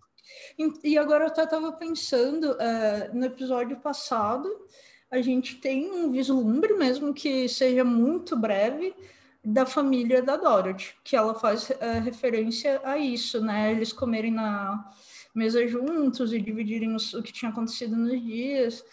E 0.83 0.97
agora 0.97 1.25
eu 1.25 1.27
estava 1.29 1.71
pensando, 1.73 2.51
uh, 2.51 3.17
no 3.17 3.25
episódio 3.25 3.77
passado, 3.77 4.47
a 5.09 5.21
gente 5.21 5.55
tem 5.55 5.91
um 5.91 6.11
vislumbre, 6.11 6.73
mesmo 6.75 7.13
que 7.13 7.49
seja 7.49 7.83
muito 7.83 8.37
breve, 8.37 8.93
da 9.43 9.65
família 9.65 10.21
da 10.21 10.35
Dorothy, 10.35 10.95
que 11.03 11.15
ela 11.15 11.33
faz 11.33 11.69
uh, 11.69 12.01
referência 12.03 12.81
a 12.83 12.97
isso, 12.97 13.41
né? 13.41 13.71
Eles 13.71 13.91
comerem 13.91 14.31
na 14.31 14.91
mesa 15.33 15.65
juntos 15.67 16.33
e 16.33 16.41
dividirem 16.41 16.93
os, 16.93 17.13
o 17.13 17.23
que 17.23 17.31
tinha 17.31 17.49
acontecido 17.49 17.95
nos 17.95 18.21
dias. 18.21 18.83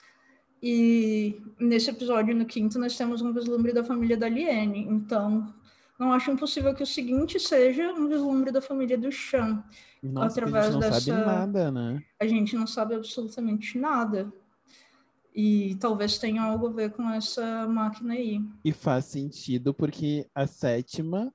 E 0.68 1.40
nesse 1.60 1.90
episódio, 1.90 2.34
no 2.34 2.44
quinto, 2.44 2.76
nós 2.76 2.96
temos 2.98 3.22
um 3.22 3.32
vislumbre 3.32 3.72
da 3.72 3.84
família 3.84 4.16
da 4.16 4.28
Liene. 4.28 4.80
Então, 4.80 5.54
não 5.96 6.12
acho 6.12 6.32
impossível 6.32 6.74
que 6.74 6.82
o 6.82 6.86
seguinte 6.86 7.38
seja 7.38 7.92
um 7.92 8.08
vislumbre 8.08 8.50
da 8.50 8.60
família 8.60 8.98
do 8.98 9.12
Chan. 9.12 9.62
Nossa, 10.02 10.40
através 10.40 10.64
a 10.64 10.70
gente 10.70 10.72
não 10.72 10.80
dessa... 10.80 11.00
sabe 11.00 11.24
nada, 11.24 11.70
né? 11.70 12.02
A 12.18 12.26
gente 12.26 12.56
não 12.56 12.66
sabe 12.66 12.96
absolutamente 12.96 13.78
nada. 13.78 14.32
E 15.32 15.76
talvez 15.76 16.18
tenha 16.18 16.42
algo 16.42 16.66
a 16.66 16.72
ver 16.72 16.90
com 16.90 17.08
essa 17.10 17.68
máquina 17.68 18.14
aí. 18.14 18.42
E 18.64 18.72
faz 18.72 19.04
sentido 19.04 19.72
porque 19.72 20.26
a 20.34 20.48
sétima 20.48 21.32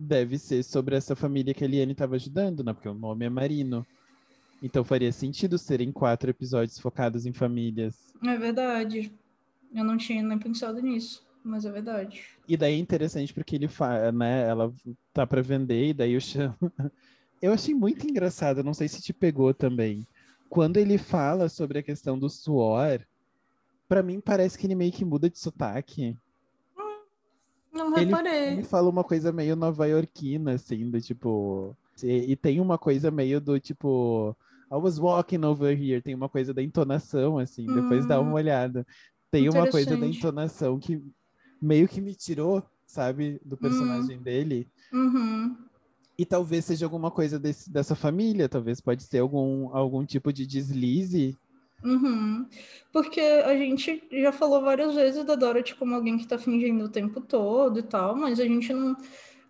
deve 0.00 0.36
ser 0.36 0.64
sobre 0.64 0.96
essa 0.96 1.14
família 1.14 1.54
que 1.54 1.62
a 1.62 1.68
Liane 1.68 1.92
estava 1.92 2.16
ajudando, 2.16 2.64
né? 2.64 2.72
Porque 2.72 2.88
o 2.88 2.94
nome 2.94 3.24
é 3.24 3.30
Marino. 3.30 3.86
Então 4.62 4.84
faria 4.84 5.12
sentido 5.12 5.56
serem 5.56 5.92
quatro 5.92 6.30
episódios 6.30 6.78
focados 6.78 7.26
em 7.26 7.32
famílias. 7.32 8.12
É 8.24 8.36
verdade. 8.36 9.12
Eu 9.74 9.84
não 9.84 9.96
tinha 9.96 10.22
nem 10.22 10.38
pensado 10.38 10.80
nisso, 10.80 11.24
mas 11.44 11.64
é 11.64 11.70
verdade. 11.70 12.24
E 12.48 12.56
daí 12.56 12.74
é 12.74 12.78
interessante 12.78 13.32
porque 13.32 13.54
ele 13.54 13.68
fala, 13.68 14.10
né? 14.10 14.48
Ela 14.48 14.72
tá 15.12 15.26
para 15.26 15.42
vender 15.42 15.90
e 15.90 15.94
daí 15.94 16.12
eu 16.12 16.20
chamo. 16.20 16.56
eu 17.40 17.52
achei 17.52 17.74
muito 17.74 18.08
engraçado, 18.08 18.64
não 18.64 18.74
sei 18.74 18.88
se 18.88 19.00
te 19.00 19.12
pegou 19.12 19.54
também. 19.54 20.06
Quando 20.48 20.78
ele 20.78 20.98
fala 20.98 21.48
sobre 21.48 21.78
a 21.78 21.82
questão 21.82 22.18
do 22.18 22.28
suor, 22.28 23.00
para 23.88 24.02
mim 24.02 24.20
parece 24.20 24.58
que 24.58 24.66
ele 24.66 24.74
meio 24.74 24.90
que 24.90 25.04
muda 25.04 25.30
de 25.30 25.38
sotaque. 25.38 26.16
Hum, 26.76 27.02
não 27.72 27.92
reparei. 27.92 28.32
Ele, 28.32 28.52
ele 28.54 28.64
fala 28.64 28.88
uma 28.88 29.04
coisa 29.04 29.30
meio 29.30 29.54
nova-iorquina, 29.54 30.54
assim, 30.54 30.90
do 30.90 31.00
tipo. 31.00 31.76
E, 32.02 32.32
e 32.32 32.36
tem 32.36 32.60
uma 32.60 32.78
coisa 32.78 33.10
meio 33.10 33.40
do 33.40 33.60
tipo 33.60 34.34
I 34.70 34.76
was 34.76 34.98
walking 34.98 35.44
over 35.44 35.74
here. 35.74 36.02
Tem 36.02 36.14
uma 36.14 36.28
coisa 36.28 36.52
da 36.52 36.62
entonação, 36.62 37.38
assim, 37.38 37.66
depois 37.66 38.06
dá 38.06 38.20
uma 38.20 38.30
hum. 38.30 38.34
olhada. 38.34 38.86
Tem 39.30 39.48
uma 39.48 39.68
coisa 39.68 39.96
da 39.96 40.06
entonação 40.06 40.78
que 40.78 41.02
meio 41.60 41.88
que 41.88 42.00
me 42.00 42.14
tirou, 42.14 42.62
sabe, 42.86 43.40
do 43.44 43.56
personagem 43.56 44.18
dele. 44.18 44.68
Uhum. 44.92 45.56
E 46.18 46.24
talvez 46.24 46.64
seja 46.64 46.86
alguma 46.86 47.10
coisa 47.10 47.38
desse, 47.38 47.70
dessa 47.70 47.94
família, 47.94 48.48
talvez 48.48 48.80
pode 48.80 49.02
ser 49.02 49.18
algum, 49.18 49.74
algum 49.74 50.04
tipo 50.04 50.32
de 50.32 50.46
deslize. 50.46 51.36
Uhum. 51.84 52.46
Porque 52.92 53.20
a 53.20 53.56
gente 53.56 54.02
já 54.10 54.32
falou 54.32 54.62
várias 54.62 54.94
vezes 54.94 55.24
da 55.24 55.36
Dorothy 55.36 55.76
como 55.76 55.94
alguém 55.94 56.18
que 56.18 56.26
tá 56.26 56.36
fingindo 56.36 56.84
o 56.84 56.88
tempo 56.88 57.20
todo 57.20 57.78
e 57.78 57.82
tal, 57.82 58.16
mas 58.16 58.40
a 58.40 58.44
gente 58.44 58.72
não 58.72 58.96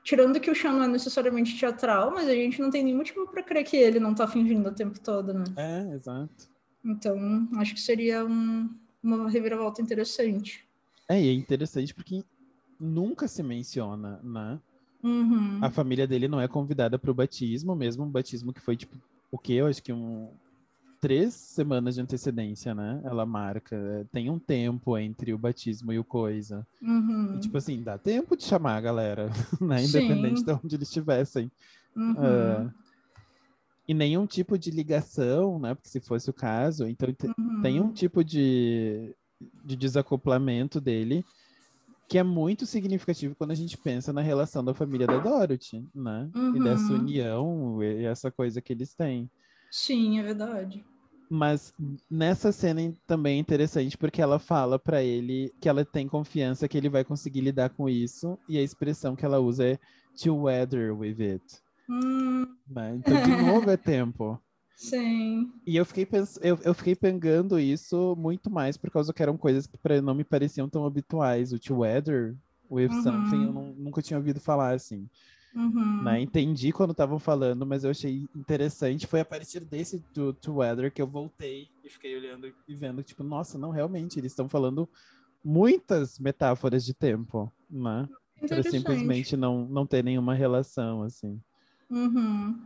tirando 0.09 0.40
que 0.40 0.50
o 0.50 0.54
Sean 0.54 0.72
não 0.72 0.84
é 0.84 0.88
necessariamente 0.88 1.54
teatral, 1.59 2.11
mas 2.11 2.26
a 2.26 2.34
gente 2.34 2.62
não 2.62 2.70
tem 2.70 2.82
nenhum 2.82 2.96
motivo 2.96 3.26
para 3.28 3.42
crer 3.42 3.62
que 3.62 3.76
ele 3.76 4.00
não 4.00 4.14
tá 4.14 4.26
fingindo 4.26 4.66
o 4.66 4.74
tempo 4.74 4.98
todo, 4.98 5.34
né? 5.34 5.44
É, 5.54 5.94
exato. 5.94 6.48
Então, 6.82 7.46
acho 7.56 7.74
que 7.74 7.80
seria 7.80 8.24
um, 8.24 8.74
uma 9.02 9.28
reviravolta 9.28 9.82
interessante. 9.82 10.66
É, 11.06 11.20
e 11.20 11.28
é 11.28 11.32
interessante 11.34 11.94
porque 11.94 12.24
nunca 12.80 13.28
se 13.28 13.42
menciona, 13.42 14.18
né? 14.24 14.59
Uhum. 15.04 15.59
A 15.61 15.70
família 15.70 16.06
dele 16.06 16.26
não 16.26 16.40
é 16.40 16.48
convidada 16.48 16.98
para 16.98 17.11
o 17.11 17.14
batismo, 17.14 17.76
mesmo 17.76 18.02
um 18.04 18.11
batismo 18.11 18.50
que 18.50 18.62
foi 18.62 18.78
tipo 18.78 18.96
o 19.30 19.36
quê? 19.36 19.54
Eu 19.54 19.66
acho 19.66 19.82
que 19.82 19.92
um 19.92 20.30
três 21.01 21.34
semanas 21.34 21.94
de 21.94 22.01
antecedência, 22.01 22.74
né? 22.74 23.01
Ela 23.05 23.24
marca. 23.24 23.76
É, 23.76 24.05
tem 24.12 24.30
um 24.30 24.38
tempo 24.38 24.96
entre 24.99 25.32
o 25.32 25.38
batismo 25.38 25.92
e 25.92 25.99
o 25.99 26.05
coisa. 26.05 26.66
Uhum. 26.82 27.36
E, 27.36 27.40
tipo 27.40 27.57
assim, 27.57 27.82
dá 27.82 27.96
tempo 27.96 28.36
de 28.36 28.44
chamar 28.44 28.76
a 28.76 28.80
galera, 28.80 29.30
né? 29.61 29.84
Independente 29.84 30.40
Sim. 30.40 30.46
de 30.46 30.53
onde 30.53 30.76
eles 30.76 30.88
estivessem. 30.88 31.51
Uhum. 31.96 32.12
Uh, 32.12 32.72
e 33.86 33.94
nenhum 33.94 34.26
tipo 34.26 34.59
de 34.59 34.70
ligação, 34.70 35.59
né? 35.59 35.74
Porque 35.74 35.88
se 35.88 36.01
fosse 36.01 36.28
o 36.28 36.34
caso, 36.34 36.86
então 36.86 37.09
uhum. 37.38 37.62
tem 37.62 37.80
um 37.80 37.92
tipo 37.92 38.22
de, 38.22 39.14
de 39.64 39.76
desacoplamento 39.76 40.80
dele 40.80 41.24
que 42.09 42.16
é 42.16 42.22
muito 42.22 42.64
significativo 42.64 43.34
quando 43.34 43.51
a 43.51 43.55
gente 43.55 43.76
pensa 43.76 44.14
na 44.14 44.22
relação 44.22 44.64
da 44.64 44.72
família 44.72 45.07
da 45.07 45.18
Dorothy, 45.18 45.86
né? 45.94 46.30
E 46.55 46.62
dessa 46.62 46.90
uhum. 46.90 47.01
união 47.01 47.82
e 47.82 48.05
essa 48.07 48.30
coisa 48.30 48.62
que 48.62 48.72
eles 48.72 48.94
têm. 48.94 49.30
Sim, 49.70 50.18
é 50.18 50.22
verdade. 50.22 50.84
Mas 51.30 51.74
nessa 52.10 52.50
cena 52.50 52.80
também 53.06 53.36
é 53.36 53.40
interessante 53.40 53.98
porque 53.98 54.22
ela 54.22 54.38
fala 54.38 54.78
para 54.78 55.02
ele 55.02 55.52
que 55.60 55.68
ela 55.68 55.84
tem 55.84 56.08
confiança 56.08 56.66
que 56.66 56.78
ele 56.78 56.88
vai 56.88 57.04
conseguir 57.04 57.42
lidar 57.42 57.68
com 57.70 57.88
isso 57.88 58.38
e 58.48 58.56
a 58.56 58.62
expressão 58.62 59.14
que 59.14 59.24
ela 59.26 59.38
usa 59.38 59.66
é 59.66 59.78
to 60.22 60.34
weather 60.34 60.96
with 60.96 61.20
it. 61.20 61.44
Hum. 61.88 62.46
Né? 62.68 62.96
Então, 62.96 63.22
de 63.22 63.42
novo, 63.42 63.70
é 63.70 63.76
tempo. 63.76 64.40
Sim. 64.74 65.52
E 65.66 65.76
eu 65.76 65.84
fiquei, 65.84 66.06
pens... 66.06 66.38
eu, 66.40 66.56
eu 66.62 66.72
fiquei 66.72 66.94
pegando 66.94 67.58
isso 67.58 68.14
muito 68.16 68.48
mais 68.48 68.76
por 68.76 68.90
causa 68.90 69.12
que 69.12 69.22
eram 69.22 69.36
coisas 69.36 69.66
que 69.66 69.78
não 70.00 70.14
me 70.14 70.24
pareciam 70.24 70.68
tão 70.68 70.86
habituais. 70.86 71.52
O 71.52 71.58
to 71.58 71.78
weather 71.78 72.36
with 72.70 72.88
uhum. 72.88 73.02
something 73.02 73.44
eu 73.44 73.52
não, 73.52 73.74
nunca 73.74 74.00
tinha 74.00 74.16
ouvido 74.16 74.40
falar 74.40 74.74
assim. 74.74 75.08
Uhum. 75.55 76.03
Né? 76.03 76.20
Entendi 76.20 76.72
quando 76.72 76.92
estavam 76.92 77.18
falando, 77.18 77.66
mas 77.66 77.84
eu 77.84 77.90
achei 77.90 78.28
interessante. 78.36 79.07
Foi 79.07 79.20
a 79.20 79.24
partir 79.24 79.61
desse 79.61 80.03
do 80.14 80.32
To 80.32 80.57
Weather 80.57 80.92
que 80.92 81.01
eu 81.01 81.07
voltei 81.07 81.68
e 81.84 81.88
fiquei 81.88 82.16
olhando 82.16 82.53
e 82.66 82.74
vendo, 82.74 83.03
tipo, 83.03 83.22
nossa, 83.22 83.59
não, 83.59 83.70
realmente, 83.70 84.18
eles 84.18 84.32
estão 84.32 84.49
falando 84.49 84.88
muitas 85.44 86.18
metáforas 86.18 86.84
de 86.84 86.94
tempo, 86.94 87.53
né? 87.70 88.09
Para 88.46 88.62
simplesmente 88.62 89.36
não, 89.36 89.66
não 89.66 89.86
ter 89.86 90.05
nenhuma 90.05 90.34
relação, 90.34 91.03
assim. 91.03 91.40
Uhum. 91.90 92.61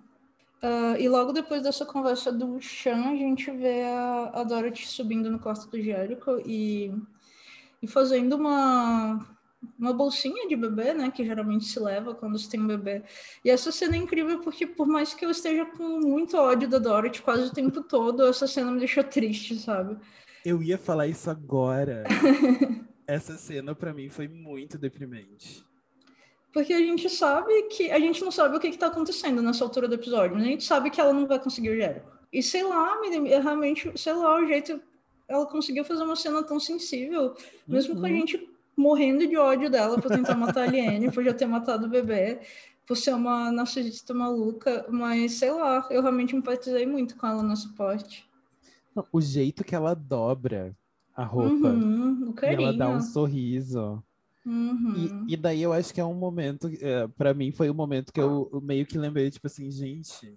Uh, 0.63 0.97
e 0.99 1.09
logo 1.09 1.33
depois 1.33 1.63
dessa 1.63 1.85
conversa 1.85 2.31
do 2.31 2.61
Chan, 2.61 3.11
a 3.11 3.17
gente 3.17 3.51
vê 3.51 3.83
a, 3.83 4.31
a 4.35 4.45
Dorothy 4.45 4.87
subindo 4.87 5.31
no 5.31 5.39
quarto 5.39 5.69
do 5.69 5.81
Jericho 5.81 6.41
e, 6.47 6.93
e 7.83 7.87
fazendo 7.87 8.37
uma 8.37 9.27
uma 9.79 9.93
bolsinha 9.93 10.49
de 10.49 10.57
bebê, 10.57 10.93
né, 10.93 11.11
que 11.11 11.25
geralmente 11.25 11.65
se 11.65 11.79
leva 11.79 12.15
quando 12.15 12.39
se 12.39 12.49
tem 12.49 12.61
um 12.61 12.67
bebê. 12.67 13.03
E 13.45 13.51
essa 13.51 13.71
cena 13.71 13.97
é 13.97 13.99
incrível 13.99 14.41
porque 14.41 14.67
por 14.67 14.87
mais 14.87 15.15
que 15.15 15.25
eu 15.25 15.31
esteja 15.31 15.65
com 15.65 16.01
muito 16.01 16.37
ódio 16.37 16.69
da 16.69 16.79
Dorothy 16.79 17.23
quase 17.23 17.45
o 17.45 17.53
tempo 17.53 17.83
todo, 17.85 18.27
essa 18.27 18.47
cena 18.47 18.71
me 18.71 18.79
deixou 18.79 19.05
triste, 19.05 19.57
sabe? 19.59 19.97
Eu 20.45 20.63
ia 20.63 20.77
falar 20.77 21.07
isso 21.07 21.31
agora. 21.31 22.05
essa 23.07 23.37
cena 23.37 23.75
para 23.75 23.93
mim 23.93 24.09
foi 24.09 24.29
muito 24.29 24.77
deprimente. 24.77 25.65
Porque 26.53 26.73
a 26.73 26.79
gente 26.79 27.09
sabe 27.09 27.63
que 27.65 27.91
a 27.91 27.99
gente 27.99 28.23
não 28.23 28.31
sabe 28.31 28.57
o 28.57 28.61
que 28.61 28.69
está 28.69 28.89
acontecendo 28.89 29.41
nessa 29.41 29.65
altura 29.65 29.89
do 29.89 29.95
episódio, 29.95 30.37
mas 30.37 30.45
a 30.45 30.49
gente 30.49 30.65
sabe 30.65 30.91
que 30.91 31.01
ela 31.01 31.13
não 31.13 31.27
vai 31.27 31.39
conseguir 31.39 31.71
o 31.71 31.77
Jericho. 31.77 32.07
E 32.33 32.43
sei 32.43 32.63
lá, 32.63 33.01
realmente, 33.43 33.91
sei 33.97 34.13
lá, 34.13 34.39
o 34.39 34.47
jeito 34.47 34.81
ela 35.29 35.47
conseguiu 35.47 35.85
fazer 35.85 36.03
uma 36.03 36.17
cena 36.17 36.43
tão 36.43 36.61
sensível, 36.61 37.35
mesmo 37.67 37.95
uhum. 37.95 38.01
com 38.01 38.07
a 38.07 38.11
uhum. 38.11 38.17
gente 38.17 38.52
morrendo 38.77 39.27
de 39.27 39.37
ódio 39.37 39.71
dela 39.71 40.01
por 40.01 40.11
tentar 40.11 40.35
matar 40.35 40.63
a 40.63 40.65
Aliene, 40.65 41.11
por 41.11 41.25
já 41.25 41.35
ter 41.35 41.47
matado 41.47 41.87
o 41.87 41.91
bebê, 41.91 42.41
por 42.87 42.97
ser 42.97 43.15
uma 43.15 43.51
narcisista 43.53 44.13
maluca, 44.13 44.87
mas 44.91 45.33
sei 45.33 45.51
lá, 45.51 45.87
eu 45.91 46.03
realmente 46.03 46.35
empatizei 46.37 46.87
muito 46.87 47.17
com 47.17 47.27
ela 47.27 47.43
no 47.43 47.57
suporte. 47.57 48.29
O 49.11 49.21
jeito 49.21 49.65
que 49.65 49.75
ela 49.75 49.95
dobra 49.95 50.77
a 51.15 51.25
roupa, 51.25 51.69
uhum, 51.69 52.35
e 52.43 52.47
ela 52.47 52.73
dá 52.73 52.89
um 52.89 53.01
sorriso. 53.01 54.03
Uhum. 54.45 55.25
E, 55.29 55.35
e, 55.35 55.37
daí 55.37 55.63
eu 55.63 55.73
acho 55.73 55.95
que 55.95 56.01
é 56.01 56.05
um 56.05 56.15
momento, 56.15 56.69
é, 56.81 57.07
para 57.07 57.33
mim 57.33 57.53
foi 57.53 57.71
um 57.71 57.75
momento 57.75 58.13
que 58.13 58.21
eu, 58.21 58.51
eu 58.53 58.61
meio 58.61 58.85
que 58.85 58.99
lembrei, 58.99 59.31
tipo 59.31 59.47
assim, 59.47 59.71
gente, 59.71 60.37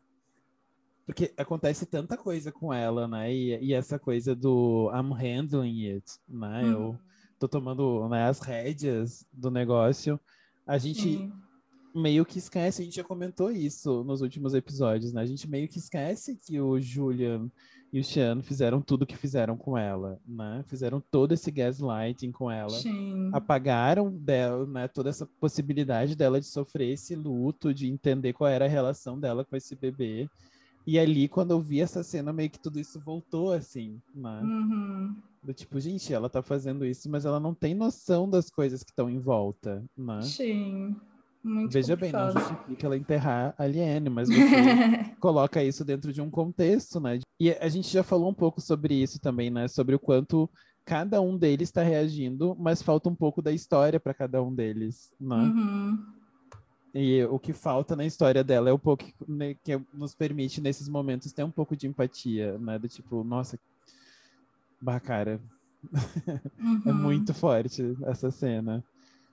porque 1.05 1.33
acontece 1.37 1.85
tanta 1.85 2.15
coisa 2.15 2.51
com 2.51 2.73
ela, 2.73 3.07
né? 3.07 3.33
E, 3.33 3.57
e 3.65 3.73
essa 3.73 3.97
coisa 3.97 4.35
do 4.35 4.91
I'm 4.93 5.11
handling 5.13 5.93
it, 5.93 6.19
né? 6.27 6.63
Uhum. 6.63 6.71
Eu 6.71 6.99
tô 7.39 7.47
tomando 7.47 8.07
né, 8.09 8.27
as 8.27 8.39
rédeas 8.39 9.25
do 9.31 9.51
negócio, 9.51 10.19
a 10.65 10.77
gente 10.77 11.01
Sim. 11.01 11.33
meio 11.93 12.25
que 12.25 12.39
esquece, 12.39 12.81
a 12.81 12.85
gente 12.85 12.95
já 12.95 13.03
comentou 13.03 13.51
isso 13.51 14.03
nos 14.03 14.21
últimos 14.21 14.53
episódios, 14.53 15.13
né? 15.13 15.21
A 15.21 15.25
gente 15.25 15.49
meio 15.49 15.67
que 15.67 15.77
esquece 15.77 16.37
que 16.37 16.59
o 16.59 16.79
Julian 16.79 17.49
e 17.93 17.99
o 17.99 18.03
Sean 18.03 18.41
fizeram 18.41 18.81
tudo 18.81 19.03
o 19.03 19.05
que 19.05 19.15
fizeram 19.15 19.55
com 19.55 19.77
ela, 19.77 20.19
né? 20.27 20.63
Fizeram 20.67 21.01
todo 21.11 21.33
esse 21.33 21.49
gaslighting 21.49 22.31
com 22.31 22.51
ela. 22.51 22.69
Sim. 22.69 23.29
Apagaram 23.31 24.11
dela, 24.11 24.65
né, 24.65 24.87
toda 24.87 25.09
essa 25.09 25.25
possibilidade 25.39 26.15
dela 26.15 26.39
de 26.39 26.45
sofrer 26.45 26.91
esse 26.91 27.15
luto, 27.15 27.73
de 27.73 27.87
entender 27.87 28.33
qual 28.33 28.49
era 28.49 28.65
a 28.65 28.69
relação 28.69 29.17
dela 29.19 29.45
com 29.45 29.55
esse 29.55 29.75
bebê. 29.75 30.27
E 30.85 30.99
ali, 30.99 31.27
quando 31.27 31.51
eu 31.51 31.61
vi 31.61 31.79
essa 31.79 32.03
cena, 32.03 32.33
meio 32.33 32.49
que 32.49 32.59
tudo 32.59 32.79
isso 32.79 32.99
voltou, 32.99 33.53
assim, 33.53 33.99
né? 34.13 34.41
Uhum. 34.41 35.15
Do 35.45 35.53
tipo, 35.53 35.79
gente, 35.79 36.11
ela 36.11 36.27
tá 36.27 36.41
fazendo 36.41 36.83
isso, 36.83 37.07
mas 37.07 37.23
ela 37.23 37.39
não 37.39 37.53
tem 37.53 37.75
noção 37.75 38.27
das 38.27 38.49
coisas 38.49 38.83
que 38.83 38.89
estão 38.89 39.07
em 39.07 39.19
volta, 39.19 39.83
né? 39.95 40.21
Sim. 40.23 40.95
Muito 41.43 41.71
Veja 41.71 41.93
complicado. 41.93 42.33
bem, 42.33 42.33
não 42.33 42.49
justifica 42.49 42.87
ela 42.87 42.97
enterrar 42.97 43.53
Aliene, 43.55 44.09
mas 44.09 44.27
você 44.27 44.35
coloca 45.21 45.63
isso 45.63 45.85
dentro 45.85 46.11
de 46.11 46.19
um 46.19 46.31
contexto, 46.31 46.99
né? 46.99 47.19
E 47.39 47.51
a 47.51 47.69
gente 47.69 47.87
já 47.87 48.01
falou 48.01 48.27
um 48.27 48.33
pouco 48.33 48.59
sobre 48.59 48.95
isso 48.95 49.19
também, 49.19 49.51
né? 49.51 49.67
Sobre 49.67 49.93
o 49.93 49.99
quanto 49.99 50.49
cada 50.83 51.21
um 51.21 51.37
deles 51.37 51.69
está 51.69 51.83
reagindo, 51.83 52.55
mas 52.57 52.81
falta 52.81 53.07
um 53.07 53.15
pouco 53.15 53.43
da 53.43 53.51
história 53.51 53.99
para 53.99 54.15
cada 54.15 54.41
um 54.41 54.51
deles, 54.51 55.13
né? 55.21 55.35
Uhum. 55.35 56.05
E 56.95 57.23
o 57.25 57.37
que 57.37 57.53
falta 57.53 57.95
na 57.95 58.05
história 58.05 58.43
dela 58.43 58.69
é 58.69 58.73
o 58.73 58.79
pouco 58.79 59.05
né, 59.27 59.53
que 59.63 59.79
nos 59.93 60.15
permite 60.15 60.59
nesses 60.59 60.89
momentos 60.89 61.31
ter 61.31 61.43
um 61.43 61.51
pouco 61.51 61.75
de 61.75 61.85
empatia, 61.85 62.57
né? 62.57 62.79
Do 62.79 62.87
tipo, 62.87 63.23
nossa, 63.23 63.59
Bah, 64.81 64.99
cara. 64.99 65.39
Uhum. 66.57 66.81
é 66.83 66.91
muito 66.91 67.31
forte 67.31 67.95
essa 68.07 68.31
cena. 68.31 68.83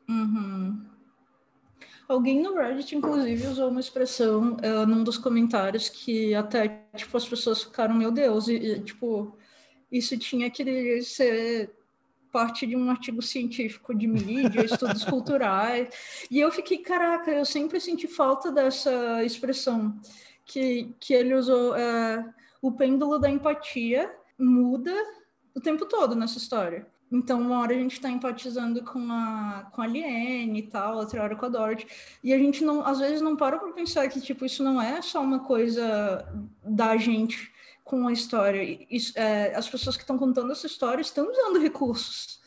Uhum. 0.07 0.85
Alguém 2.07 2.43
no 2.43 2.55
Reddit, 2.55 2.95
inclusive, 2.95 3.47
usou 3.47 3.71
uma 3.71 3.81
expressão 3.81 4.57
uh, 4.57 4.87
num 4.87 5.03
dos 5.03 5.17
comentários 5.17 5.89
que 5.89 6.35
até, 6.35 6.85
tipo, 6.95 7.17
as 7.17 7.27
pessoas 7.27 7.63
ficaram, 7.63 7.95
meu 7.95 8.11
Deus, 8.11 8.49
e, 8.49 8.57
e, 8.57 8.81
tipo, 8.81 9.35
isso 9.91 10.19
tinha 10.19 10.51
que 10.51 11.01
ser 11.01 11.71
parte 12.31 12.67
de 12.67 12.77
um 12.77 12.91
artigo 12.91 13.23
científico 13.23 13.95
de 13.95 14.07
mídia, 14.07 14.61
estudos 14.65 15.05
culturais. 15.05 15.89
E 16.31 16.39
eu 16.39 16.53
fiquei, 16.53 16.79
caraca, 16.79 17.31
eu 17.31 17.47
sempre 17.47 17.81
senti 17.81 18.07
falta 18.07 18.53
dessa 18.53 19.25
expressão 19.25 19.99
que, 20.45 20.95
que 21.01 21.15
ele 21.15 21.35
usou. 21.35 21.73
Uh, 21.73 22.33
o 22.61 22.71
pêndulo 22.71 23.19
da 23.19 23.29
empatia 23.29 24.09
muda 24.39 24.95
o 25.55 25.61
tempo 25.61 25.87
todo 25.87 26.15
nessa 26.15 26.39
história. 26.39 26.87
Então, 27.11 27.43
uma 27.43 27.61
hora 27.61 27.75
a 27.75 27.79
gente 27.79 27.93
está 27.93 28.09
empatizando 28.09 28.83
com 28.83 29.13
a, 29.13 29.69
com 29.71 29.83
a 29.83 29.87
Liane 29.87 30.61
e 30.61 30.63
tal, 30.63 30.97
outra 30.97 31.23
hora 31.23 31.37
com 31.37 31.45
a 31.45 31.49
Dorothy. 31.51 31.87
E 32.25 32.33
a 32.33 32.39
gente, 32.39 32.65
não, 32.65 32.87
às 32.87 33.01
vezes, 33.01 33.21
não 33.21 33.37
para 33.37 33.59
para 33.59 33.71
pensar 33.73 34.09
que, 34.09 34.19
tipo, 34.19 34.47
isso 34.47 34.65
não 34.65 34.81
é 34.81 35.03
só 35.03 35.21
uma 35.21 35.41
coisa 35.41 36.27
da 36.65 36.97
gente 36.97 37.53
com 37.85 38.09
a 38.09 38.13
história. 38.13 38.63
Isso, 38.91 39.13
é, 39.19 39.55
as 39.55 39.69
pessoas 39.69 39.95
que 39.95 40.03
estão 40.03 40.17
contando 40.17 40.53
essa 40.53 40.67
história 40.67 41.03
estão 41.03 41.31
usando 41.31 41.61
recursos 41.61 42.41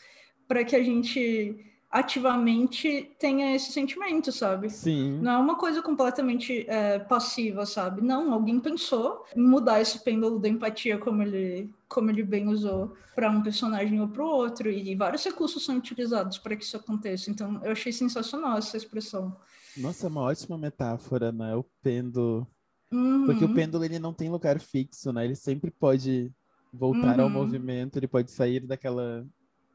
para 0.47 0.63
que 0.63 0.75
a 0.75 0.83
gente 0.83 1.63
ativamente 1.91 3.09
tenha 3.17 3.55
esse 3.55 3.71
sentimento, 3.71 4.31
sabe? 4.31 4.69
Sim. 4.69 5.19
Não 5.21 5.31
é 5.31 5.37
uma 5.37 5.55
coisa 5.55 5.81
completamente 5.81 6.65
é, 6.67 6.99
passiva, 6.99 7.65
sabe? 7.65 8.01
Não, 8.01 8.33
alguém 8.33 8.59
pensou 8.59 9.23
em 9.33 9.41
mudar 9.41 9.79
esse 9.79 10.03
pêndulo 10.03 10.37
da 10.39 10.49
empatia, 10.49 10.97
como 10.97 11.21
ele, 11.21 11.69
como 11.95 12.11
ele 12.11 12.23
bem 12.23 12.49
usou, 12.49 12.93
para 13.15 13.31
um 13.31 13.41
personagem 13.41 14.01
ou 14.01 14.09
para 14.09 14.21
o 14.21 14.27
outro, 14.27 14.69
e 14.69 14.93
vários 14.95 15.23
recursos 15.23 15.63
são 15.63 15.77
utilizados 15.77 16.37
para 16.37 16.53
que 16.57 16.65
isso 16.65 16.75
aconteça. 16.75 17.31
Então, 17.31 17.63
eu 17.63 17.71
achei 17.71 17.93
sensacional 17.93 18.57
essa 18.57 18.75
expressão. 18.75 19.33
Nossa, 19.77 20.05
é 20.05 20.09
uma 20.09 20.23
ótima 20.23 20.57
metáfora, 20.57 21.31
né? 21.31 21.55
O 21.55 21.63
pêndulo. 21.81 22.45
Uhum. 22.91 23.25
Porque 23.25 23.45
o 23.45 23.53
pêndulo 23.53 23.85
ele 23.85 23.97
não 23.97 24.13
tem 24.13 24.29
lugar 24.29 24.59
fixo, 24.59 25.13
né? 25.13 25.23
Ele 25.23 25.35
sempre 25.35 25.71
pode 25.71 26.29
voltar 26.73 27.17
uhum. 27.17 27.23
ao 27.23 27.29
movimento, 27.29 27.95
ele 27.97 28.07
pode 28.07 28.29
sair 28.29 28.59
daquela 28.59 29.25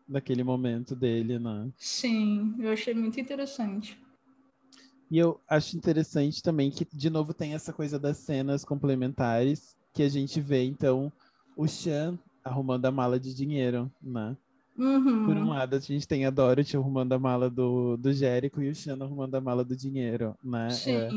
daquele 0.06 0.42
momento 0.42 0.94
dele, 0.94 1.38
né? 1.38 1.70
Sim, 1.78 2.56
eu 2.58 2.72
achei 2.72 2.92
muito 2.92 3.18
interessante. 3.18 3.96
E 5.08 5.16
eu 5.16 5.40
acho 5.48 5.76
interessante 5.76 6.42
também 6.42 6.70
que, 6.70 6.84
de 6.92 7.08
novo, 7.08 7.32
tem 7.32 7.54
essa 7.54 7.72
coisa 7.72 7.98
das 7.98 8.18
cenas 8.18 8.64
complementares 8.64 9.76
que 9.94 10.02
a 10.02 10.08
gente 10.08 10.40
vê, 10.40 10.64
então, 10.64 11.12
o 11.60 11.68
Chan 11.68 12.18
arrumando 12.44 12.86
a 12.86 12.90
mala 12.90 13.20
de 13.20 13.34
dinheiro, 13.34 13.90
né? 14.02 14.36
Uhum. 14.78 15.26
Por 15.26 15.36
um 15.36 15.50
lado, 15.50 15.76
a 15.76 15.78
gente 15.78 16.08
tem 16.08 16.24
a 16.24 16.30
Dorothy 16.30 16.76
arrumando 16.76 17.12
a 17.12 17.18
mala 17.18 17.50
do, 17.50 17.96
do 17.98 18.12
Jérico 18.12 18.62
e 18.62 18.70
o 18.70 18.74
Chan 18.74 18.96
arrumando 19.00 19.34
a 19.34 19.40
mala 19.40 19.62
do 19.62 19.76
dinheiro, 19.76 20.34
né? 20.42 20.70
Sim. 20.70 20.94
É 20.94 21.10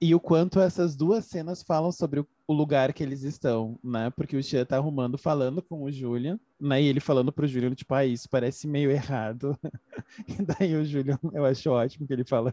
e 0.00 0.14
o 0.14 0.20
quanto 0.20 0.60
essas 0.60 0.94
duas 0.94 1.24
cenas 1.24 1.62
falam 1.62 1.90
sobre 1.90 2.20
o, 2.20 2.26
o 2.46 2.52
lugar 2.52 2.92
que 2.92 3.02
eles 3.02 3.22
estão, 3.22 3.78
né? 3.82 4.10
Porque 4.10 4.36
o 4.36 4.42
Xia 4.42 4.66
tá 4.66 4.76
arrumando, 4.76 5.16
falando 5.16 5.62
com 5.62 5.82
o 5.82 5.90
Julian, 5.90 6.38
né? 6.60 6.82
E 6.82 6.86
ele 6.86 7.00
falando 7.00 7.32
pro 7.32 7.46
Julian, 7.46 7.74
tipo, 7.74 7.94
ah, 7.94 8.04
isso 8.04 8.28
parece 8.28 8.66
meio 8.66 8.90
errado. 8.90 9.58
e 10.28 10.42
daí 10.42 10.76
o 10.76 10.84
Julian, 10.84 11.18
eu 11.32 11.44
acho 11.44 11.70
ótimo 11.70 12.06
que 12.06 12.12
ele 12.12 12.24
fala, 12.24 12.52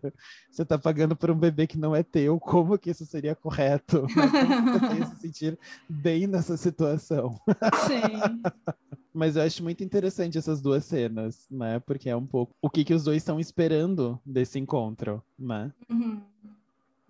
você 0.49 0.63
tá 0.63 0.77
pagando 0.77 1.15
por 1.15 1.29
um 1.29 1.37
bebê 1.37 1.67
que 1.67 1.77
não 1.77 1.95
é 1.95 2.03
teu, 2.03 2.39
como 2.39 2.77
que 2.77 2.91
isso 2.91 3.05
seria 3.05 3.35
correto? 3.35 4.05
Como 4.11 4.79
você 4.79 5.05
se 5.05 5.21
sentir 5.21 5.59
bem 5.89 6.27
nessa 6.27 6.55
situação? 6.55 7.39
Sim. 7.87 8.41
Mas 9.13 9.35
eu 9.35 9.43
acho 9.43 9.61
muito 9.61 9.83
interessante 9.83 10.37
essas 10.37 10.61
duas 10.61 10.85
cenas, 10.85 11.45
né? 11.51 11.79
Porque 11.79 12.09
é 12.09 12.15
um 12.15 12.25
pouco 12.25 12.55
o 12.61 12.69
que, 12.69 12.85
que 12.85 12.93
os 12.93 13.03
dois 13.03 13.17
estão 13.17 13.39
esperando 13.39 14.19
desse 14.25 14.57
encontro, 14.57 15.21
né? 15.37 15.71
Uhum 15.89 16.21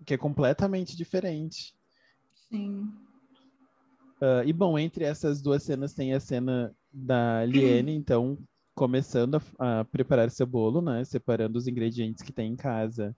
que 0.04 0.14
é 0.14 0.18
completamente 0.18 0.96
diferente. 0.96 1.74
Sim. 2.52 2.92
Uh, 4.20 4.44
e 4.46 4.52
bom, 4.52 4.78
entre 4.78 5.04
essas 5.04 5.40
duas 5.40 5.62
cenas 5.62 5.94
tem 5.94 6.12
a 6.12 6.20
cena 6.20 6.72
da 6.92 7.44
Liene, 7.46 7.94
então, 7.94 8.38
começando 8.74 9.42
a, 9.58 9.80
a, 9.80 9.84
preparar 9.86 10.30
seu 10.30 10.46
bolo, 10.46 10.82
né? 10.82 11.02
Separando 11.02 11.58
os 11.58 11.66
ingredientes 11.66 12.22
que 12.22 12.30
tem 12.30 12.52
em 12.52 12.56
casa 12.56 13.16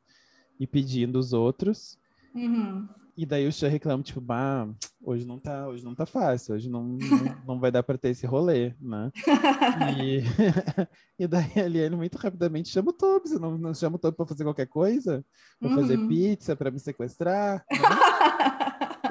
e 0.59 0.67
pedindo 0.67 1.19
os 1.19 1.33
outros. 1.33 1.99
Uhum. 2.35 2.89
e 3.17 3.25
daí 3.25 3.47
o 3.47 3.53
Chan 3.53 3.69
reclama, 3.69 4.03
tipo, 4.03 4.21
bah, 4.21 4.69
hoje 5.01 5.25
não 5.25 5.39
tá, 5.39 5.69
hoje 5.69 5.85
não 5.85 5.95
tá 5.95 6.05
fácil, 6.05 6.57
hoje 6.57 6.69
não, 6.69 6.83
não, 6.83 7.37
não 7.47 7.61
vai 7.61 7.71
dar 7.71 7.85
para 7.85 7.97
ter 7.97 8.09
esse 8.09 8.27
rolê, 8.27 8.75
né? 8.81 9.11
E, 9.99 10.23
e 11.25 11.27
daí 11.27 11.53
a 11.57 11.69
Liane 11.69 11.97
muito 11.97 12.17
rapidamente 12.17 12.69
chama 12.69 12.91
o 12.91 12.93
Toby, 12.93 13.31
não, 13.41 13.59
não 13.59 13.75
chama 13.75 13.97
o 13.97 13.99
Toby 13.99 14.17
para 14.17 14.27
fazer 14.27 14.45
qualquer 14.45 14.67
coisa? 14.67 15.25
Pra 15.61 15.69
uhum. 15.69 15.77
fazer 15.77 15.99
pizza, 16.09 16.57
para 16.57 16.71
me 16.71 16.79
sequestrar? 16.79 17.65
Né? 17.71 17.79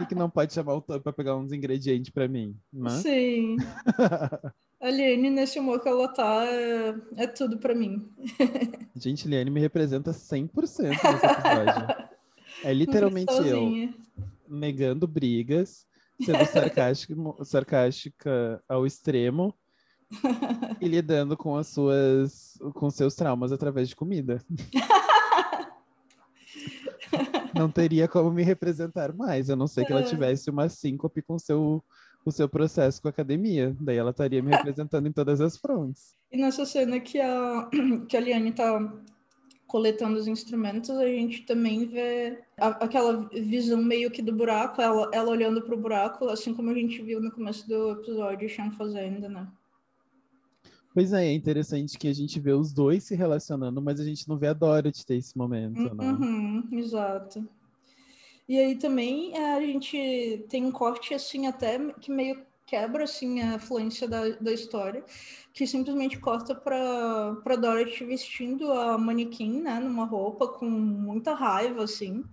Que 0.05 0.15
não 0.15 0.29
pode 0.29 0.53
chamar 0.53 0.75
o 0.75 0.81
Toby 0.81 1.03
para 1.03 1.13
pegar 1.13 1.35
uns 1.35 1.51
ingredientes 1.51 2.11
para 2.11 2.27
mim? 2.27 2.55
Né? 2.71 2.89
Sim. 2.89 3.57
A 4.81 4.89
Liane, 4.89 5.29
nesse 5.29 5.59
humor 5.59 5.81
que 5.81 5.87
ela 5.87 6.09
tá, 6.09 6.45
é, 6.45 6.93
é 7.15 7.27
tudo 7.27 7.57
para 7.57 7.73
mim. 7.73 8.05
Gente, 8.95 9.29
Liane 9.29 9.49
me 9.49 9.61
representa 9.61 10.11
100% 10.11 10.51
nesse 10.53 11.07
episódio. 11.07 12.13
É 12.65 12.73
literalmente 12.73 13.33
eu 13.33 13.93
negando 14.45 15.07
brigas, 15.07 15.87
sendo 16.21 16.45
sarcástica, 16.45 17.15
sarcástica 17.45 18.63
ao 18.67 18.85
extremo 18.85 19.55
e 20.81 20.87
lidando 20.87 21.37
com 21.37 21.55
as 21.55 21.67
suas 21.67 22.59
com 22.73 22.89
seus 22.89 23.15
traumas 23.15 23.51
através 23.51 23.87
de 23.87 23.95
comida. 23.95 24.43
Não 27.53 27.69
teria 27.69 28.07
como 28.07 28.31
me 28.31 28.43
representar 28.43 29.13
mais, 29.13 29.49
a 29.49 29.55
não 29.55 29.67
ser 29.67 29.85
que 29.85 29.91
ela 29.91 30.01
é. 30.01 30.05
tivesse 30.05 30.49
uma 30.49 30.69
síncope 30.69 31.21
com 31.21 31.37
seu 31.37 31.83
o 32.25 32.31
seu 32.31 32.47
processo 32.47 33.01
com 33.01 33.07
a 33.07 33.11
academia. 33.11 33.75
Daí 33.79 33.97
ela 33.97 34.11
estaria 34.11 34.41
me 34.41 34.51
representando 34.51 35.07
em 35.07 35.11
todas 35.11 35.41
as 35.41 35.57
frontes. 35.57 36.15
E 36.31 36.37
nessa 36.37 36.65
cena 36.65 36.99
que 36.99 37.19
a, 37.19 37.69
que 38.07 38.15
a 38.15 38.19
Liane 38.19 38.53
tá 38.53 38.93
coletando 39.67 40.19
os 40.19 40.27
instrumentos, 40.27 40.89
a 40.91 41.05
gente 41.05 41.41
também 41.45 41.85
vê 41.85 42.39
a, 42.59 42.67
aquela 42.85 43.27
visão 43.33 43.81
meio 43.81 44.11
que 44.11 44.21
do 44.21 44.31
buraco, 44.31 44.81
ela, 44.81 45.09
ela 45.11 45.31
olhando 45.31 45.61
para 45.61 45.75
o 45.75 45.79
buraco, 45.79 46.29
assim 46.29 46.53
como 46.53 46.69
a 46.69 46.73
gente 46.73 47.01
viu 47.01 47.19
no 47.19 47.31
começo 47.31 47.67
do 47.67 47.91
episódio, 47.91 48.49
Sean 48.49 48.71
fazendo, 48.71 49.27
né? 49.27 49.47
Pois 50.93 51.11
é, 51.11 51.25
é 51.25 51.33
interessante 51.33 51.97
que 51.97 52.07
a 52.07 52.13
gente 52.13 52.39
vê 52.39 52.51
os 52.51 52.71
dois 52.71 53.03
se 53.03 53.15
relacionando, 53.15 53.81
mas 53.81 53.99
a 53.99 54.03
gente 54.03 54.29
não 54.29 54.37
vê 54.37 54.47
a 54.47 54.53
Dorothy 54.53 55.05
ter 55.05 55.15
esse 55.15 55.35
momento, 55.35 55.93
né? 55.95 56.11
Uhum, 56.11 56.67
exato. 56.71 57.47
E 58.47 58.59
aí 58.59 58.75
também 58.75 59.35
a 59.37 59.59
gente 59.61 60.45
tem 60.49 60.65
um 60.65 60.71
corte 60.71 61.13
assim 61.13 61.47
até 61.47 61.79
que 61.93 62.11
meio 62.11 62.45
quebra 62.65 63.03
assim 63.03 63.41
a 63.41 63.57
fluência 63.57 64.07
da, 64.07 64.29
da 64.29 64.51
história, 64.51 65.03
que 65.53 65.65
simplesmente 65.65 66.19
corta 66.19 66.53
para 66.53 67.35
para 67.43 67.55
Dorothy 67.55 68.05
vestindo 68.05 68.71
a 68.71 68.97
manequim, 68.97 69.61
né, 69.61 69.79
numa 69.79 70.05
roupa 70.05 70.47
com 70.47 70.65
muita 70.65 71.33
raiva 71.33 71.83
assim. 71.83 72.23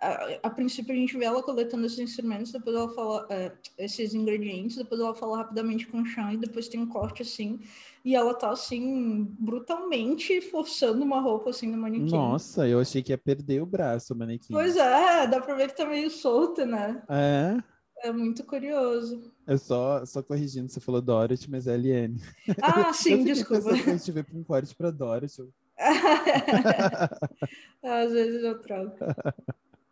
A, 0.00 0.38
a, 0.44 0.50
princípio 0.50 0.94
a 0.94 0.96
gente 0.96 1.16
vê 1.16 1.24
ela 1.24 1.42
coletando 1.42 1.84
esses 1.86 1.98
instrumentos, 1.98 2.52
depois 2.52 2.74
ela 2.74 2.88
fala 2.94 3.26
é, 3.30 3.52
esses 3.78 4.14
ingredientes, 4.14 4.76
depois 4.76 5.00
ela 5.00 5.14
fala 5.14 5.38
rapidamente 5.38 5.86
com 5.86 6.00
o 6.00 6.06
chão 6.06 6.32
e 6.32 6.38
depois 6.38 6.68
tem 6.68 6.80
um 6.80 6.86
corte 6.86 7.22
assim 7.22 7.60
e 8.04 8.14
ela 8.14 8.34
tá 8.34 8.50
assim 8.50 9.24
brutalmente 9.38 10.40
forçando 10.40 11.04
uma 11.04 11.20
roupa 11.20 11.50
assim 11.50 11.66
no 11.66 11.78
manequim. 11.78 12.10
Nossa, 12.10 12.66
eu 12.66 12.80
achei 12.80 13.02
que 13.02 13.12
ia 13.12 13.18
perder 13.18 13.62
o 13.62 13.66
braço 13.66 14.14
o 14.14 14.16
manequim. 14.16 14.52
Pois 14.52 14.76
é, 14.76 15.26
dá 15.26 15.40
pra 15.40 15.54
ver 15.54 15.68
que 15.68 15.76
tá 15.76 15.84
meio 15.84 16.10
solta, 16.10 16.64
né? 16.64 17.02
É. 17.08 17.62
É 18.02 18.12
muito 18.12 18.42
curioso. 18.44 19.30
É 19.46 19.58
só, 19.58 20.04
só 20.06 20.22
corrigindo, 20.22 20.70
você 20.70 20.80
falou 20.80 21.02
Dorothy, 21.02 21.50
mas 21.50 21.66
é 21.66 21.74
LN. 21.74 22.18
Ah, 22.62 22.92
sim, 22.94 23.24
desculpa. 23.24 23.76
Gente 23.76 24.10
ver 24.10 24.26
um 24.32 24.42
corte 24.42 24.74
pra 24.74 24.90
Dorothy. 24.90 25.50
Às 27.82 28.12
vezes 28.12 28.42
eu 28.42 28.58
troco. 28.60 28.96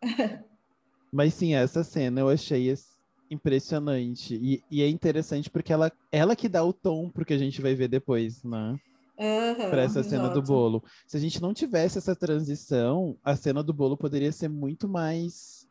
Mas 1.11 1.33
sim, 1.33 1.55
essa 1.55 1.83
cena 1.83 2.21
eu 2.21 2.29
achei 2.29 2.69
impressionante. 3.29 4.35
E, 4.35 4.63
e, 4.69 4.81
é 4.81 4.89
interessante 4.89 5.49
porque 5.49 5.71
ela, 5.71 5.91
ela 6.11 6.35
que 6.35 6.49
dá 6.49 6.63
o 6.63 6.73
tom 6.73 7.09
pro 7.09 7.25
que 7.25 7.33
a 7.33 7.37
gente 7.37 7.61
vai 7.61 7.75
ver 7.75 7.87
depois, 7.87 8.43
né? 8.43 8.79
Uhum, 9.17 9.69
para 9.69 9.81
essa 9.81 10.01
cena 10.01 10.29
do 10.29 10.41
bolo. 10.41 10.81
Se 11.05 11.17
a 11.17 11.19
gente 11.19 11.41
não 11.41 11.53
tivesse 11.53 11.97
essa 11.97 12.15
transição, 12.15 13.17
a 13.23 13.35
cena 13.35 13.61
do 13.61 13.73
bolo 13.73 13.97
poderia 13.97 14.31
ser 14.31 14.47
muito 14.47 14.87
mais 14.87 15.67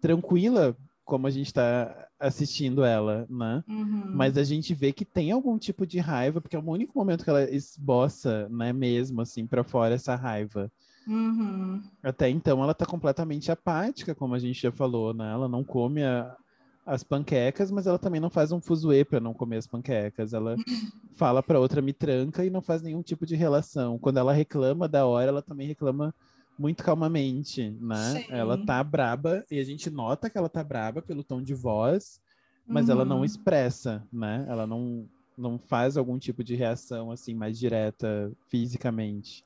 tranquila, 0.00 0.76
como 1.04 1.26
a 1.26 1.30
gente 1.30 1.46
está 1.46 2.08
assistindo 2.18 2.84
ela, 2.84 3.26
né? 3.30 3.62
Uhum. 3.68 4.12
Mas 4.12 4.36
a 4.36 4.42
gente 4.42 4.74
vê 4.74 4.92
que 4.92 5.04
tem 5.04 5.30
algum 5.30 5.56
tipo 5.56 5.86
de 5.86 5.98
raiva, 5.98 6.40
porque 6.40 6.56
é 6.56 6.58
o 6.58 6.68
único 6.68 6.96
momento 6.98 7.24
que 7.24 7.30
ela 7.30 7.48
esboça, 7.50 8.48
né, 8.48 8.72
mesmo 8.72 9.20
assim, 9.20 9.46
para 9.46 9.64
fora 9.64 9.94
essa 9.94 10.14
raiva. 10.16 10.70
Uhum. 11.06 11.82
Até 12.02 12.28
então 12.28 12.62
ela 12.62 12.74
tá 12.74 12.84
completamente 12.84 13.50
apática, 13.50 14.14
como 14.14 14.34
a 14.34 14.38
gente 14.38 14.60
já 14.60 14.70
falou, 14.70 15.14
né? 15.14 15.32
Ela 15.32 15.48
não 15.48 15.64
come 15.64 16.04
a, 16.04 16.36
as 16.84 17.04
panquecas, 17.04 17.70
mas 17.70 17.86
ela 17.86 17.98
também 17.98 18.20
não 18.20 18.30
faz 18.30 18.52
um 18.52 18.60
fuzuê 18.60 19.04
para 19.04 19.20
não 19.20 19.34
comer 19.34 19.58
as 19.58 19.66
panquecas. 19.66 20.32
Ela 20.32 20.56
fala 21.14 21.42
para 21.42 21.60
outra 21.60 21.82
me 21.82 21.92
tranca 21.92 22.44
e 22.44 22.50
não 22.50 22.62
faz 22.62 22.82
nenhum 22.82 23.02
tipo 23.02 23.26
de 23.26 23.36
relação. 23.36 23.98
Quando 23.98 24.18
ela 24.18 24.32
reclama 24.32 24.88
da 24.88 25.06
hora, 25.06 25.28
ela 25.28 25.42
também 25.42 25.66
reclama 25.66 26.14
muito 26.58 26.82
calmamente, 26.82 27.70
né? 27.80 28.22
Sim. 28.22 28.26
Ela 28.28 28.58
tá 28.64 28.82
braba 28.82 29.44
e 29.50 29.58
a 29.58 29.64
gente 29.64 29.88
nota 29.90 30.28
que 30.28 30.36
ela 30.36 30.48
tá 30.48 30.62
braba 30.62 31.00
pelo 31.00 31.24
tom 31.24 31.42
de 31.42 31.54
voz, 31.54 32.20
mas 32.66 32.86
uhum. 32.86 32.92
ela 32.92 33.04
não 33.04 33.18
uhum. 33.18 33.24
expressa, 33.24 34.06
né? 34.12 34.44
Ela 34.48 34.66
não 34.66 35.08
não 35.38 35.58
faz 35.58 35.96
algum 35.96 36.18
tipo 36.18 36.44
de 36.44 36.54
reação 36.54 37.10
assim 37.10 37.34
mais 37.34 37.58
direta 37.58 38.30
fisicamente. 38.50 39.42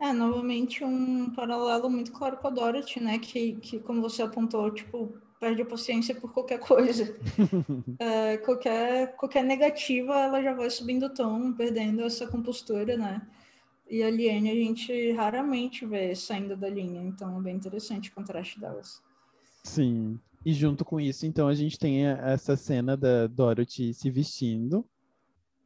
É, 0.00 0.12
novamente 0.12 0.82
um 0.82 1.30
paralelo 1.30 1.88
muito 1.88 2.10
claro 2.10 2.36
com 2.38 2.48
a 2.48 2.50
Dorothy, 2.50 2.98
né? 2.98 3.18
Que, 3.18 3.52
que 3.54 3.78
como 3.78 4.02
você 4.02 4.22
apontou, 4.22 4.70
tipo, 4.70 5.14
perde 5.38 5.62
a 5.62 5.66
paciência 5.66 6.14
por 6.14 6.32
qualquer 6.32 6.58
coisa. 6.58 7.16
é, 7.98 8.36
qualquer, 8.38 9.16
qualquer 9.16 9.44
negativa, 9.44 10.14
ela 10.14 10.42
já 10.42 10.54
vai 10.54 10.70
subindo 10.70 11.06
o 11.06 11.14
tom, 11.14 11.52
perdendo 11.52 12.02
essa 12.02 12.26
compostura, 12.26 12.96
né? 12.96 13.26
E 13.88 14.02
a 14.02 14.10
Liane 14.10 14.50
a 14.50 14.54
gente 14.54 15.12
raramente 15.12 15.86
vê 15.86 16.14
saindo 16.14 16.56
da 16.56 16.68
linha, 16.68 17.02
então 17.02 17.38
é 17.38 17.42
bem 17.42 17.56
interessante 17.56 18.10
o 18.10 18.14
contraste 18.14 18.58
delas. 18.58 19.00
Sim. 19.62 20.18
E 20.44 20.52
junto 20.52 20.84
com 20.84 21.00
isso, 21.00 21.26
então, 21.26 21.48
a 21.48 21.54
gente 21.54 21.76
tem 21.76 22.06
essa 22.06 22.56
cena 22.56 22.96
da 22.96 23.26
Dorothy 23.26 23.92
se 23.92 24.08
vestindo. 24.10 24.84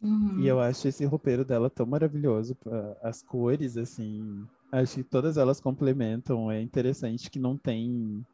Uhum. 0.01 0.41
E 0.41 0.49
eu 0.49 0.59
acho 0.59 0.89
esse 0.89 1.05
roupeiro 1.05 1.45
dela 1.45 1.69
tão 1.69 1.85
maravilhoso. 1.85 2.57
As 3.03 3.23
cores, 3.23 3.77
assim. 3.77 4.43
Acho 4.73 4.97
que 4.97 5.03
todas 5.03 5.37
elas 5.37 5.61
complementam. 5.61 6.51
É 6.51 6.63
interessante 6.63 7.31
que 7.31 7.39
não 7.39 7.59
tem 7.59 8.25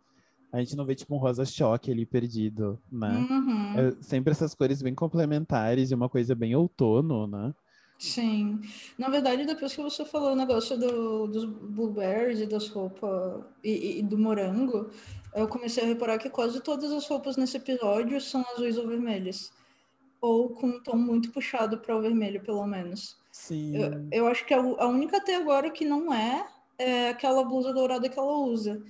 a 0.57 0.61
gente 0.61 0.75
não 0.75 0.87
vê 0.87 0.95
tipo 0.95 1.15
um 1.15 1.19
rosa 1.19 1.45
choque 1.45 1.91
ali 1.91 2.07
perdido, 2.07 2.81
né? 2.91 3.11
Uhum. 3.31 3.79
É 3.79 3.97
sempre 4.01 4.31
essas 4.31 4.55
cores 4.55 4.81
bem 4.81 4.95
complementares 4.95 5.91
e 5.91 5.95
uma 5.95 6.09
coisa 6.09 6.35
bem 6.35 6.57
outono, 6.57 7.27
né? 7.27 7.55
Sim. 7.99 8.61
Na 8.97 9.11
verdade, 9.11 9.45
depois 9.45 9.75
que 9.75 9.83
você 9.83 10.05
falou 10.05 10.33
o 10.33 10.37
negócio 10.37 10.79
do, 10.79 11.27
dos 11.27 11.45
blueberries 11.45 12.41
e 12.41 12.47
das 12.47 12.69
roupas 12.69 13.45
e, 13.63 13.99
e, 13.99 14.03
do 14.03 14.17
morango, 14.17 14.91
eu 15.35 15.47
comecei 15.47 15.85
a 15.85 15.87
reparar 15.87 16.19
que 16.19 16.31
quase 16.31 16.61
todas 16.61 16.91
as 16.91 17.07
roupas 17.07 17.37
nesse 17.37 17.59
episódio 17.59 18.19
são 18.19 18.43
azuis 18.55 18.79
ou 18.79 18.89
vermelhas. 18.89 19.53
Ou 20.23 20.51
com 20.51 20.69
um 20.69 20.83
tom 20.83 20.97
muito 20.97 21.31
puxado 21.33 21.79
para 21.79 21.97
o 21.97 22.01
vermelho, 22.01 22.43
pelo 22.43 22.67
menos. 22.67 23.19
Sim. 23.31 23.77
Eu, 23.77 24.09
eu 24.11 24.27
acho 24.27 24.47
que 24.47 24.55
a, 24.55 24.59
a 24.59 24.89
única 24.89 25.19
até 25.19 25.37
agora 25.37 25.71
que 25.71 25.85
não 25.85 26.13
é 26.13 26.47
é 26.79 27.11
aquela 27.11 27.45
blusa 27.45 27.73
dourada 27.73 28.09
que 28.09 28.19
ela 28.19 28.39
usa 28.39 28.83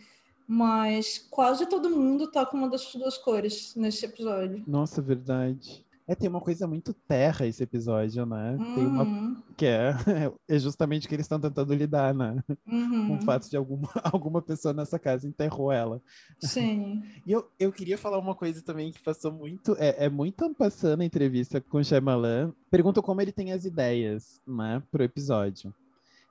mas 0.46 1.26
quase 1.30 1.66
todo 1.66 1.90
mundo 1.90 2.30
tá 2.30 2.46
com 2.46 2.56
uma 2.56 2.68
das 2.68 2.92
duas 2.94 3.18
cores 3.18 3.74
nesse 3.74 4.04
episódio. 4.04 4.62
Nossa, 4.66 5.02
verdade. 5.02 5.84
É, 6.08 6.14
tem 6.14 6.28
uma 6.28 6.40
coisa 6.40 6.68
muito 6.68 6.94
terra 6.94 7.46
esse 7.46 7.64
episódio, 7.64 8.24
né? 8.24 8.52
Uhum. 8.52 8.74
Tem 8.76 8.86
uma 8.86 9.02
uhum. 9.02 9.42
que 9.56 9.66
é, 9.66 9.90
é 10.46 10.58
justamente 10.58 11.06
o 11.06 11.08
que 11.08 11.16
eles 11.16 11.24
estão 11.24 11.40
tentando 11.40 11.74
lidar, 11.74 12.14
né? 12.14 12.42
Uhum. 12.64 13.08
Com 13.08 13.16
o 13.16 13.22
fato 13.22 13.50
de 13.50 13.56
alguma, 13.56 13.90
alguma 14.04 14.40
pessoa 14.40 14.72
nessa 14.72 15.00
casa 15.00 15.26
enterrou 15.26 15.72
ela. 15.72 16.00
Sim. 16.38 17.02
E 17.26 17.32
eu, 17.32 17.50
eu 17.58 17.72
queria 17.72 17.98
falar 17.98 18.18
uma 18.18 18.36
coisa 18.36 18.62
também 18.62 18.92
que 18.92 19.02
passou 19.02 19.32
muito, 19.32 19.74
é, 19.80 20.04
é 20.04 20.08
muito 20.08 20.48
passando 20.54 21.00
a 21.00 21.04
entrevista 21.04 21.60
com 21.60 21.78
o 21.78 21.84
Shyamalan. 21.84 22.52
Pergunta 22.70 23.02
como 23.02 23.20
ele 23.20 23.32
tem 23.32 23.50
as 23.50 23.64
ideias, 23.64 24.40
né, 24.46 24.80
pro 24.92 25.02
episódio. 25.02 25.74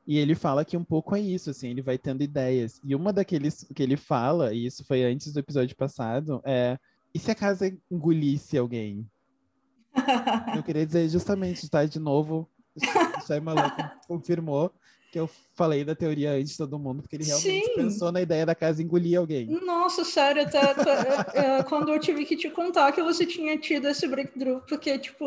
E 0.07 0.17
ele 0.17 0.35
fala 0.35 0.63
que 0.63 0.77
um 0.77 0.83
pouco 0.83 1.15
é 1.15 1.19
isso, 1.19 1.49
assim, 1.49 1.69
ele 1.69 1.81
vai 1.81 1.97
tendo 1.97 2.21
ideias. 2.21 2.79
E 2.83 2.93
uma 2.93 3.11
daqueles 3.11 3.65
que 3.73 3.81
ele 3.81 3.97
fala, 3.97 4.53
e 4.53 4.67
isso 4.67 4.85
foi 4.85 5.03
antes 5.03 5.33
do 5.33 5.39
episódio 5.39 5.75
passado, 5.75 6.41
é: 6.45 6.77
e 7.13 7.19
se 7.19 7.31
a 7.31 7.35
casa 7.35 7.75
engolisse 7.89 8.57
alguém? 8.57 9.07
Eu 10.55 10.61
queria 10.61 10.85
dizer 10.85 11.09
justamente, 11.09 11.69
tá? 11.69 11.85
De 11.85 11.99
novo, 11.99 12.49
o 12.75 13.25
Shyamalan 13.25 13.71
confirmou 14.07 14.71
que 15.11 15.19
eu 15.19 15.29
falei 15.53 15.85
da 15.85 15.95
teoria 15.95 16.33
antes 16.33 16.51
de 16.51 16.57
todo 16.57 16.77
mundo, 16.77 17.01
porque 17.01 17.15
ele 17.15 17.23
realmente 17.23 17.65
Sim. 17.67 17.75
pensou 17.75 18.11
na 18.11 18.21
ideia 18.21 18.45
da 18.45 18.53
casa 18.53 18.83
engolir 18.83 19.17
alguém. 19.17 19.47
Nossa, 19.65 20.03
sério, 20.03 20.41
até, 20.41 20.59
até 20.59 21.63
quando 21.63 21.89
eu 21.89 21.99
tive 21.99 22.25
que 22.25 22.35
te 22.35 22.49
contar 22.49 22.91
que 22.91 23.01
você 23.01 23.25
tinha 23.25 23.57
tido 23.57 23.87
esse 23.87 24.05
breakthrough, 24.07 24.59
porque, 24.67 24.99
tipo, 24.99 25.25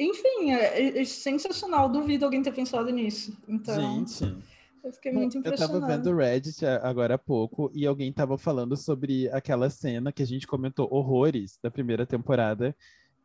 enfim, 0.00 0.52
é, 0.52 0.80
é, 0.80 1.00
é, 1.00 1.04
sensacional. 1.04 1.88
Duvido 1.88 2.24
alguém 2.24 2.42
ter 2.42 2.52
pensado 2.52 2.90
nisso. 2.90 3.36
Então, 3.46 3.74
Gente. 3.74 4.24
Eu 4.82 4.92
fiquei 4.94 5.12
muito 5.12 5.36
impressionada. 5.36 5.76
Eu 5.76 5.80
tava 5.80 5.96
vendo 5.96 6.10
o 6.10 6.16
Reddit 6.16 6.64
agora 6.64 7.14
há 7.14 7.18
pouco 7.18 7.70
e 7.74 7.86
alguém 7.86 8.10
tava 8.10 8.38
falando 8.38 8.76
sobre 8.78 9.28
aquela 9.28 9.68
cena 9.68 10.10
que 10.10 10.22
a 10.22 10.26
gente 10.26 10.46
comentou 10.46 10.88
horrores 10.90 11.58
da 11.62 11.70
primeira 11.70 12.06
temporada, 12.06 12.74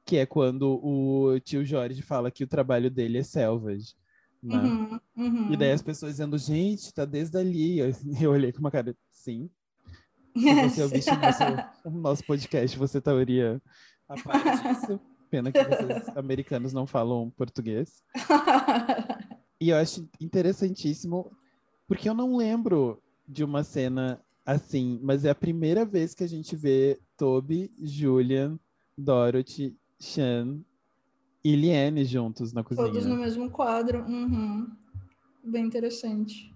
que 0.06 0.18
é 0.18 0.26
quando 0.26 0.82
o 0.84 1.40
tio 1.40 1.64
Jorge 1.64 2.02
fala 2.02 2.30
que 2.30 2.44
o 2.44 2.48
trabalho 2.48 2.92
dele 2.92 3.20
é 3.20 3.24
selvage. 3.24 3.96
Né? 4.44 4.58
Uhum, 4.58 5.00
uhum. 5.16 5.54
E 5.54 5.58
daí 5.58 5.72
as 5.72 5.82
pessoas 5.82 6.12
dizendo, 6.14 6.38
gente, 6.38 6.94
tá 6.94 7.06
desde 7.06 7.38
ali. 7.38 7.80
Eu, 7.80 7.94
eu 8.22 8.32
olhei 8.32 8.52
com 8.52 8.60
uma 8.60 8.70
cara, 8.70 8.96
sim. 9.12 9.50
Se 10.36 10.70
você 10.70 10.84
ouvisse 10.84 11.10
o 11.10 11.16
nosso, 11.16 11.44
o 11.86 11.90
nosso 11.90 12.24
podcast, 12.26 12.78
você 12.78 12.98
estaria 12.98 13.62
a 14.10 14.22
parte 14.22 14.62
disso. 14.62 15.00
Pena 15.30 15.52
que 15.52 15.64
vocês 15.64 16.10
americanos 16.18 16.74
não 16.74 16.86
falam 16.86 17.30
português. 17.32 18.04
e 19.60 19.70
eu 19.70 19.78
acho 19.78 20.08
interessantíssimo, 20.20 21.32
porque 21.88 22.08
eu 22.10 22.14
não 22.14 22.36
lembro 22.36 23.02
de 23.28 23.44
uma 23.44 23.64
cena 23.64 24.22
assim, 24.46 25.00
mas 25.02 25.26
é 25.26 25.30
a 25.32 25.36
primeira 25.36 25.86
vez 25.86 26.14
que 26.14 26.24
a 26.24 26.28
gente 26.28 26.56
vê 26.56 27.00
Toby, 27.18 27.72
Julian, 27.82 28.60
Dorothy, 28.98 29.76
Sean 30.00 30.60
e 31.44 31.56
Liane 31.56 32.06
juntos 32.06 32.54
na 32.54 32.64
cozinha. 32.64 32.88
Todos 32.88 33.06
no 33.06 33.16
mesmo 33.16 33.50
quadro. 33.50 34.04
Uhum. 34.04 34.70
Bem 35.44 35.66
interessante. 35.66 36.54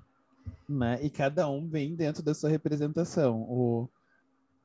Né? 0.67 0.99
E 1.03 1.09
cada 1.09 1.49
um 1.49 1.67
vem 1.67 1.95
dentro 1.95 2.21
da 2.21 2.33
sua 2.33 2.49
representação. 2.49 3.41
O 3.41 3.89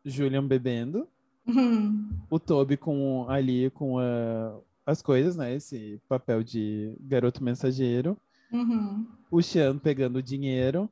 Julian 0.05 0.47
bebendo, 0.47 1.09
Uhum. 1.47 2.11
O 2.31 2.41
Toby 2.41 2.77
com 2.77 3.27
ali 3.29 3.71
com 3.71 3.99
a, 3.99 4.59
as 4.85 5.01
coisas, 5.01 5.37
né? 5.37 5.55
Esse 5.55 6.01
papel 6.09 6.43
de 6.43 6.97
garoto 7.01 7.45
mensageiro. 7.45 8.17
Uhum. 8.53 9.07
O 9.31 9.43
Sean 9.43 9.79
pegando 9.79 10.17
o 10.17 10.23
dinheiro. 10.23 10.89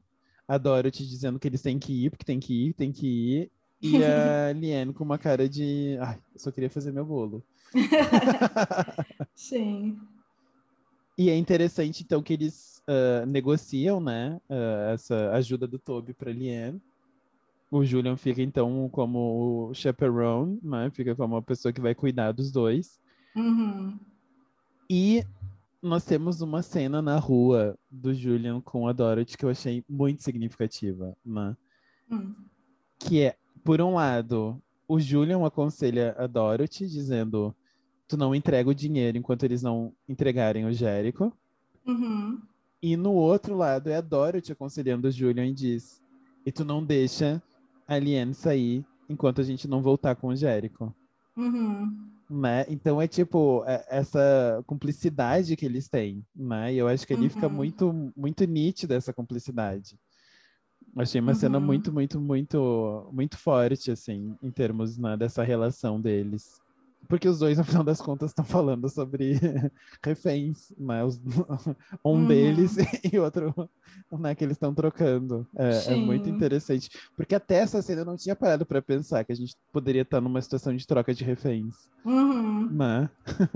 A 0.46 0.58
Dorothy 0.58 1.06
dizendo 1.06 1.38
que 1.38 1.48
eles 1.48 1.62
têm 1.62 1.78
que 1.78 2.04
ir, 2.04 2.10
porque 2.10 2.24
tem 2.24 2.38
que 2.38 2.68
ir, 2.68 2.72
tem 2.74 2.92
que 2.92 3.06
ir. 3.06 3.50
E 3.80 4.04
a 4.04 4.52
Liane 4.54 4.92
com 4.92 5.02
uma 5.02 5.18
cara 5.18 5.48
de. 5.48 5.96
Ai, 6.00 6.18
eu 6.34 6.38
só 6.38 6.50
queria 6.50 6.70
fazer 6.70 6.92
meu 6.92 7.04
bolo. 7.04 7.42
Sim. 9.34 9.98
E 11.16 11.28
é 11.28 11.36
interessante, 11.36 12.02
então, 12.02 12.22
que 12.22 12.32
eles 12.32 12.82
uh, 12.88 13.26
negociam, 13.26 14.00
né? 14.00 14.40
Uh, 14.48 14.92
essa 14.92 15.30
ajuda 15.32 15.66
do 15.66 15.78
Toby 15.78 16.14
para 16.14 16.32
Liane. 16.32 16.80
O 17.72 17.86
Julian 17.86 18.18
fica, 18.18 18.42
então, 18.42 18.86
como 18.92 19.70
o 19.70 19.74
chaperone, 19.74 20.60
né? 20.62 20.90
Fica 20.90 21.16
como 21.16 21.36
a 21.36 21.42
pessoa 21.42 21.72
que 21.72 21.80
vai 21.80 21.94
cuidar 21.94 22.30
dos 22.32 22.52
dois. 22.52 23.00
Uhum. 23.34 23.98
E 24.90 25.24
nós 25.80 26.04
temos 26.04 26.42
uma 26.42 26.60
cena 26.60 27.00
na 27.00 27.18
rua 27.18 27.78
do 27.90 28.12
Julian 28.12 28.60
com 28.60 28.86
a 28.86 28.92
Dorothy 28.92 29.38
que 29.38 29.44
eu 29.46 29.48
achei 29.48 29.82
muito 29.88 30.22
significativa, 30.22 31.16
né? 31.24 31.56
Uhum. 32.10 32.34
Que 32.98 33.22
é, 33.22 33.36
por 33.64 33.80
um 33.80 33.94
lado, 33.94 34.62
o 34.86 35.00
Julian 35.00 35.44
aconselha 35.46 36.14
a 36.18 36.26
Dorothy, 36.26 36.86
dizendo 36.86 37.56
tu 38.06 38.18
não 38.18 38.34
entrega 38.34 38.68
o 38.68 38.74
dinheiro 38.74 39.16
enquanto 39.16 39.44
eles 39.44 39.62
não 39.62 39.94
entregarem 40.06 40.66
o 40.66 40.72
Jérico. 40.74 41.34
Uhum. 41.86 42.38
E 42.82 42.98
no 42.98 43.12
outro 43.12 43.56
lado 43.56 43.88
é 43.88 43.96
a 43.96 44.02
Dorothy 44.02 44.52
aconselhando 44.52 45.08
o 45.08 45.10
Julian 45.10 45.46
e 45.46 45.54
diz 45.54 46.02
e 46.44 46.52
tu 46.52 46.64
não 46.64 46.84
deixa 46.84 47.42
a 47.86 47.98
Liane 47.98 48.34
sair 48.34 48.84
enquanto 49.08 49.40
a 49.40 49.44
gente 49.44 49.68
não 49.68 49.82
voltar 49.82 50.14
com 50.16 50.28
o 50.28 50.36
Jérico. 50.36 50.94
Uhum. 51.36 52.10
Né? 52.30 52.64
Então 52.68 53.00
é 53.00 53.06
tipo 53.06 53.62
é, 53.66 53.84
essa 53.90 54.62
cumplicidade 54.66 55.54
que 55.54 55.66
eles 55.66 55.88
têm, 55.88 56.24
né? 56.34 56.72
E 56.72 56.78
eu 56.78 56.88
acho 56.88 57.06
que 57.06 57.12
ali 57.12 57.24
uhum. 57.24 57.30
fica 57.30 57.48
muito 57.48 58.12
muito 58.16 58.44
nítida 58.44 58.94
essa 58.94 59.12
cumplicidade. 59.12 59.98
Achei 60.96 61.20
uma 61.20 61.32
uhum. 61.32 61.38
cena 61.38 61.60
muito 61.60 61.92
muito 61.92 62.20
muito 62.20 63.10
muito 63.12 63.36
forte 63.36 63.90
assim 63.90 64.34
em 64.42 64.50
termos 64.50 64.96
né, 64.96 65.16
dessa 65.16 65.42
relação 65.42 66.00
deles 66.00 66.61
porque 67.08 67.28
os 67.28 67.38
dois, 67.38 67.58
no 67.58 67.64
final 67.64 67.84
das 67.84 68.00
contas, 68.00 68.30
estão 68.30 68.44
falando 68.44 68.88
sobre 68.88 69.34
reféns, 70.02 70.72
né? 70.78 71.04
Os, 71.04 71.20
um 72.04 72.10
uhum. 72.10 72.26
deles 72.26 72.76
e 73.12 73.18
outro, 73.18 73.68
né, 74.10 74.34
que 74.34 74.44
eles 74.44 74.56
estão 74.56 74.74
trocando. 74.74 75.46
É, 75.56 75.92
é, 75.92 75.96
muito 75.96 76.28
interessante. 76.28 76.90
Porque 77.16 77.34
até 77.34 77.56
essa 77.56 77.82
cena 77.82 78.02
eu 78.02 78.06
não 78.06 78.16
tinha 78.16 78.36
parado 78.36 78.64
para 78.64 78.80
pensar 78.80 79.24
que 79.24 79.32
a 79.32 79.36
gente 79.36 79.56
poderia 79.72 80.02
estar 80.02 80.20
numa 80.20 80.40
situação 80.40 80.74
de 80.74 80.86
troca 80.86 81.12
de 81.14 81.24
reféns. 81.24 81.88
Uhum. 82.04 82.68
Né? 82.70 83.10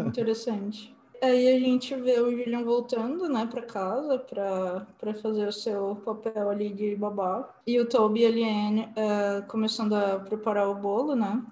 Interessante. 0.07 0.95
Aí 1.23 1.49
a 1.49 1.59
gente 1.59 1.95
vê 1.95 2.21
o 2.21 2.31
Julian 2.31 2.63
voltando, 2.63 3.29
né, 3.29 3.47
para 3.51 3.63
casa 3.63 4.19
para 4.19 5.15
fazer 5.15 5.49
o 5.49 5.53
seu 5.53 5.97
papel 6.05 6.51
ali 6.51 6.73
de 6.73 6.95
babá. 6.95 7.49
E 7.67 7.81
o 7.81 7.89
Toby 7.89 8.21
e 8.21 8.27
a 8.27 8.31
Liane 8.31 8.83
uh, 8.83 9.47
começando 9.49 9.95
a 9.95 10.19
preparar 10.19 10.69
o 10.69 10.75
bolo, 10.75 11.15
né? 11.15 11.43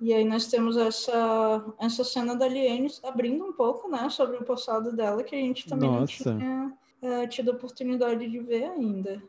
E 0.00 0.12
aí 0.12 0.24
nós 0.24 0.46
temos 0.46 0.76
essa, 0.76 1.64
essa 1.78 2.04
cena 2.04 2.36
da 2.36 2.46
Liane 2.46 2.90
abrindo 3.02 3.44
um 3.44 3.52
pouco, 3.52 3.88
né, 3.88 4.08
sobre 4.10 4.36
o 4.36 4.44
passado 4.44 4.94
dela, 4.94 5.22
que 5.22 5.34
a 5.34 5.38
gente 5.38 5.66
também 5.66 5.90
Nossa. 5.90 6.32
não 6.32 6.38
tinha 6.38 6.72
é, 7.02 7.26
tido 7.26 7.50
a 7.50 7.54
oportunidade 7.54 8.28
de 8.28 8.38
ver 8.40 8.64
ainda. 8.64 9.22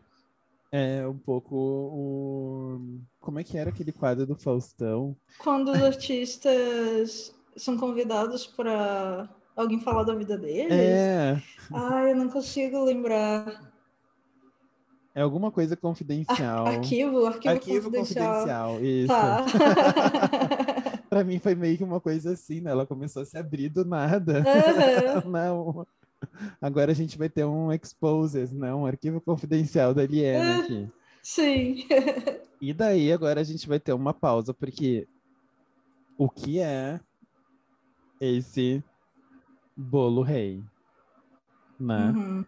É 0.71 1.07
um 1.07 1.17
pouco 1.17 1.55
o. 1.55 2.99
Como 3.21 3.39
é 3.39 3.43
que 3.43 3.57
era 3.57 3.69
aquele 3.69 3.93
quadro 3.93 4.25
do 4.25 4.35
Faustão? 4.35 5.15
Quando 5.39 5.71
os 5.71 5.81
artistas 5.81 7.33
são 7.55 7.77
convidados 7.77 8.45
para 8.45 9.29
alguém 9.55 9.79
falar 9.79 10.03
da 10.03 10.13
vida 10.13 10.37
deles. 10.37 10.73
É. 10.73 11.41
Ai, 11.73 12.11
eu 12.11 12.15
não 12.15 12.29
consigo 12.29 12.83
lembrar. 12.83 13.76
É 15.17 15.21
alguma 15.21 15.51
coisa 15.51 15.75
confidencial. 15.75 16.67
arquivo, 16.67 17.25
arquivo, 17.25 17.55
arquivo 17.55 17.89
confidencial. 17.89 18.77
confidencial. 18.77 18.83
Isso. 18.83 19.07
Tá. 19.07 19.45
pra 21.09 21.23
mim 21.23 21.39
foi 21.39 21.55
meio 21.55 21.75
que 21.75 21.83
uma 21.83 21.99
coisa 21.99 22.33
assim, 22.33 22.61
né? 22.61 22.69
Ela 22.69 22.85
começou 22.85 23.23
a 23.23 23.25
se 23.25 23.35
abrir 23.35 23.69
do 23.69 23.83
nada. 23.83 24.43
Uhum. 25.25 25.25
Não. 25.33 25.87
Agora 26.61 26.91
a 26.91 26.93
gente 26.93 27.17
vai 27.17 27.29
ter 27.29 27.45
um 27.45 27.73
exposes, 27.73 28.51
né? 28.51 28.71
Um 28.75 28.85
arquivo 28.85 29.19
confidencial 29.19 29.91
da 29.91 30.05
Liena 30.05 30.59
aqui. 30.59 30.87
Sim. 31.23 31.87
e 32.61 32.71
daí 32.71 33.11
agora 33.11 33.41
a 33.41 33.43
gente 33.43 33.67
vai 33.67 33.79
ter 33.79 33.93
uma 33.93 34.13
pausa, 34.13 34.53
porque 34.53 35.07
o 36.15 36.29
que 36.29 36.59
é 36.59 36.99
esse 38.21 38.83
bolo 39.75 40.21
rei? 40.21 40.63
Né? 41.79 42.13
Uhum. 42.15 42.45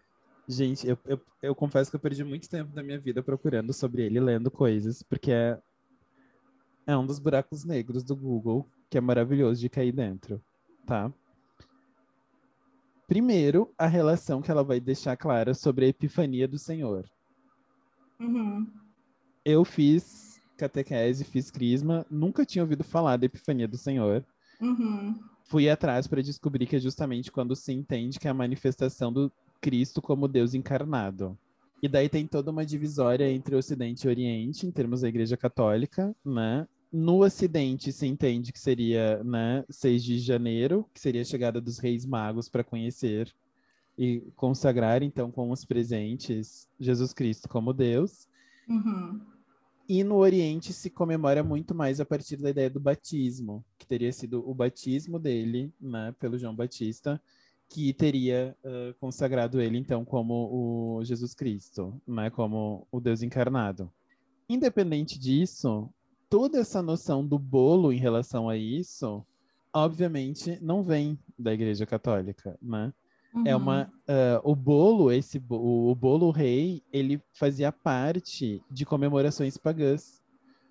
Gente, 0.50 0.84
eu, 0.84 0.98
eu, 1.06 1.20
eu, 1.40 1.54
confesso 1.54 1.88
que 1.88 1.94
eu 1.94 2.00
perdi 2.00 2.24
muito 2.24 2.50
tempo 2.50 2.72
da 2.74 2.82
minha 2.82 2.98
vida 2.98 3.22
procurando 3.22 3.72
sobre 3.72 4.02
ele, 4.02 4.18
lendo 4.18 4.50
coisas, 4.50 5.00
porque 5.00 5.30
é, 5.30 5.56
é 6.88 6.96
um 6.96 7.06
dos 7.06 7.20
buracos 7.20 7.64
negros 7.64 8.02
do 8.02 8.16
Google 8.16 8.66
que 8.90 8.98
é 8.98 9.00
maravilhoso 9.00 9.60
de 9.60 9.68
cair 9.68 9.92
dentro, 9.92 10.42
tá? 10.84 11.12
Primeiro, 13.06 13.72
a 13.78 13.86
relação 13.86 14.42
que 14.42 14.50
ela 14.50 14.64
vai 14.64 14.80
deixar 14.80 15.16
clara 15.16 15.54
sobre 15.54 15.84
a 15.84 15.88
epifania 15.88 16.48
do 16.48 16.58
Senhor. 16.58 17.08
Uhum. 18.18 18.66
Eu 19.44 19.64
fiz 19.64 20.40
catequese, 20.56 21.22
fiz 21.22 21.48
crisma, 21.48 22.04
nunca 22.10 22.44
tinha 22.44 22.64
ouvido 22.64 22.82
falar 22.82 23.16
da 23.16 23.26
epifania 23.26 23.68
do 23.68 23.78
Senhor. 23.78 24.24
Uhum. 24.60 25.16
Fui 25.44 25.70
atrás 25.70 26.08
para 26.08 26.20
descobrir 26.20 26.66
que 26.66 26.74
é 26.74 26.80
justamente 26.80 27.30
quando 27.30 27.54
se 27.54 27.72
entende 27.72 28.18
que 28.18 28.26
é 28.26 28.30
a 28.32 28.34
manifestação 28.34 29.12
do, 29.12 29.32
Cristo 29.60 30.00
como 30.00 30.28
Deus 30.28 30.54
encarnado. 30.54 31.38
E 31.82 31.88
daí 31.88 32.08
tem 32.08 32.26
toda 32.26 32.50
uma 32.50 32.64
divisória 32.64 33.30
entre 33.30 33.56
Ocidente 33.56 34.06
e 34.06 34.08
Oriente, 34.08 34.66
em 34.66 34.70
termos 34.70 35.00
da 35.00 35.08
Igreja 35.08 35.36
Católica, 35.36 36.14
né? 36.24 36.66
No 36.92 37.22
Ocidente 37.22 37.92
se 37.92 38.06
entende 38.06 38.52
que 38.52 38.58
seria, 38.58 39.22
né, 39.22 39.64
6 39.70 40.02
de 40.02 40.18
janeiro, 40.18 40.86
que 40.92 41.00
seria 41.00 41.22
a 41.22 41.24
chegada 41.24 41.60
dos 41.60 41.78
Reis 41.78 42.04
Magos 42.04 42.48
para 42.48 42.64
conhecer 42.64 43.32
e 43.96 44.20
consagrar, 44.34 45.02
então, 45.02 45.30
com 45.30 45.50
os 45.50 45.64
presentes, 45.64 46.68
Jesus 46.78 47.12
Cristo 47.12 47.48
como 47.48 47.72
Deus. 47.72 48.28
Uhum. 48.68 49.20
E 49.88 50.02
no 50.04 50.16
Oriente 50.16 50.72
se 50.72 50.90
comemora 50.90 51.42
muito 51.42 51.74
mais 51.74 52.00
a 52.00 52.04
partir 52.04 52.36
da 52.36 52.50
ideia 52.50 52.70
do 52.70 52.80
batismo, 52.80 53.64
que 53.78 53.86
teria 53.86 54.12
sido 54.12 54.48
o 54.48 54.54
batismo 54.54 55.18
dele, 55.18 55.72
né, 55.80 56.14
pelo 56.18 56.38
João 56.38 56.54
Batista, 56.54 57.20
que 57.70 57.92
teria 57.92 58.56
uh, 58.64 58.92
consagrado 58.98 59.60
ele 59.60 59.78
então 59.78 60.04
como 60.04 60.98
o 60.98 61.04
Jesus 61.04 61.34
Cristo, 61.34 61.94
né, 62.06 62.28
como 62.28 62.86
o 62.90 63.00
Deus 63.00 63.22
encarnado. 63.22 63.90
Independente 64.48 65.16
disso, 65.16 65.88
toda 66.28 66.58
essa 66.58 66.82
noção 66.82 67.24
do 67.24 67.38
bolo 67.38 67.92
em 67.92 67.96
relação 67.96 68.48
a 68.48 68.56
isso, 68.56 69.24
obviamente, 69.72 70.58
não 70.60 70.82
vem 70.82 71.16
da 71.38 71.54
Igreja 71.54 71.86
Católica, 71.86 72.58
né? 72.60 72.92
Uhum. 73.32 73.46
É 73.46 73.54
uma 73.54 73.84
uh, 73.84 74.40
o 74.42 74.56
bolo 74.56 75.12
esse 75.12 75.40
o, 75.48 75.92
o, 75.92 75.94
bolo 75.94 76.32
rei 76.32 76.82
ele 76.92 77.22
fazia 77.32 77.70
parte 77.70 78.60
de 78.68 78.84
comemorações 78.84 79.56
pagãs, 79.56 80.20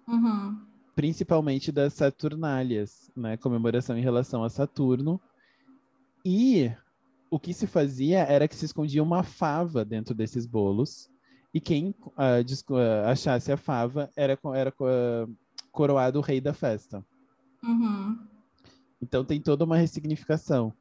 uhum. 0.06 0.60
principalmente 0.94 1.72
das 1.72 1.94
Saturnálias, 1.94 3.10
né? 3.16 3.38
Comemoração 3.38 3.98
em 3.98 4.02
relação 4.02 4.44
a 4.44 4.50
Saturno. 4.50 5.22
E 6.26 6.70
o 7.30 7.40
que 7.40 7.54
se 7.54 7.68
fazia 7.68 8.20
era 8.20 8.48
que 8.48 8.56
se 8.56 8.66
escondia 8.66 9.04
uma 9.04 9.24
fava 9.24 9.86
dentro 9.86 10.14
desses 10.14 10.46
bolos 10.46 11.10
e 11.54 11.60
quem 11.60 11.96
uh, 12.06 13.08
achasse 13.08 13.52
a 13.52 13.58
fava 13.58 14.10
era, 14.16 14.38
era 14.56 14.74
uh, 14.80 15.36
coroado 15.72 16.20
o 16.20 16.22
rei 16.22 16.40
da 16.40 16.54
festa. 16.54 17.06
Uhum. 17.64 18.20
Então 19.02 19.24
tem 19.24 19.42
toda 19.42 19.66
uma 19.66 19.78
ressignificação. 19.78 20.74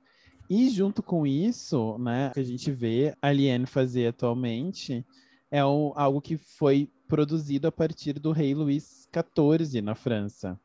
E 0.51 0.71
junto 0.71 1.03
com 1.03 1.27
isso, 1.27 1.99
né, 1.99 2.31
que 2.33 2.41
a 2.41 2.45
gente 2.45 2.71
vê 2.71 3.15
a 3.21 3.31
Liane 3.31 3.67
fazer 3.67 4.09
atualmente, 4.09 5.05
é 5.51 5.65
um, 5.65 5.93
algo 5.95 6.21
que 6.21 6.39
foi 6.39 6.91
produzido 7.07 7.67
a 7.69 7.73
partir 7.73 8.15
do 8.15 8.33
rei 8.33 8.55
Luís 8.55 9.09
XIV 9.13 9.83
na 9.83 9.95
França. 9.95 10.59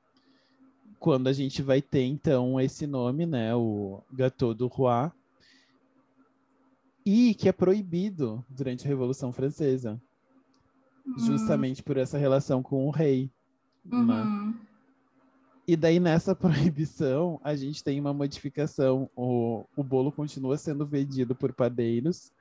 Quando 1.00 1.28
a 1.28 1.34
gente 1.34 1.62
vai 1.62 1.82
ter, 1.82 2.04
então, 2.06 2.60
esse 2.62 2.88
nome, 2.88 3.26
né, 3.26 3.54
o 3.54 4.02
Gâteau 4.12 4.54
du 4.54 4.68
Roi, 4.68 5.12
e 7.06 7.34
que 7.34 7.50
é 7.50 7.52
proibido 7.52 8.44
durante 8.50 8.86
a 8.86 8.88
Revolução 8.88 9.32
Francesa, 9.32 10.02
uhum. 11.06 11.20
justamente 11.20 11.84
por 11.84 11.98
essa 11.98 12.18
relação 12.18 12.64
com 12.64 12.88
o 12.88 12.92
rei. 12.92 13.30
Né? 13.86 13.98
Uhum. 13.98 14.06
Né? 14.06 14.54
E 15.68 15.76
daí, 15.76 16.00
nessa 16.00 16.36
proibição, 16.36 17.40
a 17.44 17.56
gente 17.56 17.84
tem 17.84 18.00
uma 18.00 18.14
modificação. 18.14 19.10
O, 19.16 19.66
o 19.76 19.84
bolo 19.84 20.12
continua 20.12 20.58
sendo 20.58 20.86
vendido 20.86 21.34
por 21.34 21.54
padeiros, 21.54 22.32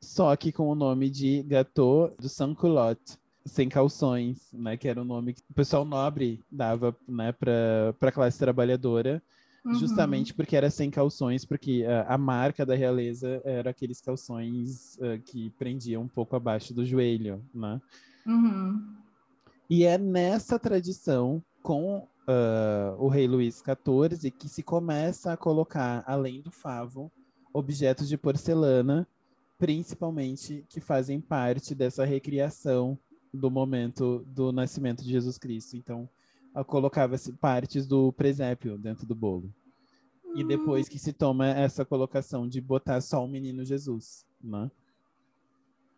só 0.00 0.34
que 0.36 0.52
com 0.52 0.68
o 0.68 0.74
nome 0.74 1.08
de 1.08 1.42
Gâteau 1.42 2.14
du 2.18 2.28
Sans-Culotte, 2.28 3.18
sem 3.44 3.68
calções, 3.68 4.52
né? 4.52 4.76
Que 4.76 4.88
era 4.88 5.00
o 5.00 5.04
nome 5.04 5.34
que 5.34 5.42
o 5.48 5.54
pessoal 5.54 5.84
nobre 5.84 6.44
dava 6.50 6.96
né, 7.08 7.32
para 7.32 7.94
a 8.00 8.12
classe 8.12 8.38
trabalhadora, 8.38 9.22
uhum. 9.66 9.74
justamente 9.74 10.32
porque 10.32 10.56
era 10.56 10.70
sem 10.70 10.90
calções, 10.90 11.44
porque 11.44 11.84
a, 11.84 12.14
a, 12.14 12.18
marca 12.18 12.64
da 12.64 12.74
realeza 12.74 13.40
era 13.44 13.70
aqueles 13.70 14.00
calções 14.00 14.96
uh, 14.96 15.20
que 15.24 15.50
prendiam 15.58 16.02
um 16.02 16.08
pouco 16.08 16.36
abaixo 16.36 16.72
do 16.72 16.84
joelho, 16.84 17.44
né? 17.52 17.80
Uhum. 18.26 18.94
E 19.68 19.84
é 19.84 19.98
nessa 19.98 20.58
tradição, 20.58 21.42
com 21.62 21.98
uh, 21.98 22.96
o 22.98 23.08
rei 23.08 23.26
Luís 23.26 23.62
XIV, 23.62 24.30
que 24.30 24.48
se 24.48 24.62
começa 24.62 25.32
a 25.32 25.36
colocar, 25.36 26.04
além 26.06 26.40
do 26.40 26.52
favo, 26.52 27.10
objetos 27.52 28.08
de 28.08 28.16
porcelana, 28.16 29.08
principalmente 29.58 30.64
que 30.68 30.80
fazem 30.80 31.20
parte 31.20 31.74
dessa 31.74 32.04
recriação 32.04 32.98
do 33.32 33.50
momento 33.50 34.24
do 34.28 34.52
nascimento 34.52 35.02
de 35.02 35.10
Jesus 35.10 35.38
Cristo. 35.38 35.76
Então, 35.76 36.08
colocava-se 36.64 37.32
partes 37.32 37.86
do 37.86 38.12
presépio 38.12 38.78
dentro 38.78 39.06
do 39.06 39.14
bolo. 39.14 39.52
E 40.34 40.44
hum. 40.44 40.46
depois 40.46 40.88
que 40.88 40.98
se 40.98 41.12
toma 41.12 41.46
essa 41.46 41.84
colocação 41.84 42.48
de 42.48 42.60
botar 42.60 43.00
só 43.00 43.24
o 43.24 43.28
menino 43.28 43.64
Jesus, 43.64 44.26
né? 44.42 44.70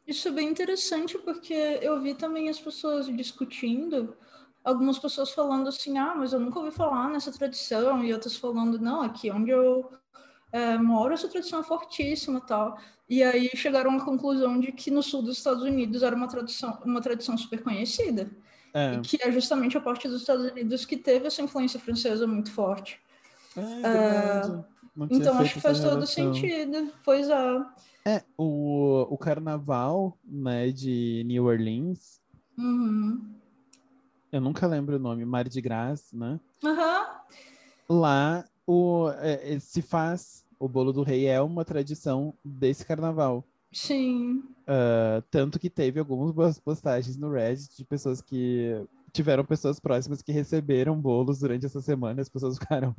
Isso 0.07 0.29
é 0.29 0.31
bem 0.31 0.49
interessante 0.49 1.19
porque 1.19 1.53
eu 1.53 2.01
vi 2.01 2.15
também 2.15 2.49
as 2.49 2.59
pessoas 2.59 3.15
discutindo, 3.15 4.17
algumas 4.65 4.99
pessoas 4.99 5.31
falando 5.31 5.69
assim, 5.69 5.99
ah, 5.99 6.15
mas 6.17 6.33
eu 6.33 6.41
nunca 6.41 6.59
ouvi 6.59 6.71
falar 6.71 7.11
nessa 7.11 7.31
tradição, 7.31 8.03
e 8.03 8.13
outras 8.13 8.35
falando, 8.35 8.79
não, 8.79 9.03
aqui 9.03 9.31
onde 9.31 9.51
eu 9.51 9.91
é, 10.51 10.79
moro 10.79 11.13
essa 11.13 11.29
tradição 11.29 11.61
é 11.61 11.63
fortíssima 11.63 12.41
tal. 12.41 12.79
E 13.09 13.23
aí 13.23 13.51
chegaram 13.55 13.97
à 13.97 14.05
conclusão 14.05 14.59
de 14.59 14.73
que 14.73 14.91
no 14.91 15.03
sul 15.03 15.23
dos 15.23 15.37
Estados 15.39 15.63
Unidos 15.63 16.03
era 16.03 16.17
uma 16.17 16.29
tradição, 16.29 16.79
uma 16.85 17.01
tradição 17.01 17.37
super 17.37 17.63
conhecida. 17.63 18.31
É. 18.79 19.01
Que 19.03 19.19
é 19.21 19.33
justamente 19.33 19.77
a 19.77 19.81
parte 19.81 20.07
dos 20.07 20.21
Estados 20.21 20.51
Unidos 20.51 20.85
que 20.85 20.97
teve 20.97 21.27
essa 21.27 21.43
influência 21.43 21.81
francesa 21.81 22.27
muito 22.27 22.53
forte. 22.53 23.01
É, 23.57 23.61
é 23.61 25.09
então 25.11 25.39
acho 25.39 25.55
que 25.55 25.61
faz 25.61 25.81
todo 25.81 26.07
sentido. 26.07 26.93
Pois 27.05 27.29
é. 27.29 27.65
É, 28.05 28.23
o, 28.37 29.07
o 29.11 29.19
carnaval, 29.19 30.17
né, 30.25 30.71
de 30.71 31.25
New 31.27 31.45
Orleans. 31.45 32.21
Uhum. 32.57 33.35
Eu 34.31 34.41
nunca 34.41 34.67
lembro 34.67 34.97
o 34.97 34.99
nome, 34.99 35.25
Mar 35.25 35.49
de 35.49 35.61
Gras, 35.61 36.13
né? 36.13 36.39
Uhum. 36.63 37.99
Lá 38.01 38.45
o, 38.67 39.09
é, 39.21 39.59
se 39.59 39.83
faz 39.83 40.45
o 40.59 40.69
bolo 40.69 40.93
do 40.93 41.03
rei 41.03 41.27
é 41.27 41.41
uma 41.41 41.65
tradição 41.65 42.35
desse 42.45 42.85
carnaval. 42.85 43.45
Sim. 43.73 44.43
Uh, 44.67 45.23
tanto 45.31 45.59
que 45.59 45.71
teve 45.71 46.01
algumas 46.01 46.59
postagens 46.59 47.17
no 47.17 47.31
Reddit 47.31 47.77
de 47.77 47.85
pessoas 47.85 48.21
que 48.21 48.73
tiveram 49.13 49.45
pessoas 49.45 49.81
próximas 49.81 50.23
que 50.23 50.33
receberam 50.33 51.01
bolos 51.01 51.41
durante 51.41 51.67
essa 51.67 51.81
semana, 51.81 52.21
as 52.21 52.29
pessoas 52.29 52.59
ficaram 52.59 52.95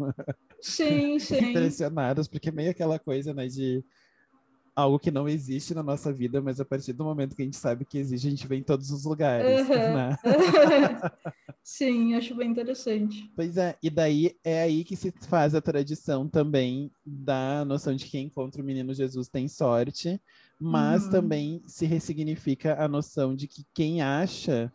sim, 0.62 1.18
sim. 1.20 1.50
impressionadas, 1.50 2.28
porque 2.28 2.52
meio 2.52 2.72
aquela 2.72 3.00
coisa, 3.00 3.34
né, 3.34 3.48
de 3.48 3.84
algo 4.80 5.00
que 5.00 5.12
não 5.12 5.28
existe 5.28 5.74
na 5.74 5.84
nossa 5.84 6.12
vida, 6.12 6.42
mas 6.42 6.60
a 6.60 6.66
partir 6.66 6.94
do 6.94 7.04
momento 7.04 7.36
que 7.36 7.42
a 7.42 7.46
gente 7.46 7.58
sabe 7.58 7.86
que 7.86 7.98
existe, 7.98 8.28
a 8.28 8.30
gente 8.30 8.48
vê 8.48 8.58
em 8.58 8.64
todos 8.64 8.92
os 8.92 9.06
lugares, 9.06 9.62
uhum. 9.62 9.68
né? 9.96 10.18
Sim, 11.64 12.16
acho 12.16 12.34
bem 12.36 12.50
interessante. 12.50 13.32
Pois 13.36 13.58
é, 13.58 13.78
e 13.82 13.90
daí 13.90 14.36
é 14.44 14.64
aí 14.64 14.84
que 14.84 14.96
se 14.96 15.12
faz 15.28 15.54
a 15.54 15.62
tradição 15.62 16.28
também 16.28 16.92
da 17.06 17.64
noção 17.66 17.96
de 17.96 18.06
que 18.06 18.12
quem 18.12 18.26
encontra 18.26 18.62
o 18.62 18.66
menino 18.66 18.94
Jesus 18.94 19.28
tem 19.28 19.48
sorte, 19.48 20.20
mas 20.60 21.06
uhum. 21.06 21.12
também 21.12 21.64
se 21.66 21.86
ressignifica 21.86 22.84
a 22.84 22.88
noção 22.88 23.36
de 23.36 23.48
que 23.48 23.66
quem 23.74 24.02
acha 24.02 24.72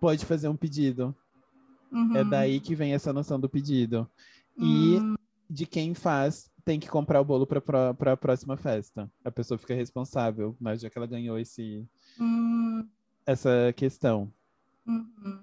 pode 0.00 0.24
fazer 0.24 0.48
um 0.48 0.56
pedido. 0.56 1.14
Uhum. 1.92 2.16
É 2.16 2.24
daí 2.24 2.60
que 2.60 2.74
vem 2.74 2.92
essa 2.92 3.12
noção 3.12 3.38
do 3.38 3.48
pedido. 3.48 4.08
E 4.56 4.96
uhum. 4.96 5.14
de 5.48 5.66
quem 5.66 5.94
faz 5.94 6.50
tem 6.68 6.78
que 6.78 6.86
comprar 6.86 7.18
o 7.18 7.24
bolo 7.24 7.46
para 7.46 8.12
a 8.12 8.16
próxima 8.18 8.54
festa. 8.54 9.10
A 9.24 9.30
pessoa 9.30 9.56
fica 9.56 9.72
responsável, 9.72 10.54
mas 10.60 10.82
já 10.82 10.90
que 10.90 10.98
ela 10.98 11.06
ganhou 11.06 11.38
esse, 11.38 11.82
hum. 12.20 12.86
essa 13.24 13.72
questão. 13.74 14.30
Uhum. 14.86 15.40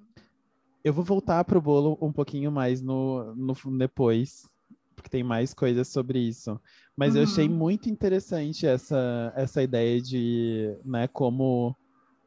Eu 0.83 0.93
vou 0.93 1.03
voltar 1.03 1.43
para 1.43 1.57
o 1.57 1.61
bolo 1.61 1.97
um 1.99 2.11
pouquinho 2.11 2.51
mais 2.51 2.79
no, 2.79 3.33
no 3.33 3.55
depois, 3.75 4.47
porque 4.95 5.09
tem 5.09 5.23
mais 5.23 5.51
coisas 5.51 5.87
sobre 5.87 6.19
isso. 6.19 6.61
Mas 6.95 7.15
uhum. 7.15 7.21
eu 7.21 7.23
achei 7.23 7.47
uhum. 7.47 7.55
muito 7.55 7.89
interessante 7.89 8.67
essa, 8.67 9.33
essa 9.35 9.63
ideia 9.63 9.99
de 9.99 10.77
né, 10.85 11.07
como 11.07 11.75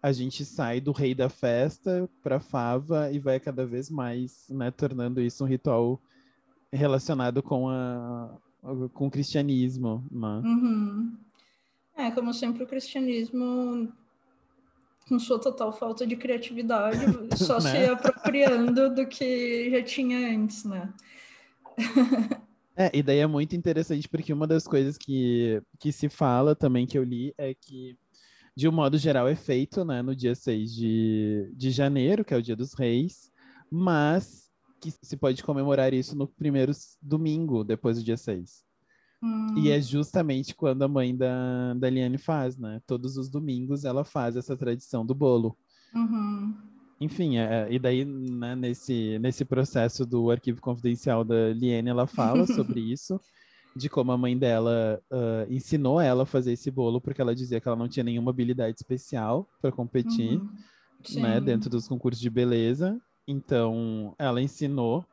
a 0.02 0.10
gente 0.10 0.44
sai 0.44 0.80
do 0.80 0.90
rei 0.90 1.14
da 1.14 1.28
festa 1.28 2.10
para 2.20 2.40
fava 2.40 3.12
e 3.12 3.20
vai 3.20 3.38
cada 3.38 3.64
vez 3.64 3.88
mais 3.88 4.48
né, 4.48 4.72
tornando 4.72 5.20
isso 5.20 5.44
um 5.44 5.46
ritual 5.46 6.02
relacionado 6.72 7.44
com 7.44 7.68
a, 7.68 8.36
com 8.92 9.06
o 9.06 9.10
cristianismo. 9.10 10.04
Né? 10.10 10.42
Uhum. 10.44 11.16
É, 11.96 12.10
como 12.10 12.32
sempre, 12.32 12.62
o 12.62 12.66
cristianismo, 12.66 13.92
com 15.08 15.18
sua 15.18 15.38
total 15.38 15.72
falta 15.72 16.06
de 16.06 16.16
criatividade, 16.16 16.98
só 17.36 17.60
né? 17.60 17.70
se 17.70 17.90
apropriando 17.90 18.94
do 18.94 19.06
que 19.06 19.70
já 19.70 19.82
tinha 19.82 20.34
antes, 20.34 20.64
né? 20.64 20.92
É, 22.76 22.90
e 22.94 23.02
daí 23.02 23.18
é 23.18 23.26
muito 23.26 23.56
interessante 23.56 24.08
porque 24.08 24.32
uma 24.32 24.46
das 24.46 24.64
coisas 24.68 24.96
que, 24.96 25.60
que 25.80 25.90
se 25.90 26.08
fala 26.08 26.54
também 26.54 26.86
que 26.86 26.96
eu 26.96 27.02
li 27.02 27.34
é 27.36 27.52
que, 27.52 27.98
de 28.54 28.68
um 28.68 28.72
modo 28.72 28.96
geral, 28.96 29.26
é 29.26 29.34
feito 29.34 29.84
né, 29.84 30.00
no 30.00 30.14
dia 30.14 30.36
6 30.36 30.72
de, 30.72 31.52
de 31.56 31.70
janeiro, 31.72 32.24
que 32.24 32.32
é 32.32 32.36
o 32.36 32.42
dia 32.42 32.54
dos 32.54 32.74
reis, 32.74 33.32
mas 33.68 34.47
que 34.80 34.90
se 34.90 35.16
pode 35.16 35.42
comemorar 35.42 35.92
isso 35.92 36.16
no 36.16 36.26
primeiro 36.26 36.72
domingo, 37.02 37.64
depois 37.64 37.98
do 37.98 38.04
dia 38.04 38.16
6. 38.16 38.64
Hum. 39.22 39.54
E 39.58 39.70
é 39.70 39.80
justamente 39.80 40.54
quando 40.54 40.82
a 40.82 40.88
mãe 40.88 41.16
da, 41.16 41.74
da 41.74 41.90
Liane 41.90 42.18
faz, 42.18 42.56
né? 42.56 42.80
Todos 42.86 43.16
os 43.16 43.28
domingos 43.28 43.84
ela 43.84 44.04
faz 44.04 44.36
essa 44.36 44.56
tradição 44.56 45.04
do 45.04 45.14
bolo. 45.14 45.56
Uhum. 45.94 46.54
Enfim, 47.00 47.38
é, 47.38 47.68
e 47.70 47.78
daí, 47.78 48.04
né, 48.04 48.56
nesse, 48.56 49.18
nesse 49.20 49.44
processo 49.44 50.04
do 50.04 50.30
arquivo 50.30 50.60
confidencial 50.60 51.24
da 51.24 51.52
Liane, 51.52 51.90
ela 51.90 52.06
fala 52.06 52.46
sobre 52.46 52.80
isso, 52.80 53.20
de 53.76 53.88
como 53.88 54.10
a 54.10 54.18
mãe 54.18 54.36
dela 54.36 55.00
uh, 55.10 55.52
ensinou 55.52 56.00
ela 56.00 56.24
a 56.24 56.26
fazer 56.26 56.52
esse 56.52 56.70
bolo, 56.70 57.00
porque 57.00 57.20
ela 57.20 57.34
dizia 57.34 57.60
que 57.60 57.68
ela 57.68 57.76
não 57.76 57.88
tinha 57.88 58.02
nenhuma 58.02 58.30
habilidade 58.30 58.76
especial 58.76 59.48
para 59.60 59.70
competir, 59.70 60.40
uhum. 60.40 61.22
né, 61.22 61.40
dentro 61.40 61.70
dos 61.70 61.86
concursos 61.86 62.20
de 62.20 62.30
beleza. 62.30 63.00
Então, 63.28 64.14
ela 64.18 64.40
ensinou. 64.40 65.04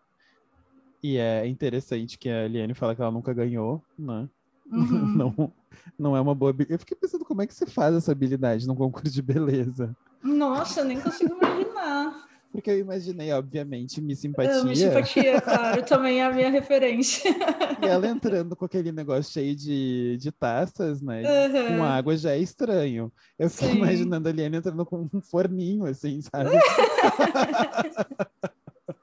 E 1.03 1.17
é 1.17 1.45
interessante 1.45 2.17
que 2.17 2.29
a 2.29 2.45
Eliane 2.45 2.73
fala 2.73 2.95
que 2.95 3.01
ela 3.01 3.11
nunca 3.11 3.33
ganhou, 3.33 3.83
né? 3.99 4.27
Uhum. 4.71 5.05
não, 5.15 5.53
não 5.99 6.17
é 6.17 6.21
uma 6.21 6.33
boa. 6.33 6.55
Eu 6.69 6.79
fiquei 6.79 6.97
pensando 6.97 7.25
como 7.25 7.41
é 7.41 7.47
que 7.47 7.53
você 7.53 7.65
faz 7.65 7.93
essa 7.93 8.13
habilidade 8.13 8.65
num 8.65 8.73
concurso 8.73 9.13
de 9.13 9.21
beleza. 9.21 9.95
Nossa, 10.23 10.83
nem 10.83 10.99
consigo 10.99 11.35
imaginar. 11.35 12.24
Porque 12.55 12.71
eu 12.71 12.79
imaginei, 12.79 13.33
obviamente, 13.33 13.99
Miss 14.01 14.19
Simpatia. 14.19 14.63
Miss 14.63 14.79
Simpatia, 14.79 15.41
claro, 15.41 15.83
também 15.83 16.21
é 16.21 16.25
a 16.25 16.31
minha 16.31 16.49
referência. 16.49 17.29
E 17.83 17.85
ela 17.85 18.07
entrando 18.07 18.55
com 18.55 18.63
aquele 18.63 18.91
negócio 18.91 19.33
cheio 19.33 19.53
de, 19.53 20.17
de 20.17 20.31
taças, 20.31 21.01
né? 21.01 21.21
Uhum. 21.21 21.77
Com 21.77 21.83
água 21.83 22.15
já 22.15 22.31
é 22.31 22.39
estranho. 22.39 23.11
Eu 23.37 23.49
fiquei 23.49 23.71
Sim. 23.71 23.77
imaginando 23.77 24.29
a 24.29 24.31
Liane 24.31 24.57
entrando 24.57 24.85
com 24.85 25.09
um 25.13 25.21
forninho, 25.21 25.85
assim, 25.85 26.21
sabe? 26.21 26.51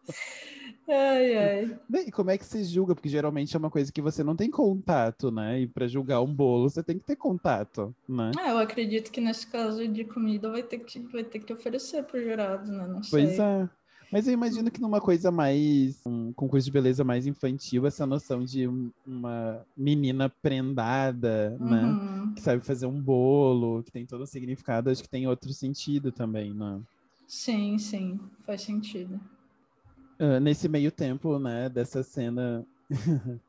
Ai, 0.89 1.37
ai. 1.37 1.79
E 2.07 2.11
como 2.11 2.31
é 2.31 2.39
que 2.39 2.45
se 2.45 2.65
julga? 2.65 2.95
Porque 2.95 3.09
geralmente 3.09 3.55
é 3.55 3.59
uma 3.59 3.71
coisa 3.71 3.93
que 3.93 4.03
você 4.03 4.25
não 4.25 4.35
tem 4.35 4.51
contato, 4.51 5.31
né? 5.31 5.61
E 5.61 5.67
para 5.67 5.87
julgar 5.87 6.21
um 6.21 6.35
bolo, 6.35 6.69
você 6.69 6.83
tem 6.83 6.99
que 6.99 7.05
ter 7.05 7.17
contato, 7.17 7.95
né? 8.09 8.33
É, 8.39 8.51
eu 8.51 8.59
acredito 8.59 9.11
que 9.11 9.21
nesse 9.21 9.47
caso 9.47 9.87
de 9.87 10.05
comida 10.05 10.51
vai 10.51 10.63
ter 10.63 10.79
que, 10.79 10.99
vai 11.01 11.25
ter 11.25 11.39
que 11.39 11.53
oferecer 11.53 12.03
pro 12.05 12.23
jurado, 12.23 12.71
né? 12.71 12.87
Não 12.87 13.03
sei. 13.03 13.27
Pois 13.27 13.39
é. 13.39 13.69
Mas 14.13 14.27
eu 14.27 14.35
imagino 14.35 14.71
que 14.71 14.81
numa 14.81 15.01
coisa 15.01 15.31
mais. 15.31 15.99
um 16.05 16.35
concurso 16.35 16.67
de 16.67 16.71
beleza 16.71 17.03
mais 17.03 17.27
infantil, 17.27 17.87
essa 17.87 18.07
noção 18.07 18.45
de 18.45 18.69
uma 19.07 19.65
menina 19.75 20.29
prendada, 20.29 21.57
né? 21.59 21.83
uhum. 21.83 22.27
né? 22.27 22.33
Que 22.35 22.43
sabe 22.43 22.65
fazer 22.65 22.85
um 22.85 23.01
bolo, 23.01 23.83
que 23.83 23.91
tem 23.91 24.05
todo 24.05 24.25
um 24.25 24.27
significado, 24.27 24.91
acho 24.91 25.03
que 25.03 25.09
tem 25.09 25.27
outro 25.27 25.51
sentido 25.55 26.13
também, 26.13 26.53
né? 26.53 26.79
Sim, 27.27 27.79
sim, 27.79 28.21
faz 28.45 28.61
sentido. 28.61 29.19
Uh, 30.23 30.39
nesse 30.39 30.69
meio 30.69 30.93
tempo, 30.93 31.37
né, 31.37 31.69
dessa 31.69 32.01
cena 32.05 32.65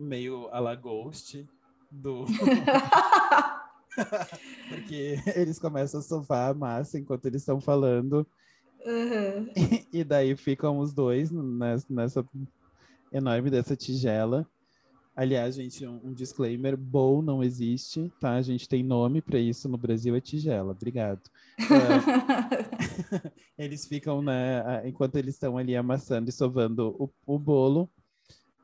meio 0.00 0.48
a 0.50 0.58
la 0.58 0.74
Ghost 0.74 1.46
do. 1.90 2.24
Porque 4.70 5.18
eles 5.36 5.58
começam 5.58 6.00
a 6.00 6.02
sovar 6.02 6.52
a 6.52 6.54
massa 6.54 6.98
enquanto 6.98 7.26
eles 7.26 7.42
estão 7.42 7.60
falando. 7.60 8.26
Uhum. 8.86 9.52
E, 9.92 10.02
daí 10.02 10.34
ficam 10.34 10.78
os 10.78 10.94
dois 10.94 11.30
nessa 11.30 12.24
enorme 13.12 13.50
dessa 13.50 13.76
tigela. 13.76 14.46
Aliás, 15.14 15.56
gente, 15.56 15.86
um, 15.86 16.00
um, 16.04 16.14
disclaimer: 16.14 16.74
bowl 16.74 17.20
não 17.20 17.44
existe, 17.44 18.10
tá? 18.18 18.36
A 18.36 18.42
gente 18.42 18.66
tem 18.66 18.82
nome 18.82 19.20
para 19.20 19.38
isso 19.38 19.68
no 19.68 19.76
Brasil, 19.76 20.16
é 20.16 20.22
tigela. 20.22 20.72
Obrigado. 20.72 21.20
Uh, 21.58 23.30
eles 23.58 23.86
ficam, 23.86 24.22
né? 24.22 24.82
Enquanto 24.86 25.16
eles 25.16 25.34
estão 25.34 25.58
ali 25.58 25.76
amassando 25.76 26.28
e 26.28 26.32
sovando 26.32 26.94
o, 26.98 27.10
o 27.26 27.38
bolo, 27.38 27.90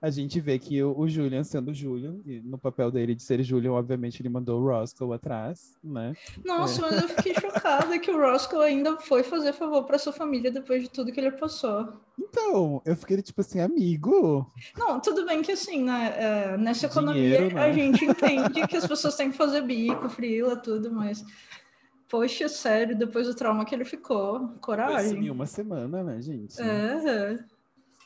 a 0.04 0.10
gente 0.10 0.38
vê 0.38 0.58
que 0.58 0.82
o, 0.82 0.94
o 0.98 1.08
Julian 1.08 1.42
sendo 1.42 1.72
Julian, 1.72 2.18
e 2.26 2.38
no 2.40 2.58
papel 2.58 2.90
dele 2.90 3.14
de 3.14 3.22
ser 3.22 3.42
Julian, 3.42 3.72
obviamente 3.72 4.20
ele 4.20 4.28
mandou 4.28 4.60
o 4.60 4.66
Roscoe 4.66 5.14
atrás, 5.14 5.78
né? 5.82 6.14
Nossa, 6.44 6.78
é. 6.78 6.82
mas 6.82 7.02
eu 7.02 7.08
fiquei 7.08 7.32
chocada 7.32 7.98
que 7.98 8.10
o 8.10 8.20
Roscoe 8.20 8.62
ainda 8.62 8.98
foi 8.98 9.22
fazer 9.22 9.54
favor 9.54 9.84
para 9.84 9.98
sua 9.98 10.12
família 10.12 10.50
depois 10.50 10.82
de 10.82 10.90
tudo 10.90 11.10
que 11.10 11.18
ele 11.18 11.30
passou. 11.30 11.94
Então, 12.18 12.82
eu 12.84 12.94
fiquei 12.94 13.22
tipo 13.22 13.40
assim, 13.40 13.60
amigo. 13.60 14.52
Não, 14.76 15.00
tudo 15.00 15.24
bem 15.24 15.40
que 15.40 15.52
assim, 15.52 15.82
né, 15.82 16.14
é, 16.18 16.56
nessa 16.58 16.84
economia 16.84 17.22
Dinheiro, 17.22 17.54
né? 17.54 17.64
a 17.64 17.72
gente 17.72 18.04
entende 18.04 18.66
que 18.66 18.76
as 18.76 18.86
pessoas 18.86 19.16
têm 19.16 19.30
que 19.30 19.38
fazer 19.38 19.62
bico, 19.62 20.10
frila, 20.10 20.54
tudo, 20.54 20.92
mas 20.92 21.24
Poxa, 22.08 22.48
sério, 22.48 22.96
depois 22.96 23.26
do 23.26 23.34
trauma 23.34 23.64
que 23.64 23.74
ele 23.74 23.84
ficou, 23.84 24.48
coragem. 24.60 25.26
Em 25.26 25.30
uma 25.30 25.46
semana, 25.46 26.02
né, 26.02 26.20
gente? 26.20 26.60
É, 26.60 27.38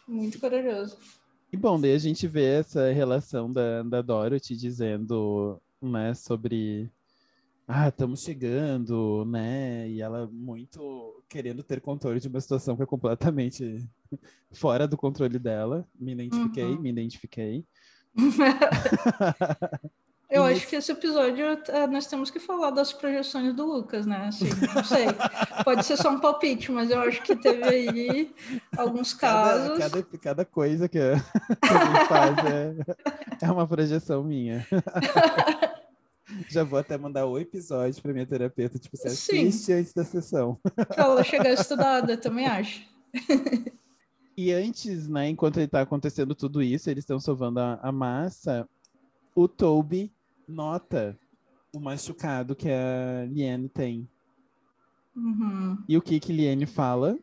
muito 0.06 0.38
corajoso. 0.40 0.96
E 1.52 1.56
bom, 1.56 1.80
daí 1.80 1.94
a 1.94 1.98
gente 1.98 2.26
vê 2.26 2.44
essa 2.44 2.90
relação 2.92 3.52
da, 3.52 3.82
da 3.82 4.02
Dorothy 4.02 4.56
dizendo, 4.56 5.60
né, 5.80 6.14
sobre 6.14 6.90
ah, 7.70 7.88
estamos 7.88 8.22
chegando, 8.22 9.26
né? 9.26 9.86
E 9.90 10.00
ela 10.00 10.26
muito 10.32 11.22
querendo 11.28 11.62
ter 11.62 11.82
controle 11.82 12.18
de 12.18 12.26
uma 12.26 12.40
situação 12.40 12.74
que 12.74 12.82
é 12.82 12.86
completamente 12.86 13.86
fora 14.52 14.88
do 14.88 14.96
controle 14.96 15.38
dela. 15.38 15.86
Me 15.94 16.12
identifiquei, 16.12 16.64
uhum. 16.64 16.80
me 16.80 16.88
identifiquei. 16.88 17.66
Eu 20.30 20.44
acho 20.44 20.66
que 20.66 20.76
esse 20.76 20.92
episódio 20.92 21.46
eh, 21.46 21.86
nós 21.86 22.06
temos 22.06 22.30
que 22.30 22.38
falar 22.38 22.70
das 22.70 22.92
projeções 22.92 23.54
do 23.54 23.64
Lucas, 23.64 24.04
né? 24.04 24.26
Assim, 24.26 24.50
não 24.74 24.84
sei. 24.84 25.06
Pode 25.64 25.86
ser 25.86 25.96
só 25.96 26.10
um 26.10 26.20
palpite, 26.20 26.70
mas 26.70 26.90
eu 26.90 27.00
acho 27.00 27.22
que 27.22 27.34
teve 27.34 27.64
aí 27.64 28.34
alguns 28.76 29.14
casos. 29.14 29.78
Cada, 29.78 30.02
cada, 30.02 30.18
cada 30.18 30.44
coisa 30.44 30.86
que, 30.86 30.98
a, 30.98 31.16
que 31.62 31.72
a 31.72 31.84
gente 31.84 32.08
faz 32.08 32.36
é, 32.44 33.46
é 33.46 33.50
uma 33.50 33.66
projeção 33.66 34.22
minha. 34.22 34.66
Já 36.50 36.62
vou 36.62 36.78
até 36.78 36.98
mandar 36.98 37.24
o 37.24 37.38
episódio 37.38 38.02
para 38.02 38.12
minha 38.12 38.26
terapeuta, 38.26 38.78
tipo, 38.78 38.98
você 38.98 39.08
assiste 39.08 39.72
antes 39.72 39.94
da 39.94 40.04
sessão. 40.04 40.58
Para 40.76 41.04
ela 41.04 41.24
chegar 41.24 41.54
estudada, 41.54 42.18
também 42.18 42.46
acho. 42.46 42.82
E 44.36 44.52
antes, 44.52 45.08
né, 45.08 45.30
enquanto 45.30 45.58
está 45.58 45.80
acontecendo 45.80 46.34
tudo 46.34 46.62
isso, 46.62 46.90
eles 46.90 47.02
estão 47.02 47.18
sovando 47.18 47.60
a, 47.60 47.80
a 47.82 47.90
massa, 47.90 48.68
o 49.34 49.48
Toby 49.48 50.12
nota 50.48 51.18
o 51.72 51.78
machucado 51.78 52.56
que 52.56 52.68
a 52.68 53.26
Liane 53.30 53.68
tem. 53.68 54.08
Uhum. 55.14 55.78
E 55.88 55.96
o 55.96 56.02
que 56.02 56.18
que 56.18 56.32
Liane 56.32 56.66
fala? 56.66 57.18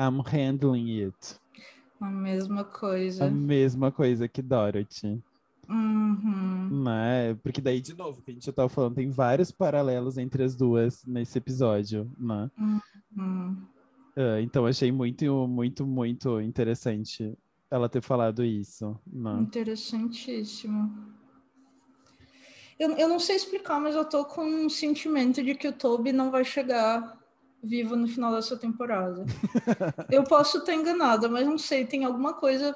I'm 0.00 0.22
handling 0.24 1.04
it. 1.04 1.36
A 2.00 2.10
mesma 2.10 2.64
coisa. 2.64 3.26
A 3.26 3.30
mesma 3.30 3.92
coisa 3.92 4.26
que 4.26 4.42
Dorothy. 4.42 5.22
Uhum. 5.68 6.82
Né? 6.84 7.34
Porque 7.42 7.60
daí, 7.60 7.80
de 7.80 7.94
novo, 7.94 8.20
que 8.22 8.30
a 8.30 8.34
gente 8.34 8.46
já 8.46 8.52
tava 8.52 8.68
falando, 8.68 8.96
tem 8.96 9.08
vários 9.08 9.50
paralelos 9.50 10.18
entre 10.18 10.42
as 10.42 10.56
duas 10.56 11.04
nesse 11.06 11.38
episódio, 11.38 12.10
né? 12.18 12.50
Uhum. 12.58 13.56
Uh, 14.16 14.40
então 14.42 14.66
achei 14.66 14.90
muito, 14.92 15.46
muito, 15.46 15.86
muito 15.86 16.40
interessante 16.40 17.36
ela 17.70 17.88
ter 17.88 18.02
falado 18.02 18.44
isso. 18.44 18.98
Né? 19.06 19.40
Interessantíssimo. 19.40 20.92
Eu, 22.78 22.92
eu 22.92 23.08
não 23.08 23.18
sei 23.18 23.36
explicar, 23.36 23.80
mas 23.80 23.94
eu 23.94 24.04
tô 24.04 24.24
com 24.24 24.44
um 24.44 24.68
sentimento 24.68 25.42
de 25.42 25.54
que 25.54 25.68
o 25.68 25.72
Toby 25.72 26.12
não 26.12 26.30
vai 26.30 26.44
chegar 26.44 27.18
vivo 27.62 27.94
no 27.94 28.08
final 28.08 28.34
dessa 28.34 28.56
temporada. 28.56 29.24
eu 30.10 30.24
posso 30.24 30.58
estar 30.58 30.74
enganada, 30.74 31.28
mas 31.28 31.46
não 31.46 31.56
sei, 31.56 31.86
tem 31.86 32.04
alguma 32.04 32.34
coisa 32.34 32.74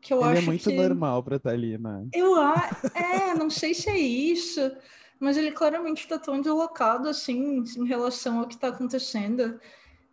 que 0.00 0.12
eu 0.12 0.20
Ele 0.20 0.28
é 0.28 0.32
acho 0.32 0.42
é 0.42 0.46
muito 0.46 0.70
que... 0.70 0.76
normal 0.76 1.22
para 1.22 1.36
estar 1.36 1.50
tá 1.50 1.54
ali, 1.54 1.78
né? 1.78 2.08
Eu 2.12 2.36
é, 2.40 3.34
não 3.34 3.48
sei 3.48 3.74
se 3.74 3.88
é 3.88 3.98
isso, 3.98 4.60
mas 5.20 5.36
ele 5.36 5.52
claramente 5.52 6.00
está 6.00 6.18
tão 6.18 6.40
deslocado 6.40 7.08
assim 7.08 7.64
em 7.76 7.86
relação 7.86 8.40
ao 8.40 8.46
que 8.46 8.54
está 8.54 8.68
acontecendo. 8.68 9.60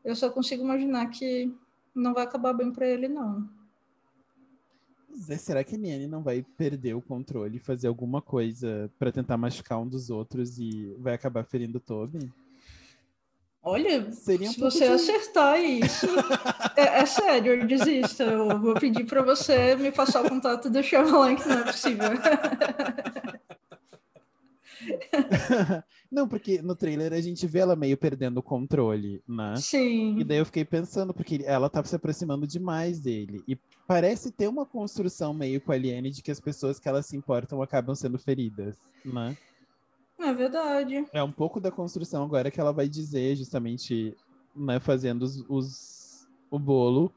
Eu 0.04 0.16
só 0.16 0.30
consigo 0.30 0.64
imaginar 0.64 1.08
que 1.10 1.52
não 1.96 2.14
vai 2.14 2.24
acabar 2.24 2.54
bem 2.54 2.72
para 2.72 2.88
ele, 2.88 3.08
não. 3.08 3.48
É, 5.30 5.38
será 5.38 5.64
que 5.64 5.76
a 5.76 5.78
Niane 5.78 6.08
não 6.08 6.22
vai 6.22 6.44
perder 6.58 6.96
o 6.96 7.02
controle 7.02 7.58
e 7.58 7.60
fazer 7.60 7.88
alguma 7.88 8.22
coisa 8.22 8.90
para 8.98 9.12
tentar 9.12 9.38
machucar 9.38 9.80
um 9.80 9.88
dos 9.88 10.10
outros 10.10 10.58
e 10.58 10.96
vai 11.00 11.14
acabar 11.14 11.44
ferindo 11.44 11.78
o 11.78 11.82
Toby? 11.82 12.32
Olha, 13.66 14.12
Seria 14.12 14.50
um 14.50 14.52
se 14.52 14.60
você 14.60 14.88
de... 14.88 14.94
acertar 14.94 15.58
isso, 15.58 16.06
é, 16.76 17.00
é, 17.00 17.06
sério, 17.06 17.54
eu 17.54 17.66
desisto. 17.66 18.22
Eu 18.22 18.60
vou 18.60 18.74
pedir 18.74 19.06
para 19.06 19.22
você 19.22 19.76
me 19.78 19.90
passar 19.90 20.26
o 20.26 20.30
contato 20.30 20.70
do 20.70 20.84
Shyamalan, 20.84 21.36
que 21.38 21.48
não 21.48 21.60
é 21.60 21.64
possível. 21.64 22.10
Não, 26.12 26.28
porque 26.28 26.62
no 26.62 26.76
trailer 26.76 27.14
a 27.14 27.22
gente 27.22 27.46
vê 27.48 27.60
ela 27.60 27.76
meio 27.76 27.98
perdendo 27.98 28.38
o 28.38 28.44
controle, 28.44 29.22
né? 29.28 29.56
Sim. 29.58 30.20
E 30.20 30.24
daí 30.24 30.38
eu 30.38 30.46
fiquei 30.46 30.66
pensando, 30.66 31.14
porque 31.14 31.42
ela 31.46 31.70
tá 31.70 31.84
se 31.84 31.96
aproximando 31.96 32.46
demais 32.46 33.00
dele. 33.00 33.44
E 33.48 33.58
parece 33.88 34.32
ter 34.32 34.48
uma 34.48 34.66
construção 34.66 35.34
meio 35.34 35.60
com 35.62 35.72
a 35.72 35.76
Aliene 35.76 36.12
de 36.12 36.22
que 36.22 36.32
as 36.32 36.40
pessoas 36.40 36.80
que 36.80 36.88
elas 36.88 37.06
se 37.06 37.16
importam 37.16 37.62
acabam 37.62 37.96
sendo 37.96 38.18
feridas, 38.18 38.78
né? 39.04 39.36
É 40.20 40.34
verdade. 40.34 41.06
É 41.12 41.24
um 41.24 41.32
pouco 41.32 41.60
da 41.60 41.72
construção 41.72 42.24
agora 42.24 42.52
que 42.52 42.60
ela 42.60 42.72
vai 42.72 42.88
dizer, 42.88 43.36
justamente, 43.36 44.16
né, 44.56 44.80
fazendo 44.80 45.24
os, 45.24 45.44
os 45.50 46.28
o 46.50 46.60
bolo, 46.60 47.12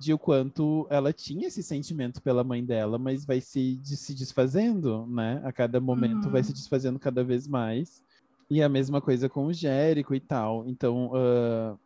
de 0.00 0.14
o 0.14 0.18
quanto 0.18 0.86
ela 0.88 1.12
tinha 1.12 1.48
esse 1.48 1.62
sentimento 1.62 2.22
pela 2.22 2.42
mãe 2.42 2.64
dela, 2.64 2.98
mas 2.98 3.26
vai 3.26 3.38
se, 3.38 3.76
de, 3.76 3.98
se 3.98 4.14
desfazendo, 4.14 5.06
né? 5.06 5.42
A 5.44 5.52
cada 5.52 5.78
momento 5.78 6.24
uhum. 6.24 6.30
vai 6.30 6.42
se 6.42 6.54
desfazendo 6.54 6.98
cada 6.98 7.22
vez 7.22 7.46
mais. 7.46 8.02
E 8.48 8.62
a 8.62 8.68
mesma 8.68 8.98
coisa 9.02 9.28
com 9.28 9.44
o 9.44 9.52
Jérico 9.52 10.14
e 10.14 10.18
tal. 10.18 10.66
Então, 10.66 11.08
uh, 11.08 11.78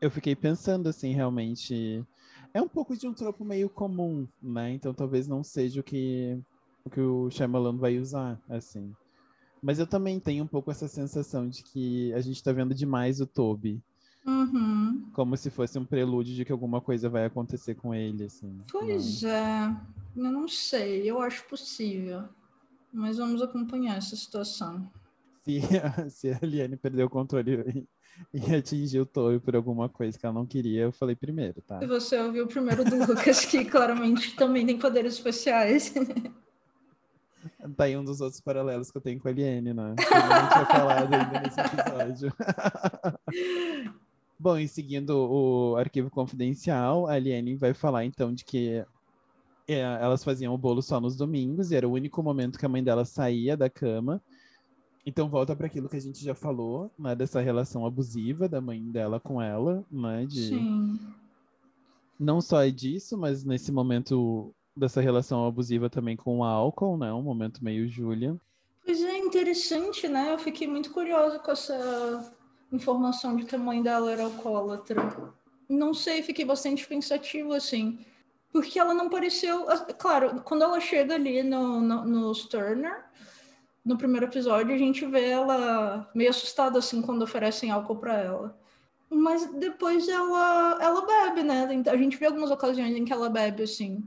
eu 0.00 0.10
fiquei 0.10 0.34
pensando 0.34 0.88
assim, 0.88 1.14
realmente. 1.14 2.04
É 2.52 2.60
um 2.60 2.68
pouco 2.68 2.96
de 2.96 3.06
um 3.06 3.14
tropo 3.14 3.44
meio 3.44 3.70
comum, 3.70 4.26
né? 4.42 4.72
Então 4.72 4.92
talvez 4.92 5.28
não 5.28 5.44
seja 5.44 5.80
o 5.80 5.84
que 5.84 6.36
o, 6.84 6.90
que 6.90 7.00
o 7.00 7.30
Shyamalan 7.30 7.76
vai 7.76 7.96
usar, 7.96 8.42
assim. 8.48 8.92
Mas 9.62 9.78
eu 9.78 9.86
também 9.86 10.18
tenho 10.18 10.42
um 10.42 10.48
pouco 10.48 10.72
essa 10.72 10.88
sensação 10.88 11.48
de 11.48 11.62
que 11.62 12.12
a 12.12 12.20
gente 12.20 12.36
está 12.36 12.52
vendo 12.52 12.74
demais 12.74 13.20
o 13.20 13.26
Toby. 13.26 13.80
Uhum. 14.24 15.10
Como 15.12 15.36
se 15.36 15.50
fosse 15.50 15.78
um 15.78 15.84
prelúdio 15.84 16.34
de 16.34 16.44
que 16.44 16.52
alguma 16.52 16.80
coisa 16.80 17.08
vai 17.08 17.24
acontecer 17.24 17.74
com 17.74 17.94
ele, 17.94 18.24
assim. 18.24 18.60
Pois 18.70 19.22
não. 19.22 19.30
é. 19.30 19.80
Eu 20.16 20.32
não 20.32 20.48
sei, 20.48 21.10
eu 21.10 21.20
acho 21.20 21.44
possível. 21.48 22.24
Mas 22.92 23.16
vamos 23.16 23.40
acompanhar 23.40 23.96
essa 23.96 24.14
situação 24.14 24.90
se, 25.44 25.60
se 26.10 26.30
a 26.30 26.38
Liane 26.42 26.76
perdeu 26.76 27.06
o 27.06 27.10
controle 27.10 27.88
e, 28.32 28.38
e 28.38 28.54
atingiu 28.54 29.02
o 29.02 29.06
Toyo 29.06 29.40
por 29.40 29.56
alguma 29.56 29.88
coisa 29.88 30.18
que 30.18 30.24
ela 30.24 30.34
não 30.34 30.46
queria, 30.46 30.82
eu 30.82 30.92
falei 30.92 31.16
primeiro, 31.16 31.60
tá? 31.62 31.80
E 31.82 31.86
você 31.86 32.18
ouviu 32.18 32.46
primeiro 32.46 32.84
do 32.84 33.06
Lucas, 33.06 33.44
que 33.44 33.64
claramente 33.66 34.36
também 34.36 34.64
tem 34.64 34.78
poderes 34.78 35.14
especiais. 35.14 35.92
Tá 37.76 37.84
aí 37.84 37.96
um 37.96 38.04
dos 38.04 38.20
outros 38.20 38.40
paralelos 38.40 38.92
que 38.92 38.98
eu 38.98 39.02
tenho 39.02 39.18
com 39.18 39.26
a 39.26 39.32
Liane, 39.32 39.74
né? 39.74 39.96
Que 39.96 40.14
eu 40.14 40.20
não 40.20 40.48
tinha 40.48 40.66
falado 40.66 41.12
ainda 41.12 41.40
nesse 41.40 41.60
episódio. 41.60 42.32
Bom, 44.42 44.58
e 44.58 44.66
seguindo 44.66 45.10
o 45.10 45.76
arquivo 45.76 46.10
confidencial, 46.10 47.06
a 47.06 47.12
Aliene 47.12 47.54
vai 47.54 47.72
falar 47.72 48.04
então 48.04 48.34
de 48.34 48.44
que 48.44 48.84
é, 49.68 49.78
elas 49.78 50.24
faziam 50.24 50.52
o 50.52 50.58
bolo 50.58 50.82
só 50.82 51.00
nos 51.00 51.16
domingos 51.16 51.70
e 51.70 51.76
era 51.76 51.86
o 51.86 51.92
único 51.92 52.20
momento 52.24 52.58
que 52.58 52.66
a 52.66 52.68
mãe 52.68 52.82
dela 52.82 53.04
saía 53.04 53.56
da 53.56 53.70
cama. 53.70 54.20
Então 55.06 55.28
volta 55.28 55.54
para 55.54 55.68
aquilo 55.68 55.88
que 55.88 55.96
a 55.96 56.00
gente 56.00 56.24
já 56.24 56.34
falou, 56.34 56.90
né, 56.98 57.14
dessa 57.14 57.40
relação 57.40 57.86
abusiva 57.86 58.48
da 58.48 58.60
mãe 58.60 58.82
dela 58.82 59.20
com 59.20 59.40
ela, 59.40 59.84
né, 59.88 60.26
de 60.26 60.48
Sim. 60.48 60.98
não 62.18 62.40
só 62.40 62.64
é 62.64 62.70
disso, 62.72 63.16
mas 63.16 63.44
nesse 63.44 63.70
momento 63.70 64.52
dessa 64.76 65.00
relação 65.00 65.46
abusiva 65.46 65.88
também 65.88 66.16
com 66.16 66.38
o 66.38 66.44
álcool, 66.44 66.98
né, 66.98 67.12
um 67.12 67.22
momento 67.22 67.62
meio 67.62 67.88
Júlia. 67.88 68.36
Pois 68.84 69.00
é, 69.02 69.18
interessante, 69.18 70.08
né? 70.08 70.32
Eu 70.32 70.38
fiquei 70.40 70.66
muito 70.66 70.90
curiosa 70.90 71.38
com 71.38 71.52
essa 71.52 72.34
informação 72.72 73.36
de 73.36 73.44
que 73.44 73.54
a 73.54 73.58
mãe 73.58 73.82
dela 73.82 74.10
era 74.10 74.24
alcoólatra. 74.24 75.34
Não 75.68 75.94
sei, 75.94 76.22
fiquei 76.22 76.44
bastante 76.44 76.86
pensativa, 76.86 77.56
assim. 77.56 77.98
Porque 78.50 78.78
ela 78.78 78.94
não 78.94 79.08
pareceu. 79.08 79.66
Claro, 79.98 80.42
quando 80.42 80.62
ela 80.62 80.80
chega 80.80 81.14
ali 81.14 81.42
no, 81.42 81.80
no, 81.80 82.04
nos 82.04 82.46
Turner, 82.46 83.04
no 83.84 83.96
primeiro 83.96 84.26
episódio, 84.26 84.74
a 84.74 84.78
gente 84.78 85.04
vê 85.06 85.30
ela 85.30 86.10
meio 86.14 86.30
assustada, 86.30 86.78
assim, 86.78 87.02
quando 87.02 87.22
oferecem 87.22 87.70
álcool 87.70 87.96
para 87.96 88.14
ela. 88.18 88.58
Mas 89.08 89.46
depois 89.54 90.08
ela, 90.08 90.78
ela 90.80 91.06
bebe, 91.06 91.42
né? 91.42 91.68
A 91.90 91.96
gente 91.96 92.16
vê 92.16 92.26
algumas 92.26 92.50
ocasiões 92.50 92.96
em 92.96 93.04
que 93.04 93.12
ela 93.12 93.28
bebe, 93.28 93.62
assim. 93.62 94.02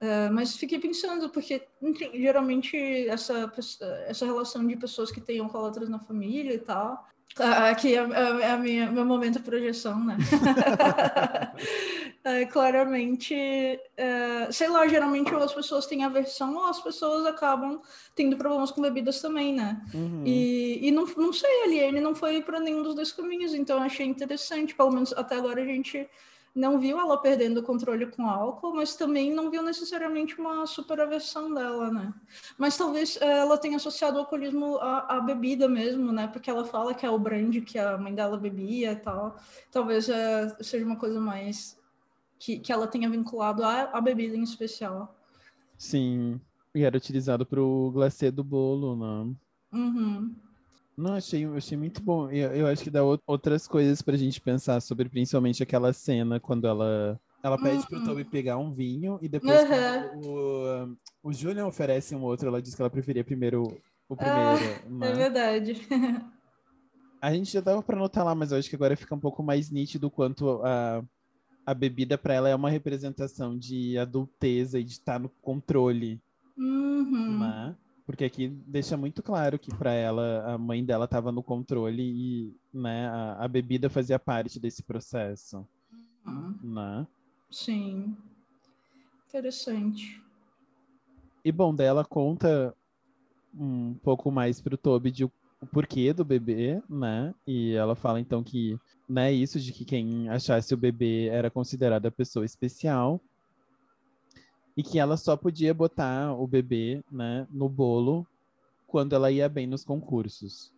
Uh, 0.00 0.30
mas 0.32 0.56
fiquei 0.56 0.78
pensando, 0.78 1.30
porque 1.30 1.66
geralmente 2.12 2.76
essa, 3.08 3.50
essa 4.06 4.26
relação 4.26 4.66
de 4.66 4.76
pessoas 4.76 5.10
que 5.10 5.20
têm 5.20 5.40
alcoólatras 5.40 5.88
na 5.88 5.98
família 5.98 6.54
e 6.54 6.58
tal. 6.58 7.08
Aqui 7.38 7.94
é, 7.94 8.00
é, 8.00 8.40
é 8.42 8.50
a 8.50 8.56
minha, 8.56 8.90
meu 8.90 9.04
momento 9.04 9.34
de 9.34 9.44
projeção, 9.44 10.02
né? 10.02 10.16
é, 12.24 12.46
claramente, 12.46 13.34
é, 13.34 14.48
sei 14.50 14.68
lá, 14.68 14.88
geralmente 14.88 15.34
ou 15.34 15.42
as 15.42 15.52
pessoas 15.52 15.86
têm 15.86 16.02
aversão 16.02 16.56
ou 16.56 16.64
as 16.64 16.80
pessoas 16.80 17.26
acabam 17.26 17.82
tendo 18.14 18.38
problemas 18.38 18.70
com 18.70 18.80
bebidas 18.80 19.20
também, 19.20 19.52
né? 19.52 19.82
Uhum. 19.92 20.22
E, 20.24 20.88
e 20.88 20.90
não, 20.90 21.04
não 21.16 21.30
sei, 21.30 21.64
ali 21.64 21.78
ele 21.78 22.00
não 22.00 22.14
foi 22.14 22.40
para 22.40 22.58
nenhum 22.58 22.82
dos 22.82 22.94
dois 22.94 23.12
caminhos, 23.12 23.52
então 23.52 23.76
eu 23.76 23.82
achei 23.82 24.06
interessante, 24.06 24.74
pelo 24.74 24.92
menos 24.92 25.12
até 25.12 25.36
agora 25.36 25.60
a 25.60 25.66
gente 25.66 26.08
não 26.56 26.80
viu 26.80 26.98
ela 26.98 27.20
perdendo 27.20 27.60
o 27.60 27.62
controle 27.62 28.06
com 28.06 28.26
álcool, 28.26 28.74
mas 28.74 28.96
também 28.96 29.30
não 29.30 29.50
viu 29.50 29.62
necessariamente 29.62 30.40
uma 30.40 30.66
superaversão 30.66 31.52
dela, 31.52 31.92
né? 31.92 32.14
Mas 32.56 32.78
talvez 32.78 33.18
eh, 33.20 33.40
ela 33.40 33.58
tenha 33.58 33.76
associado 33.76 34.16
o 34.16 34.20
alcoolismo 34.20 34.78
à, 34.78 35.16
à, 35.16 35.20
bebida 35.20 35.68
mesmo, 35.68 36.10
né? 36.10 36.26
Porque 36.26 36.48
ela 36.48 36.64
fala 36.64 36.94
que 36.94 37.04
é 37.04 37.10
o 37.10 37.18
brand 37.18 37.54
que 37.62 37.78
a 37.78 37.98
mãe 37.98 38.14
dela 38.14 38.38
bebia 38.38 38.92
e 38.92 38.96
tal. 38.96 39.36
Talvez 39.70 40.08
é, 40.08 40.48
seja 40.62 40.86
uma 40.86 40.96
coisa 40.96 41.20
mais 41.20 41.78
que, 42.38 42.58
que 42.58 42.72
ela 42.72 42.86
tenha 42.86 43.10
vinculado 43.10 43.62
à, 43.62 43.82
à 43.92 44.00
bebida 44.00 44.34
em 44.34 44.42
especial. 44.42 45.14
Sim, 45.76 46.40
e 46.74 46.84
era 46.84 46.96
utilizado 46.96 47.44
para 47.44 47.60
o 47.60 47.90
glacê 47.90 48.30
do 48.30 48.42
bolo, 48.42 48.96
né? 48.96 49.34
Uhum. 49.74 50.34
Não, 50.96 51.14
achei, 51.14 51.44
achei 51.44 51.76
muito 51.76 52.02
bom. 52.02 52.30
Eu, 52.30 52.52
eu 52.52 52.66
acho 52.66 52.82
que 52.82 52.90
dá 52.90 53.00
outras 53.26 53.68
coisas 53.68 54.00
pra 54.00 54.16
gente 54.16 54.40
pensar 54.40 54.80
sobre, 54.80 55.08
principalmente 55.08 55.62
aquela 55.62 55.92
cena 55.92 56.40
quando 56.40 56.66
ela. 56.66 57.20
Ela 57.42 57.58
pede 57.58 57.76
uhum. 57.76 57.82
pro 57.84 58.04
Toby 58.04 58.24
pegar 58.24 58.56
um 58.56 58.72
vinho 58.72 59.18
e 59.22 59.28
depois 59.28 59.60
uhum. 59.60 60.96
o, 61.22 61.28
o 61.28 61.32
Julian 61.32 61.66
oferece 61.66 62.14
um 62.14 62.22
outro, 62.22 62.48
ela 62.48 62.60
diz 62.60 62.74
que 62.74 62.82
ela 62.82 62.90
preferia 62.90 63.22
primeiro 63.22 63.62
o 64.08 64.16
primeiro. 64.16 64.40
Ah, 64.42 64.82
né? 64.88 65.10
É 65.10 65.12
verdade. 65.12 65.86
A 67.20 67.32
gente 67.32 67.52
já 67.52 67.60
dava 67.60 67.82
para 67.82 67.96
notar 67.96 68.24
lá, 68.24 68.34
mas 68.34 68.50
eu 68.50 68.58
acho 68.58 68.68
que 68.68 68.74
agora 68.74 68.96
fica 68.96 69.14
um 69.14 69.20
pouco 69.20 69.42
mais 69.42 69.70
nítido 69.70 70.10
quanto 70.10 70.60
a, 70.64 71.04
a 71.64 71.74
bebida 71.74 72.16
para 72.16 72.34
ela 72.34 72.48
é 72.48 72.54
uma 72.54 72.70
representação 72.70 73.56
de 73.56 73.98
adulteza 73.98 74.78
e 74.78 74.84
de 74.84 74.92
estar 74.92 75.20
no 75.20 75.28
controle. 75.28 76.20
Uhum. 76.56 77.38
Né? 77.38 77.76
Porque 78.06 78.24
aqui 78.24 78.48
deixa 78.48 78.96
muito 78.96 79.20
claro 79.20 79.58
que 79.58 79.74
para 79.74 79.92
ela 79.92 80.54
a 80.54 80.56
mãe 80.56 80.84
dela 80.84 81.06
estava 81.06 81.32
no 81.32 81.42
controle 81.42 82.02
e 82.02 82.56
né, 82.72 83.08
a, 83.08 83.44
a, 83.44 83.48
bebida 83.48 83.90
fazia 83.90 84.16
parte 84.16 84.60
desse 84.60 84.80
processo. 84.84 85.66
Uhum. 86.24 86.56
Né? 86.62 87.06
Sim. 87.50 88.16
Interessante. 89.28 90.22
E 91.44 91.50
bom, 91.50 91.74
dela 91.74 92.04
conta 92.04 92.72
um 93.52 93.94
pouco 93.94 94.30
mais 94.30 94.60
para 94.60 94.74
o 94.74 94.78
Toby 94.78 95.10
de 95.10 95.24
o 95.24 95.32
porquê 95.72 96.12
do 96.12 96.24
bebê, 96.24 96.80
né? 96.88 97.34
E 97.46 97.72
ela 97.72 97.96
fala 97.96 98.20
então 98.20 98.44
que, 98.44 98.78
né, 99.08 99.32
isso 99.32 99.58
de 99.58 99.72
que 99.72 99.84
quem 99.84 100.28
achasse 100.28 100.72
o 100.74 100.76
bebê 100.76 101.28
era 101.28 101.50
considerada 101.50 102.10
pessoa 102.10 102.44
especial 102.44 103.20
e 104.76 104.82
que 104.82 104.98
ela 104.98 105.16
só 105.16 105.36
podia 105.36 105.72
botar 105.72 106.32
o 106.34 106.46
bebê 106.46 107.02
né, 107.10 107.46
no 107.50 107.68
bolo 107.68 108.26
quando 108.86 109.14
ela 109.14 109.30
ia 109.30 109.48
bem 109.48 109.66
nos 109.66 109.84
concursos. 109.84 110.72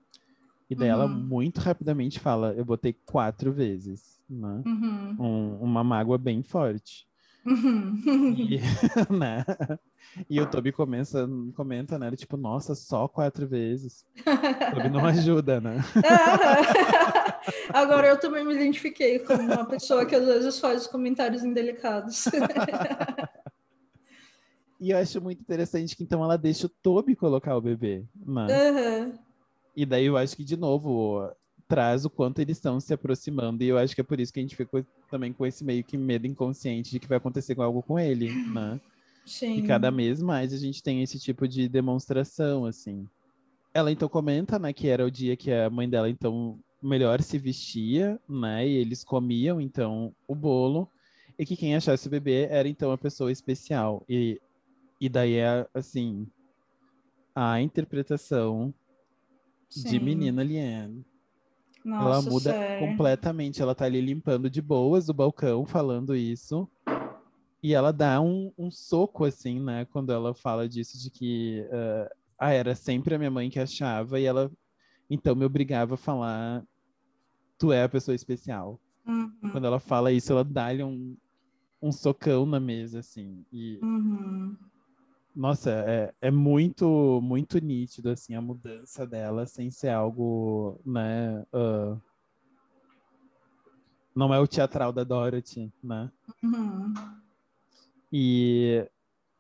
E 0.71 0.75
daí 0.75 0.89
uhum. 0.89 0.95
ela 0.95 1.09
muito 1.09 1.59
rapidamente 1.61 2.21
fala: 2.21 2.53
Eu 2.57 2.65
botei 2.65 2.95
quatro 3.07 3.53
vezes, 3.53 4.21
né? 4.29 4.63
Uhum. 4.67 5.17
Um, 5.19 5.59
uma 5.63 5.83
mágoa 5.83 6.19
bem 6.19 6.43
forte. 6.43 7.07
Uhum. 7.47 8.35
E, 8.37 8.61
né? 9.11 9.45
e 10.29 10.41
o 10.41 10.47
Toby 10.47 10.73
começa, 10.73 11.27
comenta, 11.57 11.99
né? 11.99 12.11
Tipo, 12.15 12.37
nossa, 12.37 12.75
só 12.75 13.09
quatro 13.09 13.47
vezes. 13.47 14.05
O 14.19 14.75
Toby 14.75 14.91
não 14.91 15.07
ajuda, 15.07 15.61
né? 15.61 15.79
Agora 17.73 18.09
eu 18.09 18.19
também 18.19 18.45
me 18.45 18.55
identifiquei 18.55 19.19
como 19.21 19.43
uma 19.43 19.65
pessoa 19.65 20.05
que 20.05 20.15
às 20.15 20.27
vezes 20.27 20.59
faz 20.59 20.87
comentários 20.87 21.43
indelicados. 21.43 22.25
E 24.81 24.91
eu 24.91 24.99
acho 24.99 25.21
muito 25.21 25.41
interessante 25.41 25.97
que 25.97 26.03
então 26.05 26.23
ela 26.23 26.37
deixa 26.37 26.67
o 26.67 26.71
Toby 26.83 27.17
colocar 27.17 27.57
o 27.57 27.61
bebê. 27.61 28.05
Né? 28.15 28.47
Uhum. 28.47 29.13
E 29.77 29.85
daí 29.85 30.07
eu 30.07 30.17
acho 30.17 30.37
que, 30.37 30.45
de 30.45 30.57
novo, 30.57 31.31
traz 31.69 32.05
o 32.05 32.11
quanto 32.11 32.41
eles 32.41 32.57
estão 32.57 32.81
se 32.81 32.95
aproximando. 32.95 33.63
E 33.63 33.69
eu 33.69 33.79
acho 33.79 33.95
que 33.95 34.01
é 34.01 34.05
por 34.05 34.19
isso 34.19 34.33
que 34.33 34.41
a 34.41 34.43
gente 34.43 34.57
ficou 34.57 34.85
também 35.11 35.33
com 35.33 35.45
esse 35.45 35.63
meio 35.65 35.85
que 35.85 35.97
medo 35.97 36.27
inconsciente 36.27 36.91
de 36.91 36.99
que 36.99 37.07
vai 37.07 37.19
acontecer 37.19 37.61
algo 37.61 37.83
com 37.83 37.99
ele, 37.99 38.33
né? 38.49 38.81
Sim. 39.27 39.59
E 39.59 39.63
cada 39.63 39.91
vez 39.91 40.23
mais 40.23 40.53
a 40.53 40.57
gente 40.57 40.83
tem 40.83 41.03
esse 41.03 41.19
tipo 41.19 41.47
de 41.47 41.69
demonstração, 41.69 42.65
assim. 42.65 43.07
Ela 43.75 43.93
então 43.93 44.09
comenta, 44.09 44.59
né, 44.59 44.73
que 44.73 44.89
era 44.89 45.05
o 45.05 45.11
dia 45.11 45.37
que 45.37 45.53
a 45.53 45.69
mãe 45.69 45.89
dela, 45.89 46.09
então, 46.09 46.59
melhor 46.83 47.21
se 47.23 47.37
vestia, 47.39 48.19
né? 48.29 48.67
E 48.67 48.77
eles 48.77 49.05
comiam, 49.05 49.61
então, 49.61 50.15
o 50.27 50.35
bolo. 50.35 50.89
E 51.39 51.45
que 51.45 51.57
quem 51.57 51.77
achasse 51.77 52.07
o 52.07 52.11
bebê 52.11 52.49
era, 52.51 52.67
então, 52.67 52.91
a 52.91 52.99
pessoa 52.99 53.31
especial. 53.31 54.03
E 54.09 54.41
e 55.01 55.09
daí 55.09 55.37
é, 55.37 55.67
assim, 55.73 56.27
a 57.35 57.61
interpretação 57.61 58.75
Sim. 59.69 59.89
de 59.89 60.01
menina 60.01 60.43
Liane. 60.43 61.05
Nossa, 61.85 62.05
ela 62.05 62.23
muda 62.23 62.51
sério? 62.51 62.87
completamente. 62.87 63.63
Ela 63.63 63.75
tá 63.75 63.85
ali 63.85 64.01
limpando 64.01 64.51
de 64.51 64.61
boas 64.61 65.09
o 65.09 65.15
balcão, 65.15 65.65
falando 65.65 66.17
isso. 66.17 66.69
E 67.63 67.75
ela 67.75 67.93
dá 67.93 68.21
um, 68.21 68.53
um 68.59 68.71
soco, 68.71 69.25
assim, 69.25 69.61
né? 69.61 69.85
Quando 69.87 70.13
ela 70.13 70.35
fala 70.35 70.69
disso, 70.69 70.99
de 71.01 71.11
que 71.11 71.65
uh, 71.69 72.15
ah, 72.39 72.53
era 72.53 72.75
sempre 72.75 73.15
a 73.15 73.19
minha 73.19 73.31
mãe 73.31 73.49
que 73.51 73.59
achava, 73.59 74.19
e 74.19 74.25
ela 74.25 74.51
então 75.09 75.35
me 75.35 75.45
obrigava 75.45 75.95
a 75.95 75.99
falar: 75.99 76.65
tu 77.57 77.73
é 77.73 77.85
a 77.85 77.89
pessoa 77.89 78.15
especial. 78.15 78.81
Uhum. 79.07 79.51
Quando 79.53 79.67
ela 79.67 79.81
fala 79.81 80.13
isso, 80.13 80.33
ela 80.33 80.45
dá-lhe 80.45 80.83
um, 80.83 81.17
um 81.81 81.91
socão 81.91 82.45
na 82.45 82.61
mesa, 82.61 82.99
assim. 82.99 83.45
E 83.53 83.79
uhum 83.83 84.57
nossa, 85.39 85.71
é, 85.87 86.13
é 86.21 86.31
muito, 86.33 87.21
muito 87.23 87.61
nítido, 87.61 88.11
assim, 88.11 88.35
a 88.35 88.41
mudança 88.41 89.07
dela, 89.07 89.47
sem 89.47 89.71
ser 89.71 89.91
algo, 89.91 90.81
né, 90.85 91.47
uh, 91.55 92.01
não 94.17 94.35
é 94.35 94.41
o 94.41 94.49
teatral 94.49 94.93
da 94.93 95.05
Dorothy, 95.05 95.73
né? 95.81 96.11
Uhum. 96.43 96.93
E 98.13 98.85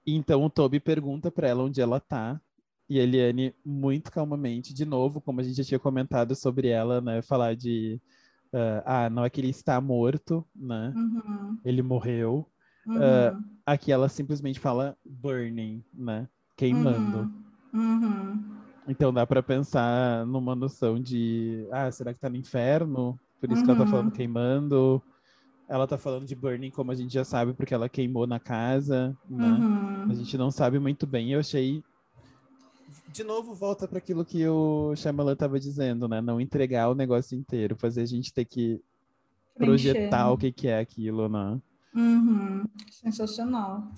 então 0.06 0.44
o 0.44 0.48
Toby 0.48 0.78
pergunta 0.78 1.32
para 1.32 1.48
ela 1.48 1.64
onde 1.64 1.80
ela 1.80 1.98
tá, 1.98 2.40
e 2.88 3.00
a 3.00 3.02
Eliane, 3.02 3.52
muito 3.64 4.12
calmamente, 4.12 4.72
de 4.72 4.84
novo, 4.84 5.20
como 5.20 5.40
a 5.40 5.42
gente 5.42 5.56
já 5.56 5.64
tinha 5.64 5.80
comentado 5.80 6.36
sobre 6.36 6.68
ela, 6.68 7.00
né, 7.00 7.22
falar 7.22 7.56
de, 7.56 8.00
uh, 8.52 8.82
ah, 8.86 9.10
não 9.10 9.24
é 9.24 9.30
que 9.30 9.40
ele 9.40 9.50
está 9.50 9.80
morto, 9.80 10.46
né? 10.54 10.92
Uhum. 10.94 11.58
Ele 11.64 11.82
morreu, 11.82 12.48
Uhum. 12.88 12.96
Uh, 12.96 13.44
aqui 13.72 13.92
ela 13.92 14.08
simplesmente 14.08 14.58
fala 14.58 14.96
burning, 15.04 15.82
né? 15.92 16.28
Queimando. 16.56 17.30
Uhum. 17.72 17.80
Uhum. 17.80 18.56
Então 18.88 19.12
dá 19.12 19.26
para 19.26 19.42
pensar 19.42 20.24
numa 20.26 20.54
noção 20.54 21.00
de, 21.00 21.66
ah, 21.70 21.90
será 21.90 22.14
que 22.14 22.20
tá 22.20 22.30
no 22.30 22.36
inferno? 22.36 23.18
Por 23.40 23.52
isso 23.52 23.62
que 23.62 23.70
ela 23.70 23.78
tá 23.78 23.86
falando 23.86 24.06
uhum. 24.06 24.12
queimando. 24.12 25.02
Ela 25.68 25.86
tá 25.86 25.98
falando 25.98 26.24
de 26.24 26.34
burning, 26.34 26.70
como 26.70 26.90
a 26.90 26.94
gente 26.94 27.12
já 27.12 27.24
sabe, 27.24 27.52
porque 27.52 27.74
ela 27.74 27.88
queimou 27.88 28.26
na 28.26 28.40
casa, 28.40 29.14
né? 29.28 29.46
Uhum. 29.46 30.10
A 30.10 30.14
gente 30.14 30.38
não 30.38 30.50
sabe 30.50 30.78
muito 30.78 31.06
bem. 31.06 31.32
Eu 31.32 31.40
achei 31.40 31.84
de 33.12 33.22
novo 33.22 33.54
volta 33.54 33.86
para 33.86 33.98
aquilo 33.98 34.24
que 34.24 34.46
o 34.48 34.94
Shyamalan 34.96 35.34
estava 35.34 35.60
dizendo, 35.60 36.08
né? 36.08 36.22
Não 36.22 36.40
entregar 36.40 36.88
o 36.88 36.94
negócio 36.94 37.36
inteiro, 37.36 37.76
fazer 37.76 38.00
a 38.00 38.06
gente 38.06 38.32
ter 38.32 38.46
que 38.46 38.80
projetar 39.56 40.30
o 40.30 40.38
que, 40.38 40.50
que 40.50 40.68
é 40.68 40.78
aquilo, 40.78 41.28
né? 41.28 41.60
Uhum. 41.94 42.64
Sensacional. 42.90 43.90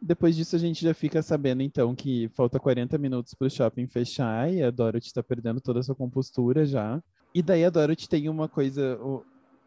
Depois 0.00 0.36
disso, 0.36 0.54
a 0.54 0.58
gente 0.58 0.82
já 0.82 0.94
fica 0.94 1.20
sabendo, 1.22 1.62
então, 1.62 1.94
que 1.94 2.28
falta 2.28 2.60
40 2.60 2.96
minutos 2.98 3.34
para 3.34 3.46
o 3.46 3.50
shopping 3.50 3.86
fechar 3.88 4.52
e 4.52 4.62
a 4.62 4.70
Dorothy 4.70 5.08
está 5.08 5.22
perdendo 5.22 5.60
toda 5.60 5.80
a 5.80 5.82
sua 5.82 5.94
compostura 5.94 6.64
já. 6.64 7.02
E 7.34 7.42
daí 7.42 7.64
a 7.64 7.70
Dorothy 7.70 8.08
tem 8.08 8.28
uma 8.28 8.48
coisa, 8.48 8.98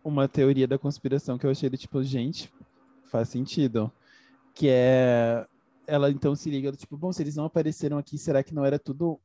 uma 0.04 0.28
teoria 0.28 0.68
da 0.68 0.78
conspiração 0.78 1.38
que 1.38 1.46
eu 1.46 1.52
achei, 1.52 1.70
tipo, 1.72 2.02
gente, 2.02 2.52
faz 3.06 3.30
sentido. 3.30 3.92
Que 4.56 4.68
é. 4.70 5.46
Ela 5.86 6.10
então 6.10 6.34
se 6.36 6.50
liga, 6.50 6.72
tipo, 6.72 6.96
bom, 6.96 7.12
se 7.12 7.22
eles 7.22 7.36
não 7.36 7.46
apareceram 7.46 7.98
aqui, 7.98 8.18
será 8.18 8.42
que 8.42 8.54
não 8.54 8.64
era 8.64 8.80
tudo 8.80 9.20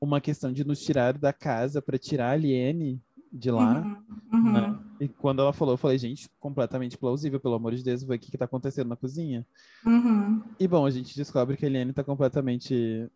uma 0.00 0.20
questão 0.20 0.50
de 0.50 0.64
nos 0.64 0.80
tirar 0.80 1.18
da 1.18 1.32
casa 1.32 1.82
para 1.82 1.98
tirar 1.98 2.28
a 2.28 2.32
Aliene 2.32 2.98
de 3.32 3.50
lá? 3.50 3.80
Uhum, 3.80 3.96
uhum. 4.32 4.52
Né? 4.52 4.78
E 5.00 5.08
quando 5.08 5.40
ela 5.40 5.52
falou, 5.52 5.74
eu 5.74 5.78
falei, 5.78 5.98
gente, 5.98 6.28
completamente 6.40 6.98
plausível, 6.98 7.40
pelo 7.40 7.54
amor 7.54 7.74
de 7.74 7.82
Deus, 7.82 8.02
o 8.02 8.06
que, 8.18 8.30
que 8.30 8.38
tá 8.38 8.44
acontecendo 8.44 8.88
na 8.88 8.96
cozinha? 8.96 9.46
Uhum. 9.86 10.42
E 10.58 10.66
bom, 10.66 10.84
a 10.84 10.90
gente 10.90 11.16
descobre 11.16 11.56
que 11.56 11.64
a 11.64 11.68
Aliene 11.68 11.92
tá 11.92 12.02
completamente 12.02 13.08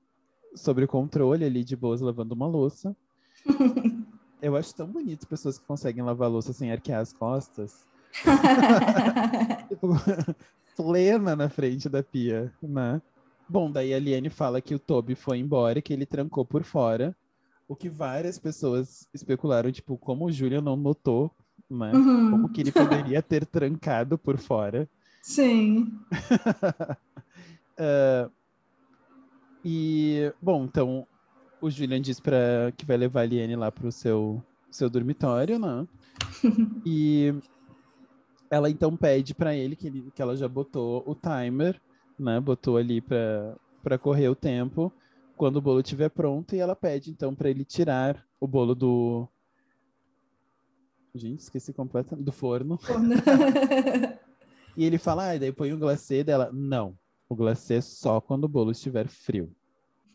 sobre 0.54 0.86
controle 0.86 1.44
ali, 1.44 1.64
de 1.64 1.76
boas, 1.76 2.00
lavando 2.00 2.34
uma 2.34 2.46
louça. 2.46 2.96
eu 4.40 4.56
acho 4.56 4.74
tão 4.74 4.86
bonito 4.86 5.26
pessoas 5.26 5.58
que 5.58 5.66
conseguem 5.66 6.04
lavar 6.04 6.30
louça 6.30 6.52
sem 6.52 6.70
arquear 6.70 7.00
as 7.00 7.12
costas. 7.12 7.84
tipo, 9.68 9.88
plena 10.76 11.34
na 11.34 11.48
frente 11.48 11.88
da 11.88 12.02
pia, 12.02 12.52
né? 12.62 13.02
Bom, 13.48 13.70
daí 13.70 13.92
a 13.92 13.98
Liane 13.98 14.30
fala 14.30 14.60
que 14.60 14.74
o 14.74 14.78
Toby 14.78 15.14
foi 15.14 15.38
embora, 15.38 15.82
que 15.82 15.92
ele 15.92 16.06
trancou 16.06 16.44
por 16.44 16.62
fora, 16.62 17.14
o 17.68 17.74
que 17.74 17.88
várias 17.88 18.38
pessoas 18.38 19.08
especularam, 19.12 19.72
tipo, 19.72 19.96
como 19.96 20.26
o 20.26 20.32
Julian 20.32 20.60
não 20.60 20.76
notou, 20.76 21.30
né? 21.70 21.92
Uhum. 21.92 22.30
Como 22.30 22.48
que 22.48 22.60
ele 22.60 22.72
poderia 22.72 23.22
ter 23.22 23.46
trancado 23.46 24.18
por 24.18 24.36
fora. 24.38 24.88
Sim. 25.22 25.98
uh, 27.78 28.30
e, 29.64 30.32
bom, 30.40 30.64
então, 30.64 31.06
o 31.60 31.70
Julian 31.70 32.00
diz 32.00 32.20
para 32.20 32.72
que 32.76 32.84
vai 32.84 32.96
levar 32.96 33.22
a 33.22 33.26
Liane 33.26 33.56
lá 33.56 33.72
pro 33.72 33.90
seu, 33.90 34.42
seu 34.70 34.90
dormitório, 34.90 35.58
né? 35.58 35.86
e 36.84 37.34
ela 38.50 38.68
então 38.70 38.96
pede 38.96 39.34
para 39.34 39.56
ele 39.56 39.74
que, 39.74 39.86
ele 39.86 40.12
que 40.14 40.20
ela 40.20 40.36
já 40.36 40.46
botou 40.46 41.02
o 41.06 41.14
timer, 41.14 41.80
né? 42.18 42.38
Botou 42.38 42.76
ali 42.76 43.00
para 43.00 43.98
correr 43.98 44.28
o 44.28 44.34
tempo 44.34 44.92
quando 45.36 45.56
o 45.56 45.62
bolo 45.62 45.80
estiver 45.80 46.08
pronto 46.10 46.54
e 46.54 46.58
ela 46.58 46.76
pede 46.76 47.10
então 47.10 47.34
para 47.34 47.50
ele 47.50 47.64
tirar 47.64 48.24
o 48.40 48.46
bolo 48.46 48.74
do 48.74 49.28
Gente, 51.14 51.40
esqueci 51.40 51.72
completamente 51.72 52.24
do 52.24 52.32
forno. 52.32 52.78
e 54.76 54.84
ele 54.84 54.98
fala: 54.98 55.30
"Ah, 55.30 55.38
daí 55.38 55.52
põe 55.52 55.72
o 55.72 55.78
glacê 55.78 56.24
dela". 56.24 56.50
Não. 56.52 56.98
O 57.28 57.36
glacê 57.36 57.74
é 57.74 57.80
só 57.80 58.20
quando 58.20 58.44
o 58.44 58.48
bolo 58.48 58.72
estiver 58.72 59.06
frio. 59.06 59.54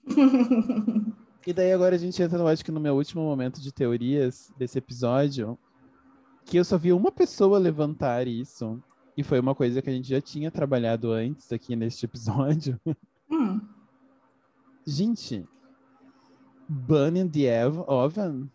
e 1.47 1.53
daí 1.53 1.71
agora 1.71 1.95
a 1.95 1.97
gente 1.97 2.21
entra, 2.21 2.37
no, 2.37 2.47
acho 2.47 2.65
que 2.65 2.71
no 2.71 2.81
meu 2.81 2.95
último 2.95 3.23
momento 3.23 3.61
de 3.61 3.71
teorias 3.71 4.51
desse 4.57 4.77
episódio, 4.77 5.57
que 6.45 6.57
eu 6.57 6.65
só 6.65 6.77
vi 6.77 6.91
uma 6.91 7.11
pessoa 7.11 7.57
levantar 7.57 8.27
isso. 8.27 8.81
E 9.15 9.23
foi 9.23 9.39
uma 9.39 9.55
coisa 9.55 9.81
que 9.81 9.89
a 9.89 9.93
gente 9.93 10.07
já 10.07 10.21
tinha 10.21 10.51
trabalhado 10.51 11.11
antes 11.11 11.51
aqui 11.51 11.75
neste 11.75 12.05
episódio. 12.05 12.79
Hum. 13.31 13.61
Gente, 14.85 15.47
Burning 16.67 17.29
the 17.29 17.67
Oven? 17.87 18.49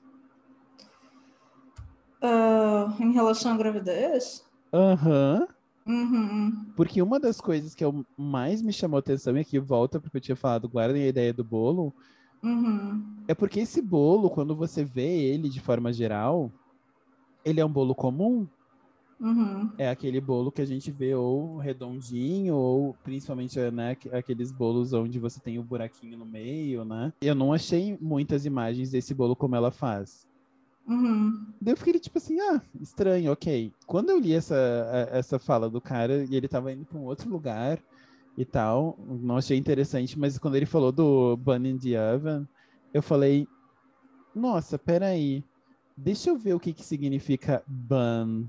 Uh, 2.22 3.02
em 3.02 3.12
relação 3.12 3.52
à 3.52 3.56
gravidez? 3.56 4.44
Aham. 4.72 5.40
Uhum. 5.40 5.54
Uhum. 5.86 6.72
Porque 6.74 7.02
uma 7.02 7.20
das 7.20 7.40
coisas 7.40 7.74
que 7.74 7.84
eu 7.84 8.06
mais 8.16 8.62
me 8.62 8.72
chamou 8.72 8.96
a 8.96 9.00
atenção, 9.00 9.36
e 9.36 9.40
aqui 9.40 9.58
volta 9.58 10.00
porque 10.00 10.16
eu 10.16 10.20
tinha 10.20 10.36
falado, 10.36 10.68
guardem 10.68 11.02
a 11.02 11.08
ideia 11.08 11.32
do 11.32 11.44
bolo, 11.44 11.92
uhum. 12.42 13.04
é 13.28 13.34
porque 13.34 13.60
esse 13.60 13.82
bolo, 13.82 14.30
quando 14.30 14.56
você 14.56 14.82
vê 14.82 15.06
ele 15.06 15.48
de 15.48 15.60
forma 15.60 15.92
geral, 15.92 16.50
ele 17.44 17.60
é 17.60 17.64
um 17.64 17.70
bolo 17.70 17.94
comum. 17.94 18.48
Uhum. 19.24 19.70
É 19.78 19.88
aquele 19.88 20.20
bolo 20.20 20.52
que 20.52 20.60
a 20.60 20.66
gente 20.66 20.92
vê 20.92 21.14
ou 21.14 21.56
redondinho, 21.56 22.54
ou 22.54 22.94
principalmente 23.02 23.58
né, 23.70 23.96
aqueles 24.12 24.52
bolos 24.52 24.92
onde 24.92 25.18
você 25.18 25.40
tem 25.40 25.58
o 25.58 25.62
um 25.62 25.64
buraquinho 25.64 26.18
no 26.18 26.26
meio, 26.26 26.84
né? 26.84 27.10
Eu 27.22 27.34
não 27.34 27.50
achei 27.50 27.96
muitas 27.98 28.44
imagens 28.44 28.90
desse 28.90 29.14
bolo 29.14 29.34
como 29.34 29.56
ela 29.56 29.70
faz. 29.70 30.26
Uhum. 30.86 31.46
Daí 31.58 31.72
eu 31.72 31.76
fiquei 31.78 31.98
tipo 31.98 32.18
assim, 32.18 32.38
ah, 32.38 32.60
estranho, 32.78 33.32
ok. 33.32 33.72
Quando 33.86 34.10
eu 34.10 34.18
li 34.18 34.34
essa, 34.34 35.08
essa 35.10 35.38
fala 35.38 35.70
do 35.70 35.80
cara 35.80 36.26
e 36.30 36.36
ele 36.36 36.46
tava 36.46 36.70
indo 36.70 36.84
para 36.84 36.98
um 36.98 37.04
outro 37.04 37.30
lugar 37.30 37.78
e 38.36 38.44
tal, 38.44 38.98
não 39.08 39.38
achei 39.38 39.56
interessante, 39.56 40.18
mas 40.18 40.36
quando 40.36 40.56
ele 40.56 40.66
falou 40.66 40.92
do 40.92 41.34
Bunny 41.38 41.70
in 41.70 41.78
the 41.78 42.14
Oven, 42.14 42.46
eu 42.92 43.02
falei, 43.02 43.48
nossa, 44.34 44.78
peraí. 44.78 45.42
Deixa 45.96 46.28
eu 46.28 46.36
ver 46.36 46.52
o 46.54 46.60
que, 46.60 46.74
que 46.74 46.84
significa 46.84 47.62
bun. 47.66 48.44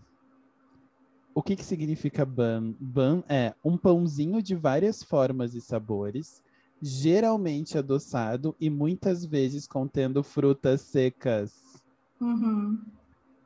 O 1.36 1.44
que, 1.44 1.56
que 1.56 1.66
significa 1.66 2.26
bun? 2.26 2.74
Bun 2.80 3.22
é 3.28 3.54
um 3.64 3.78
pãozinho 3.78 4.42
de 4.42 4.56
várias 4.56 5.04
formas 5.04 5.54
e 5.54 5.60
sabores, 5.60 6.42
geralmente 6.82 7.78
adoçado 7.78 8.56
e 8.60 8.70
muitas 8.70 9.26
vezes 9.26 9.68
contendo 9.68 10.24
frutas 10.24 10.80
secas. 10.82 11.84
Uhum. 12.22 12.82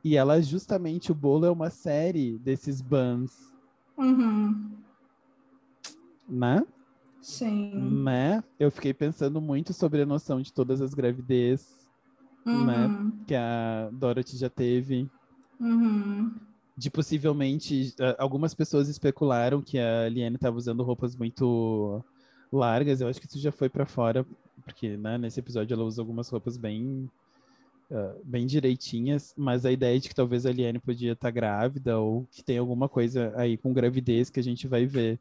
E 0.04 0.16
ela, 0.16 0.40
justamente, 0.40 1.10
o 1.10 1.14
bolo 1.14 1.44
é 1.44 1.50
uma 1.50 1.68
série 1.68 2.38
desses 2.38 2.80
buns. 2.80 3.52
Uhum. 3.98 4.70
Né? 6.28 6.64
Sim. 7.20 7.74
Né? 8.04 8.42
Eu 8.58 8.70
fiquei 8.70 8.94
pensando 8.94 9.40
muito 9.40 9.74
sobre 9.74 10.00
a 10.00 10.06
noção 10.06 10.40
de 10.40 10.52
todas 10.52 10.80
as 10.80 10.94
gravidez 10.94 11.80
uhum. 12.46 12.64
né? 12.64 13.12
Que 13.26 13.34
a 13.34 13.90
Dorothy 13.92 14.36
já 14.36 14.48
teve. 14.48 15.08
Uhum. 15.58 16.32
De 16.76 16.90
possivelmente. 16.90 17.94
Algumas 18.18 18.54
pessoas 18.54 18.88
especularam 18.88 19.60
que 19.60 19.78
a 19.78 20.08
Liane 20.08 20.36
estava 20.36 20.56
usando 20.56 20.82
roupas 20.82 21.14
muito 21.16 22.02
largas. 22.52 23.00
Eu 23.00 23.08
acho 23.08 23.20
que 23.20 23.26
isso 23.26 23.38
já 23.38 23.52
foi 23.52 23.68
para 23.68 23.86
fora, 23.86 24.24
porque 24.64 24.96
né, 24.96 25.18
nesse 25.18 25.40
episódio 25.40 25.74
ela 25.74 25.84
usa 25.84 26.00
algumas 26.00 26.28
roupas 26.28 26.56
bem. 26.56 27.10
Uh, 27.90 28.20
bem 28.22 28.46
direitinhas, 28.46 29.34
mas 29.36 29.66
a 29.66 29.72
ideia 29.72 29.98
de 29.98 30.08
que 30.08 30.14
talvez 30.14 30.46
a 30.46 30.52
Liane 30.52 30.78
podia 30.78 31.10
estar 31.10 31.26
tá 31.26 31.30
grávida 31.32 31.98
ou 31.98 32.24
que 32.30 32.40
tem 32.40 32.56
alguma 32.56 32.88
coisa 32.88 33.32
aí 33.34 33.56
com 33.56 33.72
gravidez 33.72 34.30
que 34.30 34.38
a 34.38 34.42
gente 34.44 34.68
vai 34.68 34.86
ver 34.86 35.18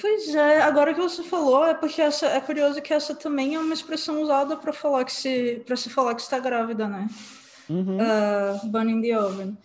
Pois 0.00 0.32
é, 0.32 0.62
agora 0.62 0.94
que 0.94 1.00
você 1.00 1.24
falou, 1.24 1.64
é 1.64 1.74
porque 1.74 2.00
essa, 2.00 2.26
é 2.26 2.40
curioso 2.40 2.80
que 2.80 2.94
essa 2.94 3.16
também 3.16 3.56
é 3.56 3.58
uma 3.58 3.74
expressão 3.74 4.22
usada 4.22 4.56
para 4.56 4.72
falar 4.72 5.04
que 5.04 5.12
se 5.12 5.60
para 5.66 5.74
se 5.74 5.90
falar 5.90 6.14
que 6.14 6.20
está 6.20 6.38
grávida, 6.38 6.86
né? 6.86 7.08
Uhum. 7.68 7.98
Uh, 7.98 8.68
burning 8.68 9.02
the 9.02 9.18
oven. 9.18 9.58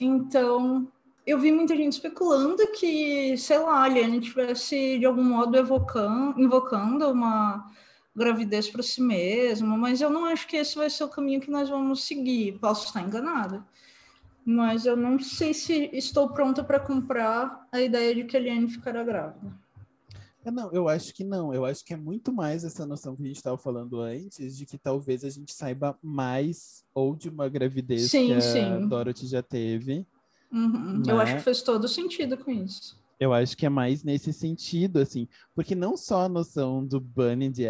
Então, 0.00 0.88
eu 1.26 1.38
vi 1.38 1.50
muita 1.52 1.76
gente 1.76 1.92
especulando 1.92 2.66
que, 2.72 3.36
sei 3.38 3.58
lá, 3.58 3.78
a 3.78 3.82
Aliane 3.84 4.20
tivesse 4.20 4.98
de 4.98 5.06
algum 5.06 5.24
modo 5.24 5.56
evocando, 5.56 6.40
invocando 6.40 7.10
uma 7.10 7.70
gravidez 8.14 8.68
para 8.70 8.82
si 8.82 9.00
mesma, 9.00 9.76
mas 9.76 10.00
eu 10.00 10.10
não 10.10 10.24
acho 10.26 10.46
que 10.46 10.56
esse 10.56 10.76
vai 10.76 10.88
ser 10.88 11.04
o 11.04 11.08
caminho 11.08 11.40
que 11.40 11.50
nós 11.50 11.68
vamos 11.68 12.04
seguir. 12.04 12.58
Posso 12.60 12.86
estar 12.86 13.02
enganada 13.02 13.64
mas 14.44 14.84
eu 14.84 14.96
não 14.96 15.18
sei 15.18 15.54
se 15.54 15.88
estou 15.92 16.28
pronta 16.28 16.62
para 16.62 16.78
comprar 16.78 17.66
a 17.72 17.80
ideia 17.80 18.14
de 18.14 18.24
que 18.24 18.36
a 18.36 18.40
Eliane 18.40 18.68
ficará 18.68 19.02
grávida. 19.02 19.63
É, 20.44 20.50
não, 20.50 20.70
eu 20.72 20.88
acho 20.88 21.14
que 21.14 21.24
não. 21.24 21.54
Eu 21.54 21.64
acho 21.64 21.84
que 21.84 21.94
é 21.94 21.96
muito 21.96 22.32
mais 22.32 22.64
essa 22.64 22.84
noção 22.84 23.16
que 23.16 23.22
a 23.22 23.26
gente 23.26 23.36
estava 23.36 23.56
falando 23.56 24.00
antes, 24.00 24.56
de 24.56 24.66
que 24.66 24.76
talvez 24.76 25.24
a 25.24 25.30
gente 25.30 25.54
saiba 25.54 25.98
mais 26.02 26.84
ou 26.94 27.16
de 27.16 27.28
uma 27.28 27.48
gravidez 27.48 28.10
sim, 28.10 28.26
que 28.26 28.32
a 28.34 28.40
sim. 28.40 28.86
Dorothy 28.86 29.26
já 29.26 29.42
teve. 29.42 30.06
Uhum. 30.52 30.98
Né? 30.98 31.12
Eu 31.12 31.18
acho 31.18 31.36
que 31.36 31.42
faz 31.42 31.62
todo 31.62 31.88
sentido 31.88 32.36
com 32.36 32.50
isso. 32.50 33.02
Eu 33.18 33.32
acho 33.32 33.56
que 33.56 33.64
é 33.64 33.68
mais 33.68 34.02
nesse 34.02 34.32
sentido, 34.32 34.98
assim, 34.98 35.28
porque 35.54 35.74
não 35.74 35.96
só 35.96 36.22
a 36.22 36.28
noção 36.28 36.84
do 36.84 37.00
Bunny 37.00 37.48
de 37.48 37.64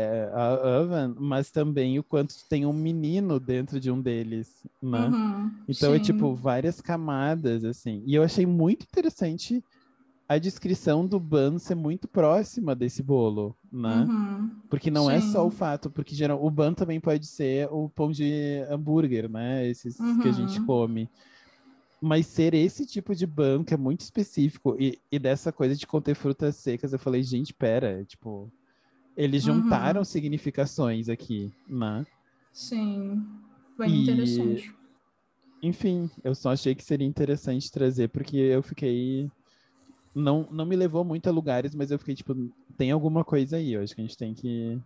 Oven, 0.62 1.14
mas 1.18 1.50
também 1.50 1.98
o 1.98 2.02
quanto 2.02 2.34
tem 2.48 2.64
um 2.64 2.72
menino 2.72 3.38
dentro 3.38 3.78
de 3.78 3.90
um 3.90 4.00
deles, 4.00 4.66
né? 4.82 5.06
Uhum, 5.06 5.52
então 5.68 5.90
sim. 5.90 5.96
é 5.96 6.00
tipo 6.00 6.34
várias 6.34 6.80
camadas, 6.80 7.62
assim. 7.62 8.02
E 8.06 8.14
eu 8.14 8.22
achei 8.22 8.46
muito 8.46 8.84
interessante 8.84 9.62
a 10.28 10.38
descrição 10.38 11.06
do 11.06 11.20
Bun 11.20 11.58
ser 11.58 11.74
muito 11.74 12.08
próxima 12.08 12.74
desse 12.74 13.02
bolo, 13.02 13.56
né? 13.70 14.06
Uhum, 14.08 14.50
porque 14.70 14.90
não 14.90 15.06
sim. 15.06 15.12
é 15.12 15.20
só 15.20 15.46
o 15.46 15.50
fato, 15.50 15.90
porque 15.90 16.14
geral, 16.14 16.44
o 16.44 16.50
Bun 16.50 16.72
também 16.72 16.98
pode 16.98 17.26
ser 17.26 17.68
o 17.70 17.88
pão 17.88 18.10
de 18.10 18.64
hambúrguer, 18.70 19.28
né? 19.28 19.68
Esses 19.68 19.98
uhum. 19.98 20.20
que 20.20 20.28
a 20.28 20.32
gente 20.32 20.58
uhum. 20.60 20.66
come 20.66 21.10
mas 22.04 22.26
ser 22.26 22.52
esse 22.52 22.84
tipo 22.84 23.14
de 23.14 23.26
banco 23.26 23.72
é 23.72 23.78
muito 23.78 24.00
específico. 24.00 24.76
E, 24.78 24.98
e 25.10 25.18
dessa 25.18 25.50
coisa 25.50 25.74
de 25.74 25.86
conter 25.86 26.14
frutas 26.14 26.54
secas, 26.56 26.92
eu 26.92 26.98
falei, 26.98 27.22
gente, 27.22 27.54
pera, 27.54 28.04
tipo, 28.04 28.52
eles 29.16 29.46
uhum. 29.46 29.62
juntaram 29.62 30.00
uhum. 30.00 30.04
significações 30.04 31.08
aqui, 31.08 31.50
né? 31.66 32.04
Sim, 32.52 33.24
bem 33.78 33.90
e, 33.90 34.02
interessante. 34.02 34.74
enfim, 35.62 36.10
eu 36.22 36.34
só 36.34 36.52
achei 36.52 36.74
que 36.74 36.84
seria 36.84 37.06
interessante 37.06 37.72
trazer, 37.72 38.08
porque 38.08 38.36
eu 38.36 38.62
fiquei. 38.62 39.30
Não, 40.14 40.46
não 40.50 40.64
me 40.64 40.76
levou 40.76 41.04
muito 41.04 41.28
a 41.28 41.32
lugares, 41.32 41.74
mas 41.74 41.90
eu 41.90 41.98
fiquei 41.98 42.14
tipo, 42.14 42.34
tem 42.76 42.90
alguma 42.90 43.24
coisa 43.24 43.56
aí. 43.56 43.72
Eu 43.72 43.82
acho 43.82 43.94
que 43.94 44.00
a 44.00 44.04
gente 44.04 44.16
tem 44.16 44.32
que 44.32 44.78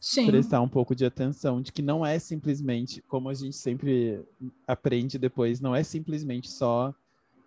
Sim. 0.00 0.26
prestar 0.26 0.60
um 0.60 0.68
pouco 0.68 0.94
de 0.94 1.04
atenção, 1.04 1.62
de 1.62 1.72
que 1.72 1.80
não 1.80 2.04
é 2.04 2.18
simplesmente, 2.18 3.00
como 3.02 3.28
a 3.28 3.34
gente 3.34 3.56
sempre 3.56 4.20
aprende 4.66 5.18
depois, 5.18 5.60
não 5.60 5.74
é 5.74 5.82
simplesmente 5.82 6.50
só 6.50 6.92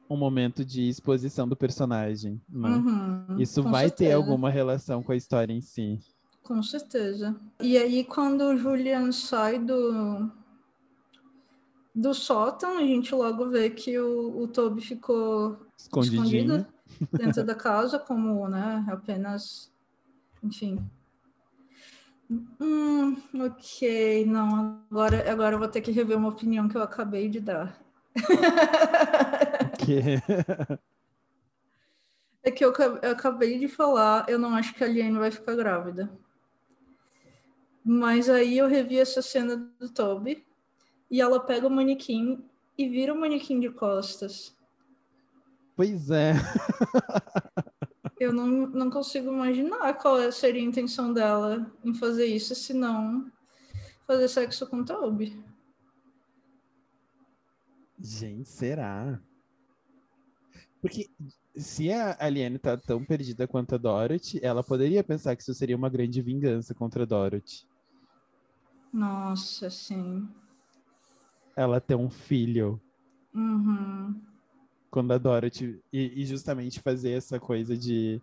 um 0.09 0.15
momento 0.15 0.63
de 0.63 0.87
exposição 0.87 1.47
do 1.47 1.55
personagem. 1.55 2.41
Né? 2.49 2.69
Uhum, 2.69 3.39
Isso 3.39 3.61
vai 3.61 3.85
ter 3.85 4.05
certeza. 4.05 4.15
alguma 4.15 4.49
relação 4.49 5.03
com 5.03 5.11
a 5.11 5.15
história 5.15 5.53
em 5.53 5.61
si. 5.61 5.99
Com 6.43 6.63
certeza. 6.63 7.35
E 7.61 7.77
aí, 7.77 8.05
quando 8.05 8.41
o 8.41 8.57
Julian 8.57 9.11
sai 9.11 9.59
do, 9.59 10.31
do 11.93 12.13
sótão, 12.13 12.77
a 12.77 12.81
gente 12.81 13.13
logo 13.13 13.49
vê 13.49 13.69
que 13.69 13.99
o, 13.99 14.43
o 14.43 14.47
Toby 14.47 14.81
ficou 14.81 15.59
escondido 15.77 16.65
dentro 17.11 17.43
da 17.43 17.55
casa, 17.55 17.99
como, 17.99 18.47
né, 18.47 18.85
apenas, 18.87 19.71
enfim. 20.43 20.79
Hum, 22.59 23.15
ok, 23.33 24.25
não, 24.25 24.83
agora, 24.91 25.31
agora 25.31 25.55
eu 25.55 25.59
vou 25.59 25.67
ter 25.67 25.81
que 25.81 25.91
rever 25.91 26.17
uma 26.17 26.29
opinião 26.29 26.67
que 26.67 26.75
eu 26.75 26.83
acabei 26.83 27.29
de 27.29 27.39
dar. 27.39 27.77
Que... 29.79 30.21
É 32.43 32.51
que 32.51 32.63
eu, 32.63 32.71
eu 33.01 33.11
acabei 33.11 33.59
de 33.59 33.67
falar, 33.67 34.25
eu 34.29 34.39
não 34.39 34.55
acho 34.55 34.73
que 34.73 34.81
a 34.81 34.87
Liane 34.87 35.17
vai 35.17 35.29
ficar 35.29 35.53
grávida. 35.53 36.09
Mas 37.83 38.29
aí 38.29 38.57
eu 38.57 38.67
revi 38.67 38.97
essa 38.97 39.21
cena 39.21 39.57
do 39.77 39.89
Toby 39.89 40.45
e 41.11 41.19
ela 41.19 41.41
pega 41.41 41.67
o 41.67 41.69
manequim 41.69 42.41
e 42.77 42.87
vira 42.87 43.13
o 43.13 43.19
manequim 43.19 43.59
de 43.59 43.69
costas. 43.69 44.56
Pois 45.77 46.09
é. 46.09 46.33
Eu 48.19 48.33
não, 48.33 48.47
não 48.67 48.89
consigo 48.89 49.31
imaginar 49.31 49.93
qual 49.93 50.19
é- 50.19 50.31
seria 50.31 50.61
a 50.61 50.65
intenção 50.65 51.13
dela 51.13 51.71
em 51.85 51.93
fazer 51.93 52.25
isso, 52.25 52.55
se 52.55 52.73
não 52.73 53.31
fazer 54.07 54.27
sexo 54.27 54.67
com 54.67 54.83
Toby. 54.83 55.39
Gente, 57.99 58.49
será? 58.49 59.19
Porque 60.81 61.07
se 61.55 61.91
a 61.91 62.15
Aliene 62.19 62.57
tá 62.57 62.75
tão 62.77 63.03
perdida 63.03 63.47
quanto 63.47 63.75
a 63.75 63.77
Dorothy, 63.77 64.39
ela 64.43 64.63
poderia 64.63 65.03
pensar 65.03 65.35
que 65.35 65.41
isso 65.43 65.53
seria 65.53 65.75
uma 65.75 65.89
grande 65.89 66.21
vingança 66.21 66.73
contra 66.73 67.03
a 67.03 67.05
Dorothy. 67.05 67.65
Nossa, 68.93 69.69
sim. 69.69 70.27
Ela 71.55 71.79
ter 71.79 71.95
um 71.95 72.09
filho 72.09 72.81
Uhum. 73.33 74.19
Quando 74.89 75.11
a 75.13 75.17
Dorothy. 75.17 75.79
E, 75.91 76.21
e 76.21 76.25
justamente 76.25 76.79
fazer 76.79 77.11
essa 77.11 77.39
coisa 77.39 77.75
de 77.77 78.21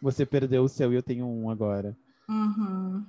você 0.00 0.26
perdeu 0.26 0.64
o 0.64 0.68
seu 0.68 0.92
e 0.92 0.96
eu 0.96 1.02
tenho 1.02 1.26
um 1.26 1.48
agora. 1.50 1.96
Uhum. 2.28 3.04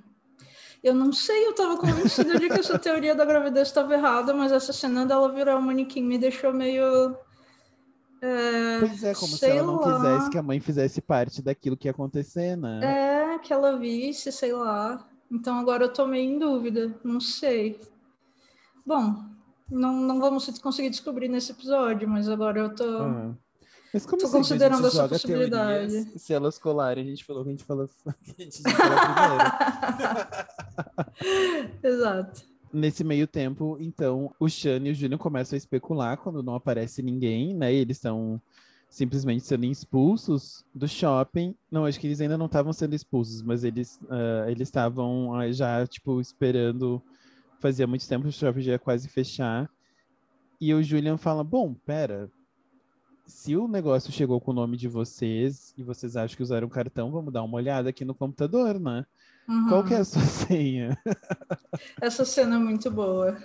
Eu 0.83 0.93
não 0.93 1.13
sei, 1.13 1.47
eu 1.47 1.55
tava 1.55 1.77
convencida 1.77 2.37
de 2.37 2.47
que 2.49 2.59
essa 2.59 2.77
teoria 2.77 3.15
da 3.15 3.23
gravidez 3.23 3.69
estava 3.69 3.93
errada, 3.93 4.33
mas 4.33 4.51
essa 4.51 4.73
cena 4.73 5.05
dela 5.05 5.31
virar 5.31 5.57
um 5.57 5.61
manequim 5.61 6.03
me 6.03 6.17
deixou 6.17 6.53
meio. 6.53 7.15
é, 8.21 8.79
Pois 8.79 9.03
é, 9.03 9.13
como 9.13 9.31
se 9.31 9.45
ela 9.45 9.63
não 9.65 9.79
lá. 9.79 9.95
quisesse 9.95 10.29
que 10.29 10.37
a 10.37 10.43
mãe 10.43 10.59
fizesse 10.59 11.01
parte 11.01 11.41
daquilo 11.41 11.77
que 11.77 11.87
ia 11.87 11.91
acontecer, 11.91 12.57
né? 12.57 12.81
É, 13.35 13.39
que 13.39 13.53
ela 13.53 13.77
visse, 13.77 14.29
sei 14.31 14.51
lá. 14.51 15.07
Então 15.31 15.57
agora 15.57 15.85
eu 15.85 15.93
tô 15.93 16.05
meio 16.05 16.29
em 16.29 16.37
dúvida, 16.37 16.93
não 17.03 17.19
sei. 17.19 17.79
Bom, 18.85 19.23
não, 19.73 19.93
não 19.93 20.19
vamos 20.19 20.47
conseguir 20.59 20.89
descobrir 20.89 21.27
nesse 21.27 21.51
episódio, 21.51 22.07
mas 22.07 22.29
agora 22.29 22.59
eu 22.59 22.75
tô. 22.75 22.83
Ah. 22.83 23.33
Mas 23.93 24.05
como 24.07 24.21
Tô 24.21 24.29
considerando 24.29 24.87
essa 24.87 25.07
possibilidade. 25.07 25.91
teorias, 25.91 26.13
se 26.21 26.33
elas 26.33 26.57
colarem, 26.57 27.03
a 27.03 27.07
gente 27.07 27.23
falou 27.23 27.43
que 27.43 27.49
a 27.49 27.51
gente 27.51 27.63
falou 27.63 27.87
que 27.87 27.93
a 28.41 28.43
gente 28.43 28.63
primeiro. 28.63 28.77
Exato. 31.83 32.53
Nesse 32.71 33.03
meio 33.03 33.27
tempo, 33.27 33.77
então, 33.79 34.33
o 34.39 34.49
Shane 34.49 34.89
e 34.89 34.91
o 34.91 34.95
Julian 34.95 35.19
começam 35.19 35.55
a 35.55 35.57
especular 35.57 36.17
quando 36.17 36.41
não 36.41 36.55
aparece 36.55 37.03
ninguém, 37.03 37.53
né? 37.53 37.71
Eles 37.71 37.97
estão 37.97 38.41
simplesmente 38.89 39.45
sendo 39.45 39.65
expulsos 39.65 40.65
do 40.73 40.87
shopping. 40.87 41.55
Não, 41.69 41.85
acho 41.85 41.99
que 41.99 42.07
eles 42.07 42.19
ainda 42.19 42.35
não 42.35 42.47
estavam 42.47 42.73
sendo 42.73 42.95
expulsos, 42.95 43.43
mas 43.43 43.63
eles 43.63 43.99
ah, 44.09 44.45
eles 44.49 44.67
estavam 44.69 45.35
ah, 45.35 45.51
já, 45.51 45.85
tipo, 45.85 46.19
esperando. 46.19 46.99
Fazia 47.63 47.87
muito 47.87 48.05
tempo 48.05 48.23
que 48.23 48.29
o 48.29 48.33
shopping 48.33 48.59
já 48.59 48.73
ia 48.73 48.79
quase 48.79 49.07
fechar. 49.07 49.69
E 50.59 50.73
o 50.73 50.83
Julian 50.83 51.15
fala: 51.15 51.45
Bom, 51.45 51.73
pera. 51.73 52.29
Se 53.25 53.55
o 53.55 53.69
negócio 53.69 54.11
chegou 54.11 54.41
com 54.41 54.51
o 54.51 54.53
nome 54.53 54.75
de 54.75 54.89
vocês 54.89 55.73
e 55.77 55.81
vocês 55.81 56.17
acham 56.17 56.35
que 56.35 56.43
usaram 56.43 56.67
cartão, 56.67 57.09
vamos 57.09 57.31
dar 57.31 57.41
uma 57.41 57.55
olhada 57.55 57.89
aqui 57.89 58.03
no 58.03 58.13
computador, 58.13 58.77
né? 58.77 59.05
Uhum. 59.47 59.69
Qual 59.69 59.85
que 59.85 59.93
é 59.93 59.99
a 59.99 60.03
sua 60.03 60.23
senha? 60.27 61.01
Essa 62.01 62.25
cena 62.25 62.57
é 62.57 62.59
muito 62.59 62.91
boa. 62.91 63.37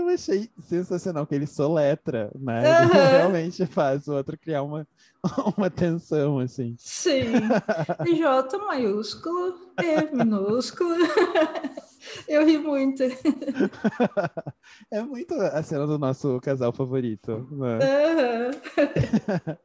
Eu 0.00 0.08
achei 0.08 0.48
sensacional 0.62 1.26
que 1.26 1.34
ele 1.34 1.46
soletra, 1.46 2.30
né? 2.34 2.70
Aham. 2.70 2.96
Ele 2.96 3.06
realmente 3.12 3.66
faz 3.66 4.08
o 4.08 4.14
outro 4.14 4.38
criar 4.38 4.62
uma, 4.62 4.88
uma 5.56 5.68
tensão, 5.68 6.38
assim. 6.38 6.74
Sim. 6.78 7.32
J 8.16 8.58
maiúsculo, 8.58 9.58
E 9.78 10.14
minúsculo. 10.14 10.94
Eu 12.26 12.46
ri 12.46 12.56
muito. 12.58 13.02
É 14.90 15.02
muito 15.02 15.34
a 15.34 15.62
cena 15.62 15.86
do 15.86 15.98
nosso 15.98 16.40
casal 16.40 16.72
favorito, 16.72 17.46
né? 17.52 17.78
Aham. 17.84 19.58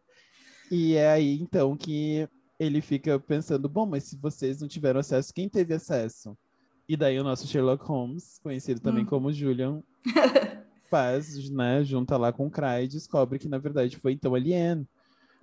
E 0.72 0.96
é 0.96 1.12
aí, 1.12 1.40
então, 1.40 1.78
que 1.78 2.28
ele 2.60 2.82
fica 2.82 3.20
pensando, 3.20 3.70
bom, 3.70 3.86
mas 3.86 4.06
se 4.06 4.18
vocês 4.18 4.60
não 4.60 4.68
tiveram 4.68 5.00
acesso, 5.00 5.34
quem 5.34 5.48
teve 5.48 5.74
acesso? 5.74 6.38
E 6.88 6.96
daí 6.96 7.20
o 7.20 7.24
nosso 7.24 7.48
Sherlock 7.48 7.84
Holmes, 7.86 8.40
conhecido 8.44 8.80
também 8.80 9.04
Hum. 9.04 9.08
como 9.08 9.32
Julian, 9.34 9.82
faz, 10.90 11.50
né, 11.50 11.84
junta 11.84 12.16
lá 12.18 12.32
com 12.32 12.48
o 12.48 12.52
Cry 12.52 12.84
e 12.84 12.88
descobre 12.88 13.40
que, 13.40 13.50
na 13.50 13.58
verdade, 13.58 13.98
foi 13.98 14.14
então 14.14 14.36
a 14.36 14.40
Liane. 14.40 14.88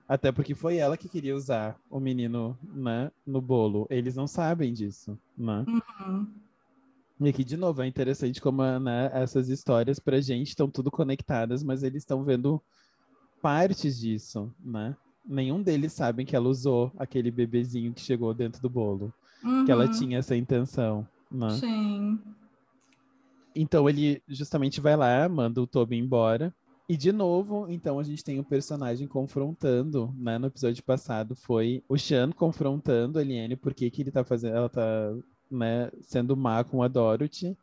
Até 0.08 0.30
porque 0.30 0.54
foi 0.54 0.76
ela 0.76 0.96
que 0.96 1.08
queria 1.08 1.34
usar 1.34 1.78
o 1.90 1.98
menino, 1.98 2.56
né, 2.62 3.10
no 3.26 3.40
bolo. 3.40 3.86
Eles 3.90 4.14
não 4.14 4.26
sabem 4.26 4.72
disso, 4.72 5.18
né? 5.36 5.64
Uhum. 5.66 6.26
E 7.20 7.28
aqui, 7.28 7.44
de 7.44 7.56
novo, 7.56 7.82
é 7.82 7.86
interessante 7.86 8.40
como 8.40 8.62
né, 8.80 9.10
essas 9.12 9.48
histórias 9.48 9.98
pra 9.98 10.20
gente 10.20 10.48
estão 10.48 10.68
tudo 10.68 10.90
conectadas, 10.90 11.62
mas 11.62 11.82
eles 11.82 12.02
estão 12.02 12.24
vendo 12.24 12.60
partes 13.40 13.98
disso, 13.98 14.52
né? 14.58 14.96
Nenhum 15.24 15.62
deles 15.62 15.92
sabem 15.92 16.26
que 16.26 16.34
ela 16.34 16.48
usou 16.48 16.90
aquele 16.98 17.30
bebezinho 17.30 17.94
que 17.94 18.00
chegou 18.00 18.34
dentro 18.34 18.60
do 18.60 18.68
bolo, 18.68 19.12
que 19.64 19.70
ela 19.70 19.84
Uhum. 19.84 19.90
tinha 19.90 20.18
essa 20.18 20.34
intenção, 20.36 21.06
né? 21.32 21.50
Sim. 21.50 22.20
Então 23.54 23.88
ele 23.88 24.22
justamente 24.28 24.80
vai 24.80 24.96
lá, 24.96 25.28
manda 25.28 25.60
o 25.60 25.66
Toby 25.66 25.96
embora. 25.96 26.54
E 26.88 26.96
de 26.96 27.12
novo, 27.12 27.66
então 27.70 27.98
a 27.98 28.02
gente 28.02 28.24
tem 28.24 28.38
o 28.38 28.44
personagem 28.44 29.06
confrontando, 29.06 30.12
né? 30.16 30.36
No 30.38 30.48
episódio 30.48 30.82
passado 30.82 31.34
foi 31.34 31.82
o 31.88 31.96
Sean 31.96 32.32
confrontando 32.32 33.18
a 33.18 33.22
Eliane 33.22 33.56
porque 33.56 33.88
que 33.90 34.02
ele 34.02 34.10
tá 34.10 34.24
fazendo, 34.24 34.56
ela 34.56 34.68
tá, 34.68 35.14
né, 35.50 35.90
sendo 36.02 36.36
má 36.36 36.62
com 36.64 36.82
a 36.82 36.88
Dorothy. 36.88 37.56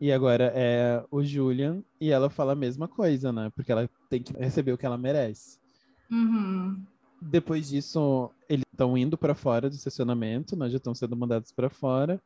E 0.00 0.10
agora 0.10 0.52
é 0.54 1.04
o 1.10 1.22
Julian 1.22 1.82
e 2.00 2.10
ela 2.10 2.30
fala 2.30 2.52
a 2.52 2.56
mesma 2.56 2.88
coisa, 2.88 3.32
né? 3.32 3.50
Porque 3.54 3.70
ela 3.70 3.88
tem 4.08 4.22
que 4.22 4.32
receber 4.32 4.72
o 4.72 4.78
que 4.78 4.86
ela 4.86 4.96
merece. 4.96 5.58
Uhum. 6.10 6.82
Depois 7.20 7.68
disso, 7.68 8.30
eles 8.48 8.64
estão 8.72 8.96
indo 8.96 9.18
para 9.18 9.34
fora 9.34 9.68
do 9.68 9.74
estacionamento, 9.74 10.56
né? 10.56 10.70
Já 10.70 10.78
estão 10.78 10.94
sendo 10.94 11.16
mandados 11.16 11.52
para 11.52 11.68
fora. 11.68 12.20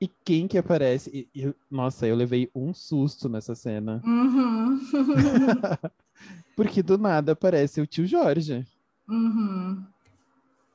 E 0.00 0.08
quem 0.24 0.48
que 0.48 0.56
aparece? 0.56 1.10
E- 1.34 1.40
e- 1.42 1.54
nossa, 1.70 2.06
eu 2.06 2.16
levei 2.16 2.50
um 2.54 2.72
susto 2.72 3.28
nessa 3.28 3.54
cena. 3.54 4.00
Uhum. 4.04 4.80
Porque 6.56 6.82
do 6.82 6.96
nada 6.96 7.32
aparece 7.32 7.80
o 7.80 7.86
tio 7.86 8.06
Jorge. 8.06 8.66
Uhum. 9.08 9.84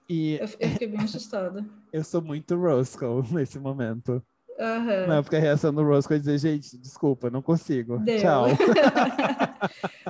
E 0.08 0.34
Eu, 0.34 0.42
eu 0.60 0.70
fiquei 0.70 0.88
bem 0.88 1.02
assustada. 1.02 1.66
eu 1.92 2.04
sou 2.04 2.22
muito 2.22 2.56
Roscoe 2.56 3.24
nesse 3.34 3.58
momento. 3.60 4.22
Aham. 4.60 5.08
Não, 5.08 5.24
porque 5.24 5.36
a 5.36 5.40
reação 5.40 5.74
do 5.74 5.84
Roscoe 5.84 6.16
é 6.16 6.20
dizer, 6.20 6.38
gente, 6.38 6.78
desculpa, 6.78 7.30
não 7.30 7.42
consigo. 7.42 7.98
Deu. 8.00 8.20
Tchau. 8.22 8.46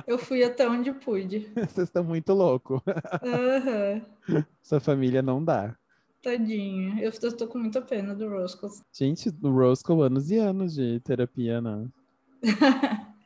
eu 0.06 0.18
fui 0.18 0.44
até 0.44 0.68
onde 0.68 0.92
pude. 0.92 1.50
Vocês 1.54 1.88
estão 1.88 2.04
muito 2.04 2.32
loucos. 2.32 2.80
Aham. 3.22 4.02
Sua 4.62 4.78
família 4.78 5.20
não 5.22 5.42
dá. 5.42 5.74
Tadinho. 6.26 6.98
Eu 6.98 7.12
tô, 7.12 7.30
tô 7.30 7.46
com 7.46 7.56
muita 7.56 7.80
pena 7.80 8.12
do 8.12 8.28
Roscoe. 8.28 8.68
Gente, 8.92 9.32
o 9.40 9.48
Roscoe, 9.48 10.02
anos 10.02 10.28
e 10.28 10.36
anos 10.36 10.74
de 10.74 10.98
terapia, 11.00 11.60
né? 11.60 11.88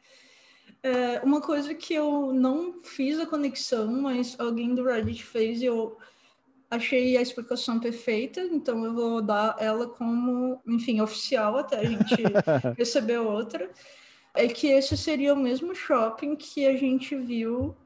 É, 0.82 1.20
uma 1.20 1.42
coisa 1.42 1.74
que 1.74 1.92
eu 1.92 2.32
não 2.32 2.80
fiz 2.80 3.20
a 3.20 3.26
conexão, 3.26 4.00
mas 4.00 4.34
alguém 4.40 4.74
do 4.74 4.82
Reddit 4.82 5.22
fez 5.22 5.60
e 5.60 5.66
eu 5.66 5.98
achei 6.70 7.18
a 7.18 7.20
explicação 7.20 7.78
perfeita, 7.78 8.40
então 8.44 8.82
eu 8.82 8.94
vou 8.94 9.20
dar 9.20 9.56
ela 9.58 9.86
como, 9.86 10.58
enfim, 10.66 11.02
oficial 11.02 11.58
até 11.58 11.80
a 11.80 11.84
gente 11.84 12.16
receber 12.78 13.18
outra. 13.18 13.70
É 14.32 14.48
que 14.48 14.68
esse 14.68 14.96
seria 14.96 15.34
o 15.34 15.36
mesmo 15.36 15.74
shopping 15.74 16.34
que 16.34 16.66
a 16.66 16.74
gente 16.74 17.14
viu. 17.14 17.76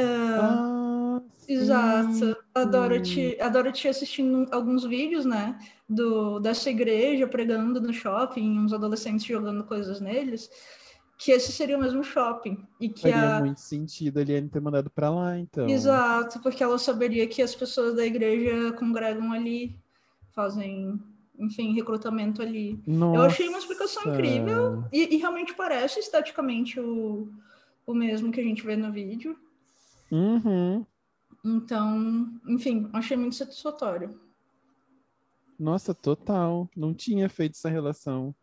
Ah, 0.00 1.20
exato. 1.48 2.36
A 2.54 2.64
Dorothy, 2.64 3.36
a 3.40 3.48
Dorothy 3.48 3.88
assistindo 3.88 4.46
alguns 4.52 4.84
vídeos, 4.84 5.24
né? 5.24 5.58
Do, 5.88 6.38
dessa 6.38 6.70
igreja 6.70 7.26
pregando 7.26 7.80
no 7.80 7.92
shopping, 7.92 8.58
uns 8.58 8.72
adolescentes 8.72 9.24
jogando 9.24 9.64
coisas 9.64 10.00
neles 10.00 10.50
que 11.18 11.32
esse 11.32 11.50
seria 11.50 11.76
o 11.76 11.80
mesmo 11.80 12.04
shopping. 12.04 12.64
E 12.80 12.88
que 12.88 13.02
Faria 13.02 13.36
a... 13.36 13.40
muito 13.40 13.60
sentido 13.60 14.18
a 14.18 14.22
Eliane 14.22 14.48
ter 14.48 14.60
mandado 14.60 14.88
para 14.88 15.10
lá, 15.10 15.36
então. 15.36 15.68
Exato, 15.68 16.38
porque 16.40 16.62
ela 16.62 16.78
saberia 16.78 17.26
que 17.26 17.42
as 17.42 17.54
pessoas 17.54 17.96
da 17.96 18.06
igreja 18.06 18.72
congregam 18.72 19.32
ali, 19.32 19.80
fazem, 20.32 20.98
enfim, 21.36 21.74
recrutamento 21.74 22.40
ali. 22.40 22.80
Nossa. 22.86 23.18
Eu 23.18 23.22
achei 23.22 23.48
uma 23.48 23.58
explicação 23.58 24.14
incrível 24.14 24.84
e, 24.92 25.16
e, 25.16 25.18
realmente 25.18 25.54
parece 25.54 25.98
esteticamente 25.98 26.78
o, 26.78 27.28
o 27.84 27.92
mesmo 27.92 28.30
que 28.30 28.40
a 28.40 28.44
gente 28.44 28.64
vê 28.64 28.76
no 28.76 28.92
vídeo. 28.92 29.36
Uhum. 30.10 30.84
Então, 31.44 32.28
enfim, 32.46 32.88
achei 32.92 33.16
muito 33.16 33.36
satisfatório. 33.36 34.18
Nossa, 35.58 35.94
total. 35.94 36.68
Não 36.76 36.94
tinha 36.94 37.28
feito 37.28 37.56
essa 37.56 37.68
relação. 37.68 38.34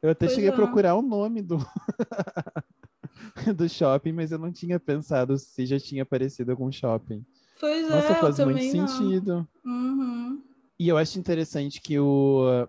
Eu 0.00 0.10
até 0.10 0.26
Pois 0.26 0.34
cheguei 0.34 0.50
a 0.50 0.52
é. 0.52 0.56
procurar 0.56 0.94
o 0.94 1.02
nome 1.02 1.42
do, 1.42 1.58
do 3.56 3.68
shopping, 3.68 4.12
mas 4.12 4.32
eu 4.32 4.38
não 4.38 4.52
tinha 4.52 4.80
pensado 4.80 5.38
se 5.38 5.64
já 5.64 5.78
tinha 5.78 6.02
aparecido 6.02 6.50
algum 6.50 6.72
shopping. 6.72 7.24
Pois 7.60 7.88
Nossa, 7.88 8.12
é, 8.12 8.14
faz 8.16 8.38
muito 8.40 8.62
sentido. 8.62 9.46
Uhum. 9.64 10.42
E 10.78 10.88
eu 10.88 10.96
acho 10.96 11.18
interessante 11.18 11.80
que 11.80 11.98
o, 12.00 12.66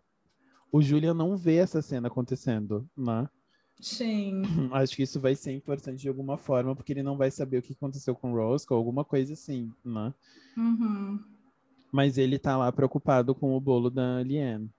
o 0.72 0.82
Julian 0.82 1.16
não 1.16 1.36
vê 1.36 1.56
essa 1.56 1.82
cena 1.82 2.08
acontecendo, 2.08 2.88
né? 2.96 3.28
Sim, 3.80 4.42
Acho 4.72 4.96
que 4.96 5.04
isso 5.04 5.20
vai 5.20 5.36
ser 5.36 5.52
importante 5.54 6.02
de 6.02 6.08
alguma 6.08 6.38
forma, 6.38 6.76
porque 6.76 6.94
ele 6.94 7.04
não 7.04 7.18
vai 7.18 7.30
saber 7.30 7.58
o 7.58 7.62
que 7.62 7.74
aconteceu 7.74 8.16
com 8.16 8.32
o 8.32 8.36
Roscoe, 8.36 8.76
alguma 8.76 9.04
coisa 9.04 9.34
assim, 9.34 9.72
né? 9.84 10.14
uhum. 10.58 11.20
Mas 11.92 12.18
ele 12.18 12.40
tá 12.40 12.58
lá 12.58 12.72
preocupado 12.72 13.36
com 13.36 13.56
o 13.56 13.60
bolo 13.60 13.90
da 13.90 14.24
Liane. 14.24 14.70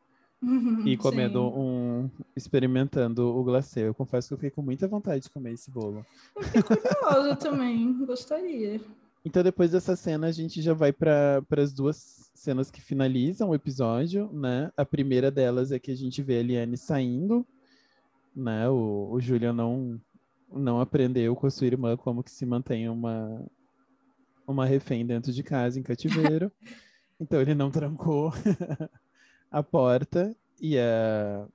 E 0.84 0.96
comendo 0.96 1.38
Sim. 1.38 1.58
um. 1.58 2.10
experimentando 2.36 3.26
o 3.34 3.42
glacê. 3.42 3.88
Eu 3.88 3.94
confesso 3.94 4.28
que 4.28 4.34
eu 4.34 4.38
fiquei 4.38 4.50
com 4.50 4.62
muita 4.62 4.86
vontade 4.86 5.22
de 5.22 5.30
comer 5.30 5.52
esse 5.52 5.70
bolo. 5.70 6.04
Eu 6.36 6.42
fiquei 6.42 6.62
curiosa 6.62 7.36
também, 7.36 8.04
gostaria. 8.04 8.80
Então, 9.24 9.42
depois 9.42 9.70
dessa 9.70 9.96
cena, 9.96 10.26
a 10.26 10.32
gente 10.32 10.60
já 10.60 10.74
vai 10.74 10.92
para 10.92 11.42
as 11.56 11.72
duas 11.72 12.30
cenas 12.34 12.70
que 12.70 12.82
finalizam 12.82 13.50
o 13.50 13.54
episódio, 13.54 14.30
né? 14.32 14.70
A 14.76 14.84
primeira 14.84 15.30
delas 15.30 15.72
é 15.72 15.78
que 15.78 15.90
a 15.90 15.96
gente 15.96 16.20
vê 16.20 16.34
a 16.34 16.40
Eliane 16.40 16.76
saindo, 16.76 17.46
né? 18.34 18.68
O, 18.68 19.10
o 19.12 19.20
Julian 19.20 19.52
não, 19.52 20.00
não 20.52 20.80
aprendeu 20.80 21.34
com 21.36 21.46
a 21.46 21.50
sua 21.50 21.66
irmã 21.66 21.96
como 21.96 22.22
que 22.22 22.30
se 22.30 22.44
mantém 22.44 22.88
uma, 22.88 23.44
uma 24.46 24.66
refém 24.66 25.06
dentro 25.06 25.32
de 25.32 25.42
casa, 25.42 25.78
em 25.78 25.82
cativeiro. 25.82 26.50
então, 27.20 27.40
ele 27.40 27.54
não 27.54 27.70
trancou 27.70 28.32
a 29.50 29.62
porta 29.62 30.34
e 30.60 30.78
a, 30.78 31.46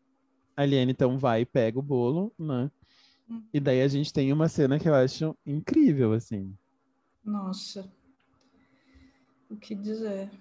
a 0.56 0.64
Eliane, 0.64 0.91
então, 0.91 1.18
vai 1.18 1.41
e 1.41 1.45
pega 1.45 1.80
o 1.80 1.84
bolo, 1.84 2.34
né? 2.38 2.72
E 3.53 3.60
daí 3.60 3.81
a 3.81 3.88
gente 3.88 4.11
tem 4.11 4.34
uma 4.34 4.49
cena 4.49 4.80
que 4.80 4.89
eu 4.89 4.95
acho 4.95 5.38
incrível, 5.45 6.14
assim. 6.14 6.51
Nossa. 7.23 7.88
O 9.49 9.56
que 9.56 9.76
dizer? 9.76 10.31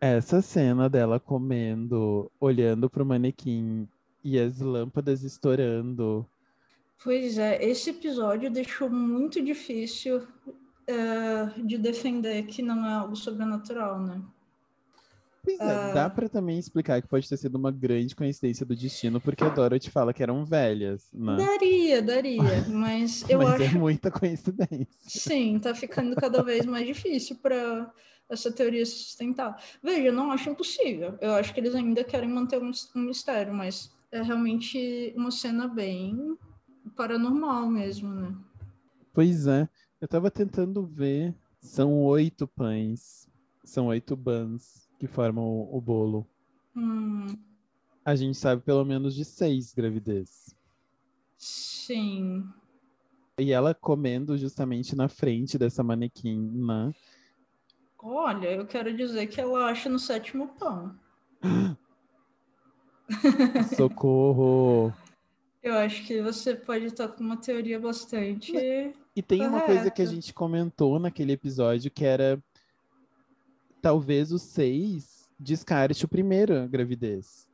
Essa 0.00 0.40
cena 0.40 0.88
dela 0.88 1.18
comendo, 1.18 2.30
olhando 2.40 2.88
pro 2.88 3.04
manequim 3.04 3.88
e 4.22 4.38
as 4.38 4.60
lâmpadas 4.60 5.22
estourando. 5.22 6.26
Pois 7.02 7.38
é, 7.38 7.64
esse 7.64 7.90
episódio 7.90 8.50
deixou 8.50 8.90
muito 8.90 9.42
difícil 9.42 10.26
é, 10.86 11.60
de 11.62 11.78
defender 11.78 12.44
que 12.46 12.62
não 12.62 12.84
é 12.86 12.92
algo 12.92 13.16
sobrenatural, 13.16 14.00
né? 14.00 14.20
Pois 15.42 15.58
é, 15.58 15.94
dá 15.94 16.10
pra 16.10 16.28
também 16.28 16.58
explicar 16.58 17.00
que 17.00 17.08
pode 17.08 17.26
ter 17.26 17.36
sido 17.38 17.54
uma 17.56 17.70
grande 17.70 18.14
coincidência 18.14 18.66
do 18.66 18.76
destino, 18.76 19.18
porque 19.20 19.42
a 19.42 19.48
Dorothy 19.48 19.90
fala 19.90 20.12
que 20.12 20.22
eram 20.22 20.44
velhas, 20.44 21.08
né? 21.14 21.36
Daria, 21.36 22.02
daria, 22.02 22.42
mas 22.68 23.24
eu 23.28 23.38
Mas 23.38 23.62
acho 23.62 23.76
é 23.76 23.78
muita 23.78 24.10
coincidência. 24.10 24.86
Sim, 25.00 25.58
tá 25.58 25.74
ficando 25.74 26.14
cada 26.16 26.42
vez 26.42 26.66
mais 26.66 26.86
difícil 26.86 27.36
para 27.36 27.90
essa 28.28 28.52
teoria 28.52 28.84
se 28.84 28.92
sustentar. 28.92 29.60
Veja, 29.82 30.08
eu 30.08 30.12
não 30.12 30.30
acho 30.30 30.50
impossível. 30.50 31.16
Eu 31.20 31.32
acho 31.32 31.54
que 31.54 31.60
eles 31.60 31.74
ainda 31.74 32.04
querem 32.04 32.28
manter 32.28 32.62
um, 32.62 32.70
um 32.94 33.00
mistério, 33.00 33.54
mas 33.54 33.90
é 34.12 34.22
realmente 34.22 35.12
uma 35.16 35.30
cena 35.30 35.68
bem 35.68 36.36
paranormal 36.96 37.68
mesmo, 37.70 38.10
né? 38.14 38.36
Pois 39.12 39.46
é, 39.46 39.68
eu 40.00 40.08
tava 40.08 40.30
tentando 40.30 40.84
ver. 40.84 41.34
São 41.60 42.02
oito 42.04 42.48
pães, 42.48 43.28
são 43.62 43.86
oito 43.88 44.16
buns 44.16 44.88
que 44.98 45.06
formam 45.06 45.44
o, 45.44 45.76
o 45.76 45.80
bolo. 45.80 46.26
Hum, 46.74 47.26
A 48.04 48.14
gente 48.14 48.36
sabe 48.36 48.60
pelo 48.62 48.84
menos 48.84 49.14
de 49.14 49.24
seis 49.24 49.72
gravidez. 49.72 50.54
sim. 51.36 52.52
E 53.40 53.50
ela 53.52 53.74
comendo 53.74 54.38
justamente 54.38 54.94
na 54.94 55.08
frente 55.08 55.58
dessa 55.58 55.82
manequim, 55.82 56.38
né? 56.64 56.94
Olha, 58.02 58.50
eu 58.50 58.66
quero 58.66 58.96
dizer 58.96 59.26
que 59.28 59.40
ela 59.40 59.66
acha 59.70 59.88
no 59.88 59.98
sétimo 59.98 60.48
pão. 60.58 60.98
Socorro! 63.76 64.92
Eu 65.62 65.74
acho 65.74 66.04
que 66.06 66.22
você 66.22 66.54
pode 66.54 66.86
estar 66.86 67.08
com 67.08 67.22
uma 67.22 67.36
teoria 67.36 67.78
bastante. 67.78 68.52
E 69.14 69.22
tem 69.22 69.46
uma 69.46 69.60
coisa 69.60 69.90
que 69.90 70.00
a 70.00 70.06
gente 70.06 70.32
comentou 70.32 70.98
naquele 70.98 71.32
episódio 71.32 71.90
que 71.90 72.04
era 72.04 72.42
talvez 73.82 74.32
o 74.32 74.38
seis 74.38 75.28
descarte 75.38 76.04
o 76.04 76.08
primeiro 76.08 76.66
gravidez. 76.68 77.48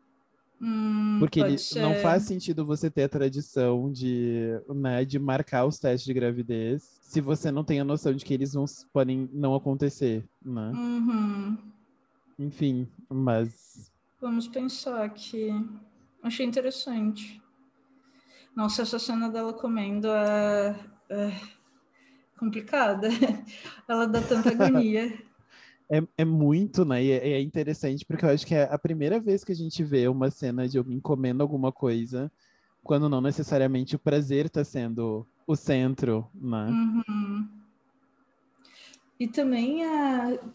Hum, 0.60 1.16
Porque 1.18 1.40
ele 1.40 1.56
não 1.76 1.94
faz 1.96 2.22
sentido 2.22 2.64
você 2.64 2.90
ter 2.90 3.04
a 3.04 3.08
tradição 3.08 3.92
de, 3.92 4.58
né, 4.68 5.04
de 5.04 5.18
marcar 5.18 5.66
os 5.66 5.78
testes 5.78 6.06
de 6.06 6.14
gravidez 6.14 6.96
se 7.02 7.20
você 7.20 7.50
não 7.50 7.62
tem 7.62 7.78
a 7.78 7.84
noção 7.84 8.12
de 8.12 8.24
que 8.24 8.32
eles 8.32 8.54
vão, 8.54 8.64
podem 8.92 9.28
não 9.32 9.54
acontecer, 9.54 10.24
né? 10.44 10.72
Uhum. 10.74 11.58
Enfim, 12.38 12.88
mas 13.08 13.92
Vamos 14.20 14.48
pensar 14.48 15.04
aqui. 15.04 15.50
Achei 16.22 16.46
interessante. 16.46 17.40
Nossa, 18.54 18.82
essa 18.82 18.98
cena 18.98 19.28
dela 19.28 19.52
comendo 19.52 20.08
é, 20.08 20.74
é 21.10 21.40
complicada. 22.38 23.08
Ela 23.86 24.06
dá 24.06 24.22
tanta 24.22 24.50
agonia. 24.50 25.12
é, 25.90 26.02
é 26.18 26.24
muito, 26.24 26.84
né? 26.84 27.04
E 27.04 27.10
é, 27.10 27.28
é 27.32 27.40
interessante 27.40 28.04
porque 28.04 28.24
eu 28.24 28.30
acho 28.30 28.46
que 28.46 28.54
é 28.54 28.64
a 28.64 28.78
primeira 28.78 29.20
vez 29.20 29.44
que 29.44 29.52
a 29.52 29.56
gente 29.56 29.84
vê 29.84 30.08
uma 30.08 30.30
cena 30.30 30.66
de 30.66 30.78
alguém 30.78 30.98
comendo 30.98 31.42
alguma 31.42 31.70
coisa, 31.70 32.32
quando 32.82 33.08
não 33.08 33.20
necessariamente 33.20 33.96
o 33.96 33.98
prazer 33.98 34.46
está 34.46 34.64
sendo 34.64 35.26
o 35.46 35.54
centro, 35.54 36.26
né? 36.34 36.68
Uhum. 36.70 37.48
E 39.18 39.28
também, 39.28 39.82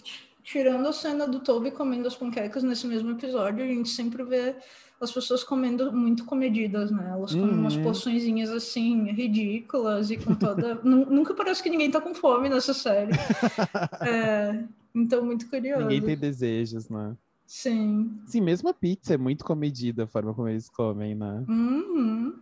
t- 0.04 0.31
tirando 0.52 0.86
a 0.88 0.92
cena 0.92 1.26
do 1.26 1.40
Toby 1.40 1.72
comendo 1.72 2.08
as 2.08 2.16
panquecas 2.16 2.62
nesse 2.62 2.86
mesmo 2.86 3.12
episódio, 3.12 3.64
a 3.64 3.68
gente 3.68 3.88
sempre 3.90 4.22
vê 4.24 4.56
as 5.00 5.12
pessoas 5.12 5.44
comendo 5.44 5.92
muito 5.94 6.26
comedidas, 6.26 6.92
né? 6.92 7.10
Elas 7.12 7.34
comem 7.34 7.56
umas 7.56 7.76
Uhum. 7.76 7.84
porçõezinhas 7.84 8.50
assim, 8.52 9.10
ridículas 9.12 10.12
e 10.12 10.18
com 10.18 10.36
toda. 10.36 10.76
Nu- 10.84 11.06
Nunca 11.10 11.34
parece 11.34 11.64
que 11.64 11.70
ninguém 11.70 11.90
tá 11.90 12.02
com 12.02 12.14
fome 12.14 12.50
nessa 12.50 12.74
série. 12.74 13.12
É, 14.02 14.64
então, 14.94 15.24
muito 15.26 15.50
curioso. 15.50 15.82
Ninguém 15.84 16.02
tem 16.02 16.18
desejos, 16.18 16.90
né? 16.90 17.16
Sim. 17.48 18.20
Sim, 18.26 18.42
mesmo 18.42 18.68
a 18.70 18.74
pizza 18.74 19.14
é 19.14 19.18
muito 19.18 19.44
comedida 19.46 20.04
a 20.04 20.08
forma 20.08 20.34
como 20.34 20.48
eles 20.50 20.70
comem, 20.70 21.16
né? 21.16 21.46
Uhum. 21.48 22.34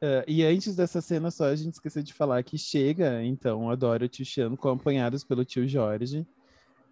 É, 0.00 0.24
e 0.26 0.42
antes 0.44 0.74
dessa 0.74 1.00
cena 1.00 1.30
só, 1.30 1.44
a 1.44 1.54
gente 1.56 1.74
esqueceu 1.74 2.02
de 2.02 2.12
falar 2.12 2.42
que 2.42 2.58
chega, 2.58 3.22
então, 3.22 3.70
a 3.70 3.74
Dorothy 3.76 4.22
e 4.22 4.24
o 4.24 4.26
Sean 4.26 4.52
acompanhados 4.54 5.22
pelo 5.24 5.44
tio 5.44 5.68
Jorge. 5.68 6.26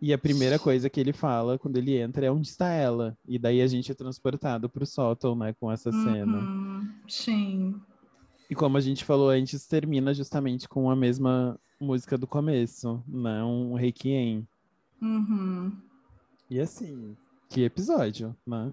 E 0.01 0.13
a 0.13 0.19
primeira 0.19 0.59
coisa 0.59 0.89
que 0.89 0.99
ele 0.99 1.13
fala 1.13 1.59
quando 1.59 1.77
ele 1.77 1.97
entra 1.99 2.25
é 2.25 2.31
onde 2.31 2.49
está 2.49 2.69
ela. 2.73 3.17
E 3.29 3.39
daí 3.39 3.61
a 3.61 3.67
gente 3.67 3.93
é 3.93 3.95
transportado 3.95 4.69
pro 4.69 4.87
sótão, 4.87 5.35
né, 5.35 5.53
com 5.61 5.71
essa 5.71 5.93
cena. 5.93 6.39
Uhum. 6.39 6.89
Sim. 7.07 7.81
E 8.49 8.55
como 8.55 8.79
a 8.79 8.81
gente 8.81 9.05
falou 9.05 9.29
antes, 9.29 9.67
termina 9.67 10.15
justamente 10.15 10.69
com 10.69 10.91
a 10.91 10.97
mesma 10.97 11.59
música 11.79 12.17
do 12.17 12.27
começo, 12.27 13.03
né? 13.07 13.45
Um 13.45 13.75
requiem. 13.75 14.47
Uhum. 15.01 15.73
E 16.49 16.59
assim, 16.59 17.17
que 17.49 17.63
episódio, 17.63 18.35
né? 18.47 18.73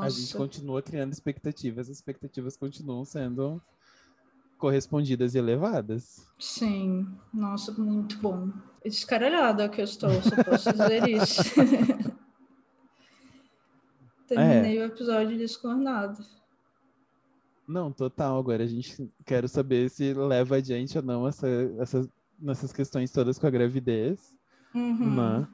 A 0.00 0.08
gente 0.08 0.20
Nossa. 0.20 0.38
continua 0.38 0.82
criando 0.82 1.12
expectativas, 1.12 1.88
as 1.88 1.96
expectativas 1.96 2.56
continuam 2.56 3.04
sendo 3.04 3.60
correspondidas 4.58 5.34
e 5.34 5.38
elevadas. 5.38 6.26
Sim, 6.38 7.06
nossa, 7.32 7.72
muito 7.72 8.18
bom. 8.18 8.50
Descaralhada 8.84 9.68
que 9.68 9.80
eu 9.80 9.84
estou, 9.84 10.10
só 10.22 10.44
posso 10.44 10.72
dizer 10.72 11.08
isso. 11.08 11.42
Terminei 14.26 14.78
é. 14.78 14.82
o 14.82 14.86
episódio 14.86 15.36
descornado. 15.36 16.24
Não, 17.66 17.90
total. 17.90 18.38
Agora 18.38 18.62
a 18.62 18.66
gente 18.66 19.10
quer 19.24 19.48
saber 19.48 19.88
se 19.90 20.12
leva 20.12 20.56
adiante 20.56 20.96
ou 20.98 21.04
não 21.04 21.26
essa, 21.26 21.48
essa, 21.78 22.08
nessas 22.38 22.72
questões 22.72 23.10
todas 23.10 23.38
com 23.38 23.46
a 23.46 23.50
gravidez. 23.50 24.34
Uhum. 24.74 25.46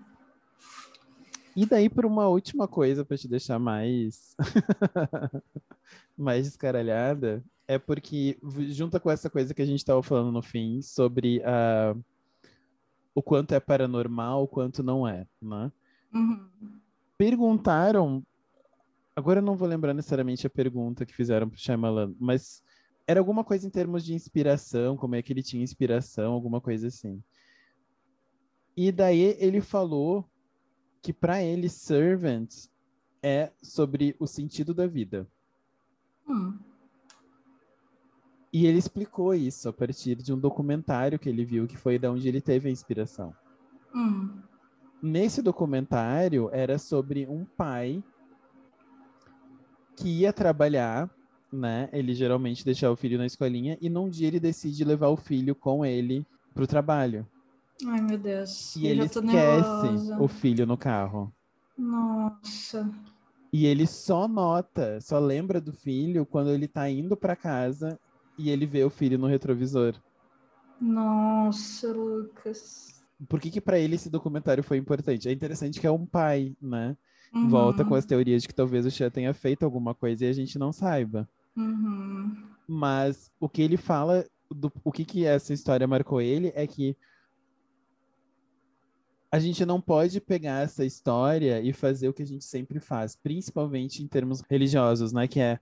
E 1.56 1.66
daí, 1.66 1.89
por 1.89 2.06
uma 2.06 2.28
última 2.28 2.66
coisa, 2.66 3.05
para 3.05 3.18
te 3.18 3.28
deixar 3.28 3.59
mais, 3.59 4.36
mais 6.16 6.47
descaralhada, 6.47 7.44
é 7.70 7.78
porque, 7.78 8.36
junta 8.70 8.98
com 8.98 9.09
essa 9.09 9.30
coisa 9.30 9.55
que 9.55 9.62
a 9.62 9.64
gente 9.64 9.78
estava 9.78 10.02
falando 10.02 10.32
no 10.32 10.42
fim, 10.42 10.82
sobre 10.82 11.40
a, 11.44 11.94
o 13.14 13.22
quanto 13.22 13.55
é 13.55 13.60
paranormal, 13.60 14.42
o 14.42 14.48
quanto 14.48 14.82
não 14.82 15.06
é, 15.06 15.24
né? 15.40 15.70
Uhum. 16.12 16.48
Perguntaram 17.16 18.24
Agora 19.14 19.40
eu 19.40 19.44
não 19.44 19.55
vou 19.55 19.68
lembrar 19.68 19.92
necessariamente 19.92 20.47
a 20.47 20.51
pergunta 20.51 21.05
que 21.05 21.14
fizeram 21.14 21.48
para 21.48 21.56
o 21.56 21.59
Shyamalan, 21.59 22.14
mas 22.18 22.62
era 23.06 23.20
alguma 23.20 23.44
coisa 23.44 23.66
em 23.66 23.70
termos 23.70 24.05
de 24.05 24.14
inspiração, 24.14 24.97
como 24.97 25.14
é 25.14 25.22
que 25.22 25.32
ele 25.32 25.42
tinha 25.42 25.62
inspiração, 25.62 26.32
alguma 26.32 26.60
coisa 26.60 26.86
assim. 26.86 27.22
E 28.76 28.90
daí 28.90 29.36
ele 29.38 29.60
falou 29.60 30.26
que 31.02 31.12
para 31.12 31.42
ele 31.42 31.68
Servant 31.68 32.48
é 33.22 33.52
sobre 33.62 34.16
o 34.18 34.26
sentido 34.26 34.72
da 34.72 34.86
vida. 34.86 35.28
Hum. 36.26 36.69
E 38.52 38.66
ele 38.66 38.78
explicou 38.78 39.32
isso 39.32 39.68
a 39.68 39.72
partir 39.72 40.16
de 40.16 40.32
um 40.32 40.39
documentário 40.39 41.18
que 41.18 41.28
ele 41.28 41.44
viu, 41.44 41.68
que 41.68 41.77
foi 41.77 41.98
da 41.98 42.10
onde 42.10 42.27
ele 42.28 42.40
teve 42.40 42.68
a 42.68 42.72
inspiração. 42.72 43.32
Hum. 43.94 44.40
Nesse 45.01 45.40
documentário 45.40 46.51
era 46.52 46.77
sobre 46.77 47.27
um 47.27 47.44
pai 47.44 48.02
que 49.97 50.09
ia 50.09 50.32
trabalhar, 50.32 51.09
né? 51.52 51.89
Ele 51.93 52.12
geralmente 52.12 52.64
deixava 52.64 52.93
o 52.93 52.97
filho 52.97 53.18
na 53.18 53.27
escolinha 53.27 53.78
e 53.81 53.89
num 53.89 54.09
dia 54.09 54.27
ele 54.27 54.40
decide 54.40 54.85
levar 54.85 55.09
o 55.09 55.16
filho 55.16 55.55
com 55.55 55.86
ele 55.86 56.27
pro 56.52 56.66
trabalho. 56.66 57.27
Ai, 57.86 58.01
meu 58.01 58.18
Deus. 58.18 58.74
E 58.77 58.86
ele 58.86 59.05
esquece 59.05 59.24
nervosa. 59.24 60.20
o 60.20 60.28
filho 60.28 60.66
no 60.66 60.77
carro. 60.77 61.32
Nossa. 61.78 62.90
E 63.52 63.64
ele 63.64 63.86
só 63.86 64.28
nota, 64.28 65.01
só 65.01 65.18
lembra 65.18 65.60
do 65.60 65.72
filho 65.72 66.27
quando 66.27 66.51
ele 66.51 66.68
tá 66.68 66.89
indo 66.90 67.16
para 67.16 67.35
casa 67.35 67.98
e 68.41 68.51
ele 68.51 68.67
vê 68.67 68.83
o 68.83 68.91
filho 68.91 69.19
no 69.19 69.27
retrovisor. 69.27 69.95
Nossa, 70.81 71.93
Lucas. 71.93 73.03
Por 73.29 73.39
que 73.39 73.51
que 73.51 73.61
para 73.61 73.79
ele 73.79 73.97
esse 73.97 74.09
documentário 74.09 74.65
foi 74.65 74.79
importante? 74.79 75.29
É 75.29 75.33
interessante 75.33 75.79
que 75.79 75.87
é 75.87 75.91
um 75.91 76.07
pai, 76.07 76.57
né? 76.61 76.97
Uhum. 77.35 77.49
Volta 77.49 77.85
com 77.85 77.95
as 77.95 78.07
teorias 78.07 78.43
de 78.43 78.49
que 78.49 78.55
talvez 78.55 78.87
o 78.87 78.91
Xia 78.91 79.11
tenha 79.11 79.35
feito 79.35 79.62
alguma 79.62 79.95
coisa 79.95 80.25
e 80.25 80.29
a 80.29 80.33
gente 80.33 80.59
não 80.59 80.73
saiba. 80.73 81.29
Uhum. 81.55 82.35
Mas 82.67 83.31
o 83.39 83.49
que 83.49 83.61
ele 83.61 83.77
fala, 83.77 84.25
do, 84.51 84.73
o 84.83 84.91
que, 84.91 85.05
que 85.05 85.27
essa 85.27 85.53
história 85.53 85.87
marcou 85.87 86.21
ele 86.21 86.51
é 86.55 86.67
que 86.67 86.97
a 89.31 89.39
gente 89.39 89.65
não 89.65 89.81
pode 89.81 90.21
pegar 90.21 90.62
essa 90.62 90.85
história 90.85 91.61
e 91.61 91.73
fazer 91.73 92.09
o 92.09 92.12
que 92.12 92.23
a 92.23 92.27
gente 92.27 92.45
sempre 92.45 92.81
faz, 92.81 93.15
principalmente 93.15 94.03
em 94.03 94.09
termos 94.09 94.43
religiosos, 94.49 95.12
né? 95.12 95.29
Que 95.29 95.41
é 95.41 95.61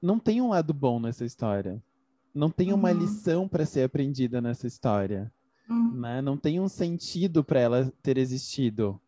não 0.00 0.18
tem 0.18 0.40
um 0.40 0.50
lado 0.50 0.72
bom 0.72 1.00
nessa 1.00 1.24
história. 1.24 1.82
Não 2.34 2.50
tem 2.50 2.72
uma 2.72 2.90
uhum. 2.90 2.98
lição 2.98 3.48
para 3.48 3.66
ser 3.66 3.82
aprendida 3.82 4.40
nessa 4.40 4.66
história. 4.66 5.32
Uhum. 5.68 5.92
Né? 5.92 6.22
Não 6.22 6.36
tem 6.36 6.60
um 6.60 6.68
sentido 6.68 7.42
para 7.42 7.60
ela 7.60 7.92
ter 8.02 8.18
existido 8.18 9.00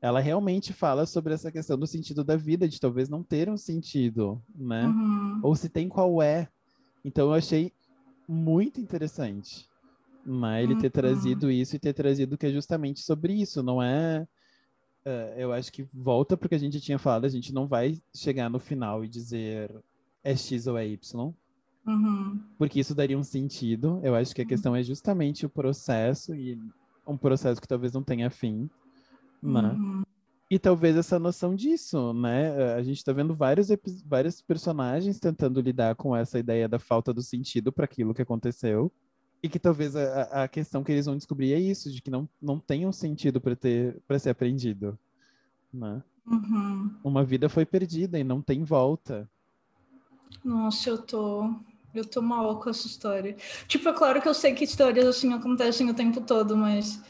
ela 0.00 0.20
realmente 0.20 0.72
fala 0.72 1.06
sobre 1.06 1.34
essa 1.34 1.50
questão 1.50 1.76
do 1.76 1.86
sentido 1.86 2.22
da 2.22 2.36
vida, 2.36 2.68
de 2.68 2.78
talvez 2.78 3.08
não 3.08 3.24
ter 3.24 3.48
um 3.48 3.56
sentido, 3.56 4.40
né? 4.54 4.86
Uhum. 4.86 5.40
Ou 5.42 5.56
se 5.56 5.68
tem, 5.68 5.88
qual 5.88 6.22
é. 6.22 6.48
Então 7.04 7.28
eu 7.28 7.32
achei 7.32 7.72
muito 8.28 8.80
interessante 8.80 9.66
né? 10.26 10.62
ele 10.62 10.74
uhum. 10.74 10.80
ter 10.80 10.90
trazido 10.90 11.50
isso 11.50 11.76
e 11.76 11.78
ter 11.78 11.92
trazido 11.92 12.36
que 12.36 12.46
é 12.46 12.50
justamente 12.50 13.00
sobre 13.00 13.34
isso, 13.34 13.62
não 13.62 13.82
é. 13.82 14.26
Uh, 15.06 15.38
eu 15.38 15.52
acho 15.52 15.72
que 15.72 15.88
volta 15.94 16.36
porque 16.36 16.56
a 16.56 16.58
gente 16.58 16.80
tinha 16.80 16.98
falado, 16.98 17.24
a 17.24 17.28
gente 17.28 17.54
não 17.54 17.68
vai 17.68 18.02
chegar 18.12 18.50
no 18.50 18.58
final 18.58 19.04
e 19.04 19.08
dizer 19.08 19.72
é 20.26 20.36
X 20.36 20.66
ou 20.66 20.76
é 20.76 20.86
Y. 20.86 21.32
Uhum. 21.86 22.40
Porque 22.58 22.80
isso 22.80 22.94
daria 22.94 23.18
um 23.18 23.22
sentido. 23.22 24.00
Eu 24.02 24.14
acho 24.14 24.34
que 24.34 24.42
a 24.42 24.46
questão 24.46 24.74
é 24.74 24.82
justamente 24.82 25.46
o 25.46 25.50
processo 25.50 26.34
e 26.34 26.58
um 27.06 27.16
processo 27.16 27.60
que 27.60 27.68
talvez 27.68 27.92
não 27.92 28.02
tenha 28.02 28.28
fim 28.28 28.68
né? 29.42 29.72
Uhum. 29.72 30.02
E 30.48 30.58
talvez 30.58 30.96
essa 30.96 31.18
noção 31.18 31.56
disso, 31.56 32.12
né? 32.12 32.74
A 32.74 32.82
gente 32.82 32.98
está 32.98 33.12
vendo 33.12 33.34
vários, 33.34 33.68
vários 34.04 34.40
personagens 34.40 35.18
tentando 35.18 35.60
lidar 35.60 35.96
com 35.96 36.14
essa 36.14 36.38
ideia 36.38 36.68
da 36.68 36.78
falta 36.78 37.12
do 37.12 37.22
sentido 37.22 37.72
para 37.72 37.84
aquilo 37.84 38.14
que 38.14 38.22
aconteceu. 38.22 38.92
E 39.42 39.48
que 39.48 39.58
talvez 39.58 39.94
a, 39.94 40.44
a 40.44 40.48
questão 40.48 40.82
que 40.82 40.92
eles 40.92 41.06
vão 41.06 41.16
descobrir 41.16 41.52
é 41.52 41.58
isso, 41.58 41.90
de 41.92 42.00
que 42.00 42.10
não, 42.10 42.28
não 42.40 42.58
tem 42.58 42.86
um 42.86 42.92
sentido 42.92 43.40
para 43.40 43.54
ter 43.56 44.00
para 44.06 44.18
ser 44.18 44.30
aprendido. 44.30 44.98
Né? 45.72 46.02
Uhum. 46.26 46.94
Uma 47.02 47.24
vida 47.24 47.48
foi 47.48 47.66
perdida 47.66 48.18
e 48.18 48.24
não 48.24 48.40
tem 48.40 48.62
volta. 48.62 49.28
Nossa, 50.44 50.90
eu 50.90 50.98
tô. 50.98 51.54
Eu 51.94 52.04
tô 52.04 52.20
mal 52.20 52.60
com 52.60 52.68
essa 52.68 52.86
história. 52.86 53.36
Tipo, 53.66 53.88
é 53.88 53.92
claro 53.92 54.20
que 54.20 54.28
eu 54.28 54.34
sei 54.34 54.54
que 54.54 54.64
histórias 54.64 55.06
assim 55.06 55.32
acontecem 55.32 55.88
o 55.88 55.94
tempo 55.94 56.20
todo, 56.20 56.54
mas 56.54 57.02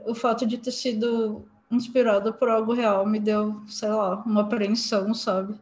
o 0.00 0.12
fato 0.12 0.44
de 0.44 0.58
ter 0.58 0.72
sido 0.72 1.46
inspirada 1.70 2.32
por 2.32 2.48
algo 2.48 2.72
real 2.72 3.06
me 3.06 3.20
deu, 3.20 3.62
sei 3.68 3.88
lá, 3.88 4.22
uma 4.24 4.42
apreensão, 4.42 5.14
sabe? 5.14 5.54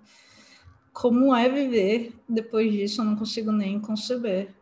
Como 0.92 1.34
é 1.34 1.48
viver 1.48 2.14
depois 2.28 2.72
disso, 2.72 3.00
eu 3.00 3.04
não 3.04 3.16
consigo 3.16 3.52
nem 3.52 3.80
conceber. 3.80 4.54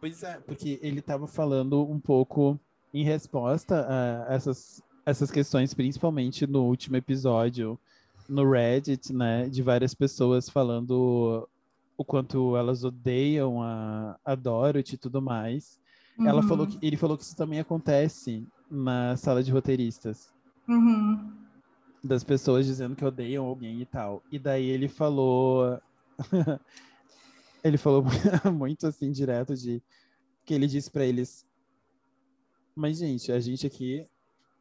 Pois 0.00 0.22
é, 0.22 0.38
porque 0.46 0.78
ele 0.82 1.00
estava 1.00 1.26
falando 1.26 1.82
um 1.82 1.98
pouco 1.98 2.58
em 2.92 3.04
resposta 3.04 3.86
a 3.88 4.32
essas, 4.32 4.82
essas 5.04 5.30
questões, 5.30 5.74
principalmente 5.74 6.46
no 6.46 6.64
último 6.64 6.96
episódio, 6.96 7.78
no 8.28 8.48
Reddit, 8.48 9.12
né, 9.12 9.48
de 9.48 9.62
várias 9.62 9.94
pessoas 9.94 10.48
falando 10.48 11.48
o 11.96 12.04
quanto 12.04 12.56
elas 12.56 12.84
odeiam 12.84 13.62
a, 13.62 14.18
a 14.24 14.34
Dorothy 14.34 14.94
e 14.94 14.98
tudo 14.98 15.20
mais. 15.20 15.80
Uhum. 16.18 16.28
Ela 16.28 16.42
falou 16.42 16.66
que, 16.66 16.78
ele 16.80 16.96
falou 16.96 17.16
que 17.16 17.24
isso 17.24 17.36
também 17.36 17.58
acontece 17.58 18.46
na 18.70 19.16
sala 19.16 19.42
de 19.42 19.50
roteiristas. 19.50 20.32
Uhum. 20.68 21.32
Das 22.04 22.22
pessoas 22.22 22.66
dizendo 22.66 22.94
que 22.94 23.04
odeiam 23.04 23.44
alguém 23.44 23.80
e 23.80 23.86
tal. 23.86 24.22
E 24.30 24.38
daí 24.38 24.66
ele 24.66 24.88
falou. 24.88 25.80
ele 27.64 27.76
falou 27.76 28.04
muito 28.54 28.86
assim, 28.86 29.10
direto, 29.10 29.56
de 29.56 29.82
que 30.44 30.54
ele 30.54 30.68
disse 30.68 30.90
para 30.90 31.04
eles: 31.04 31.44
Mas, 32.76 32.98
gente, 32.98 33.32
a 33.32 33.40
gente 33.40 33.66
aqui 33.66 34.06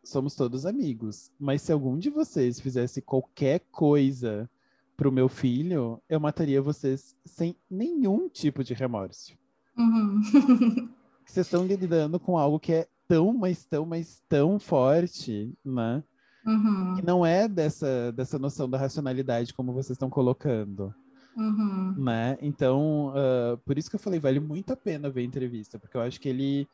somos 0.07 0.35
todos 0.35 0.65
amigos. 0.65 1.31
Mas 1.39 1.61
se 1.61 1.71
algum 1.71 1.97
de 1.97 2.09
vocês 2.09 2.59
fizesse 2.59 3.01
qualquer 3.01 3.61
coisa 3.71 4.49
pro 4.95 5.11
meu 5.11 5.29
filho, 5.29 6.01
eu 6.09 6.19
mataria 6.19 6.61
vocês 6.61 7.15
sem 7.25 7.55
nenhum 7.69 8.27
tipo 8.27 8.63
de 8.63 8.73
remorso. 8.73 9.37
Uhum. 9.77 10.21
Vocês 11.23 11.45
estão 11.45 11.65
lidando 11.65 12.19
com 12.21 12.37
algo 12.37 12.57
que 12.57 12.71
é 12.71 12.87
tão, 13.05 13.33
mas 13.33 13.65
tão, 13.65 13.85
mas 13.85 14.23
tão 14.29 14.57
forte, 14.57 15.53
né? 15.63 16.01
Uhum. 16.45 16.95
Que 16.95 17.05
não 17.05 17.25
é 17.25 17.49
dessa, 17.49 18.13
dessa 18.13 18.39
noção 18.39 18.69
da 18.69 18.77
racionalidade 18.77 19.53
como 19.53 19.73
vocês 19.73 19.91
estão 19.91 20.09
colocando. 20.09 20.95
Uhum. 21.35 21.93
Né? 21.97 22.37
Então, 22.41 23.09
uh, 23.09 23.57
por 23.65 23.77
isso 23.77 23.89
que 23.89 23.97
eu 23.97 23.99
falei, 23.99 24.19
vale 24.19 24.39
muito 24.39 24.71
a 24.71 24.77
pena 24.77 25.09
ver 25.09 25.21
a 25.21 25.25
entrevista, 25.25 25.77
porque 25.77 25.97
eu 25.97 26.01
acho 26.01 26.19
que 26.19 26.29
ele 26.29 26.67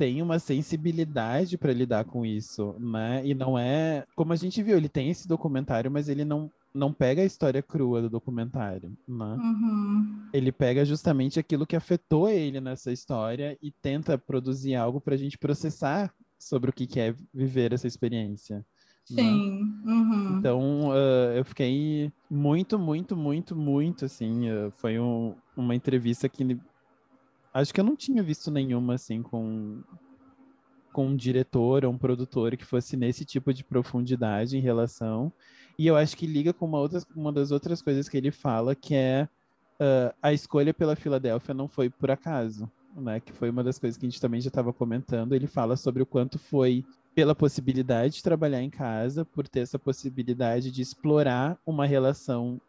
tem 0.00 0.22
uma 0.22 0.38
sensibilidade 0.38 1.58
para 1.58 1.74
lidar 1.74 2.06
com 2.06 2.24
isso, 2.24 2.74
né? 2.78 3.20
E 3.22 3.34
não 3.34 3.58
é, 3.58 4.06
como 4.16 4.32
a 4.32 4.36
gente 4.36 4.62
viu, 4.62 4.78
ele 4.78 4.88
tem 4.88 5.10
esse 5.10 5.28
documentário, 5.28 5.90
mas 5.90 6.08
ele 6.08 6.24
não 6.24 6.50
não 6.72 6.90
pega 6.90 7.20
a 7.20 7.24
história 7.26 7.60
crua 7.60 8.00
do 8.00 8.08
documentário, 8.08 8.96
né? 9.06 9.36
Uhum. 9.38 10.22
Ele 10.32 10.50
pega 10.50 10.86
justamente 10.86 11.38
aquilo 11.38 11.66
que 11.66 11.76
afetou 11.76 12.30
ele 12.30 12.62
nessa 12.62 12.90
história 12.90 13.58
e 13.60 13.70
tenta 13.70 14.16
produzir 14.16 14.74
algo 14.74 15.02
para 15.02 15.16
a 15.16 15.18
gente 15.18 15.36
processar 15.36 16.14
sobre 16.38 16.70
o 16.70 16.72
que, 16.72 16.98
é 16.98 17.14
viver 17.34 17.74
essa 17.74 17.86
experiência. 17.86 18.64
Né? 19.10 19.22
Sim. 19.22 19.62
Uhum. 19.84 20.38
Então, 20.38 20.88
uh, 20.90 21.36
eu 21.36 21.44
fiquei 21.44 22.10
muito, 22.30 22.78
muito, 22.78 23.14
muito, 23.14 23.54
muito, 23.54 24.04
assim, 24.06 24.48
uh, 24.48 24.70
foi 24.76 24.98
um, 24.98 25.34
uma 25.54 25.74
entrevista 25.74 26.26
que 26.26 26.56
acho 27.52 27.72
que 27.72 27.80
eu 27.80 27.84
não 27.84 27.96
tinha 27.96 28.22
visto 28.22 28.50
nenhuma, 28.50 28.94
assim, 28.94 29.22
com 29.22 29.82
com 30.92 31.06
um 31.06 31.14
diretor 31.14 31.84
ou 31.84 31.92
um 31.92 31.98
produtor 31.98 32.56
que 32.56 32.64
fosse 32.64 32.96
nesse 32.96 33.24
tipo 33.24 33.54
de 33.54 33.62
profundidade 33.62 34.58
em 34.58 34.60
relação 34.60 35.32
e 35.80 35.86
eu 35.86 35.96
acho 35.96 36.14
que 36.14 36.26
liga 36.26 36.52
com 36.52 36.66
uma, 36.66 36.78
outra, 36.78 37.00
uma 37.16 37.32
das 37.32 37.50
outras 37.50 37.80
coisas 37.80 38.06
que 38.06 38.14
ele 38.14 38.30
fala, 38.30 38.74
que 38.74 38.94
é 38.94 39.26
uh, 39.80 40.14
a 40.22 40.30
escolha 40.30 40.74
pela 40.74 40.94
Filadélfia 40.94 41.54
não 41.54 41.66
foi 41.66 41.88
por 41.88 42.10
acaso, 42.10 42.70
né? 42.94 43.18
Que 43.18 43.32
foi 43.32 43.48
uma 43.48 43.64
das 43.64 43.78
coisas 43.78 43.96
que 43.96 44.04
a 44.04 44.10
gente 44.10 44.20
também 44.20 44.42
já 44.42 44.48
estava 44.48 44.74
comentando. 44.74 45.34
Ele 45.34 45.46
fala 45.46 45.78
sobre 45.78 46.02
o 46.02 46.06
quanto 46.06 46.38
foi 46.38 46.84
pela 47.14 47.34
possibilidade 47.34 48.16
de 48.16 48.22
trabalhar 48.22 48.62
em 48.62 48.68
casa, 48.68 49.24
por 49.24 49.48
ter 49.48 49.60
essa 49.60 49.78
possibilidade 49.78 50.70
de 50.70 50.82
explorar 50.82 51.58
uma 51.64 51.86
relação 51.86 52.60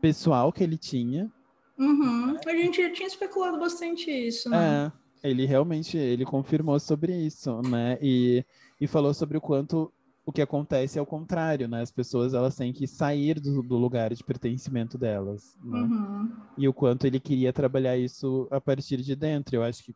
pessoal 0.00 0.50
que 0.50 0.64
ele 0.64 0.78
tinha. 0.78 1.30
Uhum. 1.78 2.36
A 2.46 2.50
gente 2.50 2.82
já 2.82 2.92
tinha 2.92 3.06
especulado 3.06 3.58
bastante 3.58 4.10
isso, 4.10 4.48
né? 4.48 4.92
É, 5.22 5.28
ele 5.28 5.44
realmente 5.44 5.96
ele 5.96 6.24
confirmou 6.24 6.78
sobre 6.80 7.14
isso, 7.14 7.60
né? 7.62 7.98
E, 8.00 8.44
e 8.80 8.86
falou 8.86 9.12
sobre 9.12 9.36
o 9.36 9.40
quanto 9.40 9.92
o 10.24 10.32
que 10.32 10.42
acontece 10.42 10.98
é 10.98 11.02
o 11.02 11.06
contrário, 11.06 11.68
né? 11.68 11.82
As 11.82 11.90
pessoas 11.92 12.34
elas 12.34 12.56
têm 12.56 12.72
que 12.72 12.86
sair 12.86 13.38
do, 13.38 13.62
do 13.62 13.76
lugar 13.76 14.12
de 14.12 14.24
pertencimento 14.24 14.98
delas, 14.98 15.56
né? 15.62 15.78
Uhum. 15.78 16.32
E 16.58 16.68
o 16.68 16.72
quanto 16.72 17.06
ele 17.06 17.20
queria 17.20 17.52
trabalhar 17.52 17.96
isso 17.96 18.48
a 18.50 18.60
partir 18.60 19.02
de 19.02 19.14
dentro. 19.14 19.54
Eu 19.54 19.62
acho 19.62 19.84
que 19.84 19.94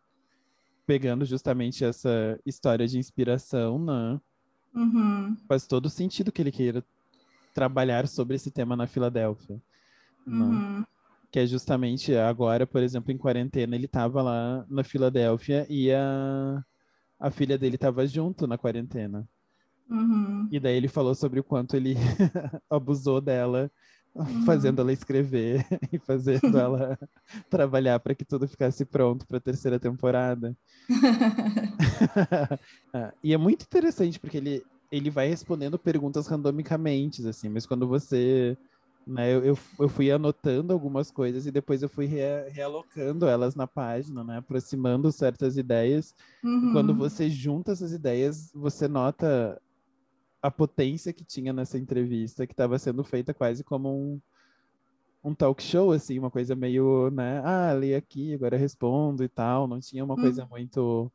pegando 0.87 1.25
justamente 1.25 1.85
essa 1.85 2.39
história 2.47 2.87
de 2.87 2.99
inspiração, 2.99 3.79
né? 3.79 4.21
Uhum. 4.75 5.37
Faz 5.49 5.67
todo 5.67 5.91
sentido 5.91 6.31
que 6.31 6.41
ele 6.41 6.53
queira 6.53 6.85
trabalhar 7.53 8.07
sobre 8.07 8.37
esse 8.37 8.51
tema 8.51 8.77
na 8.77 8.87
Filadélfia. 8.87 9.61
Né? 10.25 10.85
Que 11.31 11.41
é 11.41 11.47
justamente 11.47 12.15
agora, 12.17 12.67
por 12.67 12.83
exemplo, 12.83 13.13
em 13.13 13.19
quarentena, 13.19 13.77
ele 13.77 13.87
estava 13.87 14.21
lá 14.21 14.65
na 14.69 14.83
Filadélfia 14.83 15.67
e 15.71 15.93
a, 15.93 16.63
a 17.19 17.31
filha 17.31 17.57
dele 17.57 17.77
estava 17.77 18.07
junto 18.07 18.47
na 18.47 18.59
quarentena. 18.59 19.27
Uhum. 19.89 20.49
E 20.51 20.59
daí 20.59 20.77
ele 20.77 20.89
falou 20.89 21.15
sobre 21.15 21.41
o 21.41 21.45
quanto 21.45 21.77
ele 21.77 21.95
abusou 22.69 23.21
dela, 23.21 23.71
Uhum. 24.13 24.43
fazendo 24.43 24.81
ela 24.81 24.93
escrever 24.93 25.65
e 25.93 25.97
fazendo 25.97 26.59
ela 26.59 26.99
trabalhar 27.49 28.01
para 28.01 28.13
que 28.13 28.25
tudo 28.25 28.49
ficasse 28.49 28.85
pronto 28.85 29.25
para 29.25 29.37
a 29.37 29.41
terceira 29.41 29.79
temporada. 29.79 30.57
Ah, 32.93 33.13
e 33.23 33.33
é 33.33 33.37
muito 33.37 33.63
interessante 33.63 34.19
porque 34.19 34.37
ele, 34.39 34.65
ele 34.91 35.11
vai 35.11 35.29
respondendo 35.29 35.79
perguntas 35.79 36.27
randomicamente, 36.27 37.27
assim, 37.27 37.49
mas 37.49 37.67
quando 37.67 37.87
você. 37.87 38.57
Né, 39.11 39.35
eu, 39.35 39.45
eu, 39.45 39.59
eu 39.81 39.89
fui 39.89 40.09
anotando 40.09 40.73
algumas 40.73 41.11
coisas 41.11 41.45
e 41.45 41.51
depois 41.51 41.83
eu 41.83 41.89
fui 41.89 42.07
rea, 42.07 42.49
realocando 42.49 43.27
elas 43.27 43.57
na 43.57 43.67
página, 43.67 44.23
né, 44.23 44.37
aproximando 44.37 45.11
certas 45.11 45.57
ideias. 45.57 46.15
Uhum. 46.45 46.71
Quando 46.73 46.95
você 46.95 47.29
junta 47.29 47.73
essas 47.73 47.93
ideias, 47.93 48.53
você 48.55 48.87
nota 48.87 49.61
a 50.41 50.49
potência 50.49 51.13
que 51.13 51.25
tinha 51.25 51.53
nessa 51.53 51.77
entrevista, 51.77 52.47
que 52.47 52.53
estava 52.53 52.79
sendo 52.79 53.03
feita 53.03 53.35
quase 53.35 53.65
como 53.65 53.91
um, 53.91 54.21
um 55.25 55.35
talk 55.35 55.61
show, 55.61 55.91
assim, 55.91 56.17
uma 56.17 56.31
coisa 56.31 56.55
meio, 56.55 57.11
né, 57.11 57.43
ah, 57.45 57.75
li 57.75 57.93
aqui, 57.93 58.33
agora 58.33 58.57
respondo 58.57 59.25
e 59.25 59.29
tal, 59.29 59.67
não 59.67 59.81
tinha 59.81 60.05
uma 60.05 60.15
Uhum. 60.15 60.21
coisa 60.21 60.47
muito... 60.47 61.13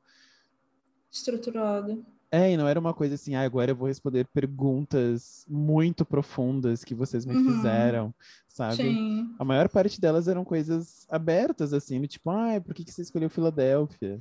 Estruturada. 1.09 1.97
É, 2.31 2.51
e 2.51 2.57
não 2.57 2.67
era 2.67 2.79
uma 2.79 2.93
coisa 2.93 3.15
assim, 3.15 3.35
ah, 3.35 3.41
agora 3.43 3.71
eu 3.71 3.75
vou 3.75 3.87
responder 3.87 4.25
perguntas 4.33 5.45
muito 5.47 6.03
profundas 6.03 6.83
que 6.83 6.93
vocês 6.95 7.25
me 7.25 7.35
Uhum. 7.35 7.45
fizeram, 7.55 8.13
sabe? 8.47 8.75
Sim. 8.77 9.33
A 9.39 9.45
maior 9.45 9.69
parte 9.69 10.01
delas 10.01 10.27
eram 10.27 10.43
coisas 10.43 11.05
abertas, 11.09 11.71
assim, 11.73 12.01
tipo, 12.03 12.29
ah, 12.29 12.59
por 12.59 12.73
que, 12.73 12.83
que 12.83 12.91
você 12.91 13.03
escolheu 13.03 13.29
Filadélfia? 13.29 14.19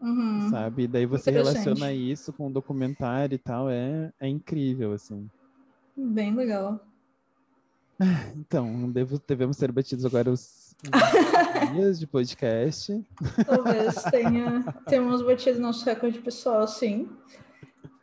Uhum. 0.00 0.50
Sabe? 0.50 0.86
Daí 0.86 1.06
você 1.06 1.30
relaciona 1.30 1.92
isso 1.92 2.32
com 2.32 2.48
o 2.48 2.52
documentário 2.52 3.34
e 3.34 3.38
tal, 3.38 3.68
é, 3.70 4.12
é 4.20 4.28
incrível, 4.28 4.92
assim. 4.92 5.28
Bem 5.96 6.34
legal. 6.34 6.80
Então, 8.36 8.90
devo, 8.92 9.18
devemos 9.26 9.56
ter 9.56 9.72
batidos 9.72 10.04
agora 10.04 10.30
os 10.30 10.66
os 10.84 11.70
dias 11.72 11.98
de 11.98 12.06
podcast. 12.06 13.02
Talvez 13.46 14.02
tenha 14.10 14.62
tenhamos 14.86 15.22
batido 15.22 15.58
nosso 15.58 15.84
recorde 15.86 16.18
pessoal, 16.18 16.68
sim. 16.68 17.08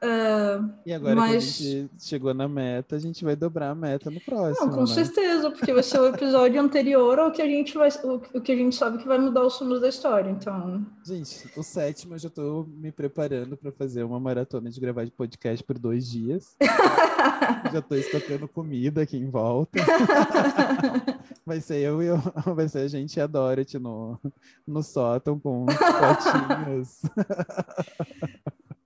Ah, 0.05 0.69
E 0.85 0.91
agora 0.93 1.15
Mas- 1.15 1.57
que 1.57 1.63
a 1.67 1.71
gente 1.81 2.03
chegou 2.03 2.33
na 2.33 2.47
meta, 2.47 2.97
a 2.97 2.99
gente 2.99 3.23
vai 3.23 3.35
dobrar 3.37 3.69
a 3.69 3.75
meta 3.75 4.11
no 4.11 4.19
próximo. 4.19 4.67
não, 4.67 4.73
com 4.73 4.81
né? 4.81 4.87
certeza, 4.87 5.49
porque 5.49 5.71
vai 5.73 5.81
ser 5.81 5.99
o 6.01 6.07
episódio 6.07 6.59
anterior 6.61 7.17
ao 7.19 7.31
que 7.31 7.41
a 7.41 7.47
gente 7.47 7.73
vai, 7.77 7.89
o, 8.03 8.15
o 8.33 8.41
que 8.41 8.51
a 8.51 8.55
gente 8.55 8.75
sabe 8.75 8.97
que 8.97 9.07
vai 9.07 9.17
mudar 9.17 9.45
os 9.45 9.57
rumos 9.57 9.79
da 9.79 9.87
história. 9.87 10.29
Então, 10.29 10.85
Gente, 11.05 11.49
o 11.57 11.63
sétimo 11.63 12.15
eu 12.15 12.19
já 12.19 12.29
tô 12.29 12.65
me 12.67 12.91
preparando 12.91 13.55
para 13.55 13.71
fazer 13.71 14.03
uma 14.03 14.19
maratona 14.19 14.69
de 14.69 14.79
gravar 14.81 15.05
de 15.05 15.11
podcast 15.11 15.63
por 15.63 15.77
dois 15.79 16.09
dias. 16.09 16.55
já 17.71 17.81
tô 17.81 17.95
estocando 17.95 18.47
comida 18.47 19.01
aqui 19.03 19.15
em 19.17 19.29
volta. 19.29 19.79
Vai 21.45 21.59
ser 21.59 21.79
eu 21.79 22.01
e 22.01 22.05
eu, 22.07 22.17
vai 22.55 22.69
ser 22.69 22.79
a 22.79 22.87
gente 22.87 23.17
e 23.17 23.21
a 23.21 23.27
Dorothy 23.27 23.77
no, 23.77 24.17
no 24.65 24.81
sótão 24.81 25.37
com 25.37 25.65
potinhos. 25.65 27.01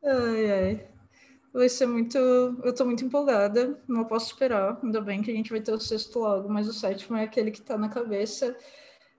ai, 0.03 0.51
ai. 0.51 0.87
Vai 1.57 1.69
ser 1.69 1.87
muito. 1.87 2.15
Eu 2.19 2.71
tô 2.71 2.85
muito 2.85 3.03
empolgada, 3.03 3.81
não 3.87 4.05
posso 4.05 4.27
esperar. 4.27 4.79
Ainda 4.83 5.01
bem 5.01 5.23
que 5.23 5.31
a 5.31 5.33
gente 5.33 5.49
vai 5.49 5.59
ter 5.59 5.71
o 5.71 5.79
sexto 5.79 6.19
logo, 6.19 6.47
mas 6.47 6.67
o 6.67 6.73
sétimo 6.73 7.17
é 7.17 7.23
aquele 7.23 7.49
que 7.49 7.63
tá 7.63 7.75
na 7.75 7.89
cabeça 7.89 8.55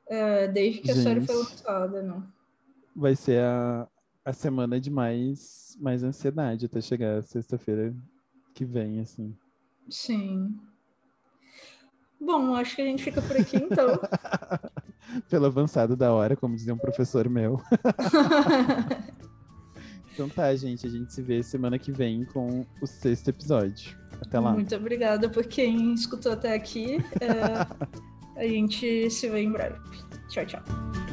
é, 0.06 0.46
desde 0.46 0.80
que 0.80 0.92
a 0.92 0.94
série 0.94 1.20
foi 1.20 1.34
Gente. 1.34 1.50
lançada, 1.50 2.00
né? 2.00 2.22
Vai 2.94 3.16
ser 3.16 3.42
a, 3.42 3.88
a 4.24 4.32
semana 4.32 4.80
de 4.80 4.88
mais, 4.88 5.76
mais 5.80 6.04
ansiedade 6.04 6.66
até 6.66 6.80
chegar 6.80 7.24
sexta-feira 7.24 7.92
que 8.54 8.64
vem, 8.64 9.00
assim. 9.00 9.36
Sim. 9.90 10.56
Bom, 12.20 12.54
acho 12.54 12.76
que 12.76 12.82
a 12.82 12.84
gente 12.84 13.02
fica 13.02 13.20
por 13.20 13.36
aqui 13.36 13.56
então. 13.56 13.98
Pelo 15.28 15.46
avançado 15.46 15.96
da 15.96 16.12
hora, 16.12 16.36
como 16.36 16.54
dizia 16.54 16.72
um 16.72 16.78
professor 16.78 17.28
meu. 17.28 17.60
Então 20.18 20.28
tá, 20.28 20.52
gente, 20.56 20.84
a 20.84 20.90
gente 20.90 21.12
se 21.12 21.22
vê 21.22 21.44
semana 21.44 21.78
que 21.78 21.92
vem 21.92 22.24
com 22.24 22.66
o 22.82 22.86
sexto 22.88 23.28
episódio. 23.28 23.96
Até 24.20 24.40
lá. 24.40 24.52
Muito 24.52 24.74
obrigada 24.74 25.28
por 25.28 25.46
quem 25.46 25.94
escutou 25.94 26.32
até 26.32 26.54
aqui. 26.54 26.96
É, 27.20 27.86
a 28.34 28.44
gente 28.44 29.08
se 29.10 29.28
vê 29.28 29.42
em 29.42 29.52
breve. 29.52 29.78
Tchau, 30.28 30.44
tchau. 30.44 31.07